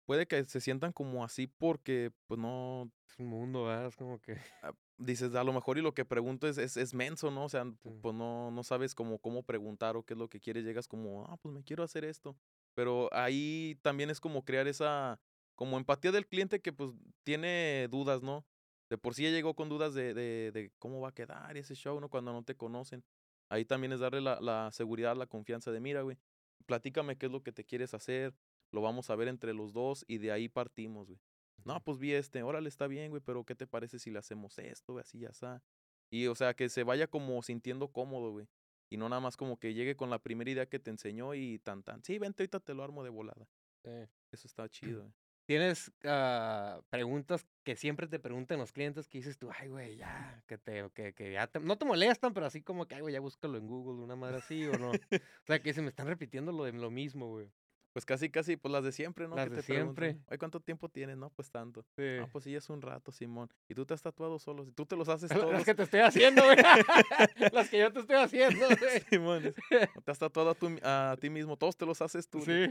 Puede 0.05 0.27
que 0.27 0.43
se 0.45 0.61
sientan 0.61 0.93
como 0.93 1.23
así 1.23 1.47
porque, 1.47 2.11
pues 2.27 2.39
no, 2.39 2.91
Es 3.07 3.17
un 3.19 3.27
mundo, 3.27 3.65
¿verdad? 3.65 3.87
Es 3.87 3.95
como 3.95 4.19
que... 4.21 4.37
ah, 4.61 4.73
dices, 4.97 5.33
a 5.35 5.43
lo 5.43 5.53
mejor 5.53 5.77
y 5.77 5.81
lo 5.81 5.93
que 5.93 6.05
pregunto 6.05 6.47
es, 6.47 6.57
es, 6.57 6.77
es 6.77 6.93
menso, 6.93 7.31
¿no? 7.31 7.45
O 7.45 7.49
sea, 7.49 7.65
Sí. 7.83 7.89
pues 8.01 8.13
no, 8.15 8.51
no 8.51 8.63
sabes 8.63 8.93
cómo, 8.95 9.19
cómo 9.19 9.43
preguntar 9.43 9.95
o 9.97 10.03
qué 10.03 10.13
es 10.13 10.19
lo 10.19 10.29
que 10.29 10.39
quieres. 10.39 10.63
Llegas 10.65 10.87
como, 10.87 11.25
ah, 11.25 11.37
pues 11.37 11.53
me 11.53 11.63
quiero 11.63 11.83
hacer 11.83 12.05
esto. 12.05 12.37
Pero 12.75 13.09
ahí 13.13 13.79
también 13.81 14.09
es 14.09 14.19
como 14.19 14.45
crear 14.45 14.67
esa, 14.67 15.19
como 15.55 15.77
empatía 15.77 16.11
del 16.11 16.27
cliente 16.27 16.61
que 16.61 16.73
pues 16.73 16.91
tiene 17.23 17.87
dudas, 17.89 18.21
¿no? 18.21 18.45
De 18.89 18.97
por 18.97 19.15
sí 19.15 19.23
ya 19.23 19.31
llegó 19.31 19.55
con 19.55 19.69
dudas 19.69 19.93
de, 19.95 20.13
de, 20.13 20.51
de 20.51 20.71
cómo 20.77 21.01
va 21.01 21.09
a 21.09 21.13
quedar 21.13 21.57
ese 21.57 21.73
show, 21.75 21.99
¿no? 21.99 22.09
Cuando 22.09 22.33
no 22.33 22.43
te 22.43 22.55
conocen. 22.55 23.03
Ahí 23.49 23.65
también 23.65 23.93
es 23.93 23.99
darle 23.99 24.21
la, 24.21 24.39
la 24.41 24.71
seguridad, 24.71 25.15
la 25.15 25.27
confianza 25.27 25.71
de, 25.71 25.79
mira, 25.79 26.01
güey, 26.01 26.17
platícame 26.65 27.17
qué 27.17 27.27
es 27.27 27.31
lo 27.31 27.43
que 27.43 27.51
te 27.51 27.63
quieres 27.63 27.93
hacer, 27.93 28.35
lo 28.71 28.81
vamos 28.81 29.09
a 29.09 29.15
ver 29.15 29.27
entre 29.27 29.53
los 29.53 29.73
dos 29.73 30.03
y 30.07 30.17
de 30.17 30.31
ahí 30.31 30.49
partimos, 30.49 31.07
güey. 31.07 31.19
No, 31.63 31.83
pues 31.83 31.97
vi 31.97 32.13
este, 32.13 32.43
órale, 32.43 32.69
está 32.69 32.87
bien, 32.87 33.09
güey, 33.09 33.21
pero 33.23 33.43
¿qué 33.43 33.55
te 33.55 33.65
parece 33.65 33.97
si 33.99 34.11
le 34.11 34.19
hacemos 34.19 34.57
esto, 34.59 34.93
güey, 34.93 35.03
así 35.03 35.19
ya 35.19 35.29
está? 35.29 35.63
Y, 36.11 36.27
o 36.27 36.35
sea, 36.35 36.53
que 36.53 36.69
se 36.69 36.83
vaya 36.83 37.07
como 37.07 37.41
sintiendo 37.41 37.87
cómodo, 37.87 38.31
güey. 38.31 38.47
Y 38.89 38.97
no 38.97 39.09
nada 39.09 39.19
más 39.19 39.37
como 39.37 39.57
que 39.57 39.73
llegue 39.73 39.95
con 39.95 40.09
la 40.09 40.19
primera 40.19 40.49
idea 40.49 40.65
que 40.67 40.79
te 40.79 40.91
enseñó 40.91 41.33
y 41.33 41.59
tan 41.59 41.83
tan. 41.83 42.03
Sí, 42.03 42.19
vente, 42.19 42.43
ahorita 42.43 42.59
te 42.59 42.73
lo 42.73 42.83
armo 42.83 43.03
de 43.03 43.09
volada. 43.09 43.47
Sí. 43.83 43.91
Eso 44.31 44.47
está 44.47 44.69
chido, 44.69 45.01
güey. 45.01 45.13
¿Tienes 45.45 45.91
ah, 46.05 46.81
preguntas 46.89 47.45
que 47.63 47.75
siempre 47.75 48.07
te 48.07 48.17
preguntan 48.17 48.57
los 48.57 48.71
clientes 48.71 49.07
que 49.07 49.19
dices 49.19 49.37
tú, 49.37 49.51
ay, 49.55 49.67
güey, 49.69 49.95
ya, 49.95 50.43
que 50.47 50.57
te, 50.57 50.89
que, 50.91 51.13
que 51.13 51.33
ya 51.33 51.45
te, 51.45 51.59
no 51.59 51.77
te 51.77 51.85
molestan, 51.85 52.33
pero 52.33 52.47
así 52.47 52.63
como 52.63 52.87
que, 52.87 52.95
ay, 52.95 53.01
güey, 53.01 53.13
ya 53.13 53.19
búscalo 53.19 53.59
en 53.59 53.67
Google, 53.67 54.03
una 54.03 54.15
madre 54.15 54.37
así, 54.37 54.65
o 54.65 54.75
no? 54.79 54.89
o 54.91 55.45
sea, 55.45 55.61
que 55.61 55.71
se 55.73 55.83
me 55.83 55.89
están 55.89 56.07
repitiendo 56.07 56.51
lo 56.51 56.63
de 56.63 56.73
lo 56.73 56.89
mismo, 56.89 57.27
güey. 57.27 57.51
Pues 57.95 58.05
casi, 58.05 58.29
casi, 58.29 58.57
pues 58.57 58.73
las 58.73 58.83
de 58.83 58.91
siempre, 58.91 59.25
¿no? 59.25 59.37
Las 59.37 59.45
que 59.47 59.55
de 59.55 59.61
te 59.61 59.67
preguntan, 59.73 60.03
siempre. 60.03 60.37
¿cuánto 60.37 60.59
tiempo 60.59 60.89
tienes? 60.89 61.15
No, 61.15 61.29
pues 61.29 61.49
tanto. 61.49 61.81
Sí. 61.95 62.17
Ah, 62.21 62.27
pues 62.29 62.43
sí, 62.43 62.53
es 62.53 62.69
un 62.69 62.81
rato, 62.81 63.09
Simón. 63.13 63.49
Y 63.69 63.73
tú 63.73 63.85
te 63.85 63.93
has 63.93 64.01
tatuado 64.01 64.37
solo. 64.37 64.65
Tú 64.75 64.85
te 64.85 64.97
los 64.97 65.07
haces 65.07 65.29
Las 65.31 65.39
todos. 65.39 65.63
que 65.63 65.73
te 65.73 65.83
estoy 65.83 66.01
haciendo, 66.01 66.43
güey. 66.43 66.57
Las 67.53 67.69
que 67.69 67.79
yo 67.79 67.93
te 67.93 68.01
estoy 68.01 68.17
haciendo, 68.17 68.65
güey. 68.79 68.99
Simón, 69.09 69.45
es- 69.45 69.55
¿no 69.95 70.01
te 70.01 70.11
has 70.11 70.19
tatuado 70.19 70.49
a, 70.61 70.69
mi- 70.69 70.79
a 70.83 71.15
ti 71.21 71.29
mismo. 71.29 71.55
Todos 71.55 71.77
te 71.77 71.85
los 71.85 72.01
haces 72.01 72.27
tú. 72.27 72.41
Sí. 72.41 72.67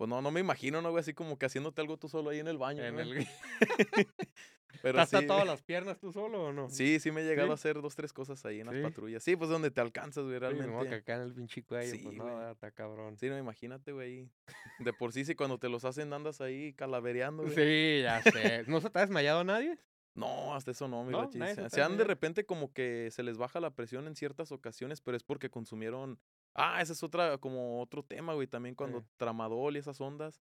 Pues 0.00 0.08
no, 0.08 0.22
no 0.22 0.30
me 0.30 0.40
imagino, 0.40 0.80
¿no, 0.80 0.92
güey? 0.92 1.02
Así 1.02 1.12
como 1.12 1.38
que 1.38 1.44
haciéndote 1.44 1.82
algo 1.82 1.98
tú 1.98 2.08
solo 2.08 2.30
ahí 2.30 2.38
en 2.38 2.48
el 2.48 2.56
baño. 2.56 2.82
En 2.82 2.98
el... 2.98 3.28
Pero 4.80 4.94
¿Te 4.94 5.00
has 5.02 5.10
sí, 5.10 5.16
tatuado 5.16 5.44
las 5.44 5.60
piernas 5.60 5.98
tú 5.98 6.10
solo 6.10 6.44
o 6.44 6.52
no? 6.54 6.70
Sí, 6.70 6.98
sí 7.00 7.10
me 7.10 7.20
he 7.20 7.24
llegado 7.24 7.48
¿Sí? 7.48 7.50
a 7.50 7.54
hacer 7.56 7.82
dos, 7.82 7.96
tres 7.96 8.10
cosas 8.14 8.42
ahí 8.46 8.60
en 8.60 8.68
las 8.68 8.76
¿Sí? 8.76 8.80
patrullas. 8.80 9.22
Sí, 9.22 9.36
pues 9.36 9.50
donde 9.50 9.70
te 9.70 9.82
alcanzas, 9.82 10.24
güey, 10.24 10.38
Sí, 10.38 10.46
ni 10.46 10.52
modo 10.68 10.84
que 10.84 10.88
realmente. 10.88 10.94
acá 10.94 11.16
en 11.16 11.20
el 11.20 11.34
pinche 11.34 11.62
cuello, 11.64 11.92
Sí, 11.92 11.98
pues 12.02 12.16
no, 12.16 12.50
está 12.50 12.70
cabrón. 12.70 13.18
Sí, 13.18 13.28
no, 13.28 13.36
imagínate, 13.36 13.92
güey. 13.92 14.30
De 14.78 14.94
por 14.94 15.12
sí, 15.12 15.26
sí, 15.26 15.34
cuando 15.34 15.58
te 15.58 15.68
los 15.68 15.84
hacen 15.84 16.10
andas 16.14 16.40
ahí 16.40 16.72
calavereando, 16.72 17.42
güey. 17.42 17.54
Sí, 17.54 18.02
ya 18.02 18.22
sé. 18.22 18.64
¿No 18.68 18.80
se 18.80 18.88
te 18.88 19.00
ha 19.00 19.02
desmayado 19.02 19.44
nadie? 19.44 19.76
No, 20.14 20.54
hasta 20.54 20.70
eso 20.70 20.88
no, 20.88 21.04
mi 21.04 21.12
¿No? 21.12 21.30
Se, 21.30 21.68
se 21.68 21.82
han 21.82 21.98
de 21.98 22.04
repente 22.04 22.46
como 22.46 22.72
que 22.72 23.10
se 23.10 23.22
les 23.22 23.36
baja 23.36 23.60
la 23.60 23.74
presión 23.74 24.06
en 24.06 24.16
ciertas 24.16 24.50
ocasiones, 24.50 25.02
pero 25.02 25.14
es 25.14 25.24
porque 25.24 25.50
consumieron. 25.50 26.18
Ah, 26.54 26.80
ese 26.82 26.92
es 26.92 27.02
otra, 27.02 27.38
como 27.38 27.80
otro 27.80 28.02
tema, 28.02 28.34
güey. 28.34 28.46
También 28.46 28.74
cuando 28.74 29.00
Sí. 29.00 29.06
tramadol 29.16 29.76
y 29.76 29.78
esas 29.78 30.00
ondas. 30.00 30.40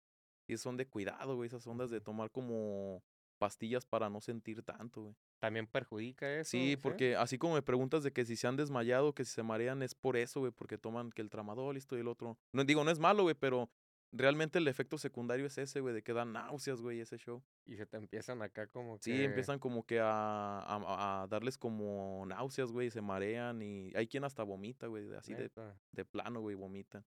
Y 0.49 0.57
son 0.57 0.77
de 0.77 0.87
cuidado, 0.87 1.37
güey. 1.37 1.47
Esas 1.47 1.67
ondas 1.67 1.91
de 1.91 2.01
tomar 2.01 2.31
como 2.31 3.03
pastillas 3.39 3.87
para 3.87 4.11
no 4.11 4.21
sentir 4.21 4.63
tanto, 4.63 5.03
güey. 5.03 5.15
También 5.39 5.67
perjudica 5.67 6.31
eso. 6.41 6.51
Sí, 6.51 6.77
porque 6.77 7.17
así 7.17 7.39
como 7.39 7.55
me 7.55 7.63
preguntas 7.63 8.03
de 8.03 8.13
que 8.13 8.27
si 8.27 8.37
se 8.37 8.47
han 8.47 8.57
desmayado, 8.57 9.15
que 9.15 9.25
si 9.25 9.33
se 9.33 9.43
marean, 9.43 9.83
es 9.83 9.95
por 9.95 10.17
eso, 10.19 10.41
güey, 10.41 10.53
porque 10.53 10.77
toman 10.77 11.11
que 11.11 11.23
el 11.23 11.31
tramadol, 11.31 11.77
esto 11.79 11.97
y 11.97 12.01
el 12.01 12.09
otro. 12.09 12.37
No 12.53 12.65
digo, 12.65 12.85
no 12.85 12.91
es 12.91 12.99
malo, 12.99 13.23
güey, 13.23 13.35
pero 13.35 13.71
realmente 14.13 14.59
el 14.59 14.69
efecto 14.69 14.99
secundario 14.99 15.47
es 15.47 15.59
ese, 15.59 15.81
güey, 15.81 15.95
de 15.95 16.03
que 16.03 16.13
dan 16.13 16.33
náuseas, 16.33 16.81
güey, 16.81 17.01
ese 17.01 17.17
show. 17.19 17.43
Y 17.67 17.77
se 17.77 17.87
te 17.87 17.97
empiezan 17.97 18.43
acá 18.43 18.67
como 18.67 18.97
que... 18.97 19.05
Sí, 19.05 19.25
empiezan 19.25 19.59
como 19.59 19.85
que 19.87 20.01
a, 20.01 20.59
a, 20.59 21.23
a 21.23 21.27
darles 21.29 21.57
como 21.59 22.25
náuseas, 22.27 22.73
güey, 22.73 22.91
se 22.91 23.01
marean 23.01 23.63
y 23.63 23.93
hay 23.95 24.07
quien 24.07 24.25
hasta 24.25 24.43
vomita, 24.43 24.87
güey, 24.87 25.13
así 25.15 25.35
de, 25.35 25.51
de 25.93 26.05
plano, 26.05 26.41
güey, 26.41 26.57
vomitan. 26.57 27.05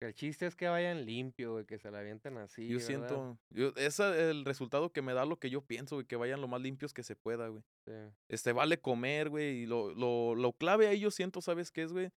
El 0.00 0.14
chiste 0.14 0.46
es 0.46 0.56
que 0.56 0.66
vayan 0.66 1.04
limpio, 1.04 1.52
güey, 1.52 1.66
que 1.66 1.78
se 1.78 1.90
la 1.90 1.98
avienten 1.98 2.38
así, 2.38 2.66
yo 2.66 2.78
¿verdad? 2.78 2.86
siento, 2.86 3.38
yo, 3.50 3.68
ese 3.76 4.08
es 4.08 4.30
el 4.30 4.46
resultado 4.46 4.90
que 4.92 5.02
me 5.02 5.12
da 5.12 5.26
lo 5.26 5.38
que 5.38 5.50
yo 5.50 5.60
pienso, 5.60 5.96
güey, 5.96 6.06
que 6.06 6.16
vayan 6.16 6.40
lo 6.40 6.48
más 6.48 6.62
limpios 6.62 6.94
que 6.94 7.02
se 7.02 7.16
pueda, 7.16 7.48
güey. 7.48 7.62
Sí. 7.84 7.92
Este, 8.28 8.52
vale 8.52 8.80
comer, 8.80 9.28
güey, 9.28 9.58
y 9.58 9.66
lo, 9.66 9.92
lo, 9.92 10.34
lo 10.34 10.52
clave 10.54 10.86
ahí 10.88 11.00
yo 11.00 11.10
siento, 11.10 11.42
¿sabes 11.42 11.70
qué 11.70 11.82
es, 11.82 11.92
güey? 11.92 12.10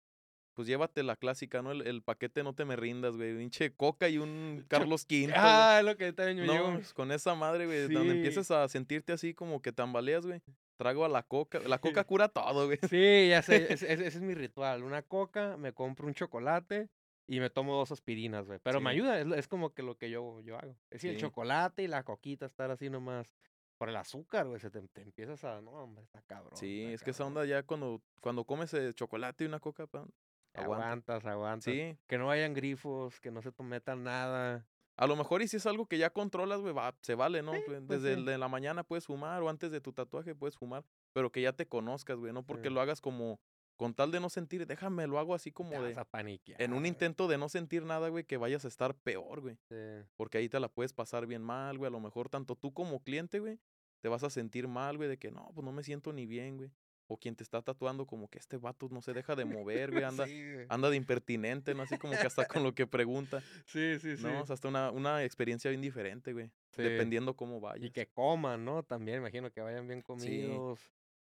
Pues 0.53 0.67
llévate 0.67 1.01
la 1.03 1.15
clásica, 1.15 1.61
¿no? 1.61 1.71
El, 1.71 1.87
el 1.87 2.03
paquete 2.03 2.43
no 2.43 2.53
te 2.53 2.63
me 2.65 2.75
rindas, 2.75 3.15
güey. 3.17 3.35
Pinche 3.37 3.73
coca 3.73 4.07
y 4.09 4.17
un 4.19 4.65
Carlos 4.95 5.05
V. 5.09 5.33
Ah, 5.35 5.77
es 5.79 5.85
lo 5.85 5.97
que 5.97 6.13
también 6.13 6.45
yo 6.45 6.53
No, 6.53 6.73
pues, 6.75 6.93
con 6.93 7.11
esa 7.11 7.33
madre, 7.35 7.65
güey, 7.65 7.81
donde 7.87 8.11
Sí. 8.11 8.17
empieces 8.17 8.51
a 8.51 8.67
sentirte 8.67 9.13
así 9.13 9.33
como 9.33 9.61
que 9.61 9.71
tambaleas, 9.71 10.25
güey. 10.25 10.41
Trago 10.77 11.05
a 11.05 11.09
la 11.09 11.23
coca. 11.23 11.59
La 11.59 11.79
coca 11.79 12.03
cura 12.03 12.29
todo, 12.29 12.65
güey. 12.67 12.77
Sí, 12.89 13.29
ya 13.29 13.41
sé, 13.41 13.73
ese, 13.73 13.91
es 13.93 14.21
mi 14.21 14.33
ritual. 14.35 14.83
Una 14.83 15.01
coca, 15.01 15.57
me 15.57 15.73
compro 15.73 16.07
un 16.07 16.13
chocolate 16.13 16.89
y 17.27 17.39
me 17.39 17.49
tomo 17.49 17.75
dos 17.75 17.91
aspirinas, 17.91 18.45
güey. 18.45 18.59
Pero 18.61 18.81
me 18.81 18.89
ayuda, 18.91 19.19
es, 19.19 19.27
es 19.31 19.47
como 19.47 19.73
que 19.73 19.81
lo 19.81 19.97
que 19.97 20.09
yo, 20.09 20.41
yo 20.41 20.57
hago. 20.57 20.71
Es 20.91 21.01
decir, 21.01 21.11
el 21.11 21.17
chocolate 21.19 21.83
y 21.83 21.87
la 21.87 22.03
coquita 22.03 22.45
estar 22.45 22.69
así 22.69 22.89
nomás. 22.89 23.33
Por 23.79 23.89
el 23.89 23.95
azúcar, 23.95 24.47
güey, 24.47 24.59
se 24.59 24.69
te, 24.69 24.81
te 24.87 25.01
empiezas 25.01 25.43
a... 25.43 25.59
No, 25.59 25.71
hombre, 25.71 26.03
está 26.03 26.21
cabrón. 26.21 26.55
Sí, 26.55 26.83
está 26.83 26.93
es 26.93 27.03
que 27.03 27.11
esa 27.11 27.25
onda 27.25 27.43
ya 27.43 27.63
cuando, 27.63 28.01
cuando 28.21 28.45
comes 28.45 28.73
eh, 28.75 28.93
chocolate 28.93 29.43
y 29.43 29.47
una 29.47 29.59
coca, 29.59 29.87
pa, 29.87 30.05
aguanta. 30.53 30.85
Aguantas, 30.85 31.25
aguantas. 31.25 31.63
Sí, 31.73 31.97
Que 32.07 32.17
no 32.17 32.29
hayan 32.29 32.53
grifos, 32.53 33.19
que 33.19 33.31
no 33.31 33.41
se 33.41 33.51
te 33.51 33.63
metan 33.63 34.03
nada. 34.03 34.65
a 34.95 35.07
lo 35.07 35.15
mejor 35.15 35.41
y 35.41 35.47
si 35.47 35.57
es 35.57 35.65
algo 35.65 35.87
que 35.87 35.97
ya 35.97 36.11
controlas, 36.11 36.61
güey, 36.61 36.73
va, 36.73 36.95
se 37.01 37.15
vale, 37.15 37.41
¿no? 37.41 37.53
Sí, 37.53 37.61
Pues, 37.65 37.87
Desde 37.87 38.13
sí. 38.13 38.19
el 38.19 38.25
de 38.25 38.37
la 38.37 38.47
mañana 38.47 38.83
puedes 38.83 39.07
fumar 39.07 39.41
o 39.41 39.49
antes 39.49 39.71
de 39.71 39.81
tu 39.81 39.91
tatuaje 39.91 40.35
puedes 40.35 40.55
fumar, 40.55 40.83
pero 41.13 41.31
que 41.31 41.41
ya 41.41 41.53
te 41.53 41.65
conozcas, 41.67 42.17
güey, 42.17 42.31
no 42.31 42.43
porque 42.45 42.67
Sí. 42.69 42.73
lo 42.73 42.79
hagas 42.81 43.01
como 43.01 43.39
con 43.75 43.95
tal 43.95 44.11
de 44.11 44.19
no 44.19 44.29
sentir, 44.29 44.67
déjame, 44.67 45.07
lo 45.07 45.17
hago 45.17 45.33
así 45.33 45.49
Te 45.49 45.55
como 45.55 45.71
vas 45.71 45.95
de 45.95 45.99
a 45.99 46.05
paniquear. 46.05 46.61
en 46.61 46.73
un 46.73 46.79
güey. 46.81 46.89
intento 46.89 47.27
de 47.27 47.39
no 47.39 47.49
sentir 47.49 47.83
nada, 47.85 48.09
güey, 48.09 48.23
que 48.23 48.37
vayas 48.37 48.65
a 48.65 48.67
estar 48.67 48.93
peor, 48.93 49.41
güey, 49.41 49.57
Sí. 49.67 50.07
porque 50.15 50.37
ahí 50.37 50.47
te 50.47 50.59
la 50.59 50.67
puedes 50.69 50.93
pasar 50.93 51.25
bien 51.25 51.41
mal, 51.41 51.79
güey, 51.79 51.87
a 51.87 51.91
lo 51.91 51.99
mejor 51.99 52.29
tanto 52.29 52.55
tú 52.55 52.71
como 52.71 53.01
cliente, 53.01 53.39
güey, 53.39 53.59
te 53.99 54.09
vas 54.09 54.23
a 54.23 54.29
sentir 54.29 54.67
mal, 54.67 54.97
güey, 54.97 55.09
de 55.09 55.17
que 55.17 55.31
no, 55.31 55.49
pues 55.55 55.65
no 55.65 55.71
me 55.71 55.81
siento 55.83 56.13
ni 56.13 56.27
bien, 56.27 56.57
güey. 56.57 56.69
O 57.07 57.17
quien 57.17 57.35
te 57.35 57.43
está 57.43 57.61
tatuando 57.61 58.05
como 58.07 58.29
que 58.29 58.39
este 58.39 58.57
vato 58.57 58.87
no 58.89 59.01
se 59.01 59.13
deja 59.13 59.35
de 59.35 59.43
mover, 59.45 59.91
güey, 59.91 60.03
anda, 60.23 60.25
Sí, 60.25 60.53
güey. 60.53 60.65
anda 60.69 60.89
de 60.89 60.95
impertinente, 60.95 61.73
¿no? 61.75 61.83
Así 61.83 61.97
como 61.97 62.13
que 62.13 62.25
hasta 62.25 62.45
con 62.45 62.63
lo 62.63 62.73
que 62.73 62.87
pregunta. 62.87 63.41
sí, 63.65 63.97
sí, 64.01 64.17
sí. 64.17 64.23
No, 64.23 64.41
o 64.41 64.45
sea, 64.45 64.53
hasta 64.53 64.67
una, 64.69 64.89
una 64.91 65.23
experiencia 65.23 65.69
bien 65.69 65.81
diferente, 65.81 66.31
güey. 66.33 66.49
Sí. 66.71 66.81
Dependiendo 66.81 67.35
cómo 67.35 67.59
vayas. 67.59 67.85
Y 67.85 67.91
que 67.91 68.07
coman, 68.07 68.63
¿no? 68.65 68.83
También 68.83 69.17
imagino 69.19 69.51
que 69.51 69.61
vayan 69.61 69.85
bien 69.87 70.01
comidos, 70.01 70.79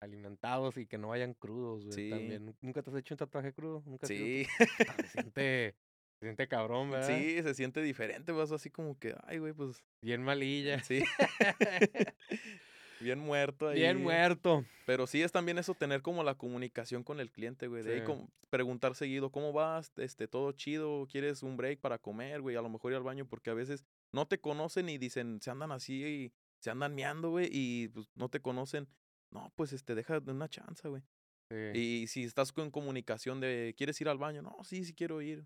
alimentados 0.02 0.76
y 0.78 0.86
que 0.86 0.98
no 0.98 1.08
vayan 1.08 1.34
crudos, 1.34 1.86
güey. 1.86 1.96
Sí. 1.96 2.10
También. 2.10 2.46
¿Nu- 2.46 2.56
¿Nunca 2.62 2.84
te 2.84 2.90
has 2.92 2.98
hecho 2.98 3.14
un 3.14 3.18
tatuaje 3.20 3.54
crudo? 3.54 3.82
¿Nunca 3.86 4.06
Sí? 4.06 4.46
Puta, 4.58 4.96
Se 4.98 5.08
siente, 5.34 5.76
se 6.20 6.26
siente 6.26 6.48
cabrón, 6.50 6.92
¿verdad? 6.92 7.08
sí, 7.08 7.42
se 7.42 7.54
siente 7.54 7.82
diferente, 7.82 8.34
vas 8.34 8.52
así 8.52 8.70
como 8.70 9.00
que, 9.00 9.16
ay, 9.24 9.38
güey, 9.40 9.54
pues, 9.54 9.82
Bien 10.02 10.22
malilla. 10.22 10.84
sí. 10.84 11.04
Bien 13.04 13.20
muerto 13.20 13.68
ahí. 13.68 13.80
Bien 13.80 14.02
muerto. 14.02 14.66
Pero 14.86 15.06
sí 15.06 15.22
es 15.22 15.32
también 15.32 15.58
eso, 15.58 15.76
tener 15.76 16.02
como 16.02 16.24
la 16.24 16.36
comunicación 16.36 17.04
con 17.04 17.20
el 17.20 17.32
cliente, 17.32 17.68
güey. 17.68 17.84
De 17.84 17.96
ahí 17.96 18.04
como 18.04 18.30
preguntar 18.50 18.96
seguido, 18.96 19.32
¿cómo 19.32 19.54
vas? 19.54 19.92
Este, 19.98 20.28
todo 20.28 20.52
chido, 20.54 21.08
¿quieres 21.12 21.44
un 21.44 21.58
break 21.58 21.80
para 21.80 21.98
comer, 22.00 22.42
güey? 22.42 22.56
A 22.56 22.62
lo 22.62 22.70
mejor 22.70 22.92
ir 22.92 22.98
al 22.98 23.04
baño, 23.04 23.28
porque 23.28 23.50
a 23.50 23.54
veces 23.54 23.86
no 24.12 24.28
te 24.28 24.40
conocen 24.40 24.90
y 24.90 24.98
dicen, 24.98 25.40
se 25.42 25.52
andan 25.52 25.72
así 25.72 26.04
y 26.04 26.34
se 26.60 26.70
andan 26.70 26.96
meando, 26.96 27.30
güey, 27.30 27.50
y 27.52 27.90
pues 27.90 28.08
no 28.16 28.30
te 28.30 28.40
conocen. 28.40 28.88
No, 29.32 29.52
pues 29.56 29.74
este, 29.74 29.96
deja 29.96 30.20
de 30.20 30.32
una 30.32 30.50
chance, 30.50 30.88
güey. 30.88 31.04
Sí. 31.50 31.80
Y 31.80 32.08
si 32.08 32.24
estás 32.24 32.52
con 32.52 32.72
comunicación 32.72 33.40
de, 33.40 33.76
¿quieres 33.78 34.00
ir 34.00 34.10
al 34.10 34.18
baño? 34.18 34.42
No, 34.42 34.58
sí, 34.64 34.84
sí 34.86 34.94
quiero 34.94 35.22
ir. 35.22 35.46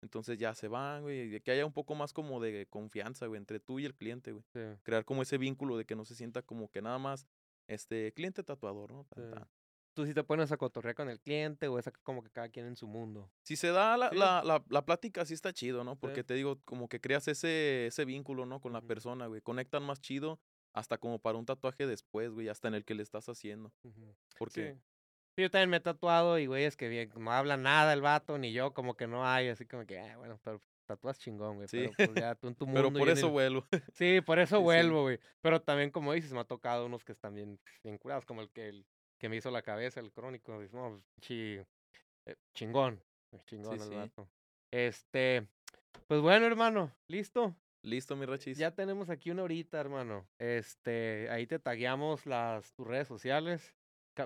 Entonces 0.00 0.38
ya 0.38 0.54
se 0.54 0.68
van, 0.68 1.02
güey. 1.02 1.34
y 1.34 1.40
Que 1.40 1.50
haya 1.50 1.66
un 1.66 1.72
poco 1.72 1.94
más 1.94 2.12
como 2.12 2.40
de 2.40 2.66
confianza, 2.70 3.26
güey, 3.26 3.38
entre 3.38 3.58
tú 3.60 3.78
y 3.78 3.84
el 3.84 3.94
cliente, 3.94 4.32
güey. 4.32 4.44
sí. 4.52 4.60
Crear 4.82 5.04
como 5.04 5.22
ese 5.22 5.38
vínculo 5.38 5.76
de 5.76 5.84
que 5.84 5.96
no 5.96 6.04
se 6.04 6.14
sienta 6.14 6.42
como 6.42 6.70
que 6.70 6.80
nada 6.82 6.98
más, 6.98 7.26
este, 7.66 8.12
cliente 8.12 8.42
tatuador, 8.42 8.92
¿no? 8.92 9.04
Tan, 9.04 9.24
Sí. 9.24 9.30
tan. 9.34 9.48
tú 9.94 10.06
sí 10.06 10.14
te 10.14 10.22
pones 10.22 10.52
a 10.52 10.56
cotorrear 10.56 10.94
con 10.94 11.08
el 11.10 11.18
cliente 11.18 11.66
o 11.66 11.76
es 11.76 11.90
como 12.04 12.22
que 12.22 12.30
cada 12.30 12.48
quien 12.48 12.66
en 12.66 12.76
su 12.76 12.86
mundo. 12.86 13.32
Si 13.42 13.56
se 13.56 13.72
da 13.72 13.96
la, 13.96 14.10
Sí. 14.10 14.16
la, 14.16 14.42
la, 14.44 14.64
la 14.68 14.84
plática, 14.86 15.24
sí 15.26 15.34
está 15.34 15.52
chido, 15.52 15.82
¿no? 15.82 15.96
Porque 15.96 16.22
te 16.22 16.34
digo, 16.34 16.60
como 16.64 16.88
que 16.88 17.00
creas 17.00 17.26
ese, 17.26 17.88
ese 17.88 18.04
vínculo, 18.04 18.46
¿no? 18.46 18.60
Con 18.60 18.72
la 18.72 18.80
persona, 18.80 19.26
güey. 19.26 19.40
Conectan 19.40 19.82
más 19.82 20.00
chido 20.00 20.38
hasta 20.72 20.98
como 20.98 21.18
para 21.18 21.36
un 21.36 21.46
tatuaje 21.46 21.84
después, 21.88 22.30
güey, 22.30 22.48
hasta 22.48 22.68
en 22.68 22.74
el 22.74 22.84
que 22.84 22.94
le 22.94 23.02
estás 23.02 23.28
haciendo. 23.28 23.72
Porque 24.38 24.74
Sí. 24.74 24.80
Sí, 25.38 25.42
yo 25.42 25.50
también 25.52 25.70
me 25.70 25.76
he 25.76 25.80
tatuado 25.80 26.36
y 26.40 26.46
güey, 26.46 26.64
es 26.64 26.76
que 26.76 26.88
bien, 26.88 27.12
no 27.16 27.30
habla 27.30 27.56
nada 27.56 27.92
el 27.92 28.00
vato, 28.00 28.38
ni 28.38 28.52
yo, 28.52 28.74
como 28.74 28.96
que 28.96 29.06
no 29.06 29.24
hay, 29.24 29.46
así 29.46 29.66
como 29.66 29.86
que, 29.86 30.00
ah, 30.00 30.16
bueno, 30.16 30.40
pero 30.42 30.60
tatúas 30.84 31.16
chingón, 31.20 31.54
güey. 31.58 31.68
Sí. 31.68 31.88
Pero 31.96 32.10
pues 32.12 32.20
ya 32.20 32.34
tú 32.34 32.48
en 32.48 32.56
tu 32.56 32.66
mundo. 32.66 32.80
Pero 32.82 32.92
por 32.98 33.08
eso 33.08 33.26
el- 33.26 33.32
vuelo. 33.32 33.64
Sí, 33.94 34.20
por 34.20 34.40
eso 34.40 34.56
Sí, 34.56 34.62
vuelvo, 34.64 35.02
güey. 35.02 35.20
Pero 35.40 35.62
también, 35.62 35.92
como 35.92 36.12
dices, 36.12 36.32
me 36.32 36.40
ha 36.40 36.44
tocado 36.44 36.86
unos 36.86 37.04
que 37.04 37.12
están 37.12 37.36
bien, 37.36 37.60
bien 37.84 37.98
curados, 37.98 38.26
como 38.26 38.40
el 38.40 38.50
que, 38.50 38.68
el 38.68 38.84
que 39.20 39.28
me 39.28 39.36
hizo 39.36 39.52
la 39.52 39.62
cabeza, 39.62 40.00
el 40.00 40.10
crónico. 40.10 40.50
No, 40.72 40.90
pues, 40.90 41.02
chi- 41.20 41.60
eh, 42.26 42.34
chingón. 42.54 43.00
eh, 43.30 43.38
Chingón 43.46 43.74
el 43.74 43.80
sí. 43.88 43.94
vato. 43.94 44.28
Este, 44.72 45.46
pues 46.08 46.20
bueno, 46.20 46.46
hermano, 46.46 46.90
listo. 47.06 47.54
Listo, 47.84 48.16
mi 48.16 48.26
rachis. 48.26 48.58
Ya 48.58 48.72
tenemos 48.72 49.08
aquí 49.08 49.30
una 49.30 49.44
horita, 49.44 49.78
hermano. 49.78 50.26
Este, 50.40 51.28
ahí 51.30 51.46
te 51.46 51.60
tagueamos 51.60 52.26
las 52.26 52.72
tus 52.72 52.84
redes 52.88 53.06
sociales. 53.06 53.72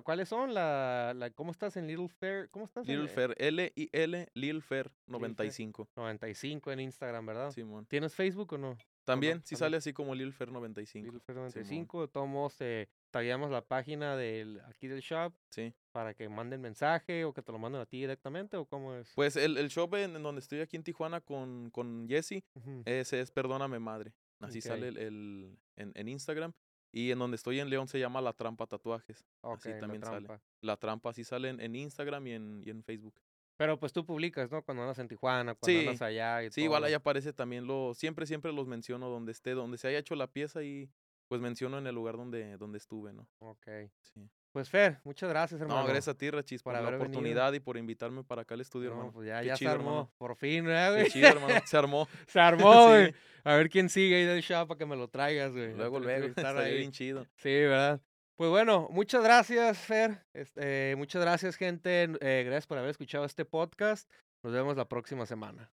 ¿Cuáles 0.01 0.31
son? 0.31 0.55
La, 0.55 1.13
la, 1.15 1.29
¿Cómo 1.31 1.51
estás 1.51 1.77
en 1.77 1.87
Little 1.87 2.09
Fair? 2.09 2.49
¿Cómo 2.51 2.65
estás? 2.65 2.89
en, 2.89 2.97
Lil 2.97 3.05
eh, 3.05 3.09
Fer, 3.09 3.35
L-I-L, 3.37 4.29
Lil 4.33 4.63
Fer 4.63 4.91
95. 5.07 5.89
95 5.97 6.73
en 6.73 6.81
Instagram, 6.81 7.27
¿verdad? 7.27 7.51
Simón. 7.51 7.85
¿Tienes 7.87 8.15
Facebook 8.15 8.55
o 8.55 8.59
no? 8.59 8.79
También, 9.05 9.39
sí 9.39 9.55
también. 9.55 9.59
sale 9.59 9.77
así 9.79 9.93
como 9.93 10.15
Lil 10.15 10.33
Fer 10.33 10.51
95. 10.53 11.05
Little 11.05 11.21
Fair 11.21 11.37
95. 11.37 12.03
De 12.03 12.09
todos 12.09 12.29
modos, 12.29 12.57
eh, 12.61 12.89
tagueamos 13.11 13.51
la 13.51 13.61
página 13.61 14.17
del, 14.17 14.61
aquí 14.61 14.87
del 14.87 15.01
shop 15.01 15.35
Sí. 15.51 15.75
para 15.91 16.15
que 16.15 16.29
manden 16.29 16.61
mensaje 16.61 17.25
o 17.25 17.35
que 17.35 17.43
te 17.43 17.51
lo 17.53 17.59
manden 17.59 17.83
a 17.83 17.87
ti 17.87 17.99
directamente 17.99 18.57
o 18.57 18.65
cómo 18.65 18.95
es. 18.95 19.13
Pues 19.17 19.35
el, 19.37 19.59
el 19.59 19.69
shop 19.69 19.97
en, 19.97 20.15
en 20.17 20.23
donde 20.23 20.41
estoy 20.41 20.61
aquí 20.61 20.77
en 20.77 20.85
Tijuana 20.85 21.21
con, 21.21 21.71
con 21.71 22.07
Jesse, 22.09 22.45
ese 22.85 23.21
es 23.21 23.31
Perdóname 23.33 23.79
Madre. 23.81 24.15
Así 24.41 24.61
sale 24.61 24.89
el, 24.89 24.97
el- 24.99 25.59
en, 25.77 25.93
en 25.95 26.09
Instagram. 26.09 26.53
Y 26.93 27.11
en 27.11 27.19
donde 27.19 27.37
estoy 27.37 27.59
en 27.59 27.71
León 27.71 27.89
se 27.89 27.99
llama 27.99 28.21
La 28.21 28.33
Trampa 28.35 28.67
Tatuajes. 28.67 29.25
ok, 29.41 29.57
así 29.59 29.69
la 29.71 29.79
también 29.79 30.03
sale. 30.05 30.27
trampa. 30.27 30.45
La 30.61 30.77
Trampa 30.77 31.11
así 31.11 31.25
sale 31.25 31.49
en, 31.49 31.61
en 31.61 31.75
Instagram 31.75 32.27
y 32.27 32.33
en, 32.33 32.63
y 32.65 32.71
en 32.71 32.83
Facebook. 32.85 33.15
Pero 33.57 33.79
pues 33.79 33.93
tú 33.93 34.05
publicas, 34.05 34.51
¿no? 34.51 34.63
Cuando 34.63 34.83
andas 34.83 34.99
en 34.99 35.09
Tijuana, 35.09 35.55
cuando 35.55 35.67
Sí, 35.81 35.87
andas 35.87 36.03
allá 36.03 36.43
y 36.43 36.51
Sí, 36.51 36.63
igual 36.65 36.85
ahí 36.85 36.95
aparece 36.95 37.33
también 37.33 37.67
lo, 37.67 37.95
siempre, 37.95 38.27
siempre 38.27 38.53
los 38.53 38.67
menciono 38.67 39.09
donde 39.09 39.33
esté, 39.33 39.53
donde 39.53 39.79
se 39.79 39.89
haya 39.89 39.99
hecho 39.99 40.15
la 40.17 40.27
pieza 40.27 40.63
y 40.63 40.91
pues 41.29 41.41
menciono 41.41 41.79
en 41.79 41.87
el 41.87 41.95
lugar 41.95 42.17
donde, 42.17 42.57
donde 42.59 42.79
estuve, 42.79 43.13
¿no? 43.13 43.27
Ok. 43.41 43.67
Sí. 44.01 44.29
Pues 44.53 44.69
Fer, 44.69 45.01
muchas 45.05 45.31
gracias, 45.31 45.61
hermano. 45.63 45.81
No, 45.81 45.87
gracias 45.87 46.09
a 46.09 46.19
ti, 46.19 46.31
Rachis, 46.31 46.63
por, 46.63 46.75
por 46.75 46.83
la 46.83 46.91
venido. 46.91 47.03
oportunidad 47.09 47.53
y 47.55 47.61
por 47.61 47.79
invitarme 47.79 48.23
para 48.23 48.43
acá 48.43 48.55
al 48.55 48.61
estudio, 48.61 48.91
No, 48.91 48.97
hermano. 48.97 49.13
pues 49.15 49.27
ya, 49.27 49.41
Qué 49.41 49.47
ya 49.47 49.55
chido, 49.57 49.71
se 49.71 49.75
armó, 49.75 49.91
hermano. 49.91 50.13
por 50.19 50.37
fin, 50.37 50.65
¿verdad, 50.67 50.93
Qué 50.95 51.01
güey? 51.01 51.11
chido, 51.11 51.29
hermano. 51.29 51.55
Se 51.67 51.77
armó. 51.79 52.09
Se 52.27 52.39
armó, 52.41 52.87
güey. 52.89 53.07
Sí. 53.13 53.19
A 53.45 53.55
ver 53.57 53.71
quién 53.71 53.89
sigue 53.89 54.17
ahí 54.17 54.25
del 54.27 54.43
shop 54.43 54.69
para 54.69 54.79
que 54.79 54.85
me 54.87 54.95
lo 54.95 55.09
traigas, 55.09 55.53
güey. 55.53 55.75
Luego, 55.75 55.99
luego. 56.01 56.27
estar 56.37 56.57
ahí. 56.59 56.77
bien 56.77 56.93
chido. 56.93 57.27
Sí, 57.37 57.49
¿verdad? 57.49 58.03
Pues 58.37 58.51
bueno, 58.51 58.89
muchas 58.91 59.23
gracias, 59.25 59.79
Fer. 59.79 60.23
Este, 60.35 60.95
muchas 60.97 61.23
gracias, 61.23 61.57
gente. 61.57 62.03
Eh, 62.21 62.43
gracias 62.45 62.67
por 62.67 62.77
haber 62.77 62.91
escuchado 62.91 63.25
este 63.25 63.45
podcast. 63.47 64.11
Nos 64.45 64.53
vemos 64.53 64.77
la 64.77 64.87
próxima 64.87 65.25
semana. 65.25 65.71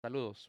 Saludos. 0.00 0.48